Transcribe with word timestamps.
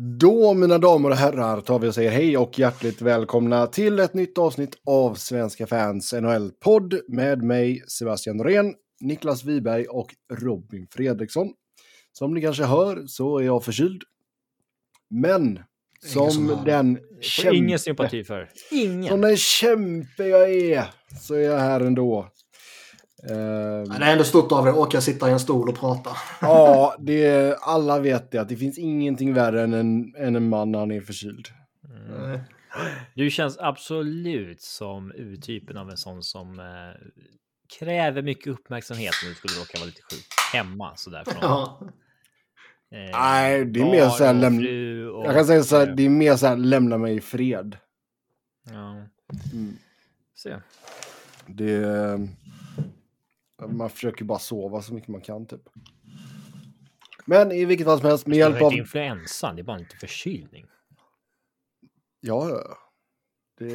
Då, 0.00 0.54
mina 0.54 0.78
damer 0.78 1.10
och 1.10 1.16
herrar, 1.16 1.60
tar 1.60 1.78
vi 1.78 1.88
och 1.88 1.94
säger 1.94 2.10
hej 2.10 2.38
och 2.38 2.58
hjärtligt 2.58 3.02
välkomna 3.02 3.66
till 3.66 3.98
ett 3.98 4.14
nytt 4.14 4.38
avsnitt 4.38 4.76
av 4.86 5.14
Svenska 5.14 5.66
fans 5.66 6.12
NHL-podd 6.12 7.00
med 7.08 7.42
mig, 7.42 7.82
Sebastian 7.88 8.36
Norén, 8.36 8.74
Niklas 9.00 9.44
Wiberg 9.44 9.84
och 9.86 10.14
Robin 10.32 10.86
Fredriksson. 10.90 11.52
Som 12.12 12.34
ni 12.34 12.40
kanske 12.40 12.64
hör 12.64 13.06
så 13.06 13.38
är 13.38 13.44
jag 13.44 13.64
förkyld. 13.64 14.02
Men 15.10 15.60
som, 16.04 16.30
som 16.30 16.58
den 16.64 16.98
Får 17.42 17.54
ingen 17.54 17.78
sympati 17.78 18.24
för. 18.24 18.50
Ingen. 18.70 19.08
som 19.08 19.20
den 19.20 19.36
kämpe 19.36 20.24
jag 20.24 20.50
är 20.50 20.84
så 21.20 21.34
är 21.34 21.40
jag 21.40 21.58
här 21.58 21.80
ändå. 21.80 22.28
Eh, 23.30 23.36
Men 23.88 24.00
det 24.00 24.06
är 24.06 24.12
ändå 24.12 24.24
stort 24.24 24.52
av 24.52 24.66
er 24.66 24.70
att 24.70 24.76
orka 24.76 25.00
sitta 25.00 25.28
i 25.28 25.32
en 25.32 25.40
stol 25.40 25.68
och 25.68 25.76
prata. 25.76 26.10
ja, 26.40 26.96
det, 26.98 27.56
alla 27.60 27.98
vet 27.98 28.30
det 28.30 28.38
att 28.38 28.48
det 28.48 28.56
finns 28.56 28.78
ingenting 28.78 29.34
värre 29.34 29.62
än 29.62 29.74
en, 29.74 30.14
än 30.16 30.36
en 30.36 30.48
man 30.48 30.72
när 30.72 30.78
han 30.78 30.90
är 30.92 31.00
förkyld. 31.00 31.48
Mm. 32.08 32.40
Du 33.14 33.30
känns 33.30 33.58
absolut 33.58 34.60
som 34.62 35.12
urtypen 35.16 35.76
av 35.76 35.90
en 35.90 35.96
sån 35.96 36.22
som 36.22 36.58
eh, 36.60 36.64
kräver 37.78 38.22
mycket 38.22 38.46
uppmärksamhet 38.46 39.12
när 39.22 39.28
du 39.30 39.34
skulle 39.34 39.60
råka 39.60 39.78
vara 39.78 39.86
lite 39.86 40.02
sjuk 40.02 40.26
hemma 40.52 40.96
sådär. 40.96 41.24
Från, 41.26 41.38
Ja. 41.42 41.78
eh, 42.92 43.10
Nej, 43.20 43.64
det 43.64 43.80
är 43.80 43.84
mer 43.84 44.08
så 44.08 44.24
här 44.24 44.34
läm- 44.34 45.06
och- 45.08 45.26
Jag 45.26 45.34
kan 45.34 45.46
säga 45.46 45.62
så 45.62 45.76
här, 45.76 45.88
eh, 45.88 45.94
det 45.94 46.02
är 46.06 46.08
mer 46.10 46.36
så 46.36 46.46
här, 46.46 46.56
lämna 46.56 46.98
mig 46.98 47.16
i 47.16 47.20
fred. 47.20 47.76
Ja, 48.70 48.90
Mm. 49.52 49.76
se. 50.36 50.56
Det, 51.46 51.80
man 53.66 53.90
försöker 53.90 54.24
bara 54.24 54.38
sova 54.38 54.82
så 54.82 54.94
mycket 54.94 55.08
man 55.08 55.20
kan 55.20 55.46
typ. 55.46 55.62
Men 57.24 57.52
i 57.52 57.64
vilket 57.64 57.86
fall 57.86 57.98
som 57.98 58.08
helst 58.08 58.26
med 58.26 58.34
Det 58.34 58.38
hjälp 58.38 58.56
är 58.56 58.60
av... 58.60 58.72
inte 58.72 58.78
influensan, 58.78 59.56
det 59.56 59.62
är 59.62 59.64
bara 59.64 59.78
lite 59.78 59.96
förkylning. 59.96 60.66
Ja, 62.20 62.48
ja. 62.48 62.78
Det... 63.58 63.72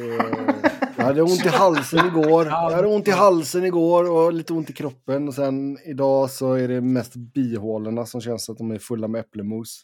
Jag 0.96 1.04
hade 1.04 1.22
ont 1.22 1.46
i 1.46 1.48
halsen 1.48 2.06
igår. 2.06 2.46
Jag 2.46 2.70
hade 2.70 2.88
ont 2.88 3.08
i 3.08 3.10
halsen 3.10 3.64
igår 3.64 4.10
och 4.10 4.32
lite 4.32 4.52
ont 4.52 4.70
i 4.70 4.72
kroppen. 4.72 5.28
Och 5.28 5.34
sen 5.34 5.78
idag 5.84 6.30
så 6.30 6.52
är 6.52 6.68
det 6.68 6.80
mest 6.80 7.16
bihålorna 7.16 8.06
som 8.06 8.20
känns 8.20 8.50
att 8.50 8.58
de 8.58 8.70
är 8.70 8.78
fulla 8.78 9.08
med 9.08 9.20
äpplemos. 9.20 9.82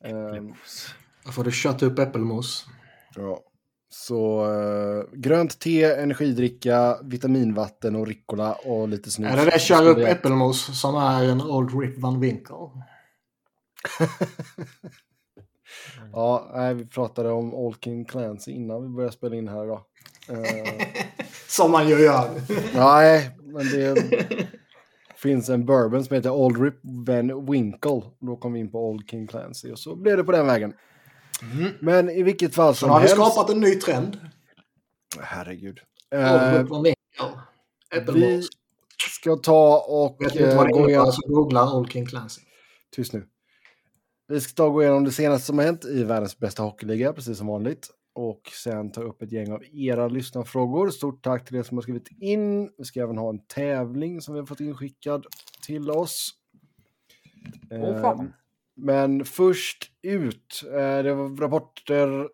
Ehm, 0.00 0.54
Då 1.24 1.32
får 1.32 1.44
du 1.44 1.52
kötta 1.52 1.86
upp 1.86 1.98
äppelmos. 1.98 2.66
Ja. 3.14 3.40
Så 3.88 4.44
eh, 4.44 5.18
grönt 5.18 5.60
te, 5.60 5.84
energidricka, 5.84 6.98
vitaminvatten 7.02 7.96
och 7.96 8.06
Ricola 8.06 8.52
och 8.52 8.88
lite 8.88 9.10
snus. 9.10 9.32
Är 9.32 9.36
det 9.36 9.50
det 9.50 9.60
kör 9.60 9.88
upp 9.88 9.98
äppelmos 9.98 10.80
som 10.80 10.96
är 10.96 11.24
en 11.24 11.40
Old 11.40 11.80
Rip 11.80 11.98
Van 11.98 12.20
Winkle? 12.20 12.56
Ja, 16.12 16.50
nej, 16.54 16.74
vi 16.74 16.86
pratade 16.86 17.30
om 17.30 17.54
Olkin 17.54 18.04
Clancy 18.04 18.52
innan 18.52 18.82
vi 18.82 18.88
började 18.88 19.12
spela 19.12 19.36
in 19.36 19.48
här 19.48 19.64
idag. 19.64 19.80
Eh, 20.28 20.86
Som 21.48 21.70
man 21.70 21.88
ju 21.88 21.98
gör. 21.98 22.30
nej, 22.74 23.30
men 23.44 23.64
det 23.64 23.96
finns 25.16 25.48
en 25.48 25.66
bourbon 25.66 26.04
som 26.04 26.16
heter 26.16 26.30
Old 26.30 26.62
Rip 26.62 26.74
Van 26.82 27.50
Winkle. 27.50 28.02
Då 28.20 28.36
kom 28.36 28.52
vi 28.52 28.60
in 28.60 28.70
på 28.70 28.88
Old 28.90 29.10
King 29.10 29.26
Clancy 29.26 29.72
och 29.72 29.78
så 29.78 29.96
blev 29.96 30.16
det 30.16 30.24
på 30.24 30.32
den 30.32 30.46
vägen. 30.46 30.72
Men 31.80 32.10
i 32.10 32.22
vilket 32.22 32.54
fall 32.54 32.74
Så 32.74 32.78
som 32.78 32.88
nu 32.88 32.92
har 32.92 33.00
vi 33.00 33.08
helst. 33.08 33.16
skapat 33.16 33.50
en 33.50 33.60
ny 33.60 33.74
trend. 33.74 34.20
Herregud. 35.20 35.78
Eh, 36.14 36.62
vi 38.14 38.42
ska 39.10 39.36
ta 39.36 39.84
och 39.88 40.16
Vet 40.24 40.34
ni 40.34 40.40
inte 40.40 40.50
eh, 40.52 40.56
vad 40.56 40.66
det 40.66 40.72
gå 40.72 40.78
innebär 40.78 40.90
igenom... 40.90 41.12
så 41.12 41.28
googla 41.28 41.74
Old 41.74 41.92
King 41.92 42.06
Clancy. 42.06 42.40
Tyst 42.96 43.12
nu. 43.12 43.26
Vi 44.28 44.40
ska 44.40 44.54
ta 44.54 44.64
och 44.64 44.72
gå 44.72 44.82
igenom 44.82 45.04
det 45.04 45.12
senaste 45.12 45.46
som 45.46 45.58
har 45.58 45.64
hänt 45.64 45.84
i 45.84 46.04
världens 46.04 46.38
bästa 46.38 46.62
hockeyliga, 46.62 47.12
precis 47.12 47.38
som 47.38 47.46
vanligt. 47.46 47.90
Och 48.14 48.40
sen 48.64 48.92
ta 48.92 49.02
upp 49.02 49.22
ett 49.22 49.32
gäng 49.32 49.52
av 49.52 49.62
era 49.72 50.08
lyssnarfrågor. 50.08 50.90
Stort 50.90 51.24
tack 51.24 51.44
till 51.44 51.56
er 51.56 51.62
som 51.62 51.76
har 51.76 51.82
skrivit 51.82 52.08
in. 52.20 52.70
Vi 52.78 52.84
ska 52.84 53.00
även 53.00 53.18
ha 53.18 53.28
en 53.28 53.46
tävling 53.46 54.20
som 54.20 54.34
vi 54.34 54.40
har 54.40 54.46
fått 54.46 54.60
inskickad 54.60 55.26
till 55.66 55.90
oss. 55.90 56.30
Åh, 57.70 58.00
fan. 58.00 58.32
Men 58.76 59.24
först 59.24 59.92
ut, 60.02 60.62
eh, 60.64 61.02
det 61.02 61.14
var 61.14 61.36
rapporter 61.36 62.28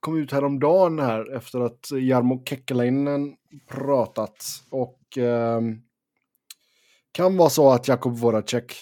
kom 0.00 0.16
ut 0.16 0.32
häromdagen 0.32 0.98
här 0.98 1.36
efter 1.36 1.60
att 1.60 1.90
Jarmo 1.90 2.42
Kekkelainen 2.44 3.36
pratat. 3.66 4.44
Och 4.70 5.18
eh, 5.18 5.60
kan 7.12 7.36
vara 7.36 7.50
så 7.50 7.70
att 7.70 7.88
Jakub 7.88 8.16
Voracek 8.16 8.74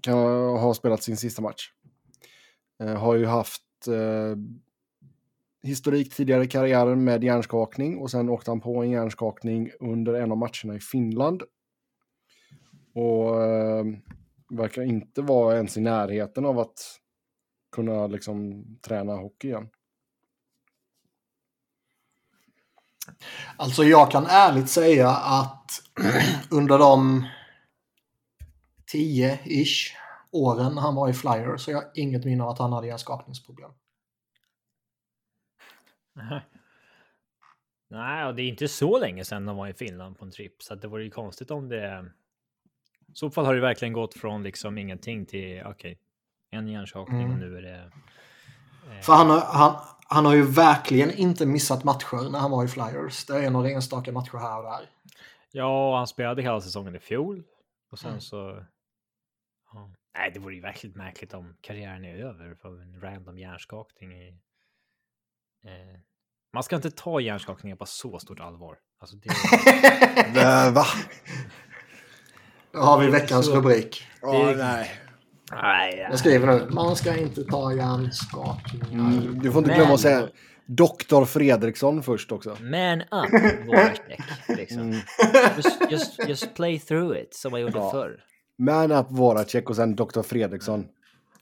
kan 0.00 0.18
ha 0.58 0.74
spelat 0.74 1.02
sin 1.02 1.16
sista 1.16 1.42
match. 1.42 1.70
Eh, 2.82 2.94
har 2.94 3.14
ju 3.14 3.26
haft 3.26 3.62
eh, 3.88 4.36
historik 5.62 6.14
tidigare 6.14 6.44
i 6.44 6.48
karriären 6.48 7.04
med 7.04 7.24
hjärnskakning 7.24 7.98
och 7.98 8.10
sen 8.10 8.28
åkte 8.28 8.50
han 8.50 8.60
på 8.60 8.82
en 8.82 8.90
hjärnskakning 8.90 9.70
under 9.80 10.14
en 10.14 10.32
av 10.32 10.38
matcherna 10.38 10.76
i 10.76 10.80
Finland. 10.80 11.42
Och 12.94 13.42
eh, 13.42 13.84
verkar 14.48 14.82
inte 14.82 15.22
vara 15.22 15.56
ens 15.56 15.76
i 15.76 15.80
närheten 15.80 16.44
av 16.44 16.58
att 16.58 17.00
kunna 17.72 18.06
liksom 18.06 18.64
träna 18.82 19.12
hockey 19.12 19.48
igen. 19.48 19.68
Alltså 23.56 23.84
jag 23.84 24.10
kan 24.10 24.26
ärligt 24.26 24.70
säga 24.70 25.08
att 25.10 25.70
under 26.50 26.78
de 26.78 27.26
10-ish 28.92 29.94
åren 30.30 30.78
han 30.78 30.94
var 30.94 31.08
i 31.08 31.12
Flyer 31.12 31.56
så 31.56 31.70
jag 31.70 31.78
har 31.78 31.90
inget 31.94 32.24
minne 32.24 32.44
av 32.44 32.50
att 32.50 32.58
han 32.58 32.72
hade 32.72 32.86
hjärnskakningsproblem. 32.86 33.70
Nej, 37.90 38.26
och 38.26 38.34
det 38.34 38.42
är 38.42 38.48
inte 38.48 38.68
så 38.68 38.98
länge 38.98 39.24
sedan 39.24 39.46
de 39.46 39.56
var 39.56 39.68
i 39.68 39.74
Finland 39.74 40.18
på 40.18 40.24
en 40.24 40.30
trip, 40.30 40.62
så 40.62 40.74
det 40.74 40.88
vore 40.88 41.04
ju 41.04 41.10
konstigt 41.10 41.50
om 41.50 41.68
det... 41.68 42.10
Så 43.18 43.30
fall 43.30 43.44
har 43.46 43.54
det 43.54 43.60
verkligen 43.60 43.92
gått 43.92 44.14
från 44.14 44.42
liksom 44.42 44.78
ingenting 44.78 45.26
till, 45.26 45.62
okej, 45.66 45.98
en 46.50 46.68
hjärnskakning 46.68 47.18
och 47.26 47.34
Mm. 47.34 47.38
nu 47.40 47.56
är 47.58 47.62
det... 47.62 47.90
eh, 48.94 49.00
För 49.00 49.12
han 49.12 49.30
har, 49.30 49.40
han, 49.40 49.74
han 50.08 50.24
har 50.26 50.34
ju 50.34 50.42
verkligen 50.42 51.10
inte 51.10 51.46
missat 51.46 51.84
matcher 51.84 52.30
när 52.30 52.38
han 52.38 52.50
var 52.50 52.64
i 52.64 52.68
Flyers. 52.68 53.24
Det 53.26 53.44
är 53.44 53.50
några 53.50 53.70
enstaka 53.70 54.12
matcher 54.12 54.36
här 54.38 54.58
och 54.58 54.64
där. 54.64 54.90
Ja, 55.52 55.96
han 55.96 56.06
spelade 56.06 56.42
hela 56.42 56.60
säsongen 56.60 56.96
i 56.96 56.98
fjol. 56.98 57.44
Och 57.90 57.98
sen 57.98 58.08
Mm. 58.10 58.20
så... 58.20 58.64
Ja. 59.72 59.90
Nej, 60.18 60.30
det 60.34 60.40
vore 60.40 60.54
ju 60.54 60.60
verkligen 60.60 60.96
märkligt 60.98 61.34
om 61.34 61.56
karriären 61.60 62.04
är 62.04 62.14
över 62.16 62.54
för 62.54 62.82
en 62.82 63.00
random 63.00 63.38
hjärnskakning. 63.38 64.12
I, 64.12 64.28
eh, 65.64 66.00
man 66.52 66.62
ska 66.62 66.76
inte 66.76 66.90
ta 66.90 67.20
hjärnskakningar 67.20 67.76
på 67.76 67.86
så 67.86 68.18
stort 68.18 68.40
allvar. 68.40 68.78
Alltså 69.00 69.16
det, 69.16 69.28
Äh, 70.40 70.72
va? 70.74 70.84
Då 72.80 72.84
har 72.84 73.00
vi 73.00 73.10
veckans 73.10 73.46
Så- 73.46 73.54
rubrik. 73.56 74.02
Ja, 74.22 74.52
nej. 74.56 74.90
nej, 75.52 76.06
Jag 76.10 76.18
skriver 76.18 76.46
nu. 76.46 76.66
Man 76.70 76.96
ska 76.96 77.16
inte 77.16 77.44
ta 77.44 77.72
hjärnskakningar. 77.72 78.88
Mm, 79.10 79.38
du 79.42 79.52
får 79.52 79.58
inte 79.58 79.68
Men- 79.70 79.78
glömma 79.78 79.94
att 79.94 80.00
säga 80.00 80.28
Doktor 80.66 81.24
Fredriksson 81.24 82.02
först 82.02 82.32
också. 82.32 82.50
Man 82.60 83.00
up, 83.00 83.32
Voracek. 83.66 84.20
Liksom. 84.48 84.80
Mm. 84.80 84.98
Just, 85.56 85.90
just, 85.90 86.28
just 86.28 86.54
play 86.54 86.78
through 86.78 87.18
it, 87.18 87.34
som 87.34 87.50
man 87.50 87.60
gjorde 87.60 87.78
Ja. 87.78 87.90
förr. 87.90 88.20
Man 88.58 88.92
up 88.92 89.06
Voracek 89.10 89.70
och 89.70 89.76
sen 89.76 89.96
Doktor 89.96 90.22
Fredriksson. 90.22 90.86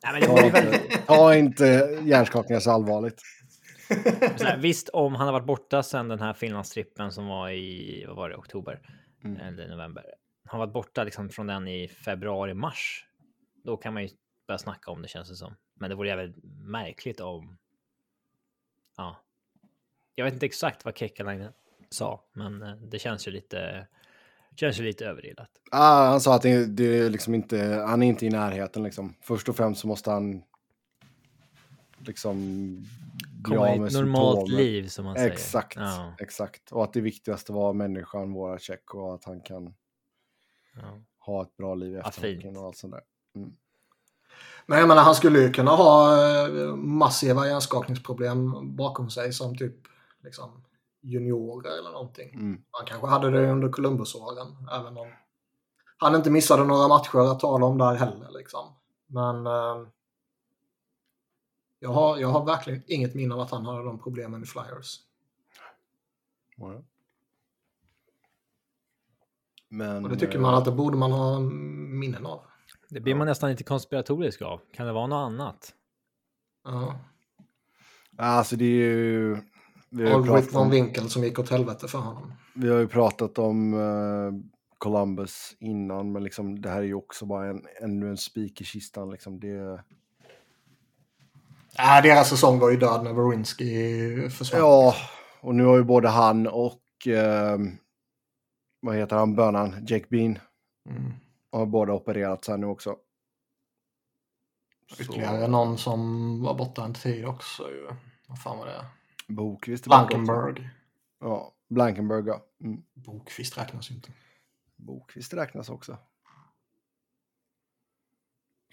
Nej, 0.05 0.13
men 0.13 0.21
det 0.21 0.27
Ta 0.27 0.47
inte, 0.47 0.79
ta 1.07 1.35
inte 1.35 1.65
hjärnskakningar 2.03 2.61
så 2.61 2.71
allvarligt. 2.71 3.21
Så 4.37 4.45
här, 4.45 4.57
visst, 4.57 4.89
om 4.89 5.15
han 5.15 5.27
har 5.27 5.33
varit 5.33 5.47
borta 5.47 5.83
sedan 5.83 6.09
den 6.09 6.21
här 6.21 6.33
Finlandstrippen 6.33 7.13
som 7.13 7.27
var 7.27 7.51
i, 7.51 8.05
vad 8.09 8.17
var 8.17 8.29
det, 8.29 8.37
oktober? 8.37 8.79
Mm. 9.25 9.37
Eller 9.41 9.69
november. 9.69 10.03
Han 10.47 10.61
har 10.61 10.67
varit 10.67 10.75
borta 10.75 11.05
liksom 11.05 11.29
från 11.29 11.47
den 11.47 11.69
i 11.69 11.89
februari, 11.89 12.55
mars. 12.55 13.07
Då 13.65 13.77
kan 13.77 13.95
man 13.95 14.03
ju 14.03 14.09
börja 14.47 14.59
snacka 14.59 14.91
om 14.91 15.03
det 15.03 15.09
känns 15.09 15.29
det 15.29 15.37
som. 15.37 15.55
Men 15.75 15.91
det 15.91 15.97
vore 15.97 16.09
jävligt 16.09 16.37
märkligt 16.59 17.21
om... 17.21 17.59
Ja. 18.97 19.17
Jag 20.15 20.25
vet 20.25 20.35
inte 20.35 20.47
exakt 20.47 20.85
vad 20.85 20.99
Kekkelainen 20.99 21.53
sa, 21.91 22.25
men 22.33 22.63
eh, 22.63 22.77
det 22.77 22.99
känns 22.99 23.29
ju 23.29 23.31
lite... 23.31 23.87
Känns 24.57 24.81
ju 24.81 24.85
lite 24.85 25.07
överilat. 25.07 25.51
Ah, 25.71 26.09
han 26.09 26.21
sa 26.21 26.35
att 26.35 26.43
det, 26.43 26.67
det 26.67 26.99
är 26.99 27.11
liksom 27.11 27.35
inte, 27.35 27.85
han 27.87 28.03
är 28.03 28.07
inte 28.07 28.27
i 28.27 28.31
närheten. 28.31 28.83
Liksom. 28.83 29.15
Först 29.21 29.49
och 29.49 29.57
främst 29.57 29.81
så 29.81 29.87
måste 29.87 30.11
han 30.11 30.43
liksom 31.99 32.37
Komma 33.45 33.75
i 33.75 33.87
ett 33.87 33.93
normalt 33.93 34.39
symptomen. 34.39 34.65
liv 34.65 34.89
som 34.89 35.05
man 35.05 35.15
säger. 35.15 35.31
Exakt, 35.31 35.77
Ja, 35.77 36.15
exakt. 36.19 36.73
Och 36.73 36.85
att 36.85 36.93
det 36.93 37.01
viktigaste 37.01 37.53
var 37.53 37.73
människan 37.73 38.33
Voracek 38.33 38.95
och 38.95 39.15
att 39.15 39.25
han 39.25 39.41
kan 39.41 39.75
ja. 40.77 41.01
ha 41.19 41.43
ett 41.43 41.57
bra 41.57 41.75
liv 41.75 41.99
efter 41.99 42.21
fint. 42.21 42.37
hockeyn 42.37 42.57
och 42.57 42.65
allt 42.65 42.77
sånt 42.77 42.93
där. 42.93 43.03
Men 44.67 44.79
jag 44.79 44.89
menar, 44.89 45.03
han 45.03 45.15
skulle 45.15 45.39
ju 45.39 45.53
kunna 45.53 45.71
ha 45.71 46.13
eh, 46.23 46.77
massiva 46.77 47.47
hjärnskakningsproblem 47.47 48.77
bakom 48.77 49.11
sig 49.11 49.33
som 49.33 49.57
typ 49.57 49.77
liksom, 50.23 50.65
juniorer 51.01 51.79
eller 51.79 51.91
någonting. 51.91 52.35
Mm. 52.35 52.63
Han 52.71 52.87
kanske 52.87 53.07
hade 53.07 53.31
det 53.31 53.51
under 53.53 53.69
Columbusåren, 53.69 54.69
även 54.73 54.97
om 54.97 55.13
han 55.99 56.15
inte 56.15 56.31
missade 56.31 56.65
några 56.65 56.89
matcher 56.89 57.19
att 57.19 57.41
tala 57.41 57.67
om 57.67 57.79
där 57.79 57.95
heller. 57.95 58.31
Liksom. 58.39 58.75
Men 59.07 59.47
eh, 59.47 59.87
Jag 61.79 61.91
har, 61.91 62.19
jag 62.19 62.29
har 62.29 62.45
verkligen 62.45 62.83
inget 62.87 63.15
minne 63.15 63.35
av 63.35 63.41
att 63.41 63.51
han 63.51 63.67
hade 63.67 63.85
de 63.85 63.99
problemen 63.99 64.43
i 64.43 64.47
Flyers. 64.47 65.01
Ja. 66.57 66.83
Men, 69.69 70.05
Och 70.05 70.11
det 70.11 70.17
tycker 70.17 70.35
eh, 70.35 70.41
man 70.41 70.55
att 70.55 70.65
det 70.65 70.73
borde 70.73 70.97
man 70.97 71.13
ha 71.13 71.41
minnen 71.41 72.27
av. 72.27 72.41
Det 72.91 73.01
blir 73.01 73.15
man 73.15 73.27
nästan 73.27 73.51
lite 73.51 73.65
konspiratorisk 73.65 74.43
av. 74.43 74.61
Kan 74.75 74.87
det 74.87 74.93
vara 74.93 75.07
något 75.07 75.27
annat? 75.27 75.75
Ja. 76.65 76.99
Alltså 78.19 78.57
det 78.57 78.65
är 78.65 78.69
ju... 78.69 79.37
Vi 79.91 80.11
har 80.11 80.23
pratat 80.23 80.55
von 80.55 80.63
om, 80.63 80.71
Winkel 80.71 81.11
som 81.11 81.25
gick 81.25 81.39
åt 81.39 81.51
helvete 81.51 81.89
för 81.89 81.99
honom. 81.99 82.33
vi 82.55 82.69
har 82.69 82.79
ju 82.79 82.89
pratat 82.89 83.39
om 83.39 83.75
eh, 83.75 84.57
Columbus 84.79 85.57
innan, 85.61 86.13
men 86.13 86.25
liksom, 86.25 86.61
det 86.61 86.69
här 86.69 86.79
är 86.79 86.83
ju 86.83 86.95
också 86.95 87.27
bara 87.27 87.47
en, 87.47 87.63
ännu 87.83 88.09
en 88.09 88.17
spik 88.17 88.61
i 88.61 88.65
kistan. 88.65 89.11
Liksom. 89.11 89.41
Det, 89.41 89.81
Äh, 91.79 92.03
deras 92.03 92.29
säsong 92.29 92.59
var 92.59 92.71
ju 92.71 92.77
död 92.77 93.05
när 93.05 93.13
Werenski 93.13 94.31
försvann. 94.31 94.61
ja, 94.61 94.95
och 95.41 95.55
nu 95.55 95.65
har 95.65 95.77
ju 95.77 95.85
både 95.85 96.09
han 96.09 96.47
och 96.47 97.07
eh, 97.07 97.59
vad 98.87 98.97
heter 98.97 99.17
han, 99.17 99.35
bönan, 99.37 99.87
Jake 99.87 100.07
Bean, 100.11 100.39
Mm. 100.89 101.13
har 101.53 101.67
båda 101.67 101.93
opererats 101.93 102.49
här 102.49 102.57
nu 102.57 102.67
också. 102.67 102.97
Så, 104.93 105.03
Ytterligare 105.03 105.49
någon 105.49 105.79
som 105.79 105.99
var 106.43 106.55
borta 106.55 106.85
en 106.85 106.95
tid 106.95 107.25
också 107.27 107.71
ju. 107.71 107.89
Vad 108.29 108.43
fan 108.43 108.59
var 108.59 108.67
det? 108.67 108.87
Bokvist. 109.29 109.85
Blankenberg. 109.85 110.71
Ja, 111.21 111.55
Blankenberg, 111.69 112.25
ja. 112.27 112.45
Mm. 112.61 112.83
Bokvist 112.95 113.59
räknas 113.59 113.91
inte. 113.91 114.13
Bokvist 114.77 115.35
räknas 115.35 115.69
också. 115.71 115.99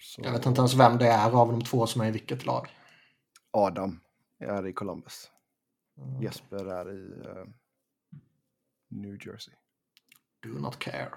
Så, 0.02 0.20
Jag 0.24 0.32
vet 0.32 0.46
inte 0.46 0.60
ens 0.60 0.74
vem 0.74 0.98
det 0.98 1.06
är 1.06 1.30
av 1.30 1.48
de 1.52 1.64
två 1.64 1.86
som 1.86 2.00
är 2.02 2.06
i 2.08 2.10
vilket 2.10 2.46
lag. 2.46 2.68
Adam 3.50 4.00
är 4.38 4.66
i 4.66 4.72
Columbus. 4.72 5.30
Mm. 5.96 6.22
Jesper 6.22 6.64
är 6.66 6.92
i 6.92 7.26
eh, 7.28 7.44
New 8.88 9.26
Jersey. 9.26 9.54
Do 10.44 10.58
not 10.58 10.78
care. 10.78 11.10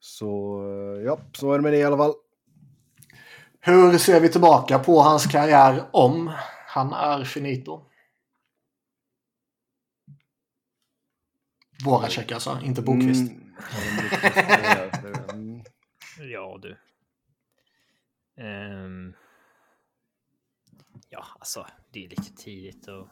Så 0.00 0.60
ja, 1.04 1.20
så 1.32 1.52
är 1.52 1.58
det 1.58 1.62
med 1.62 1.72
det 1.72 1.78
i 1.78 1.84
alla 1.84 1.96
fall. 1.96 2.14
Hur 3.60 3.98
ser 3.98 4.20
vi 4.20 4.28
tillbaka 4.28 4.78
på 4.78 5.00
hans 5.00 5.26
karriär 5.26 5.84
om 5.92 6.32
han 6.66 6.92
är 6.92 7.24
finito? 7.24 7.90
Voracek 11.84 12.32
alltså, 12.32 12.60
inte 12.62 12.82
Bokvist. 12.82 13.30
Mm. 13.30 13.54
Ja, 16.18 16.58
du. 16.62 16.76
Ehm. 18.36 19.14
ja, 21.08 21.26
alltså, 21.38 21.66
det 21.90 22.04
är 22.04 22.08
lite 22.08 22.34
tidigt 22.36 22.88
att 22.88 23.08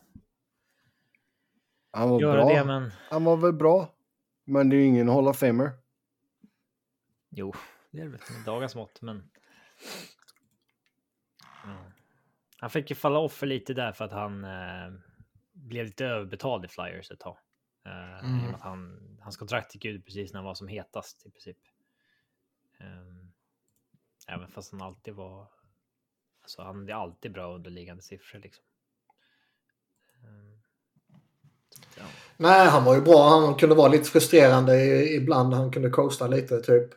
Han 1.93 2.11
var 2.11 2.21
göra 2.21 2.45
bra. 2.45 2.49
det, 2.55 2.65
men 2.65 2.91
Han 3.11 3.25
var 3.25 3.37
väl 3.37 3.53
bra. 3.53 3.95
Men 4.45 4.69
det 4.69 4.77
är 4.77 4.79
ju 4.79 4.85
ingen 4.87 5.09
Hall 5.09 5.29
of 5.29 5.39
Famer. 5.39 5.71
jo, 7.31 7.55
det 7.91 8.01
är 8.01 8.09
väl 8.09 8.21
dagens 8.47 8.75
mått, 8.75 9.03
men. 9.03 9.31
Ja. 11.65 11.85
Han 12.59 12.71
fick 12.71 12.91
ju 12.91 12.97
falla 12.97 13.19
offer 13.19 13.47
lite 13.47 13.75
där 13.75 13.93
för 13.93 14.05
att 14.05 14.13
han 14.13 14.45
eh, 14.45 14.93
blev 15.53 15.87
lite 15.87 16.07
överbetald 16.07 16.65
i 16.65 16.69
Flyers 16.69 17.11
ett 17.11 17.21
tag. 17.21 17.37
Eh, 17.85 18.25
Mm. 18.25 18.55
att 18.55 18.61
han, 18.61 18.99
hans 19.23 19.37
kontrakt 19.37 19.75
gick 19.75 19.85
ut 19.85 20.05
precis 20.05 20.33
när 20.33 20.39
han 20.39 20.45
var 20.45 20.55
som 20.55 20.69
hetast 20.69 21.27
i 21.27 21.31
princip. 21.31 21.59
Ehm, 22.81 23.33
även 24.29 24.49
fast 24.49 24.73
han 24.73 24.83
alltid 24.83 25.15
var. 25.15 25.49
Alltså 26.43 26.63
han 26.63 26.77
hade 26.79 26.95
alltid 26.97 27.33
bra 27.33 27.55
underliggande 27.55 28.03
siffror 28.03 28.39
liksom. 28.41 28.65
Ehm, 30.25 30.63
så 31.07 31.15
att, 31.17 31.23
ja. 31.97 32.03
Nej, 32.37 32.69
han 32.69 32.85
var 32.85 32.95
ju 32.95 33.01
bra. 33.01 33.29
Han 33.29 33.55
kunde 33.55 33.75
vara 33.75 33.89
lite 33.89 34.05
frustrerande 34.05 35.05
ibland. 35.15 35.55
Han 35.55 35.71
kunde 35.71 35.91
coasta 35.91 36.27
lite 36.27 36.61
typ. 36.61 36.93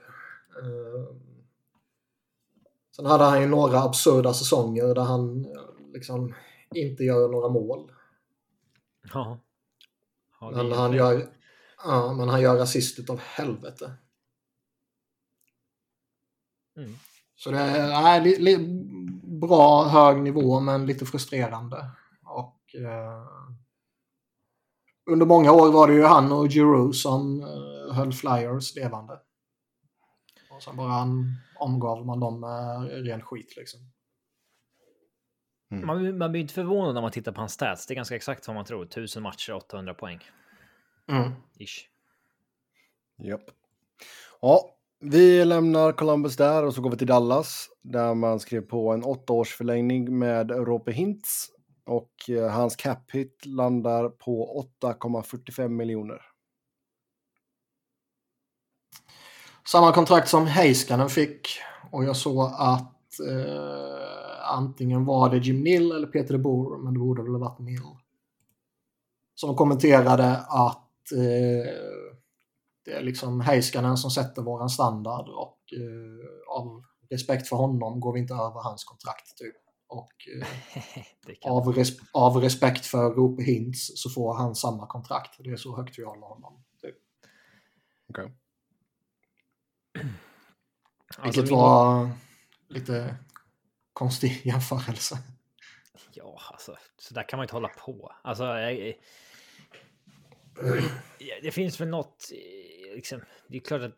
Eh, 0.62 1.16
Sen 2.96 3.06
hade 3.06 3.24
han 3.24 3.42
ju 3.42 3.48
några 3.48 3.80
absurda 3.82 4.34
säsonger 4.34 4.96
där 4.96 5.02
han 5.04 5.46
eh, 5.46 5.92
liksom 5.94 6.34
inte 6.76 7.04
gör 7.04 7.30
några 7.30 7.50
mål. 7.50 7.92
Ja. 9.14 9.40
Ja, 10.42 10.52
Men 10.52 10.72
han 10.72 10.92
det. 10.92 10.98
gör, 10.98 11.28
ja, 11.86 12.14
men 12.14 12.30
han 12.30 12.42
gör 12.42 12.60
assist 12.60 13.00
utav 13.00 13.20
helvete. 13.20 13.94
Mm. 16.78 16.96
Så 17.36 17.52
det 17.52 17.58
är 17.60 18.22
li, 18.22 18.38
li, 18.40 18.58
bra 19.24 19.84
hög 19.84 20.22
nivå 20.22 20.60
men 20.60 20.86
lite 20.86 21.06
frustrerande. 21.06 21.90
Och 22.24 22.76
eh, 22.76 23.26
under 25.06 25.26
många 25.26 25.52
år 25.52 25.72
var 25.72 25.88
det 25.88 25.94
ju 25.94 26.04
han 26.04 26.32
och 26.32 26.48
Giroux 26.48 27.02
som 27.02 27.42
eh, 27.42 27.96
höll 27.96 28.14
Flyers 28.14 28.76
levande. 28.76 29.20
Och 30.52 30.64
sen 30.64 30.78
bara 30.78 30.88
han, 30.88 31.36
omgav 31.60 32.06
man 32.06 32.20
dem 32.20 32.40
med 32.40 32.90
ren 33.06 33.22
skit 33.22 33.54
liksom. 33.58 33.80
Man, 35.70 36.18
man 36.18 36.32
blir 36.32 36.42
inte 36.42 36.54
förvånad 36.54 36.94
när 36.94 37.02
man 37.02 37.12
tittar 37.12 37.32
på 37.32 37.42
hans 37.42 37.54
stats. 37.54 37.88
Det 37.88 37.94
är 37.94 37.96
ganska 37.96 38.16
exakt 38.16 38.48
vad 38.48 38.56
man 38.56 38.66
tror. 38.66 38.84
1000 38.84 39.24
matcher, 39.24 39.54
800 39.54 39.94
poäng. 39.94 40.20
Mm. 41.08 41.32
Ish. 41.60 41.90
Japp. 43.18 43.42
Ja, 44.42 44.76
vi 45.00 45.46
lämnar 45.46 45.92
Columbus 45.92 46.36
där 46.36 46.64
och 46.64 46.74
så 46.74 46.82
går 46.82 46.90
vi 46.90 46.98
till 46.98 47.08
Dallas 47.08 47.70
där 47.82 48.14
man 48.14 48.40
skrev 48.40 48.62
på 48.62 48.92
en 48.92 49.04
åttaårsförlängning 49.04 50.20
med 50.20 50.52
Rope 50.52 50.92
Hintz 50.92 51.52
och 51.86 52.30
eh, 52.30 52.50
hans 52.50 52.76
cap 52.76 53.12
hit 53.12 53.46
landar 53.46 54.10
på 54.10 54.66
8,45 54.82 55.70
miljoner. 55.70 56.22
Samma 59.68 59.92
kontrakt 59.94 60.30
som 60.30 60.48
Heiskanen 60.48 61.10
fick. 61.10 61.48
Och 61.92 62.04
jag 62.04 62.16
såg 62.16 62.52
att 62.58 63.20
eh, 63.30 64.52
antingen 64.52 65.06
var 65.06 65.30
det 65.30 65.38
Jim 65.38 65.64
Neal 65.64 65.92
eller 65.92 66.08
Peter 66.08 66.34
de 66.34 66.40
Boer, 66.40 66.78
men 66.78 66.94
det 66.94 67.00
borde 67.00 67.24
väl 67.24 67.32
ha 67.32 67.40
varit 67.40 67.60
Neal 67.60 67.98
Som 69.36 69.56
kommenterade 69.56 70.38
att 70.38 71.12
eh, 71.12 71.74
det 72.86 72.92
är 72.92 73.02
liksom 73.02 73.42
Heiskanen 73.42 73.98
som 73.98 74.12
sätter 74.12 74.42
våran 74.42 74.70
standard 74.70 75.30
och 75.30 75.60
eh, 75.74 76.58
av 76.60 76.84
respekt 77.10 77.48
för 77.48 77.56
honom 77.56 78.00
går 78.00 78.14
vi 78.14 78.20
inte 78.20 78.34
över 78.34 78.64
hans 78.64 78.84
kontrakt. 78.84 79.38
Typ. 79.38 79.65
Och 79.88 80.12
eh, 80.42 80.48
det 81.26 81.36
kan. 81.36 81.52
av, 81.52 81.74
res 81.74 81.90
av 82.12 82.38
respekt 82.38 82.86
för 82.86 83.10
Rope 83.12 83.44
Hintz 83.44 83.92
så 84.02 84.10
får 84.10 84.34
han 84.34 84.56
samma 84.56 84.88
kontrakt. 84.88 85.36
Det 85.40 85.50
är 85.50 85.56
så 85.58 85.76
högt 85.76 86.00
vi 86.00 86.04
håller 86.04 86.28
honom. 86.28 86.64
Typ. 86.82 86.96
Alltså, 91.18 91.42
Vilket 91.42 91.52
min- 91.52 91.60
var 91.60 92.10
lite 92.68 93.16
konstig 93.94 94.42
jämförelse. 94.46 95.18
Ja, 96.14 96.40
alltså 96.52 96.78
så 96.98 97.14
där 97.14 97.30
kan 97.30 97.38
man 97.38 97.44
inte 97.44 97.56
hålla 97.56 97.68
på. 97.68 98.12
Alltså, 98.24 98.44
jag, 98.44 98.74
Ja, 101.20 101.36
det 101.42 101.52
finns 101.52 101.82
väl 101.82 101.88
något. 101.88 102.32
eh, 102.32 102.96
Liksom, 102.96 103.22
det 103.48 103.58
är 103.58 103.62
klart 103.62 103.82
att. 103.82 103.96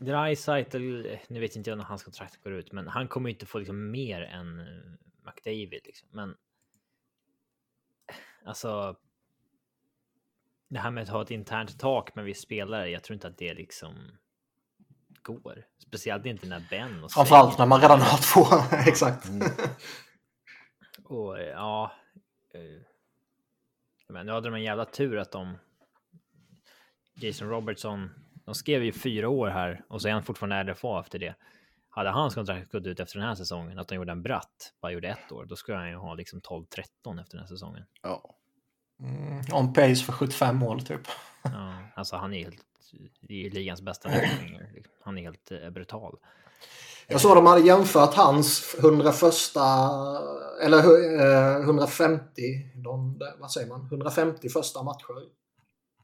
Dreisaitl, 0.00 1.06
nu 1.28 1.40
vet 1.40 1.56
inte 1.56 1.70
jag 1.70 1.78
när 1.78 1.84
hans 1.84 2.02
kontrakt 2.02 2.42
går 2.42 2.52
ut, 2.52 2.72
men 2.72 2.88
han 2.88 3.08
kommer 3.08 3.28
ju 3.28 3.34
inte 3.34 3.46
få 3.46 3.58
liksom 3.58 3.90
mer 3.90 4.22
än 4.22 4.60
eh, 4.60 4.66
McDavid. 5.26 5.80
Liksom. 5.84 6.08
Men. 6.12 6.36
Alltså. 8.44 8.96
Det 10.68 10.78
här 10.78 10.90
med 10.90 11.02
att 11.02 11.08
ha 11.08 11.22
ett 11.22 11.30
internt 11.30 11.78
tak 11.78 12.14
med 12.14 12.24
viss 12.24 12.40
spelare. 12.40 12.90
Jag 12.90 13.02
tror 13.02 13.14
inte 13.14 13.28
att 13.28 13.38
det 13.38 13.54
liksom 13.54 14.18
går. 15.22 15.66
Speciellt 15.78 16.26
inte 16.26 16.46
när 16.46 16.66
Ben 16.70 17.04
och 17.04 17.12
Framförallt 17.12 17.58
när 17.58 17.66
man 17.66 17.80
redan 17.80 18.00
har 18.00 18.18
två. 18.34 18.76
Exakt. 18.90 19.28
Och 21.04 21.38
eh, 21.38 21.48
ja. 21.48 21.92
eh, 22.54 22.82
Men 24.08 24.26
nu 24.26 24.32
hade 24.32 24.48
de 24.48 24.54
en 24.54 24.62
jävla 24.62 24.84
tur 24.84 25.18
att 25.18 25.32
de. 25.32 25.58
Jason 27.14 27.48
Robertson. 27.48 28.10
De 28.44 28.54
skrev 28.54 28.84
ju 28.84 28.92
fyra 28.92 29.28
år 29.28 29.48
här 29.48 29.84
och 29.88 30.02
så 30.02 30.08
är 30.08 30.12
han 30.12 30.22
fortfarande 30.22 30.72
RFA 30.72 31.00
efter 31.00 31.18
det. 31.18 31.34
Hade 31.90 32.10
hans 32.10 32.34
kontrakt 32.34 32.72
gått 32.72 32.86
ut 32.86 33.00
efter 33.00 33.18
den 33.18 33.28
här 33.28 33.34
säsongen, 33.34 33.78
att 33.78 33.88
de 33.88 33.94
gjorde 33.94 34.12
en 34.12 34.22
bratt, 34.22 34.72
bara 34.82 34.92
gjorde 34.92 35.08
ett 35.08 35.32
år, 35.32 35.44
då 35.44 35.56
skulle 35.56 35.78
han 35.78 35.88
ju 35.88 35.96
ha 35.96 36.14
liksom 36.14 36.40
12-13 36.40 36.66
efter 37.20 37.36
den 37.36 37.40
här 37.40 37.46
säsongen. 37.46 37.84
Ja. 38.02 38.34
Mm, 39.00 39.42
on 39.52 39.72
pace 39.72 40.04
för 40.04 40.12
75 40.12 40.56
mål 40.56 40.82
typ. 40.82 41.00
Ja, 41.42 41.74
alltså 41.94 42.16
han 42.16 42.34
är 42.34 42.44
helt, 42.44 42.64
ju 43.20 43.50
ligans 43.50 43.82
bästa 43.82 44.08
räddningar. 44.08 44.70
liksom. 44.74 44.94
Han 45.04 45.18
är 45.18 45.22
helt 45.22 45.52
eh, 45.52 45.70
brutal. 45.70 46.16
Jag 47.08 47.20
såg 47.20 47.36
de 47.36 47.46
hade 47.46 47.60
jämfört 47.60 48.14
hans 48.14 48.76
101 48.78 49.24
eller 50.62 50.78
eh, 51.58 51.62
150, 51.62 52.42
de, 52.74 53.20
vad 53.38 53.50
säger 53.50 53.68
man, 53.68 53.86
150 53.86 54.48
första 54.48 54.82
matcher. 54.82 55.39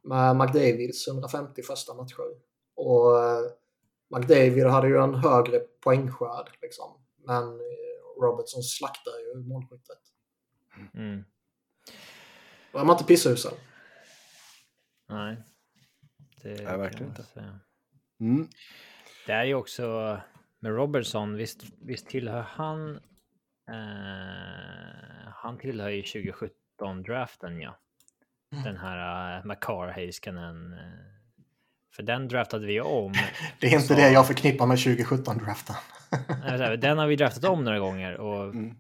Med 0.07 0.37
McDavids 0.37 1.09
150 1.09 1.63
första 1.63 1.95
matcher. 1.95 2.29
Och 2.75 3.25
eh, 3.25 3.51
McDavid 4.17 4.67
hade 4.67 4.89
ju 4.89 4.97
en 4.97 5.15
högre 5.15 5.59
poängskörd 5.59 6.51
liksom. 6.63 7.05
Men 7.27 7.43
eh, 7.43 8.23
Robertson 8.23 8.63
slaktar 8.63 9.13
ju 9.19 9.43
målskyttet. 9.49 9.99
Mm. 10.95 11.25
Då 12.73 12.79
är 12.79 12.85
man 12.85 12.95
inte 12.95 13.05
pisshusad. 13.05 13.53
Nej. 15.09 15.37
Det 16.43 16.49
Nej, 16.49 16.79
verkligen 16.79 17.09
inte. 17.09 17.23
säga. 17.23 17.61
Mm. 18.21 18.49
Det 19.27 19.33
är 19.33 19.45
ju 19.45 19.55
också 19.55 19.83
med 20.61 20.73
Robertson, 20.73 21.37
visst, 21.37 21.63
visst 21.81 22.09
tillhör 22.09 22.43
han... 22.43 22.97
Eh, 23.69 25.33
han 25.33 25.59
tillhör 25.59 25.89
ju 25.89 26.03
2017-draften, 26.03 27.61
ja. 27.61 27.81
Mm. 28.53 28.65
Den 28.65 28.77
här 28.77 29.39
uh, 29.39 29.45
Makar 29.47 29.89
Heiskanen. 29.89 30.73
eh, 30.73 30.79
för 31.97 32.03
den 32.03 32.29
draftade 32.29 32.67
vi 32.67 32.81
om. 32.81 33.13
Det 33.61 33.67
är 33.67 33.73
inte 33.75 33.87
Så- 33.87 33.95
det 33.95 34.11
jag 34.11 34.27
förknippar 34.27 34.67
med 34.67 34.77
2017-draften. 34.77 35.77
Nej, 36.29 36.59
så 36.59 36.65
här, 36.65 36.77
den 36.77 36.99
har 36.99 37.07
vi 37.07 37.17
draftat 37.17 37.45
om 37.45 37.65
några 37.65 37.79
gånger 37.79 38.15
och 38.17 38.45
Mm. 38.45 38.77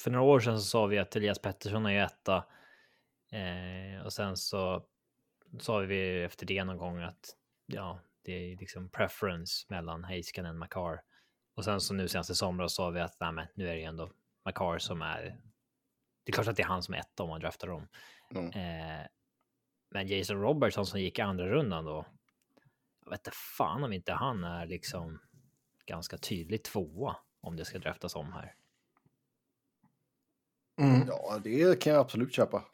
för 0.00 0.10
några 0.10 0.24
år 0.24 0.40
sedan 0.40 0.58
så 0.60 0.64
sa 0.64 0.86
vi 0.86 0.98
att 0.98 1.16
Elias 1.16 1.38
Pettersson 1.38 1.86
är 1.86 1.90
ju 1.90 1.98
etta. 1.98 2.36
Eh, 3.32 4.04
och 4.04 4.12
sen 4.12 4.36
så 4.36 4.82
sa 5.60 5.78
vi 5.78 6.22
efter 6.24 6.46
det 6.46 6.64
någon 6.64 6.76
gång 6.78 7.02
att 7.02 7.34
ja, 7.66 8.00
det 8.24 8.32
är 8.52 8.56
liksom 8.56 8.88
preference 8.88 9.66
mellan 9.68 10.04
Heiskanen 10.04 10.50
och 10.50 10.56
Makar. 10.58 11.00
Och 11.54 11.64
sen 11.64 11.80
så 11.80 11.94
nu 11.94 12.08
senaste 12.08 12.34
somras 12.34 12.74
sa 12.74 12.90
vi 12.90 13.00
att 13.00 13.16
nej, 13.20 13.32
men 13.32 13.46
nu 13.54 13.68
är 13.68 13.72
det 13.74 13.80
ju 13.80 13.84
ändå 13.86 14.10
Makar 14.44 14.78
som 14.78 15.02
är. 15.02 15.36
Det 16.24 16.30
är 16.30 16.32
klart 16.32 16.48
att 16.48 16.56
det 16.56 16.62
är 16.62 16.66
han 16.66 16.82
som 16.82 16.94
är 16.94 16.98
etta 16.98 17.22
om 17.22 17.28
man 17.28 17.40
draftar 17.40 17.70
om. 17.70 17.88
Mm. 18.34 18.46
Eh, 18.52 19.06
men 19.90 20.06
Jason 20.06 20.40
Robertson 20.40 20.86
som 20.86 21.00
gick 21.00 21.18
i 21.18 21.22
andra 21.22 21.48
rundan 21.48 21.84
då. 21.84 22.06
Jag 23.04 23.10
vet 23.10 23.20
inte 23.26 23.36
fan 23.56 23.84
om 23.84 23.92
inte 23.92 24.12
han 24.12 24.44
är 24.44 24.66
liksom 24.66 25.20
ganska 25.86 26.18
tydligt 26.18 26.64
tvåa 26.64 27.16
om 27.40 27.56
det 27.56 27.64
ska 27.64 27.78
draftas 27.78 28.16
om 28.16 28.32
här. 28.32 28.54
Mm. 30.80 31.06
Ja, 31.08 31.40
det 31.44 31.80
kan 31.82 31.92
jag 31.92 32.00
absolut 32.00 32.34
köpa. 32.34 32.64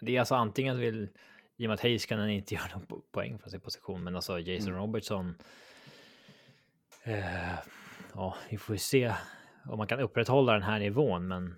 Det 0.00 0.16
är 0.16 0.20
alltså 0.20 0.34
antingen 0.34 0.78
vill 0.78 1.08
i 1.56 1.66
och 1.66 1.68
med 1.68 1.74
att 1.74 1.80
Heiskanen 1.80 2.30
inte 2.30 2.54
gör 2.54 2.68
någon 2.74 2.86
po- 2.86 3.02
poäng 3.12 3.38
för 3.38 3.50
sin 3.50 3.60
position, 3.60 4.04
men 4.04 4.16
alltså 4.16 4.38
Jason 4.40 4.68
Mm. 4.68 4.80
Robertson. 4.80 5.38
Eh, 7.02 7.54
ja, 8.14 8.36
vi 8.50 8.58
får 8.58 8.74
ju 8.74 8.78
se 8.78 9.14
om 9.64 9.78
man 9.78 9.86
kan 9.86 10.00
upprätthålla 10.00 10.52
den 10.52 10.62
här 10.62 10.78
nivån, 10.78 11.28
men 11.28 11.56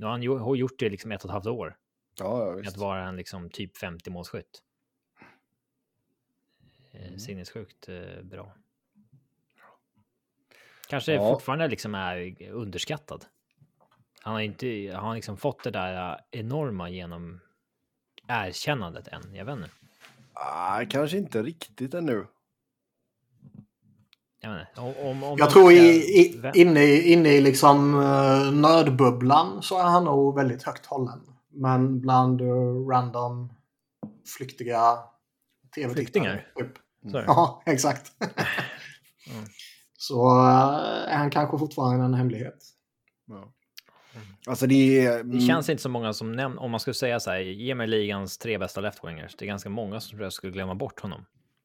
nu 0.00 0.06
har 0.06 0.10
han 0.12 0.22
ju, 0.22 0.38
har 0.38 0.54
gjort 0.56 0.78
det 0.78 0.88
liksom 0.90 1.12
ett 1.12 1.24
och 1.24 1.30
ett 1.30 1.32
halvt 1.32 1.46
år. 1.46 1.76
Ja, 2.18 2.46
ja 2.46 2.52
Att 2.52 2.66
visst. 2.66 2.76
vara 2.76 3.08
en 3.08 3.16
liksom 3.16 3.50
typ 3.50 3.76
50 3.76 4.10
målskytt. 4.10 4.62
Eh, 6.92 7.06
Mm. 7.06 7.18
Sinnessjukt 7.18 7.88
eh, 7.88 8.22
bra. 8.22 8.54
Kanske 10.88 11.12
Ja. 11.14 11.32
fortfarande 11.34 11.68
liksom 11.68 11.94
är 11.94 12.42
underskattad. 12.50 13.24
Han 14.20 14.32
har 14.34 14.40
inte, 14.40 14.92
han 14.94 15.04
har 15.04 15.14
liksom 15.14 15.36
fått 15.36 15.62
det 15.64 15.70
där 15.70 16.12
eh, 16.12 16.40
enorma 16.40 16.90
genom 16.90 17.40
erkännandet 18.28 19.08
än. 19.08 19.34
Jag 19.34 19.44
vet 19.44 19.56
inte. 19.56 19.70
Ah, 20.32 20.84
kanske 20.90 21.16
inte 21.18 21.42
riktigt 21.42 21.94
ännu. 21.94 22.26
Jag. 24.40 24.66
Om, 24.76 24.94
om, 25.10 25.22
om 25.24 25.38
Jag 25.38 25.50
tror 25.50 25.70
ska 25.70 25.80
i, 25.80 26.20
i, 26.20 26.40
inne, 26.54 26.80
i- 26.84 27.12
inne 27.12 27.28
i 27.28 27.40
liksom 27.40 27.94
uh, 27.94 28.52
nördbubblan 28.52 29.62
så 29.62 29.78
är 29.78 29.82
han 29.84 30.04
nog 30.04 30.36
väldigt 30.36 30.62
högt 30.62 30.86
hållen. 30.86 31.20
Men 31.52 32.00
bland 32.00 32.40
uh, 32.40 32.86
random 32.88 33.52
flyktiga 34.36 34.80
tv-tittare. 35.74 35.94
Flyktingar? 35.94 36.46
Typ. 36.56 36.72
Det. 37.02 37.24
Ja, 37.26 37.62
exakt. 37.66 38.12
Mm. 39.30 39.44
Så 39.98 40.30
uh, 40.30 41.12
är 41.12 41.16
han 41.16 41.30
kanske 41.30 41.58
fortfarande 41.58 42.04
en 42.04 42.14
hemlighet. 42.14 42.56
Ja. 43.26 43.52
Alltså 44.46 44.66
det 44.66 45.06
är... 45.06 45.24
Det 45.24 45.40
känns 45.40 45.68
inte 45.68 45.82
så 45.82 45.88
många 45.88 46.12
som 46.12 46.32
nämner, 46.32 46.62
om 46.62 46.70
man 46.70 46.80
skulle 46.80 46.94
säga 46.94 47.20
så 47.20 47.30
här, 47.30 47.38
ge 47.38 47.74
mig 47.74 47.86
ligans 47.86 48.38
tre 48.38 48.58
bästa 48.58 48.80
left-wingers. 48.80 49.34
Det 49.38 49.44
är 49.44 49.46
ganska 49.46 49.68
många 49.68 50.00
som 50.00 50.10
tror 50.10 50.22
jag 50.22 50.32
skulle 50.32 50.52
glömma 50.52 50.74
bort 50.74 51.00
honom 51.00 51.24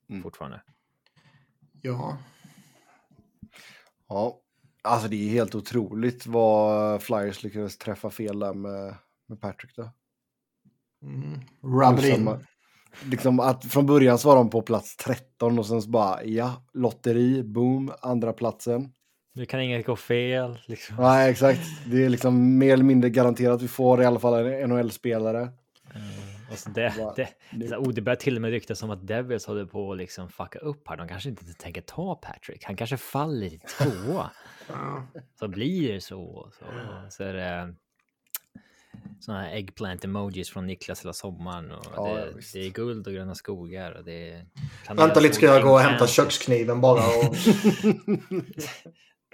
Mm. 0.10 0.24
fortfarande. 0.24 0.62
Ja. 1.82 2.17
Ja, 4.10 4.40
alltså 4.84 5.08
det 5.08 5.16
är 5.16 5.30
helt 5.30 5.56
otroligt 5.56 6.28
vad 6.28 7.02
Flyers 7.02 7.44
lyckades 7.44 7.78
träffa 7.78 8.10
fel 8.10 8.40
där 8.40 8.54
med, 8.54 8.96
med 9.28 9.42
Patrick 9.42 9.76
då. 9.76 9.90
Mm. 11.04 11.40
In. 12.06 12.16
Samma- 12.16 12.40
Liksom 13.04 13.40
att 13.40 13.66
från 13.66 13.86
början 13.86 14.18
så 14.18 14.28
var 14.30 14.36
de 14.36 14.50
på 14.50 14.62
plats 14.62 14.96
13 14.98 15.60
och 15.60 15.66
sen 15.66 15.82
så 15.82 15.90
bara 15.90 16.24
ja, 16.24 16.66
lotteri, 16.74 17.44
boom, 17.44 17.92
andra 18.02 18.34
platsen. 18.34 18.92
Nu 19.34 19.46
kan 19.46 19.60
inget 19.62 19.86
gå 19.86 19.96
fel. 19.96 20.60
Liksom. 20.66 20.96
Nej, 20.96 21.32
exakt. 21.32 21.60
Det 21.92 22.06
är 22.06 22.10
liksom 22.10 22.58
mer 22.58 22.74
eller 22.74 22.84
mindre 22.84 23.10
garanterat 23.10 23.56
att 23.56 23.62
vi 23.62 23.68
får 23.68 24.02
i 24.02 24.06
alla 24.06 24.20
fall 24.20 24.46
en 24.46 24.70
NHL-spelare. 24.70 25.42
Eh, 25.42 26.25
och 26.52 26.58
så 26.58 26.70
det, 26.70 26.94
det, 27.16 27.30
nu- 27.52 27.68
så, 27.68 27.75
oh, 27.75 27.94
det 27.94 28.02
börjar 28.02 28.16
till 28.16 28.36
och 28.36 28.42
med 28.42 28.52
ryktas 28.52 28.84
om 28.84 28.90
att 28.92 29.08
Devils 29.08 29.46
håller 29.46 29.66
på 29.66 29.92
att 29.92 29.98
liksom 29.98 30.30
fucka 30.30 30.60
upp 30.60 30.88
här. 30.88 30.98
De 30.98 31.08
kanske 31.08 31.30
inte 31.30 31.54
tänker 31.54 31.82
ta 31.82 32.16
Patrick. 32.16 32.64
Han 32.64 32.75
kanske 32.75 32.98
faller 32.98 33.48
i 33.48 33.60
tvåa. 33.60 34.32
Så 35.40 35.48
blir 35.48 35.94
det 35.94 36.02
så. 36.02 36.52
Så, 36.60 36.66
så 37.10 37.24
är 37.24 37.34
det 37.34 37.74
såna 39.20 39.42
här 39.42 39.52
eggplant 39.56 40.04
emojis 40.06 40.50
från 40.50 40.66
Niklas 40.68 41.04
hela 41.04 41.14
sommaren. 41.14 41.72
Och 41.72 41.86
Ja, 41.96 42.16
det, 42.16 42.34
det 42.54 42.60
är 42.66 42.70
guld 42.70 43.08
och 43.08 43.14
gröna 43.14 43.36
skogar. 43.36 43.92
Och 43.92 44.04
det 44.04 44.32
är 44.32 44.46
Vänta 44.96 45.20
lite 45.20 45.36
ska 45.36 45.46
jag 45.46 45.64
gå 45.64 45.72
och 45.72 45.80
hämta 45.80 46.08
kökskniven 46.08 46.82
bara. 46.82 47.02
Och... 47.08 47.36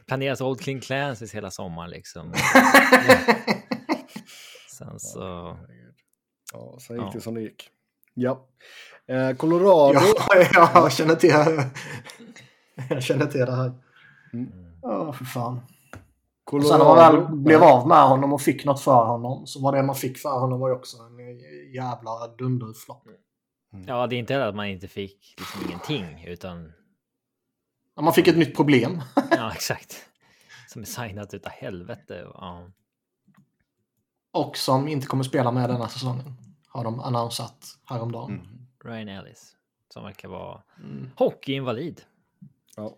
Planeras 0.08 0.42
Old 0.42 0.62
King 0.62 0.82
Clancys 0.82 1.36
hela 1.36 1.52
sommaren 1.52 1.90
liksom. 1.90 2.34
Sen 4.78 5.00
så... 5.00 5.58
Ja, 6.54 6.78
sen 6.80 6.96
gick 6.96 7.06
Ja. 7.06 7.12
det 7.14 7.22
som 7.22 7.34
det 7.34 7.42
gick. 7.42 7.70
Ja. 8.14 8.48
Eh, 9.08 9.36
Colorado. 9.36 10.00
ja, 10.54 10.72
jag 10.74 10.92
känner 10.92 11.16
till 11.16 11.30
Jag 12.90 13.04
känner 13.04 13.26
till 13.26 13.40
det 13.46 13.56
här. 13.56 13.72
Mm. 14.34 14.52
Ja, 14.82 15.14
för 15.14 15.26
fan. 15.26 15.58
Och 15.58 16.46
Colorado. 16.46 16.70
sen 16.70 16.80
när 16.80 16.86
man 16.86 17.28
väl 17.28 17.36
blev 17.38 17.64
av 17.64 17.88
med 17.88 18.04
honom 18.04 18.34
och 18.34 18.42
fick 18.42 18.66
något 18.66 18.82
för 18.82 19.06
honom 19.06 19.48
så 19.48 19.62
var 19.62 19.76
det 19.76 19.84
man 19.84 19.96
fick 19.96 20.18
för 20.18 20.40
honom 20.40 20.60
var 20.60 20.70
ju 20.70 20.76
också 20.76 20.98
en 20.98 21.18
jävla 21.74 22.28
dunderflopp. 22.38 23.04
Ja, 23.88 24.08
det 24.08 24.16
är 24.16 24.18
inte 24.18 24.46
att 24.48 24.56
man 24.56 24.66
inte 24.68 24.88
fick 24.88 25.36
liksom 25.38 25.62
ingenting, 25.68 26.26
utan 26.28 26.72
Ja, 27.96 28.02
Man 28.02 28.14
fick 28.14 28.28
ett 28.28 28.38
nytt 28.38 28.56
problem. 28.56 29.02
ja, 29.32 29.52
exakt. 29.54 30.06
Som 30.68 30.82
är 30.82 30.86
signat 30.86 31.34
utav 31.34 31.52
helvete. 31.52 32.28
Ja. 32.34 32.68
Och 34.34 34.58
som 34.58 34.88
inte 34.88 35.08
kommer 35.08 35.24
spela 35.24 35.52
med 35.52 35.70
denna 35.70 35.88
säsongen. 35.88 36.34
Har 36.74 36.84
de 36.84 37.00
annonsat 37.00 37.66
häromdagen. 37.86 38.32
Mm. 38.32 38.68
Ryan 38.84 39.08
Ellis, 39.10 39.56
som 39.94 40.04
verkar 40.04 40.28
vara 40.30 40.62
Mm. 40.84 41.10
hockeyinvalid. 41.18 42.02
Ja. 42.76 42.98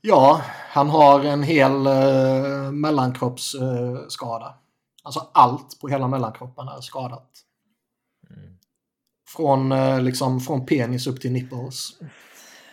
Ja, 0.00 0.42
han 0.46 0.90
har 0.90 1.24
en 1.24 1.42
hel 1.42 1.86
uh, 1.86 2.72
mellankroppsskada. 2.72 4.10
skada. 4.10 4.58
alltså 5.02 5.30
allt 5.34 5.80
på 5.80 5.88
hela 5.88 6.08
mellankroppen 6.08 6.68
är 6.68 6.80
skadat. 6.80 7.30
Mm. 8.30 8.58
Från, 9.28 9.72
eh, 9.72 10.02
liksom, 10.02 10.40
från 10.40 10.66
penis 10.66 11.06
upp 11.06 11.20
till 11.20 11.32
nipples. 11.32 12.00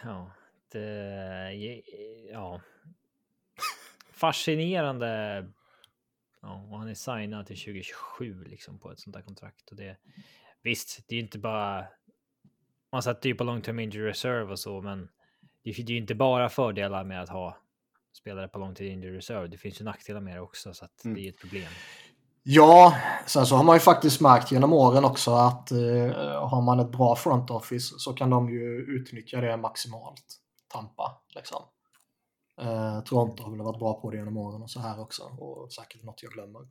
Ja, 0.04 0.32
det... 0.72 1.82
Ja. 2.32 2.62
Fascinerande. 4.14 5.46
Ja, 6.41 6.67
och 6.72 6.79
han 6.79 6.88
är 6.89 6.94
signad 6.94 7.46
till 7.46 7.58
2027 7.58 8.44
liksom 8.44 8.79
på 8.79 8.91
ett 8.91 9.00
sånt 9.00 9.13
där 9.15 9.22
kontrakt. 9.22 9.70
Och 9.72 9.77
det, 9.77 9.98
visst, 10.63 11.00
det 11.08 11.15
är 11.15 11.20
inte 11.20 11.39
bara... 11.39 11.86
Man 12.91 13.03
sätter 13.03 13.29
ju 13.29 13.36
på 13.36 13.44
long 13.44 13.62
term 13.62 13.79
injury 13.79 14.10
reserve 14.10 14.51
och 14.51 14.60
så, 14.60 14.82
men 14.82 15.10
det 15.63 15.70
är 15.70 15.89
ju 15.89 15.98
inte 15.98 16.15
bara 16.15 16.50
fördelar 16.50 17.03
med 17.03 17.22
att 17.22 17.29
ha 17.29 17.58
spelare 18.13 18.48
på 18.48 18.60
long 18.60 18.75
term 18.75 18.88
injury 18.88 19.17
reserve. 19.17 19.48
Det 19.48 19.58
finns 19.58 19.82
ju 19.82 19.86
nackdelar 19.86 20.22
med 20.22 20.36
det 20.36 20.41
också, 20.41 20.74
så 20.74 20.86
att 20.86 21.06
Mm. 21.06 21.15
det 21.15 21.22
är 21.22 21.29
ett 21.29 21.39
problem. 21.41 21.72
Ja, 22.44 22.96
sen 23.25 23.46
så 23.46 23.56
har 23.56 23.63
man 23.63 23.75
ju 23.75 23.79
faktiskt 23.79 24.22
märkt 24.22 24.51
genom 24.51 24.74
åren 24.74 25.06
också 25.06 25.32
att 25.32 25.72
eh, 25.72 25.77
har 26.50 26.62
man 26.62 26.79
ett 26.79 26.91
bra 26.91 27.15
front 27.15 27.50
office 27.50 27.96
så 28.00 28.13
kan 28.13 28.29
de 28.29 28.50
ju 28.50 28.77
utnyttja 28.77 29.41
det 29.41 29.58
maximalt. 29.58 30.24
Tampa, 30.67 31.22
liksom. 31.36 31.63
Eh, 32.62 33.04
Toronto 33.04 33.44
har 33.44 33.52
väl 33.52 33.62
varit 33.62 33.80
bra 33.80 34.02
på 34.02 34.12
det 34.12 34.18
genom 34.18 34.38
åren 34.38 34.62
och 34.62 34.70
så 34.70 34.80
här 34.80 35.00
också. 35.00 35.24
Och 35.24 35.74
säkert 35.74 36.04
något 36.04 36.24
jag 36.24 36.32
glömmer. 36.32 36.68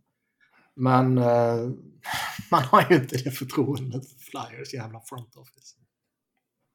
Men 0.75 1.19
eh, 1.19 1.71
man 2.51 2.63
har 2.63 2.87
ju 2.91 2.97
inte 2.97 3.17
det 3.17 3.31
förtroendet 3.31 4.09
för 4.09 4.19
Flyers 4.19 4.75
jävla 4.75 5.01
front 5.01 5.37
office. 5.37 5.77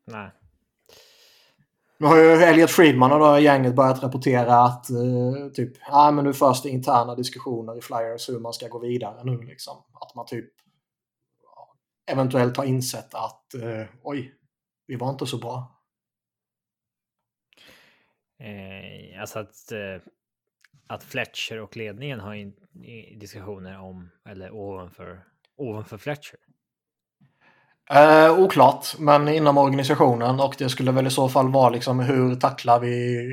Nej. 0.07 0.31
Nu 1.97 2.07
har 2.07 2.17
ju 2.17 2.31
Elliot 2.31 2.71
Friedman 2.71 3.11
och 3.11 3.19
då 3.19 3.39
gänget 3.39 3.75
börjat 3.75 4.03
rapportera 4.03 4.63
att 4.63 4.89
eh, 4.89 5.49
typ, 5.53 5.73
ja 5.87 6.11
men 6.11 6.25
nu 6.25 6.33
förs 6.33 6.61
det 6.61 6.69
interna 6.69 7.15
diskussioner 7.15 7.77
i 7.77 7.81
Flyers 7.81 8.29
hur 8.29 8.39
man 8.39 8.53
ska 8.53 8.67
gå 8.67 8.79
vidare 8.79 9.23
nu 9.23 9.41
liksom. 9.41 9.77
Att 9.77 10.15
man 10.15 10.25
typ 10.25 10.49
eventuellt 12.11 12.57
har 12.57 12.65
insett 12.65 13.13
att 13.13 13.53
eh, 13.53 13.87
oj, 14.03 14.33
vi 14.87 14.95
var 14.95 15.09
inte 15.09 15.25
så 15.25 15.37
bra. 15.37 15.80
Eh, 18.41 19.21
alltså 19.21 19.39
att, 19.39 19.71
eh, 19.71 20.01
att 20.87 21.03
Fletcher 21.03 21.59
och 21.61 21.77
ledningen 21.77 22.19
har 22.19 22.33
in, 22.33 22.53
i 22.83 23.15
diskussioner 23.15 23.79
om, 23.79 24.11
eller 24.29 24.51
ovanför, 24.51 25.23
ovanför 25.57 25.97
Fletcher. 25.97 26.37
Eh, 27.89 28.39
oklart, 28.39 28.85
men 28.99 29.27
inom 29.27 29.57
organisationen 29.57 30.39
och 30.39 30.55
det 30.57 30.69
skulle 30.69 30.91
väl 30.91 31.07
i 31.07 31.11
så 31.11 31.29
fall 31.29 31.51
vara 31.51 31.69
liksom 31.69 31.99
hur 31.99 32.35
tacklar 32.35 32.79
vi 32.79 33.27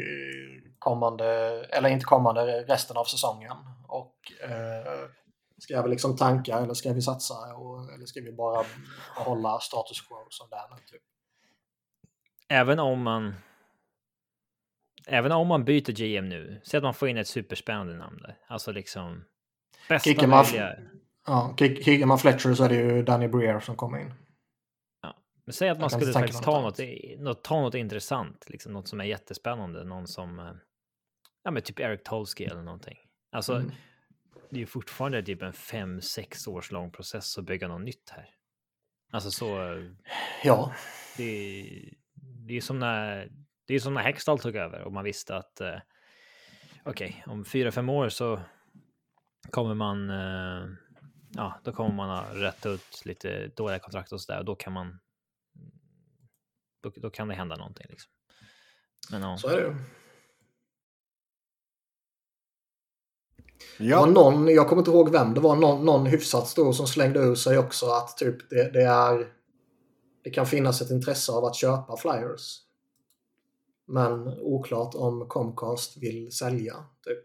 kommande, 0.79 1.27
eller 1.65 1.89
inte 1.89 2.05
kommande, 2.05 2.43
resten 2.63 2.97
av 2.97 3.05
säsongen. 3.05 3.57
Och 3.89 4.15
eh, 4.51 5.09
ska 5.59 5.83
vi 5.83 5.89
liksom 5.89 6.17
tanka 6.17 6.59
eller 6.59 6.75
ska 6.75 6.93
vi 6.93 7.03
satsa 7.03 7.35
och, 7.35 7.93
eller 7.95 8.07
ska 8.07 8.21
vi 8.21 8.33
bara 8.33 8.65
behålla 9.17 9.59
status 9.61 10.01
quo 10.01 10.27
som 10.31 10.49
det 10.51 10.57
är 10.57 10.75
nu? 10.75 10.83
Typ? 10.87 11.03
Även 12.49 12.79
om 12.79 13.03
man 13.03 13.35
Även 15.11 15.33
om 15.33 15.47
man 15.49 15.65
byter 15.65 15.93
GM 15.93 16.29
nu, 16.29 16.61
så 16.65 16.77
att 16.77 16.83
man 16.83 16.95
får 16.95 17.09
in 17.09 17.17
ett 17.17 17.29
superspännande 17.29 17.97
namn 17.97 18.19
där. 18.23 18.39
Alltså 18.47 18.73
liksom... 18.73 19.25
Bästa 19.89 20.11
Kickar 20.11 20.27
man, 20.27 20.45
möjliga... 20.45 20.77
ja, 21.27 21.55
kick- 21.59 21.83
kickar 21.85 22.07
man 22.07 22.19
Fletcher 22.19 22.55
så 22.55 22.65
är 22.65 22.69
det 22.69 22.75
ju 22.75 23.03
Danny 23.03 23.29
Breer 23.29 23.61
som 23.61 23.77
kommer 23.77 23.99
in. 24.01 24.13
Men 25.45 25.53
säg 25.53 25.69
att 25.69 25.81
man 25.81 25.91
skulle 25.91 26.13
faktiskt 26.13 26.43
ta 26.43 26.61
något 26.61 26.79
något, 27.19 27.45
ta 27.45 27.61
något 27.63 27.75
intressant, 27.75 28.45
liksom 28.51 28.73
något 28.73 28.89
som 28.89 29.01
är 29.01 29.05
jättespännande, 29.05 29.85
någon 29.85 30.07
som... 30.07 30.39
eh, 30.39 30.53
Ja 31.45 31.51
men 31.51 31.63
typ 31.63 31.81
Eric 31.81 32.01
Tolsky 32.05 32.45
eller 32.45 32.63
någonting. 32.63 32.99
Alltså, 33.33 33.55
Mm. 33.55 33.71
det 34.51 34.57
är 34.57 34.61
ju 34.61 34.67
fortfarande 34.67 35.23
typ 35.23 35.43
en 35.43 35.53
fem, 35.53 36.01
sex 36.01 36.47
års 36.47 36.71
lång 36.73 36.91
process 36.93 37.39
att 37.39 37.45
bygga 37.45 37.69
något 37.69 37.81
nytt 37.85 38.11
här. 38.11 38.29
Alltså 39.13 39.31
så... 39.31 39.73
eh, 39.73 39.83
Ja, 40.45 40.73
Det 41.17 41.25
är, 41.25 41.89
det 42.47 42.57
är 42.57 42.61
som 42.61 42.79
när, 42.79 43.29
det 43.69 43.75
är 43.75 43.81
som 43.81 43.95
när 43.95 44.03
Hextall 44.03 44.39
tog 44.39 44.57
över 44.57 44.83
och 44.83 44.93
man 44.93 45.05
visste 45.05 45.37
att 45.37 45.61
eh, 45.61 45.77
okej, 46.85 47.25
om 47.27 47.45
fyra, 47.45 47.73
fem 47.73 47.89
år 47.89 48.09
så 48.09 48.41
kommer 49.51 49.75
man, 49.75 50.11
eh, 50.11 50.69
ja, 51.35 51.61
då 51.65 51.73
kommer 51.73 51.95
man 51.95 52.11
ha 52.11 52.35
rätt 52.35 52.67
ut 52.67 53.03
lite 53.05 53.49
dåliga 53.57 53.79
kontrakt 53.79 54.13
och 54.13 54.21
så 54.21 54.33
där 54.33 54.39
och 54.39 54.45
då 54.45 54.55
kan 54.55 54.73
man, 54.73 54.99
då, 56.83 56.93
då 56.97 57.11
kan 57.11 57.29
det 57.29 57.35
hända 57.35 57.57
någonting 57.57 57.87
liksom. 57.89 58.13
Men 59.11 59.23
ja, 59.23 59.39
så 59.39 59.49
är 59.49 59.57
det 59.57 59.63
ju. 59.63 59.75
Det 63.79 63.85
var 63.85 63.91
Ja, 63.91 64.07
någon, 64.07 64.49
jag 64.49 64.69
kommer 64.69 64.81
inte 64.81 64.91
ihåg 64.91 65.13
vem, 65.13 65.35
det 65.35 65.41
var 65.41 65.57
någon, 65.57 65.85
någon 65.85 66.07
hyfsat 66.07 66.49
stor 66.49 66.73
som 66.73 66.87
slängde 66.87 67.21
ur 67.21 67.35
sig 67.35 67.59
också 67.59 67.87
att 67.87 68.17
typ 68.17 68.51
det, 68.51 68.71
det 68.71 68.83
är 68.83 69.33
det 70.25 70.31
kan 70.31 70.47
finnas 70.47 70.83
ett 70.83 70.91
intresse 70.91 71.33
av 71.33 71.45
att 71.45 71.57
köpa 71.57 71.97
flyers. 71.97 72.68
Men 73.89 74.29
oklart 74.41 74.95
om 74.95 75.29
Comcast 75.29 75.97
vill 75.97 76.33
sälja. 76.33 76.75
Typ. 77.05 77.19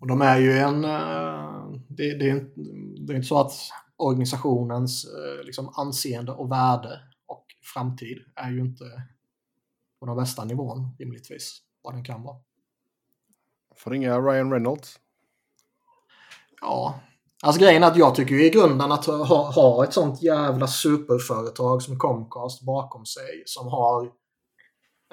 Och 0.00 0.06
de 0.06 0.22
är 0.22 0.38
ju 0.38 0.52
en... 0.52 0.84
eh, 0.84 1.70
Det, 1.88 2.18
det, 2.18 2.30
är 2.30 2.34
inte, 2.34 2.60
det 3.06 3.12
är 3.12 3.16
inte 3.16 3.28
så 3.28 3.40
att 3.40 3.52
organisationens 3.96 5.04
eh, 5.04 5.44
liksom, 5.44 5.68
anseende 5.76 6.32
och 6.32 6.50
värde 6.50 7.00
och 7.26 7.46
framtid 7.74 8.18
är 8.34 8.50
ju 8.50 8.60
inte 8.60 8.84
på 10.00 10.06
den 10.06 10.16
bästa 10.16 10.44
nivån 10.44 10.96
rimligtvis. 10.98 11.62
Vad 11.82 11.94
den 11.94 12.04
kan 12.04 12.22
vara. 12.22 12.36
får 13.76 13.90
ringa 13.90 14.18
Ryan 14.20 14.50
Reynolds. 14.52 15.00
Ja, 16.60 17.00
alltså 17.42 17.60
grejen 17.60 17.82
är 17.82 17.86
att 17.86 17.96
jag 17.96 18.14
tycker 18.14 18.34
ju 18.34 18.46
i 18.46 18.50
grunden 18.50 18.92
att 18.92 19.06
ha, 19.06 19.50
ha 19.50 19.84
ett 19.84 19.92
sånt 19.92 20.22
jävla 20.22 20.66
superföretag 20.66 21.82
som 21.82 21.98
Comcast 21.98 22.62
bakom 22.62 23.06
sig 23.06 23.42
som 23.46 23.68
har 23.68 24.04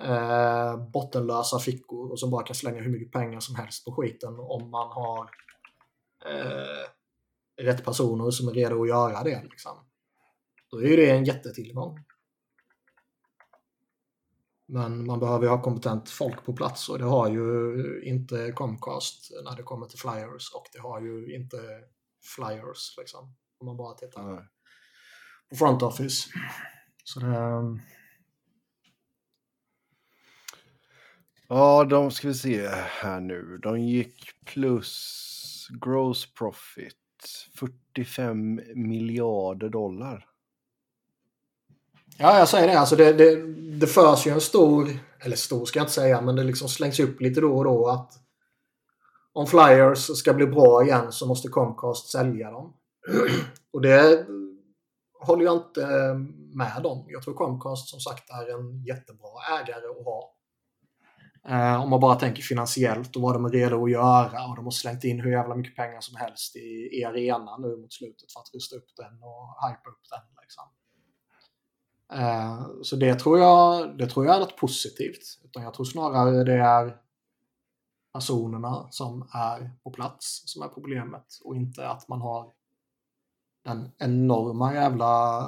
eh, 0.01 0.89
bottenlösa 0.93 1.59
fickor 1.59 2.11
och 2.11 2.19
som 2.19 2.31
bara 2.31 2.43
kan 2.43 2.55
slänga 2.55 2.81
hur 2.81 2.91
mycket 2.91 3.11
pengar 3.11 3.39
som 3.39 3.55
helst 3.55 3.85
på 3.85 3.91
skiten 3.91 4.39
om 4.39 4.71
man 4.71 4.87
har 4.91 5.29
eh, 6.25 6.89
rätt 7.63 7.85
personer 7.85 8.31
som 8.31 8.47
är 8.47 8.53
redo 8.53 8.81
att 8.81 8.87
göra 8.87 9.23
det. 9.23 9.43
Liksom. 9.43 9.71
Då 10.71 10.77
är 10.77 10.87
ju 10.87 10.95
det 10.95 11.11
en 11.11 11.25
jättetillgång. 11.25 12.05
Men 14.67 15.05
man 15.05 15.19
behöver 15.19 15.43
ju 15.43 15.49
ha 15.49 15.61
kompetent 15.61 16.09
folk 16.09 16.45
på 16.45 16.53
plats 16.53 16.89
och 16.89 16.99
det 16.99 17.05
har 17.05 17.29
ju 17.29 18.01
inte 18.03 18.51
Comcast 18.51 19.31
när 19.43 19.55
det 19.55 19.63
kommer 19.63 19.85
till 19.85 19.99
Flyers 19.99 20.53
och 20.55 20.65
det 20.73 20.79
har 20.79 21.01
ju 21.01 21.35
inte 21.35 21.57
Flyers 22.21 22.95
liksom. 22.97 23.35
Om 23.59 23.65
man 23.65 23.77
bara 23.77 23.93
tittar 23.93 24.23
Nej. 24.23 24.43
på 25.49 25.55
Front 25.55 25.81
Office. 25.81 26.29
Så 27.03 27.19
det, 27.19 27.79
Ja, 31.51 31.83
de 31.83 32.11
ska 32.11 32.27
vi 32.27 32.33
se 32.33 32.67
här 33.01 33.19
nu. 33.19 33.59
De 33.63 33.81
gick 33.81 34.45
plus 34.45 35.67
gross 35.81 36.33
profit 36.33 36.95
45 37.55 38.61
miljarder 38.75 39.69
dollar. 39.69 40.25
ja, 42.17 42.39
jag 42.39 42.49
säger 42.49 42.67
det. 42.67 42.79
Alltså 42.79 42.95
det, 42.95 43.13
det, 43.13 43.53
det 43.79 43.87
förs 43.87 44.27
ju 44.27 44.31
en 44.31 44.41
stor, 44.41 44.89
eller 45.19 45.35
stor 45.35 45.65
ska 45.65 45.79
jag 45.79 45.83
inte 45.83 45.93
säga, 45.93 46.21
men 46.21 46.35
det 46.35 46.43
liksom 46.43 46.69
slängs 46.69 46.99
upp 46.99 47.21
lite 47.21 47.41
då 47.41 47.57
och 47.57 47.63
då 47.63 47.87
att 47.87 48.18
om 49.33 49.47
Flyers 49.47 50.17
ska 50.17 50.33
bli 50.33 50.47
bra 50.47 50.83
igen 50.83 51.11
så 51.11 51.27
måste 51.27 51.47
Comcast 51.47 52.11
sälja 52.11 52.51
dem. 52.51 52.73
och 53.73 53.81
det 53.81 54.25
håller 55.19 55.45
jag 55.45 55.57
inte 55.57 55.81
eh, 55.81 56.15
med 56.53 56.85
om. 56.85 57.05
Jag 57.07 57.23
tror 57.23 57.33
Comcast 57.33 57.89
som 57.89 57.99
sagt 57.99 58.29
är 58.29 58.59
en 58.59 58.83
jättebra 58.83 59.29
ägare 59.61 59.85
att 59.99 60.05
ha. 60.05 60.35
Eh, 61.49 61.81
om 61.83 61.89
man 61.89 61.99
bara 61.99 62.15
tänker 62.15 62.41
finansiellt 62.41 63.15
och 63.15 63.21
vad 63.21 63.35
de 63.35 63.45
är 63.45 63.49
redo 63.49 63.83
att 63.83 63.91
göra 63.91 64.45
och 64.47 64.55
de 64.55 64.65
har 64.65 64.71
slängt 64.71 65.03
in 65.03 65.19
hur 65.19 65.31
jävla 65.31 65.55
mycket 65.55 65.75
pengar 65.75 66.01
som 66.01 66.15
helst 66.15 66.55
i, 66.55 66.89
i 66.99 67.03
arenan 67.03 67.61
nu 67.61 67.77
mot 67.77 67.93
slutet 67.93 68.31
för 68.33 68.39
att 68.39 68.53
rusta 68.53 68.75
upp 68.75 68.95
den 68.97 69.23
och 69.23 69.69
hypa 69.69 69.89
upp 69.89 70.03
den. 70.09 70.25
Liksom. 70.41 70.63
Eh, 72.13 72.81
så 72.81 72.95
det 72.95 73.15
tror, 73.15 73.39
jag, 73.39 73.97
det 73.97 74.07
tror 74.07 74.25
jag 74.25 74.35
är 74.35 74.39
något 74.39 74.57
positivt. 74.57 75.39
Utan 75.43 75.63
jag 75.63 75.73
tror 75.73 75.85
snarare 75.85 76.43
det 76.43 76.53
är 76.53 76.97
personerna 78.13 78.87
som 78.91 79.29
är 79.33 79.71
på 79.83 79.91
plats 79.91 80.43
som 80.45 80.61
är 80.61 80.67
problemet 80.67 81.39
och 81.43 81.55
inte 81.55 81.89
att 81.89 82.07
man 82.07 82.21
har 82.21 82.51
den 83.63 83.91
enorma 83.97 84.73
jävla 84.73 85.39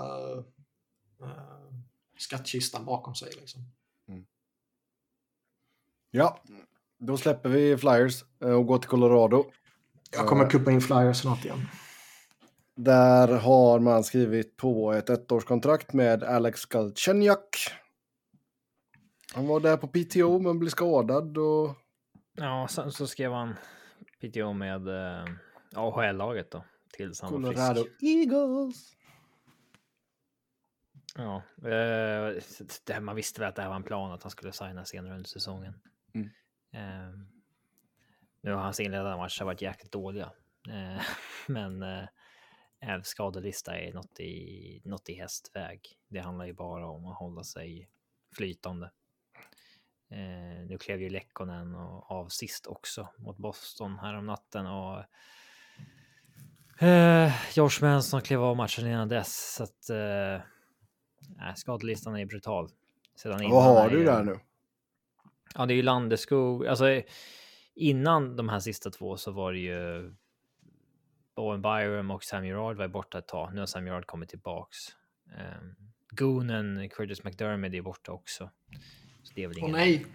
eh, 1.22 1.76
skattkistan 2.18 2.86
bakom 2.86 3.16
sig. 3.16 3.30
Liksom. 3.40 3.62
Ja, 6.12 6.40
då 6.98 7.18
släpper 7.18 7.50
vi 7.50 7.78
Flyers 7.78 8.24
eh, 8.40 8.52
och 8.52 8.68
går 8.68 8.78
till 8.78 8.90
Colorado. 8.90 9.46
Jag 10.12 10.28
kommer 10.28 10.50
kuppa 10.50 10.72
in 10.72 10.82
flyers 10.82 11.18
snart 11.18 11.46
igen. 11.46 11.68
Där 12.76 13.28
har 13.28 13.80
man 13.80 14.04
skrivit 14.04 14.58
på 14.58 14.94
ett 14.94 15.10
ettårskontrakt 15.10 15.94
med 15.94 16.24
Alex 16.24 16.66
Galchenyuk. 16.66 17.72
Han 19.34 19.48
var 19.48 19.60
där 19.60 19.78
på 19.78 19.88
PTO 19.88 20.40
men 20.40 20.60
blev 20.60 20.70
skadad 20.70 21.38
och 21.38 21.70
ja 22.34 22.68
sen 22.68 22.92
så 22.92 23.08
skrev 23.08 23.32
han 23.32 23.56
PTO 24.20 24.54
med 24.54 24.88
eh, 24.88 25.26
AHL-laget 25.76 26.52
då, 26.52 26.64
tills 26.94 27.22
han 27.22 27.34
var 27.34 27.40
Colorado 27.40 27.84
frisk. 27.84 28.04
Eagles. 28.04 28.96
Ja, 31.16 31.44
eh, 31.58 32.44
det, 32.86 33.00
man 33.00 33.16
visste 33.16 33.42
väl 33.42 33.50
att 33.50 33.56
det 33.56 33.62
här 33.62 33.70
var 33.70 33.76
en 33.76 33.84
plan 33.84 34.12
att 34.12 34.24
han 34.24 34.32
skulle 34.32 34.52
signa 34.52 34.86
senare 34.86 35.14
under 35.14 35.30
säsongen. 35.30 35.74
Mm. 36.14 36.30
Eh, 36.74 37.16
nu 38.42 38.52
har 38.52 38.62
hans 38.62 38.80
inledande 38.80 39.18
matcher 39.18 39.44
varit 39.44 39.62
jäkligt 39.62 39.92
dåliga, 39.92 40.32
eh, 40.70 41.02
men 41.48 41.84
eh, 41.84 43.02
skadelista 43.04 43.78
är 43.78 43.94
något 43.94 44.20
i, 44.20 44.82
något 44.86 45.10
i 45.10 45.14
hästväg. 45.14 45.82
Det 46.08 46.20
handlar 46.20 46.46
ju 46.46 46.54
bara 46.54 46.90
om 46.90 47.06
att 47.06 47.18
hålla 47.18 47.44
sig 47.44 47.90
flytande. 48.36 48.92
Eh, 50.12 50.66
nu 50.68 50.78
klev 50.78 51.02
ju 51.02 51.10
Lekkonen 51.10 51.76
och 51.76 52.12
av 52.12 52.28
sist 52.28 52.68
också 52.68 53.08
mot 53.18 53.38
Boston 53.38 54.00
här 54.00 54.18
om 54.18 54.26
natten 54.26 54.66
och 54.68 55.04
eh, 56.86 57.34
Josh 57.58 57.82
Manson 57.82 58.22
klev 58.22 58.44
av 58.44 58.58
matchen 58.58 58.88
innan 58.88 59.10
dess. 59.10 59.56
Så 59.56 59.64
att 59.64 59.90
eh, 59.90 61.56
skadelistan 61.56 62.18
är 62.18 62.26
brutal. 62.26 62.70
Sedan 63.16 63.50
Vad 63.50 63.64
har 63.64 63.90
du 63.90 64.04
där 64.04 64.24
nu? 64.24 64.40
Ja, 65.56 65.66
det 65.66 65.74
är 65.74 65.76
ju 65.76 65.82
Landeskog. 65.82 66.68
Alltså 66.68 67.02
innan 67.76 68.36
de 68.36 68.50
här 68.50 68.60
sista 68.60 68.90
två 68.90 69.18
så 69.18 69.32
var 69.32 69.54
det 69.54 69.60
ju 69.60 70.14
Bowen 71.36 71.62
Byram 71.62 72.12
och 72.12 72.24
Sam 72.24 72.46
Gerard 72.46 72.78
var 72.78 72.88
borta 72.88 73.18
ett 73.18 73.28
tag. 73.28 73.54
Nu 73.54 73.60
har 73.60 73.66
Sam 73.66 73.88
Gerard 73.88 74.06
kommit 74.06 74.30
tillbaks. 74.30 74.78
Um, 75.26 75.76
Goonen, 76.10 76.90
Curtis 76.90 77.24
McDermott 77.24 77.74
är 77.74 77.82
borta 77.82 78.12
också. 78.12 78.50
Så 79.24 79.34
det 79.36 79.44
är 79.44 79.48
väl 79.48 79.58
ingen, 79.58 79.72
nej! 79.72 80.06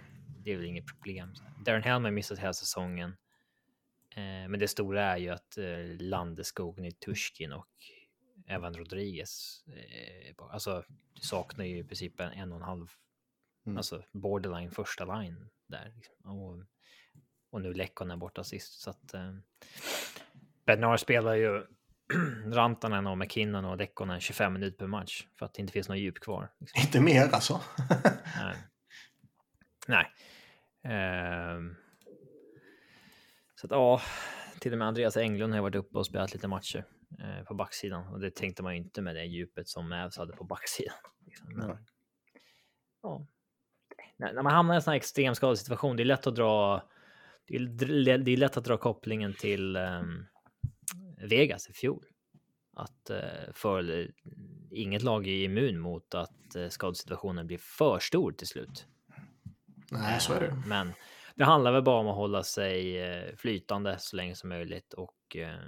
det 0.45 0.53
är 0.53 0.57
väl 0.57 0.67
inget 0.67 0.87
problem. 0.87 1.35
Darren 1.65 1.83
Hellman 1.83 2.15
missat 2.15 2.39
hela 2.39 2.53
säsongen. 2.53 3.17
Eh, 4.17 4.49
men 4.49 4.59
det 4.59 4.69
stora 4.69 5.03
är 5.03 5.17
ju 5.17 5.29
att 5.29 5.59
eh, 5.59 5.67
Landeskog, 5.99 6.79
Nitushkin 6.81 7.53
och 7.53 7.69
Evan 8.47 8.75
Rodriguez. 8.75 9.65
Eh, 9.67 10.35
alltså, 10.51 10.85
saknar 11.21 11.65
ju 11.65 11.79
i 11.79 11.85
princip 11.85 12.21
en, 12.21 12.31
en 12.31 12.53
och 12.53 12.59
en 12.59 12.65
halv 12.65 12.89
Mm. 13.67 13.77
Alltså 13.77 14.03
borderline 14.13 14.71
första 14.71 15.21
line 15.21 15.49
där. 15.67 15.93
Liksom. 15.97 16.41
Och, 16.41 16.63
och 17.51 17.61
nu 17.61 17.75
Lekkonen 17.75 18.19
borta 18.19 18.45
sist. 18.45 18.81
Så 18.81 18.91
att 18.91 19.15
eh, 19.15 19.33
Bednar 20.67 20.97
spelar 20.97 21.35
ju 21.35 21.67
Rantanen 22.53 23.07
och 23.07 23.19
McKinnon 23.19 23.65
och 23.65 23.77
Lekkonen 23.77 24.21
25 24.21 24.53
minuter 24.53 24.79
per 24.79 24.87
match 24.87 25.27
för 25.39 25.47
att 25.47 25.55
det 25.55 25.61
inte 25.61 25.73
finns 25.73 25.89
någon 25.89 25.99
djup 25.99 26.21
kvar. 26.21 26.53
Liksom. 26.59 26.81
Inte 26.81 27.01
mer 27.01 27.29
alltså. 27.33 27.61
Nej. 28.37 28.57
Nej. 29.87 30.07
Ehm. 30.85 31.75
Så 33.55 33.67
att 33.67 33.71
ja, 33.71 34.01
till 34.61 34.73
och 34.73 34.79
med 34.79 34.89
Andreas 34.89 35.17
Englund 35.17 35.55
har 35.55 35.61
varit 35.61 35.75
uppe 35.75 35.99
och 35.99 36.07
spelat 36.07 36.35
lite 36.35 36.49
matcher 36.49 36.85
eh, 37.21 37.45
på 37.45 37.55
backsidan 37.55 38.13
och 38.13 38.21
det 38.21 38.35
tänkte 38.35 38.63
man 38.63 38.73
ju 38.73 38.83
inte 38.83 39.03
med 39.03 39.15
det 39.15 39.25
djupet 39.25 39.69
som 39.69 39.89
Mavs 39.89 40.19
hade 40.19 40.33
på 40.33 40.45
backsidan. 40.45 40.97
Liksom. 41.27 41.55
Men, 41.55 41.77
ja. 43.03 43.27
när, 44.17 44.33
när 44.33 44.43
man 44.43 44.53
hamnar 44.53 44.75
i 44.75 44.77
en 44.77 44.83
sån 44.83 44.91
här 44.91 44.97
extrem 44.97 45.35
skadesituation, 45.35 45.97
det 45.97 46.03
är 46.03 46.05
lätt 46.05 46.27
att 46.27 46.35
dra. 46.35 46.83
Det 47.47 47.57
är, 47.57 48.19
det 48.19 48.31
är 48.31 48.37
lätt 48.37 48.57
att 48.57 48.65
dra 48.65 48.77
kopplingen 48.77 49.35
till 49.35 49.77
ehm, 49.77 50.27
Vegas 51.19 51.69
i 51.69 51.73
fjol. 51.73 52.05
Att 52.73 53.11
eh, 53.11 53.53
för 53.53 54.11
inget 54.71 55.03
lag 55.03 55.27
är 55.27 55.45
immun 55.45 55.79
mot 55.79 56.15
att 56.15 56.57
eh, 56.57 56.69
skadesituationen 56.69 57.47
blir 57.47 57.59
för 57.59 57.99
stor 57.99 58.33
till 58.33 58.47
slut. 58.47 58.87
Nej, 59.91 60.21
så 60.21 60.33
är 60.33 60.41
det. 60.41 60.63
Men 60.67 60.93
det 61.35 61.45
handlar 61.45 61.73
väl 61.73 61.83
bara 61.83 62.01
om 62.01 62.09
att 62.09 62.17
hålla 62.17 62.43
sig 62.43 62.99
eh, 62.99 63.37
flytande 63.37 63.99
så 63.99 64.17
länge 64.17 64.35
som 64.35 64.49
möjligt 64.49 64.93
och 64.93 65.37
eh, 65.37 65.59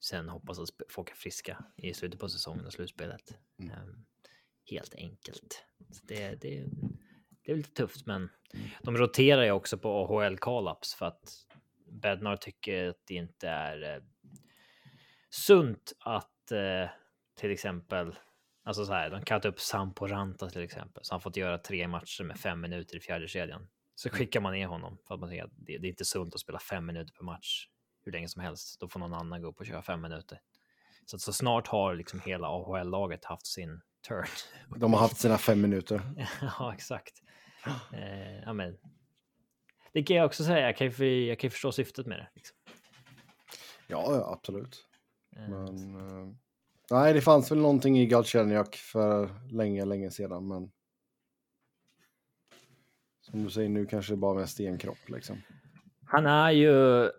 sen 0.00 0.28
hoppas 0.28 0.58
att 0.58 0.68
folk 0.88 1.10
är 1.10 1.14
friska 1.14 1.64
i 1.76 1.94
slutet 1.94 2.20
på 2.20 2.28
säsongen 2.28 2.66
och 2.66 2.72
slutspelet. 2.72 3.38
Mm. 3.58 3.70
Eh, 3.70 3.84
helt 4.70 4.94
enkelt. 4.94 5.64
Det, 6.02 6.40
det, 6.40 6.66
det 7.44 7.52
är 7.52 7.56
lite 7.56 7.74
tufft, 7.74 8.06
men 8.06 8.30
de 8.82 8.96
roterar 8.96 9.44
ju 9.44 9.50
också 9.50 9.78
på 9.78 9.88
AHL 9.88 10.36
call-ups 10.38 10.96
för 10.96 11.06
att 11.06 11.44
Bednar 11.90 12.36
tycker 12.36 12.88
att 12.88 13.06
det 13.06 13.14
inte 13.14 13.48
är 13.48 13.94
eh, 13.94 14.02
sunt 15.30 15.92
att 15.98 16.32
till 17.34 17.50
exempel 17.50 18.14
Alltså 18.68 18.84
så 18.84 18.92
här, 18.92 19.10
de 19.10 19.40
ta 19.40 19.48
upp 19.48 19.60
Sampo 19.60 20.06
Ranta 20.06 20.50
till 20.50 20.62
exempel, 20.62 21.04
så 21.04 21.14
han 21.14 21.20
fått 21.20 21.36
göra 21.36 21.58
tre 21.58 21.88
matcher 21.88 22.24
med 22.24 22.38
fem 22.38 22.60
minuter 22.60 22.96
i 22.96 23.00
fjärde 23.00 23.28
kedjan. 23.28 23.68
Så 23.94 24.10
skickar 24.10 24.40
man 24.40 24.52
ner 24.52 24.66
honom 24.66 24.98
för 25.06 25.14
att 25.14 25.20
man 25.20 25.28
säger 25.28 25.44
att 25.44 25.50
det, 25.56 25.78
det 25.78 25.86
är 25.86 25.90
inte 25.90 26.04
sunt 26.04 26.34
att 26.34 26.40
spela 26.40 26.58
fem 26.58 26.86
minuter 26.86 27.12
per 27.14 27.24
match 27.24 27.68
hur 28.04 28.12
länge 28.12 28.28
som 28.28 28.42
helst. 28.42 28.80
Då 28.80 28.88
får 28.88 29.00
någon 29.00 29.14
annan 29.14 29.42
gå 29.42 29.48
upp 29.48 29.60
och 29.60 29.66
köra 29.66 29.82
fem 29.82 30.00
minuter. 30.00 30.40
Så, 31.06 31.16
att 31.16 31.22
så 31.22 31.32
snart 31.32 31.66
har 31.66 31.94
liksom 31.94 32.20
hela 32.20 32.48
AHL-laget 32.48 33.24
haft 33.24 33.46
sin 33.46 33.80
turn. 34.08 34.26
De 34.76 34.92
har 34.92 35.00
haft 35.00 35.16
sina 35.16 35.38
fem 35.38 35.60
minuter. 35.60 36.02
ja, 36.58 36.74
exakt. 36.74 37.22
Eh, 37.92 38.38
ja, 38.44 38.52
men. 38.52 38.78
Det 39.92 40.02
kan 40.02 40.16
jag 40.16 40.26
också 40.26 40.44
säga. 40.44 40.66
Jag 40.66 40.76
kan 40.76 40.90
ju, 40.90 41.26
jag 41.26 41.38
kan 41.38 41.50
förstå 41.50 41.72
syftet 41.72 42.06
med 42.06 42.18
det. 42.18 42.28
Liksom. 42.34 42.56
Ja, 43.86 44.32
absolut. 44.32 44.86
Eh, 45.36 45.48
Men, 45.48 46.38
nej, 46.90 47.14
det 47.14 47.20
fanns 47.20 47.50
väl 47.50 47.58
någonting 47.58 47.98
i 47.98 48.06
Galchenyuk 48.06 48.76
för 48.76 49.30
länge, 49.50 49.84
länge 49.84 50.10
sedan, 50.10 50.48
men 50.48 50.70
som 53.20 53.44
du 53.44 53.50
säger 53.50 53.68
nu 53.68 53.86
kanske 53.86 54.12
det 54.12 54.16
bara 54.16 54.34
med 54.34 54.48
stenkropp 54.48 55.08
liksom. 55.08 55.42
Han 56.06 56.26
är 56.26 56.50
ju 56.50 57.10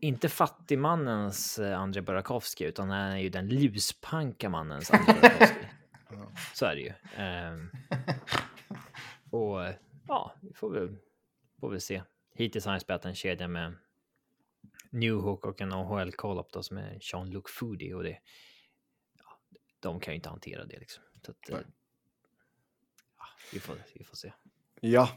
inte 0.00 0.28
fattigmannens 0.28 1.58
eh, 1.58 1.80
Andrei 1.80 2.02
Burakovsky, 2.02 2.64
utan 2.64 2.90
han 2.90 3.12
är 3.12 3.18
ju 3.18 3.28
den 3.28 3.48
luspanka 3.48 4.48
mannens 4.48 4.90
Andrei 4.90 5.14
Burakovsky. 5.20 5.66
Så 6.54 6.66
är 6.66 6.74
det 6.74 6.80
ju. 6.80 6.92
Ehm, 7.16 7.70
och 9.30 9.64
eh, 9.64 9.74
ja, 10.08 10.34
vi 10.40 10.52
får 10.54 10.70
väl, 10.70 10.96
får 11.60 11.70
väl 11.70 11.80
se. 11.80 12.02
Hittills 12.34 12.64
har 12.64 12.72
han 12.72 12.80
spelat 12.80 13.04
en 13.04 13.14
kedja 13.14 13.48
med 13.48 13.74
Newhook 14.90 15.46
och 15.46 15.60
en 15.60 15.72
AHL 15.72 16.12
call-up 16.12 16.64
som 16.64 16.78
är 16.78 16.98
Jean-Luc 17.00 17.44
Foodie 17.48 17.94
och 17.94 18.02
det. 18.02 18.18
De 19.84 20.00
kan 20.00 20.12
ju 20.12 20.16
inte 20.16 20.28
hantera 20.28 20.64
det 20.64 20.78
liksom. 20.78 21.02
Så 21.24 21.30
att, 21.30 21.50
eh, 21.50 21.56
ja, 23.18 23.26
vi, 23.52 23.60
får, 23.60 23.76
vi 23.94 24.04
får 24.04 24.16
se. 24.16 24.32
Ja. 24.80 25.08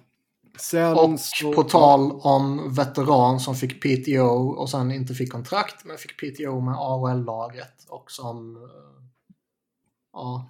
Sen 0.59 0.97
Och 0.97 1.19
så... 1.19 1.53
på 1.53 1.63
tal 1.63 2.11
om 2.11 2.73
veteran 2.73 3.39
som 3.39 3.55
fick 3.55 3.81
PTO 3.81 4.49
och 4.49 4.69
sen 4.69 4.91
inte 4.91 5.13
fick 5.13 5.31
kontrakt 5.31 5.85
men 5.85 5.97
fick 5.97 6.17
PTO 6.17 6.59
med 6.59 6.75
AHL-laget 6.77 7.85
och 7.89 8.11
som 8.11 8.55
eh, 8.55 8.61
ja, 10.13 10.49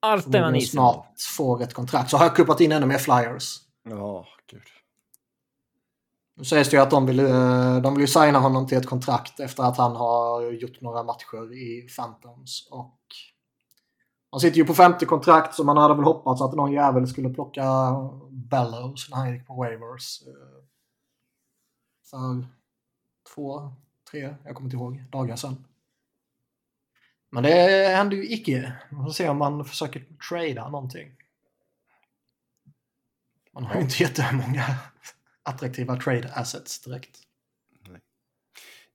Artem 0.00 0.22
förmodligen 0.22 0.44
Anisimov. 0.44 0.92
snart 0.92 1.20
får 1.36 1.62
ett 1.62 1.74
kontrakt. 1.74 2.10
Så 2.10 2.16
har 2.16 2.24
jag 2.24 2.36
kuppat 2.36 2.60
in 2.60 2.72
ännu 2.72 2.86
mer 2.86 2.98
flyers. 2.98 3.58
Ja, 3.82 4.26
gud. 4.50 4.62
Nu 6.36 6.44
sägs 6.44 6.68
det 6.70 6.76
ju 6.76 6.82
att 6.82 6.90
de 6.90 7.06
vill, 7.06 7.20
eh, 7.20 7.76
de 7.82 7.94
vill 7.94 8.00
ju 8.00 8.06
signa 8.06 8.38
honom 8.38 8.66
till 8.66 8.78
ett 8.78 8.86
kontrakt 8.86 9.40
efter 9.40 9.62
att 9.62 9.76
han 9.76 9.96
har 9.96 10.42
gjort 10.52 10.80
några 10.80 11.02
matcher 11.02 11.52
i 11.54 11.88
Phantoms. 11.96 12.68
Och 12.70 13.00
han 14.30 14.40
sitter 14.40 14.56
ju 14.56 14.64
på 14.64 14.74
50 14.74 15.06
kontrakt 15.06 15.54
så 15.54 15.64
man 15.64 15.76
hade 15.76 15.94
väl 15.94 16.04
hoppats 16.04 16.42
att 16.42 16.54
någon 16.54 16.72
jävel 16.72 17.08
skulle 17.08 17.30
plocka 17.30 17.64
Bellows 18.30 19.10
när 19.10 19.16
han 19.16 19.32
gick 19.32 19.46
på 19.46 19.54
waivers. 19.54 20.22
Eh, 20.26 20.64
För 22.10 22.46
två, 23.34 23.72
tre, 24.10 24.34
jag 24.44 24.54
kommer 24.54 24.66
inte 24.66 24.76
ihåg, 24.76 25.04
dagar 25.10 25.36
sedan. 25.36 25.64
Men 27.30 27.42
det 27.42 27.88
händer 27.96 28.16
ju 28.16 28.32
icke. 28.32 28.72
Vi 28.90 28.96
får 28.96 29.10
se 29.10 29.28
om 29.28 29.38
man 29.38 29.64
försöker 29.64 30.04
trada 30.30 30.68
någonting. 30.68 31.16
Man 33.52 33.64
har 33.64 33.74
ju 33.74 33.80
inte 33.80 34.02
jättemånga 34.02 34.64
attraktiva 35.42 35.96
trade 35.96 36.32
assets 36.34 36.80
direkt. 36.80 37.25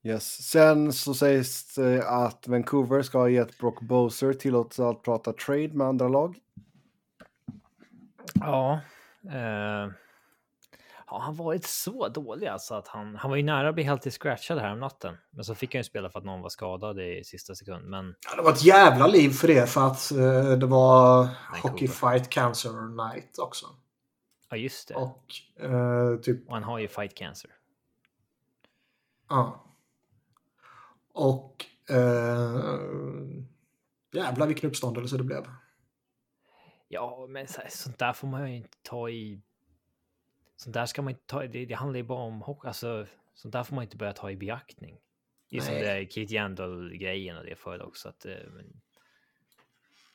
Yes. 0.03 0.43
Sen 0.49 0.93
så 0.93 1.13
sägs 1.13 1.75
det 1.75 2.07
att 2.09 2.47
Vancouver 2.47 3.01
ska 3.01 3.17
ha 3.17 3.29
gett 3.29 3.57
Brock 3.57 3.81
Boser 3.81 4.33
tillåtelse 4.33 4.85
att 4.85 5.03
prata 5.03 5.33
trade 5.33 5.67
med 5.73 5.87
andra 5.87 6.07
lag. 6.07 6.37
Ja. 8.33 8.79
Eh, 9.25 9.91
har 11.05 11.19
han 11.19 11.35
varit 11.35 11.65
så 11.65 12.07
dålig 12.07 12.47
alltså 12.47 12.75
att 12.75 12.87
han, 12.87 13.15
han 13.15 13.29
var 13.29 13.37
ju 13.37 13.43
nära 13.43 13.69
att 13.69 13.75
bli 13.75 13.83
helt 13.83 14.13
scratchad 14.13 14.59
här 14.59 14.71
om 14.71 14.79
natten. 14.79 15.17
Men 15.29 15.43
så 15.43 15.55
fick 15.55 15.73
han 15.73 15.79
ju 15.79 15.83
spela 15.83 16.09
för 16.09 16.19
att 16.19 16.25
någon 16.25 16.41
var 16.41 16.49
skadad 16.49 16.99
i 16.99 17.23
sista 17.25 17.55
sekund. 17.55 17.89
Men 17.89 18.15
Ja, 18.29 18.35
det 18.35 18.41
var 18.41 18.51
ett 18.51 18.63
jävla 18.63 19.07
liv 19.07 19.29
för 19.29 19.47
det 19.47 19.69
för 19.69 19.87
att 19.87 20.11
eh, 20.11 20.57
det 20.57 20.65
var 20.65 21.17
Vancouver. 21.23 21.69
Hockey 21.69 21.87
Fight 21.87 22.29
Cancer 22.29 22.71
Night 23.05 23.39
också. 23.39 23.65
ja, 24.49 24.57
just 24.57 24.87
det. 24.87 24.95
Och, 24.95 25.01
Och 25.01 25.65
eh, 25.65 26.17
typ, 26.19 26.49
han 26.49 26.63
har 26.63 26.79
ju 26.79 26.87
fight 26.87 27.15
cancer. 27.15 27.51
ja. 29.29 29.67
Och 31.13 31.65
eh, 31.89 32.61
jävlar 34.13 34.47
vilken 34.47 34.69
uppståndelse 34.69 35.17
det 35.17 35.23
blev. 35.23 35.45
Ja, 36.87 37.25
men 37.29 37.47
så, 37.47 37.61
sånt 37.69 37.99
där 37.99 38.13
får 38.13 38.27
man 38.27 38.49
ju 38.49 38.57
inte 38.57 38.77
ta 38.81 39.09
i. 39.09 39.41
Sånt 40.55 40.73
där 40.73 40.85
ska 40.85 41.01
man 41.01 41.11
inte 41.11 41.25
ta 41.25 41.43
i. 41.43 41.47
Det, 41.47 41.65
det 41.65 41.73
handlar 41.73 41.97
ju 41.97 42.03
bara 42.03 42.23
om 42.23 42.41
hockey. 42.41 42.67
Alltså, 42.67 43.05
sånt 43.33 43.51
där 43.51 43.63
får 43.63 43.75
man 43.75 43.83
inte 43.83 43.97
börja 43.97 44.13
ta 44.13 44.31
i 44.31 44.37
beaktning. 44.37 44.97
Det 45.49 45.57
är 45.57 45.61
som 45.61 45.73
det 45.73 45.91
är 45.91 46.05
Keith 46.05 46.33
Yandel-grejen 46.33 47.37
och 47.37 47.43
det 47.45 47.55
förut 47.55 47.81
också. 47.81 48.09
Att, 48.09 48.25
eh, 48.25 48.33
men, 48.53 48.81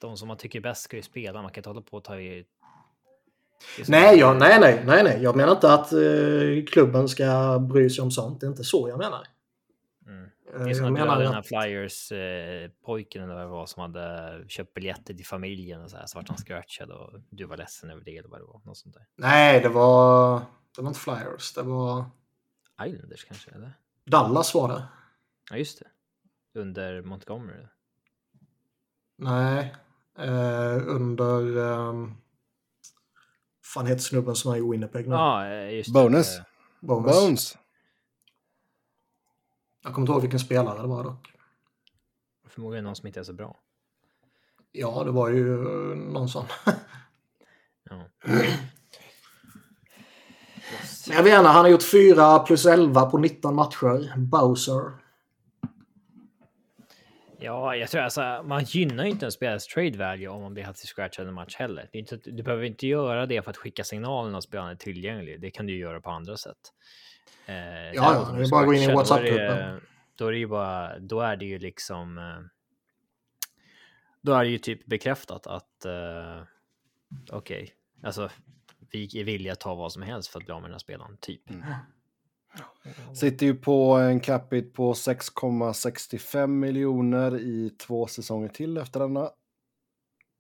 de 0.01 0.17
som 0.17 0.29
man 0.29 0.37
tycker 0.37 0.59
är 0.59 0.63
bäst 0.63 0.83
ska 0.83 0.97
ju 0.97 1.03
spela. 1.03 1.43
Man 1.43 1.51
kan 1.51 1.61
inte 1.61 1.71
hålla 1.71 1.81
på 1.81 1.97
och 1.97 2.05
ta 2.05 2.21
i. 2.21 2.47
Nej, 3.89 4.19
jag, 4.19 4.39
nej, 4.39 4.61
nej, 4.61 4.83
nej, 4.87 5.05
nej. 5.05 5.23
Jag 5.23 5.37
menar 5.37 5.53
inte 5.53 5.73
att 5.73 5.93
eh, 5.93 6.65
klubben 6.73 7.09
ska 7.09 7.59
bry 7.59 7.91
sig 7.91 8.03
om 8.03 8.11
sånt. 8.11 8.41
Det 8.41 8.47
är 8.47 8.49
inte 8.49 8.65
så 8.65 8.89
jag 8.89 8.99
menar. 8.99 9.27
Eh, 10.57 10.63
Det 10.63 10.65
är 10.65 10.69
jag 10.69 10.77
som 10.77 10.87
att 10.87 10.93
menar 10.93 11.19
den 11.19 11.33
här 11.33 11.39
att, 11.41 11.47
Flyers 11.47 12.13
eh, 12.13 12.19
eller 12.19 13.27
vad 13.35 13.39
det 13.43 13.47
var 13.47 13.67
som 13.67 13.83
hade 13.83 14.45
köpt 14.49 14.75
biljetter 14.75 15.15
till 15.15 15.27
familjen 15.27 15.83
och 15.83 15.91
så 15.91 15.97
här 15.97 16.07
så 16.07 16.19
vart 16.19 16.29
han 16.29 16.39
scratchad 16.39 16.91
och 16.91 17.21
du 17.31 17.45
var 17.45 17.57
ledsen 17.57 17.91
över 17.91 18.03
det 18.05 18.17
eller 18.17 18.29
vad 18.29 18.41
det 18.41 18.45
var. 18.45 18.61
Något 18.65 18.77
sånt 18.77 18.95
där. 18.95 19.07
nej, 19.17 19.61
det 19.61 19.69
var, 19.69 20.41
det 20.77 20.83
var 20.83 20.89
inte 20.89 21.01
Flyers. 21.01 21.53
Det 21.55 21.63
var 21.63 22.05
Islanders 22.87 23.25
kanske 23.25 23.51
eller? 23.51 23.73
Dallas 24.05 24.55
var 24.55 24.69
det. 24.69 24.83
Ja 25.51 25.57
just 25.57 25.79
det. 25.79 25.87
Under 26.61 27.03
Montgomery. 27.03 27.67
Nej, 29.19 29.75
eh, 30.19 30.77
under... 30.89 31.57
Um, 31.57 32.17
fan 33.65 33.87
heter 33.87 34.01
snubben 34.03 34.35
som 34.35 34.53
är 34.53 34.57
i 34.57 34.71
Winnipeg 34.71 35.09
nu? 35.09 35.15
Ja, 35.15 35.47
eh, 35.49 35.75
just 35.75 35.93
Bonus. 35.93 36.37
det. 36.37 36.45
Bonus. 36.81 37.13
Bones. 37.21 37.59
Jag 39.87 39.95
kommer 39.95 40.03
inte 40.03 40.13
ihåg 40.13 40.23
vilken 40.23 40.41
spelare 40.41 40.83
det 40.83 40.89
var 40.89 41.05
dock. 41.05 41.33
Förmodligen 42.49 42.85
någon 42.85 42.97
som 42.97 43.07
inte 43.07 43.21
är 43.21 43.25
så 43.25 43.33
bra. 43.33 43.61
Ja, 44.73 45.05
det 45.05 45.11
var 45.11 45.29
ju 45.29 45.45
någon 45.95 46.29
sån. 46.29 46.45
Ja. 47.91 48.09
Men 48.25 48.45
jag 51.17 51.23
vet 51.23 51.39
inte, 51.39 51.49
han 51.49 51.65
har 51.65 51.69
gjort 51.69 51.83
4 51.83 52.39
plus 52.39 52.67
11 52.67 53.11
på 53.11 53.19
19 53.19 53.55
matcher. 53.55 54.17
Bowser. 54.17 54.93
Ja, 57.39 57.77
jag 57.77 57.91
tror 57.91 58.03
alltså 58.03 58.43
man 58.45 58.65
gynnar 58.65 59.05
ju 59.05 59.11
inte 59.11 59.27
en 59.27 59.33
spelares 59.33 59.67
trade 59.67 59.99
value 59.99 60.29
om 60.29 60.43
man 60.43 60.55
blir 60.55 60.65
helt 60.65 60.79
scratchad 60.79 61.29
en 61.29 61.35
match 61.35 61.57
heller. 61.57 61.89
Det 61.93 61.99
är 61.99 62.01
inte, 62.01 62.17
du 62.31 62.43
behöver 62.43 62.65
inte 62.65 62.87
göra 62.87 63.27
det 63.27 63.43
för 63.43 63.51
att 63.51 63.57
skicka 63.57 63.85
signalen 63.85 64.35
att 64.35 64.45
spelaren 64.45 64.71
är 64.71 64.77
tillgänglig. 64.77 65.41
Det 65.41 65.51
kan 65.51 65.67
du 65.67 65.79
göra 65.79 66.01
på 66.01 66.11
andra 66.11 66.37
sätt. 66.37 66.73
Eh, 67.47 67.93
ja, 67.95 68.33
det 68.37 68.43
är 68.43 68.51
bara 68.51 68.61
att 68.61 68.67
gå 68.67 68.75
in 68.75 68.91
i 68.91 68.95
WhatsApp-gruppen. 68.95 69.81
Då 70.15 70.27
är 70.27 70.33
det 70.33 70.39
ju 70.39 70.47
bara, 70.47 70.99
då 70.99 71.21
är 71.21 71.37
det 71.37 71.45
ju 71.45 71.59
liksom. 71.59 72.19
Eh, 72.19 72.41
då 74.21 74.35
är 74.35 74.45
det 74.45 74.51
ju 74.51 74.59
typ 74.59 74.87
bekräftat 74.87 75.47
att 75.47 75.87
uh, 75.87 76.43
okej, 77.31 77.63
okay, 77.63 77.69
alltså 78.03 78.31
vi 78.91 79.21
är 79.21 79.25
villiga 79.25 79.53
att 79.53 79.61
ta 79.61 79.75
vad 79.75 79.93
som 79.93 80.03
helst 80.03 80.29
för 80.29 80.39
att 80.39 80.45
bli 80.45 80.55
av 80.55 80.61
med 80.61 80.71
den 80.71 80.75
här 80.75 80.79
spelaren, 80.79 81.17
typ. 81.21 81.51
Mm. 81.51 81.63
Sitter 83.15 83.47
ju 83.47 83.55
på 83.55 83.97
en 83.97 84.21
capita 84.21 84.77
på 84.77 84.93
6,65 84.93 86.47
miljoner 86.47 87.39
i 87.39 87.71
två 87.71 88.07
säsonger 88.07 88.49
till 88.49 88.77
efter 88.77 89.01
denna. 89.01 89.31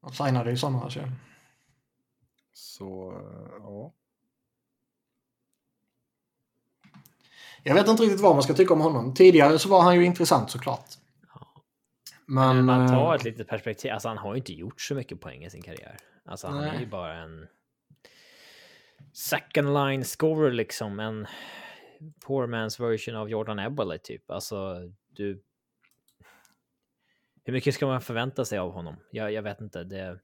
Han 0.02 0.12
signade 0.12 0.50
i 0.50 0.56
somras 0.56 0.96
ju. 0.96 1.02
Så, 2.52 3.12
ja. 3.60 3.92
Jag 7.68 7.74
vet 7.74 7.88
inte 7.88 8.02
riktigt 8.02 8.20
vad 8.20 8.34
man 8.34 8.42
ska 8.42 8.54
tycka 8.54 8.74
om 8.74 8.80
honom. 8.80 9.14
Tidigare 9.14 9.58
så 9.58 9.68
var 9.68 9.82
han 9.82 9.94
ju 9.94 10.04
intressant 10.04 10.50
såklart. 10.50 10.86
Men, 12.26 12.56
Men 12.56 12.64
man 12.64 12.88
tar 12.88 13.08
eh, 13.08 13.14
ett 13.14 13.24
litet 13.24 13.48
perspektiv. 13.48 13.92
Alltså 13.92 14.08
han 14.08 14.18
har 14.18 14.34
ju 14.34 14.38
inte 14.38 14.52
gjort 14.52 14.80
så 14.80 14.94
mycket 14.94 15.20
poäng 15.20 15.44
i 15.44 15.50
sin 15.50 15.62
karriär. 15.62 15.96
Alltså 16.24 16.46
han 16.46 16.64
är 16.64 16.80
ju 16.80 16.86
bara 16.86 17.14
en 17.14 17.46
second 19.12 19.74
line 19.74 20.04
scorer 20.04 20.50
liksom. 20.52 21.00
En 21.00 21.26
poor 22.26 22.46
man's 22.46 22.90
version 22.90 23.16
av 23.16 23.30
Jordan 23.30 23.58
Eberle 23.58 23.98
typ. 23.98 24.30
Alltså 24.30 24.76
du. 25.16 25.42
Hur 27.44 27.52
mycket 27.52 27.74
ska 27.74 27.86
man 27.86 28.00
förvänta 28.00 28.44
sig 28.44 28.58
av 28.58 28.72
honom? 28.72 28.96
Jag, 29.10 29.32
jag 29.32 29.42
vet 29.42 29.60
inte. 29.60 29.84
Det, 29.84 30.18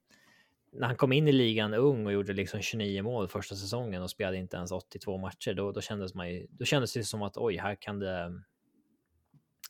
när 0.73 0.87
han 0.87 0.95
kom 0.95 1.11
in 1.13 1.27
i 1.27 1.31
ligan 1.31 1.73
ung 1.73 2.05
och 2.05 2.13
gjorde 2.13 2.33
liksom 2.33 2.61
29 2.61 3.03
mål 3.03 3.27
första 3.27 3.55
säsongen 3.55 4.01
och 4.01 4.09
spelade 4.09 4.37
inte 4.37 4.57
ens 4.57 4.71
82 4.71 5.17
matcher, 5.17 5.53
då, 5.53 5.71
då 5.71 5.81
kändes 5.81 6.13
man 6.13 6.29
ju, 6.29 6.47
då 6.49 6.65
kändes 6.65 6.93
det 6.93 7.03
som 7.03 7.21
att 7.21 7.37
oj, 7.37 7.57
här 7.57 7.75
kan 7.75 7.99
det. 7.99 8.41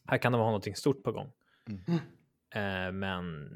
Här 0.08 0.18
kan 0.18 0.32
det 0.32 0.38
vara 0.38 0.48
någonting 0.48 0.76
stort 0.76 1.04
på 1.04 1.12
gång. 1.12 1.32
Mm. 1.68 2.00
Uh, 2.56 2.92
men. 2.92 3.50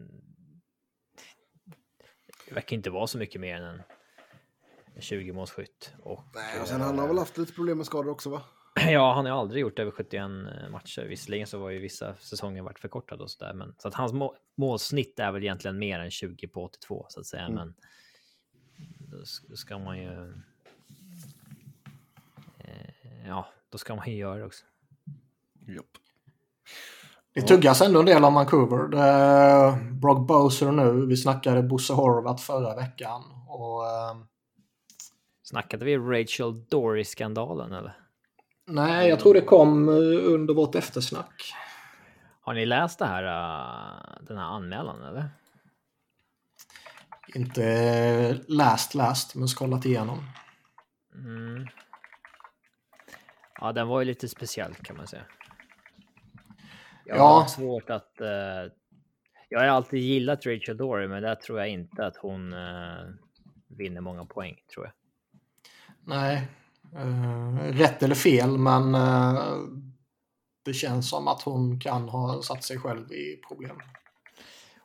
Det 2.48 2.56
verkar 2.56 2.76
inte 2.76 2.90
vara 2.90 3.08
så 3.08 3.18
mycket 3.18 3.42
mer 3.42 3.62
än 3.62 3.82
en 4.96 5.02
20 5.02 5.34
målskytt. 5.34 5.94
Och, 6.00 6.24
Nej, 6.36 6.62
och 6.62 6.68
sen 6.68 6.82
han 6.82 7.00
har 7.00 7.08
väl 7.08 7.18
haft 7.18 7.38
lite 7.38 7.54
problem 7.54 7.78
med 7.78 7.86
skador 7.86 8.12
också 8.12 8.30
va? 8.30 8.42
Ja, 8.92 9.14
han 9.14 9.26
har 9.26 9.40
aldrig 9.40 9.62
gjort 9.62 9.80
över 9.80 9.92
71 9.92 10.22
eh, 10.22 10.70
matcher. 10.70 11.02
Visserligen 11.02 11.48
så 11.48 11.60
var 11.60 11.70
ju 11.70 11.80
vissa 11.80 12.16
säsonger 12.16 12.62
varit 12.62 12.80
förkortade 12.80 13.24
och 13.24 13.32
så 13.32 13.46
där, 13.46 13.54
men 13.54 13.76
så 13.78 13.88
att 13.88 13.94
hans 13.94 14.14
målsnitt 14.58 15.20
är 15.20 15.32
väl 15.32 15.44
egentligen 15.44 15.80
mer 15.80 16.00
än 16.00 16.12
20 16.12 16.48
på 16.48 16.64
82 16.64 17.06
så 17.10 17.20
att 17.20 17.26
säga. 17.26 17.44
Mm. 17.44 17.56
Men 17.56 17.74
då 19.50 19.56
ska 19.56 19.80
man 19.80 19.98
ju. 19.98 20.34
Eh, 22.60 23.28
ja, 23.28 23.48
då 23.70 23.78
ska 23.78 23.96
man 23.96 24.10
ju 24.10 24.16
göra 24.16 24.38
det 24.38 24.46
också. 24.46 24.66
Japp. 25.68 25.86
Det 27.34 27.42
tuggas 27.42 27.82
ändå 27.82 28.00
en 28.00 28.06
del 28.06 28.24
om 28.24 28.34
Vancouver. 28.34 28.88
Det 28.88 29.00
är 29.00 29.92
Brock 29.92 30.28
Bowser 30.28 30.72
nu. 30.72 31.06
Vi 31.06 31.18
snackade 31.18 31.64
Bosse 31.64 31.94
Horvath 31.94 32.44
förra 32.44 32.76
veckan. 32.76 33.24
Och, 33.48 33.82
uh... 33.82 34.24
Snackade 35.44 35.86
vi 35.86 35.98
Rachel 35.98 36.66
Dory-skandalen 36.66 37.74
eller? 37.74 38.07
Nej, 38.70 39.10
jag 39.10 39.20
tror 39.20 39.34
det 39.34 39.42
kom 39.42 39.90
eh, 39.90 40.34
under 40.34 40.54
vårt 40.54 40.76
eftersnack. 40.76 41.54
Har 42.42 42.54
ni 42.54 42.66
läst 42.66 43.00
det 43.00 43.06
här, 43.06 43.24
uh, 43.24 44.26
den 44.28 44.38
här 44.38 44.46
anmälan 44.46 45.04
eller? 45.04 45.30
Inte 47.36 48.40
läst 48.48 48.96
läst, 48.96 49.36
men 49.36 49.48
scrollat 49.48 49.86
igenom. 49.86 50.24
Mm. 51.14 51.68
Ja, 53.60 53.72
den 53.72 53.88
var 53.88 54.00
ju 54.00 54.06
lite 54.06 54.28
speciell 54.28 54.76
kan 54.76 54.98
man 54.98 55.08
säga. 55.08 55.26
Jag 57.06 57.18
ja. 57.18 57.40
har 57.40 57.46
svårt 57.46 57.90
att... 57.90 58.14
Uh, 58.22 58.72
jag 59.50 59.60
har 59.60 59.68
alltid 59.68 60.00
gillat 60.00 60.46
Rachel 60.46 60.78
Dory, 60.78 61.08
men 61.08 61.24
där 61.24 61.36
tror 61.36 61.60
jag 61.60 61.70
inte 61.70 62.06
att 62.06 62.18
hon 62.18 62.54
uh, 62.54 63.14
vinner 63.68 64.02
många 64.02 64.26
poäng, 64.26 64.56
tror 64.74 64.86
jag. 64.86 64.94
Nej, 66.04 66.48
rätt 67.72 68.04
eller 68.04 68.16
fel, 68.16 68.58
men 68.58 68.96
uh, 68.96 69.58
det 70.66 70.74
känns 70.74 71.10
som 71.10 71.28
att 71.28 71.42
hon 71.42 71.80
kan 71.80 72.10
ha 72.10 72.42
satt 72.42 72.64
sig 72.64 72.78
själv 72.80 73.12
i 73.12 73.42
problem. 73.48 73.76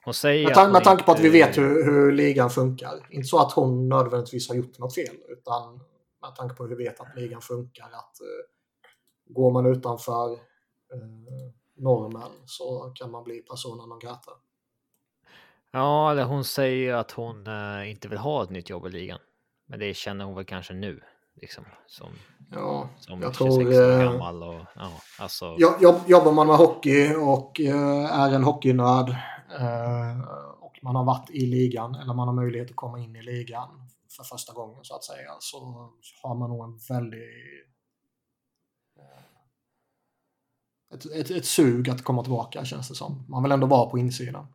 Hon 0.04 0.14
säger 0.14 0.46
med, 0.46 0.54
tan 0.54 0.72
med 0.72 0.84
tanke 0.84 1.04
på 1.04 1.12
att 1.12 1.20
vi 1.20 1.28
vet 1.28 1.58
hur, 1.58 1.84
hur 1.84 2.12
ligan 2.12 2.50
funkar. 2.50 3.06
Inte 3.10 3.28
så 3.28 3.38
att 3.38 3.52
hon 3.52 3.88
nödvändigtvis 3.88 4.48
har 4.48 4.56
gjort 4.56 4.78
något 4.78 4.94
fel, 4.94 5.16
utan 5.28 5.80
med 6.22 6.36
tanke 6.36 6.54
på 6.54 6.66
hur 6.66 6.76
vi 6.76 6.84
vet 6.84 7.00
att 7.00 7.16
ligan 7.16 7.40
funkar. 7.40 7.84
Att 7.84 8.18
uh, 8.20 8.52
Går 9.34 9.50
man 9.50 9.66
utanför 9.66 10.38
normen 11.76 12.30
så 12.46 12.92
kan 12.94 13.10
man 13.10 13.24
bli 13.24 13.38
personen 13.38 13.88
non 13.88 13.98
grata. 13.98 14.30
Ja, 15.70 16.10
eller 16.10 16.24
hon 16.24 16.44
säger 16.44 16.94
att 16.94 17.10
hon 17.10 17.46
inte 17.86 18.08
vill 18.08 18.18
ha 18.18 18.42
ett 18.42 18.50
nytt 18.50 18.70
jobb 18.70 18.86
i 18.86 18.90
ligan. 18.90 19.18
Men 19.66 19.78
det 19.78 19.94
känner 19.94 20.24
hon 20.24 20.34
väl 20.34 20.44
kanske 20.44 20.74
nu. 20.74 21.00
Liksom, 21.34 21.64
som, 21.86 22.08
ja, 22.50 22.88
som 22.98 23.22
jag 23.22 23.34
26 23.34 23.38
tror, 23.38 23.66
år 23.66 24.00
eh, 24.00 24.12
gammal. 24.12 24.42
Och, 24.42 24.60
ja, 24.74 24.92
alltså... 25.18 25.56
jobb, 25.58 26.00
jobbar 26.06 26.32
man 26.32 26.46
med 26.46 26.56
hockey 26.56 27.14
och 27.14 27.60
uh, 27.60 28.20
är 28.20 28.32
en 28.32 28.44
hockeynörd 28.44 29.08
uh, 29.60 30.20
och 30.60 30.78
man 30.82 30.96
har 30.96 31.04
varit 31.04 31.30
i 31.30 31.46
ligan 31.46 31.94
eller 31.94 32.14
man 32.14 32.28
har 32.28 32.34
möjlighet 32.34 32.70
att 32.70 32.76
komma 32.76 32.98
in 32.98 33.16
i 33.16 33.22
ligan 33.22 33.68
för 34.16 34.24
första 34.24 34.52
gången 34.52 34.78
så 34.82 34.94
att 34.94 35.04
säga 35.04 35.30
så 35.38 35.90
har 36.22 36.34
man 36.34 36.50
nog 36.50 36.64
en 36.64 36.78
väldigt 36.88 37.72
ett, 40.94 41.04
ett, 41.04 41.30
ett 41.30 41.44
sug 41.44 41.90
att 41.90 42.04
komma 42.04 42.22
tillbaka 42.22 42.64
känns 42.64 42.88
det 42.88 42.94
som. 42.94 43.24
Man 43.28 43.42
vill 43.42 43.52
ändå 43.52 43.66
vara 43.66 43.90
på 43.90 43.98
insidan. 43.98 44.46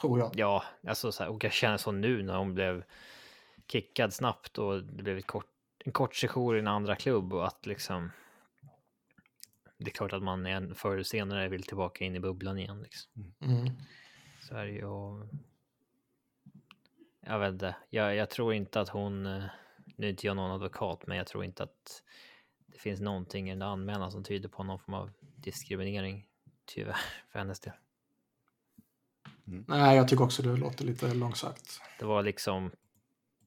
Tror 0.00 0.18
jag. 0.18 0.30
Ja, 0.34 0.62
alltså 0.88 1.12
så 1.12 1.22
här, 1.22 1.30
och 1.30 1.44
jag 1.44 1.52
känner 1.52 1.76
så 1.76 1.92
nu 1.92 2.22
när 2.22 2.36
hon 2.36 2.54
blev 2.54 2.84
kickad 3.72 4.14
snabbt 4.14 4.58
och 4.58 4.82
det 4.82 5.02
blev 5.02 5.18
ett 5.18 5.26
kort 5.26 5.55
en 5.86 5.92
kort 5.92 6.14
session 6.14 6.56
i 6.56 6.58
en 6.58 6.66
andra 6.66 6.96
klubb 6.96 7.32
och 7.32 7.46
att 7.46 7.66
liksom. 7.66 8.10
Det 9.78 9.90
är 9.90 9.94
klart 9.94 10.12
att 10.12 10.22
man 10.22 10.74
förr 10.74 10.92
eller 10.92 11.02
senare 11.02 11.48
vill 11.48 11.62
tillbaka 11.62 12.04
in 12.04 12.16
i 12.16 12.20
bubblan 12.20 12.58
igen. 12.58 12.82
Liksom. 12.82 13.34
Mm. 13.40 13.70
Så 14.40 14.54
är 14.54 14.66
det 14.66 14.72
ju. 14.72 14.84
Och... 14.84 15.26
Jag 17.20 17.38
vet 17.38 17.52
inte. 17.52 17.76
Jag, 17.90 18.16
jag 18.16 18.30
tror 18.30 18.54
inte 18.54 18.80
att 18.80 18.88
hon. 18.88 19.26
Eh, 19.26 19.44
nu 19.96 20.06
är 20.06 20.10
inte 20.10 20.26
jag 20.26 20.36
någon 20.36 20.50
advokat, 20.50 21.06
men 21.06 21.16
jag 21.16 21.26
tror 21.26 21.44
inte 21.44 21.62
att 21.62 22.02
det 22.66 22.78
finns 22.78 23.00
någonting 23.00 23.48
i 23.48 23.52
den 23.52 23.62
anmälan 23.62 24.12
som 24.12 24.24
tyder 24.24 24.48
på 24.48 24.62
någon 24.62 24.78
form 24.78 24.94
av 24.94 25.10
diskriminering. 25.36 26.26
Tyvärr 26.64 26.96
för 27.32 27.38
hennes 27.38 27.60
del. 27.60 27.74
Mm. 29.46 29.64
Nej, 29.68 29.96
jag 29.96 30.08
tycker 30.08 30.24
också 30.24 30.42
det 30.42 30.56
låter 30.56 30.84
lite 30.84 31.14
långsökt. 31.14 31.80
Det 31.98 32.04
var 32.04 32.22
liksom 32.22 32.70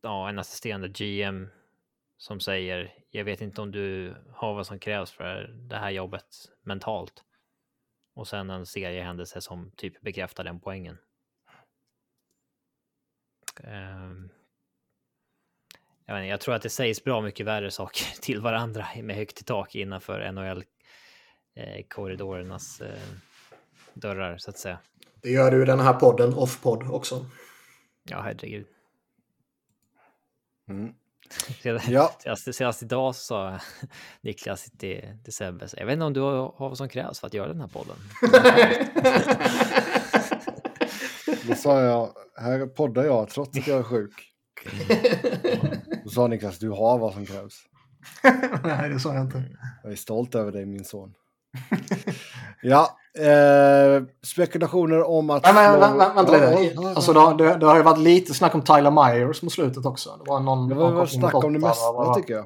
ja, 0.01 0.29
en 0.29 0.39
assisterande 0.39 0.87
GM 0.87 1.47
som 2.19 2.39
säger 2.39 2.93
jag 3.09 3.23
vet 3.23 3.41
inte 3.41 3.61
om 3.61 3.71
du 3.71 4.15
har 4.33 4.53
vad 4.53 4.67
som 4.67 4.79
krävs 4.79 5.11
för 5.11 5.43
det 5.69 5.75
här 5.75 5.89
jobbet 5.89 6.25
mentalt. 6.61 7.23
Och 8.15 8.27
sen 8.27 8.49
en 8.49 8.65
seriehändelse 8.65 9.41
som 9.41 9.71
typ 9.75 10.01
bekräftar 10.01 10.43
den 10.43 10.59
poängen. 10.59 10.97
Um, 13.63 14.29
jag, 16.05 16.19
inte, 16.19 16.27
jag 16.27 16.41
tror 16.41 16.55
att 16.55 16.61
det 16.61 16.69
sägs 16.69 17.03
bra 17.03 17.21
mycket 17.21 17.45
värre 17.45 17.71
saker 17.81 18.21
till 18.21 18.41
varandra 18.41 18.87
med 19.01 19.15
högt 19.15 19.41
i 19.41 19.43
tak 19.43 19.75
innanför 19.75 20.31
NHL-korridorernas 20.31 22.81
eh, 22.81 22.93
eh, 22.93 22.99
dörrar 23.93 24.37
så 24.37 24.49
att 24.49 24.57
säga. 24.57 24.79
Det 25.21 25.29
gör 25.29 25.51
du 25.51 25.63
i 25.63 25.65
den 25.65 25.79
här 25.79 25.93
podden, 25.93 26.33
Off-podd 26.33 26.91
också. 26.91 27.25
Ja, 28.03 28.21
herregud. 28.21 28.67
Mm. 30.69 30.93
ja. 31.89 32.11
senast, 32.23 32.55
senast 32.55 32.83
idag 32.83 33.15
så 33.15 33.21
sa 33.21 33.59
Niklas 34.21 34.63
till, 34.63 35.17
till 35.23 35.33
Sebbe, 35.33 35.67
jag 35.77 35.85
vet 35.85 35.93
inte 35.93 36.05
om 36.05 36.13
du 36.13 36.21
har, 36.21 36.55
vad 36.59 36.77
som 36.77 36.89
krävs 36.89 37.19
för 37.19 37.27
att 37.27 37.33
göra 37.33 37.47
den 37.47 37.61
här 37.61 37.67
podden. 37.67 37.95
Då 41.47 41.55
sa 41.55 41.81
jag, 41.81 42.09
här 42.35 42.65
poddar 42.65 43.03
jag 43.03 43.29
trots 43.29 43.57
att 43.57 43.67
jag 43.67 43.79
är 43.79 43.83
sjuk. 43.83 44.25
Då 46.03 46.09
sa 46.09 46.27
Niklas, 46.27 46.59
du 46.59 46.69
har 46.69 46.99
vad 46.99 47.13
som 47.13 47.25
krävs. 47.25 47.63
Nej, 48.63 48.89
det 48.89 48.99
sa 48.99 49.13
jag 49.13 49.23
inte. 49.23 49.43
Jag 49.83 49.91
är 49.91 49.95
stolt 49.95 50.35
över 50.35 50.51
dig, 50.51 50.65
min 50.65 50.85
son. 50.85 51.13
ja, 52.61 52.98
eh, 53.17 54.03
spekulationer 54.23 55.09
om 55.09 55.29
att... 55.29 55.43
Nej, 55.43 55.53
men, 55.53 55.89
slå... 55.89 55.97
vänta 55.97 56.59
lite. 56.59 56.79
Alltså, 56.79 57.13
det, 57.13 57.57
det, 57.57 57.65
har 57.65 57.75
ju 57.75 57.83
varit 57.83 57.99
lite 57.99 58.33
snack 58.33 58.55
om 58.55 58.61
Tyler 58.61 58.91
Myers 58.91 59.41
mot 59.41 59.53
slutet 59.53 59.85
också. 59.85 60.09
Det 60.23 60.31
var 60.31 60.39
någon... 60.39 60.69
Det 60.69 60.75
var 60.75 61.05
snack 61.05 61.33
om 61.33 61.53
det 61.53 61.59
mesta, 61.59 62.13
tycker 62.15 62.33
jag. 62.33 62.45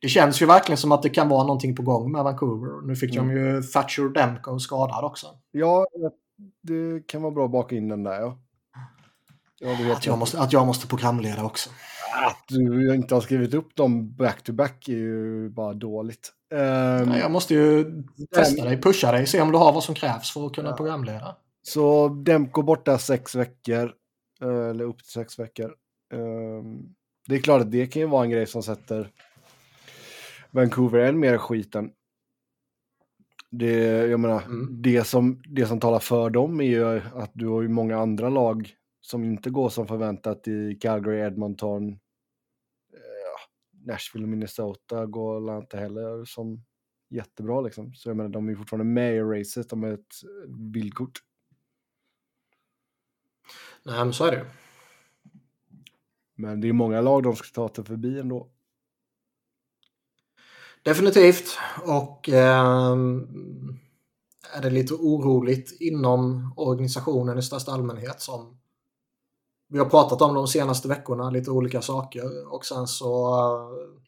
det 0.00 0.08
känns 0.08 0.42
ju 0.42 0.46
verkligen 0.46 0.76
som 0.78 0.92
att 0.92 1.02
det 1.02 1.10
kan 1.10 1.28
vara 1.28 1.42
någonting 1.42 1.76
på 1.76 1.82
gång 1.82 2.12
med 2.12 2.24
Vancouver. 2.24 2.86
Nu 2.86 2.96
fick 2.96 3.16
Mm. 3.16 3.28
de 3.28 3.34
ju 3.34 3.62
Thatcher 3.62 4.08
Demko 4.14 4.58
skadad 4.58 5.04
också. 5.04 5.26
Ja, 5.50 5.86
det 6.62 7.06
kan 7.06 7.22
vara 7.22 7.32
bra 7.32 7.44
att 7.44 7.50
baka 7.50 7.76
in 7.76 7.88
den 7.88 8.02
där 8.02 8.20
ja. 8.20 8.38
Ja, 9.58 9.92
Att 9.92 10.06
jag, 10.06 10.18
måste, 10.18 10.40
att 10.40 10.52
jag 10.52 10.66
måste 10.66 10.86
programleda 10.86 11.44
också. 11.44 11.70
Att 12.16 12.44
du 12.48 12.94
inte 12.94 13.14
har 13.14 13.20
skrivit 13.20 13.54
upp 13.54 13.76
dem 13.76 14.16
back-to-back 14.16 14.88
är 14.88 14.92
ju 14.92 15.48
bara 15.48 15.74
dåligt. 15.74 16.32
Ehm, 16.54 17.08
Nej, 17.08 17.20
Jag 17.20 17.30
måste 17.30 17.54
ju 17.54 17.84
testa 18.34 18.64
dig, 18.64 18.80
pusha 18.82 19.12
dig, 19.12 19.26
se 19.26 19.40
om 19.40 19.52
du 19.52 19.58
har 19.58 19.72
vad 19.72 19.84
som 19.84 19.94
krävs 19.94 20.30
för 20.32 20.46
att 20.46 20.54
kunna 20.54 20.68
Ja. 20.70 20.76
programleda. 20.76 21.36
Så 21.62 22.08
Demko 22.08 22.62
borta 22.62 22.98
sex 22.98 23.34
veckor. 23.34 23.92
eh, 24.42 24.68
Eller 24.70 24.84
upp 24.84 24.98
till 24.98 25.12
sex 25.12 25.38
veckor. 25.38 25.74
Ehm, 26.12 26.94
Det 27.28 27.34
är 27.34 27.38
klart 27.40 27.60
att 27.62 27.70
det 27.72 27.86
kan 27.86 28.02
ju 28.02 28.08
vara 28.08 28.24
en 28.24 28.30
grej 28.30 28.46
som 28.46 28.62
sätter 28.62 29.10
Vancouver 30.50 30.98
än 30.98 31.18
mer 31.18 31.38
skiten. 31.38 31.90
Det, 33.50 33.72
jag 34.06 34.20
menar, 34.20 34.42
Mm. 34.42 34.82
det, 34.82 35.04
som, 35.06 35.42
det 35.48 35.66
som 35.66 35.80
talar 35.80 35.98
för 35.98 36.30
dem 36.30 36.60
är 36.60 36.64
ju 36.64 37.00
att 37.14 37.30
du 37.34 37.48
har 37.48 37.62
ju 37.62 37.68
många 37.68 37.98
andra 37.98 38.28
lag 38.28 38.70
som 39.00 39.24
inte 39.24 39.50
går 39.50 39.68
som 39.68 39.86
förväntat 39.86 40.48
i 40.48 40.74
Calgary, 40.80 41.20
Edmonton, 41.20 41.98
Nashville 43.86 44.24
och 44.24 44.28
Minnesota 44.28 45.06
går 45.06 45.58
inte 45.58 45.76
heller 45.76 46.24
som 46.24 46.64
jättebra 47.08 47.60
liksom. 47.60 47.94
Så 47.94 48.08
jag 48.08 48.16
menar, 48.16 48.30
de 48.30 48.48
är 48.48 48.54
fortfarande 48.54 48.84
med 48.84 49.16
i 49.16 49.20
racet, 49.20 49.68
de 49.68 49.84
är 49.84 49.92
ett 49.92 50.14
vildkort. 50.74 51.22
Nej, 53.82 53.98
men 53.98 54.12
så 54.12 54.24
är 54.24 54.32
det. 54.32 54.46
Men 56.34 56.60
det 56.60 56.68
är 56.68 56.72
många 56.72 57.00
lag 57.00 57.22
de 57.22 57.36
ska 57.36 57.68
ta 57.68 57.74
sig 57.74 57.84
förbi 57.84 58.18
ändå. 58.18 58.50
Definitivt. 60.82 61.58
Och 61.82 62.28
ehm, 62.28 63.28
är 64.54 64.62
det 64.62 64.70
lite 64.70 64.94
oroligt 64.94 65.80
inom 65.80 66.52
organisationen 66.56 67.38
i 67.38 67.42
största 67.42 67.72
allmänhet 67.72 68.20
som 68.20 68.58
vi 69.68 69.78
har 69.78 69.86
pratat 69.86 70.22
om 70.22 70.34
de 70.34 70.46
senaste 70.46 70.88
veckorna, 70.88 71.30
lite 71.30 71.50
olika 71.50 71.82
saker. 71.82 72.52
Och 72.54 72.64
sen 72.64 72.86
så 72.86 73.34
eh, 73.34 74.00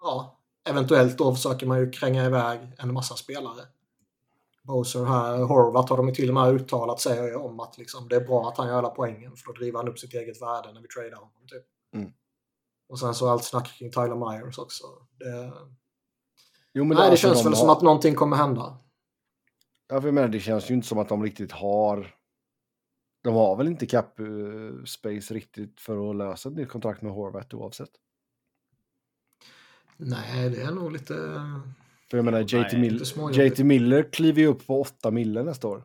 ja, 0.00 0.40
eventuellt 0.68 1.18
då 1.18 1.34
försöker 1.34 1.66
man 1.66 1.78
ju 1.80 1.90
kränga 1.90 2.24
iväg 2.24 2.60
en 2.78 2.92
massa 2.94 3.14
spelare. 3.16 3.62
Boser 4.62 5.04
här, 5.04 5.42
Horvath 5.42 5.90
har 5.90 5.96
de 5.96 6.08
ju 6.08 6.14
till 6.14 6.28
och 6.28 6.34
med 6.34 6.54
uttalat 6.54 7.00
sig 7.00 7.34
om 7.36 7.60
att 7.60 7.78
liksom, 7.78 8.08
det 8.08 8.16
är 8.16 8.20
bra 8.20 8.48
att 8.48 8.58
han 8.58 8.68
gör 8.68 8.78
alla 8.78 8.90
poängen 8.90 9.36
för 9.36 9.46
då 9.46 9.52
driver 9.52 9.78
han 9.78 9.88
upp 9.88 9.98
sitt 9.98 10.14
eget 10.14 10.42
värde 10.42 10.72
när 10.72 10.80
vi 10.80 10.88
tradar 10.88 11.16
honom. 11.16 11.46
Typ. 11.48 11.64
Mm. 11.94 12.12
Och 12.88 12.98
sen 12.98 13.14
så 13.14 13.28
allt 13.28 13.44
snack 13.44 13.78
kring 13.78 13.90
Tyler 13.90 14.30
Myers 14.40 14.58
också. 14.58 14.84
Det, 15.18 15.52
Jo, 16.72 16.84
men 16.84 16.96
Nej, 16.96 17.04
det 17.06 17.10
alltså, 17.10 17.26
känns 17.26 17.44
väl 17.44 17.52
har- 17.52 17.60
som 17.60 17.70
att 17.70 17.82
någonting 17.82 18.14
kommer 18.14 18.36
hända. 18.36 18.78
Ja, 19.88 20.00
för 20.00 20.08
jag 20.08 20.14
menar, 20.14 20.28
det 20.28 20.40
känns 20.40 20.70
ju 20.70 20.74
inte 20.74 20.88
som 20.88 20.98
att 20.98 21.08
de 21.08 21.22
riktigt 21.22 21.52
har... 21.52 22.14
De 23.22 23.34
har 23.34 23.56
väl 23.56 23.66
inte 23.66 23.86
cap 23.86 24.20
eh, 24.20 24.26
space 24.84 25.34
riktigt 25.34 25.80
för 25.80 26.10
att 26.10 26.16
lösa 26.16 26.48
ett 26.48 26.54
nytt 26.54 26.68
kontrakt 26.68 27.02
med 27.02 27.12
Horvath 27.12 27.54
oavsett. 27.54 27.90
Nej, 29.96 30.50
det 30.50 30.62
är 30.62 30.70
nog 30.70 30.92
lite... 30.92 31.14
För 32.10 32.18
jag 32.18 32.24
menar, 32.24 32.40
JT, 32.40 32.52
Nej, 32.52 32.80
Mill-. 32.80 33.32
JT 33.32 33.58
Miller 33.58 34.12
kliver 34.12 34.40
ju 34.40 34.46
upp 34.46 34.66
på 34.66 34.80
8 34.80 35.10
mille 35.10 35.42
nästa 35.42 35.68
år. 35.68 35.84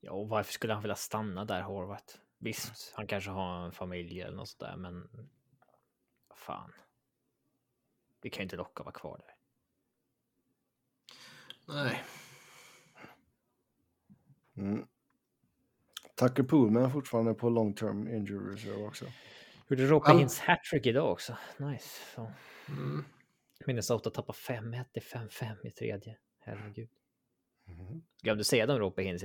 Ja, 0.00 0.12
och 0.12 0.28
varför 0.28 0.52
skulle 0.52 0.72
han 0.72 0.82
vilja 0.82 0.96
stanna 0.96 1.44
där, 1.44 1.62
Horvath? 1.62 2.16
Visst, 2.38 2.92
han 2.94 3.06
kanske 3.06 3.30
har 3.30 3.64
en 3.64 3.72
familj 3.72 4.20
eller 4.20 4.36
något 4.36 4.48
sådär, 4.48 4.76
men... 4.76 5.08
Fan. 6.34 6.72
Vi 8.22 8.30
kan 8.30 8.40
ju 8.40 8.42
inte 8.42 8.56
locka 8.56 8.80
att 8.80 8.84
vara 8.84 8.94
kvar 8.94 9.20
där. 9.26 9.34
Nej. 11.74 12.04
Mm. 14.56 14.86
Tucker 16.18 16.42
Poolman 16.42 16.84
är 16.84 16.88
fortfarande 16.88 17.34
på 17.34 17.48
long 17.50 17.74
term 17.74 18.08
injury 18.08 18.54
reserve 18.54 18.82
också. 18.84 19.04
Gjorde 19.68 19.86
Rope 19.86 20.10
Ja. 20.10 20.18
Hintz 20.18 20.38
hattrick 20.40 20.86
idag 20.86 21.12
också. 21.12 21.36
Nice. 21.56 21.88
Så. 22.14 22.32
Mm. 22.68 23.04
Minnesota 23.66 24.10
tappar 24.10 24.32
5-1 24.34 24.84
till 24.92 25.02
5-5 25.02 25.66
i 25.66 25.70
tredje. 25.70 26.16
Herregud. 26.40 26.88
Mhm. 27.66 28.02
Glömde 28.22 28.44
säga 28.44 28.72
om 28.72 28.78
Rope 28.78 29.02
Hintz. 29.02 29.24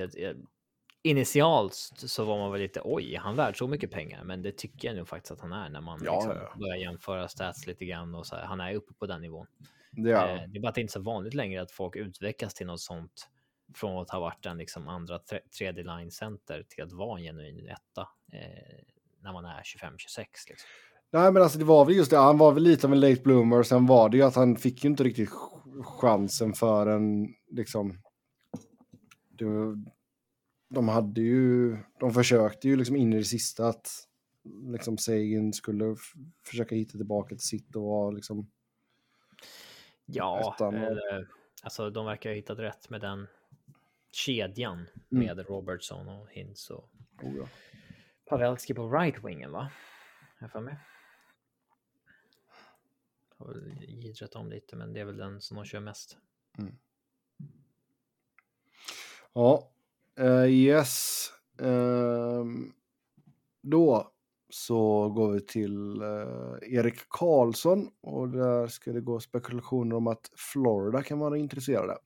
Initialt 1.02 1.74
så 1.96 2.26
var 2.26 2.38
man 2.38 2.52
väl 2.52 2.62
lite 2.62 2.82
oj, 2.84 3.16
är 3.16 3.20
han 3.20 3.36
värd 3.36 3.58
så 3.58 3.68
mycket 3.68 3.92
pengar? 3.92 4.24
Men 4.24 4.42
det 4.42 4.52
tycker 4.58 4.88
jag 4.88 4.98
nog 4.98 5.08
faktiskt 5.08 5.32
att 5.32 5.42
han 5.42 5.54
är 5.54 5.70
när 5.70 5.82
man 5.82 6.00
Ja, 6.04 6.14
liksom 6.16 6.32
ja, 6.32 6.50
ja. 6.54 6.60
börjar 6.60 6.76
jämföra 6.76 7.28
stats 7.28 7.68
lite 7.68 7.86
grann 7.86 8.16
och 8.16 8.28
så 8.28 8.36
här. 8.36 8.46
Han 8.46 8.60
är 8.60 8.74
uppe 8.76 8.94
på 8.94 9.06
den 9.06 9.22
nivån. 9.22 9.48
Det 9.92 10.12
är 10.12 10.36
Eh, 10.36 10.44
det 10.50 10.58
är 10.58 10.62
bara 10.62 10.70
att 10.70 10.76
det 10.76 10.82
inte 10.82 10.92
är 10.92 10.94
så 10.94 11.02
vanligt 11.02 11.34
längre 11.34 11.62
att 11.62 11.72
folk 11.72 11.96
utvecklas 11.96 12.54
till 12.54 12.68
något 12.68 12.82
sånt 12.82 13.30
från 13.76 14.02
att 14.02 14.10
ha 14.10 14.20
varit 14.20 14.46
en 14.46 14.58
liksom 14.58 14.88
andra 14.88 15.20
tre- 15.20 15.42
tredje 15.58 15.84
line 15.84 16.12
center 16.12 16.64
till 16.70 16.84
att 16.84 16.92
vara 16.94 17.20
en 17.20 17.24
genuin 17.26 17.68
etta 17.70 18.02
eh, 18.34 18.86
när 19.22 19.34
man 19.34 19.46
är 19.46 19.62
25-26. 19.62 20.26
Liksom. 20.48 20.68
Nej, 21.12 21.32
men 21.32 21.42
alltså 21.44 21.60
det 21.60 21.66
var 21.66 21.86
väl 21.86 21.96
just 21.96 22.12
det. 22.12 22.18
Han 22.18 22.38
var 22.38 22.52
väl 22.52 22.64
lite 22.64 22.88
av 22.88 22.94
en 22.94 23.00
late 23.00 23.22
bloomer. 23.22 23.64
Sen 23.64 23.86
var 23.86 24.10
det 24.10 24.18
ju 24.18 24.24
att 24.24 24.36
han 24.36 24.56
fick 24.56 24.84
ju 24.84 24.90
inte 24.90 25.04
riktigt 25.04 25.30
ch- 25.30 25.84
chansen 25.84 26.54
för 26.54 26.88
en 26.88 27.28
liksom. 27.52 28.02
Det, 29.30 29.46
de 30.70 30.88
hade 30.88 31.22
ju. 31.22 31.78
De 32.00 32.14
försökte 32.14 32.68
ju 32.68 32.76
liksom 32.76 32.96
in 32.96 33.14
i 33.14 33.18
det 33.18 33.24
sista 33.24 33.68
att 33.68 33.90
liksom 34.74 34.98
Sagan 34.98 35.54
skulle 35.54 35.96
försöka 36.46 36.76
hitta 36.76 36.98
tillbaka 36.98 37.30
till 37.30 37.40
sitt 37.48 37.76
och 37.76 37.84
vara 37.84 38.12
liksom. 38.12 38.52
Ja, 40.06 40.54
Ettan 40.56 40.76
och- 40.76 40.92
eh, 40.92 41.24
alltså 41.64 41.90
de 41.90 42.06
verkar 42.06 42.30
ha 42.30 42.36
hittat 42.36 42.60
rätt 42.60 42.90
med 42.90 43.02
den 43.02 43.28
kedjan 44.12 44.86
Mm. 45.12 45.26
med 45.26 45.46
Robertson 45.48 46.08
och 46.10 46.30
Hintz 46.32 46.70
och 46.70 46.90
Oh, 47.24 47.38
ja. 47.38 47.50
Pavelski 48.26 48.74
på 48.74 48.82
right-wingen 48.82 49.52
va? 49.52 49.72
Jag 50.40 50.52
för 50.52 50.62
mig. 50.62 50.78
Har 53.38 53.48
väl 53.48 53.84
jiddrat 53.84 54.36
om 54.36 54.50
lite, 54.50 54.76
men 54.76 54.94
det 54.94 55.00
är 55.00 55.06
väl 55.06 55.18
den 55.18 55.42
som 55.42 55.58
de 55.58 55.66
kör 55.66 55.80
mest. 55.80 56.18
Ja, 59.34 59.72
eh, 60.20 60.46
yes. 60.46 61.28
Ehm, 61.60 62.74
då 63.62 64.12
så 64.50 65.10
går 65.10 65.32
vi 65.32 65.42
till 65.42 66.02
eh, 66.02 66.74
Erik 66.76 67.10
Karlsson 67.10 67.90
och 68.02 68.30
där 68.30 68.68
ska 68.68 68.92
det 68.92 69.02
gå 69.02 69.20
spekulationer 69.20 69.96
om 69.96 70.08
att 70.08 70.32
Florida 70.36 71.04
kan 71.04 71.20
vara 71.20 71.38
intresserade. 71.38 71.98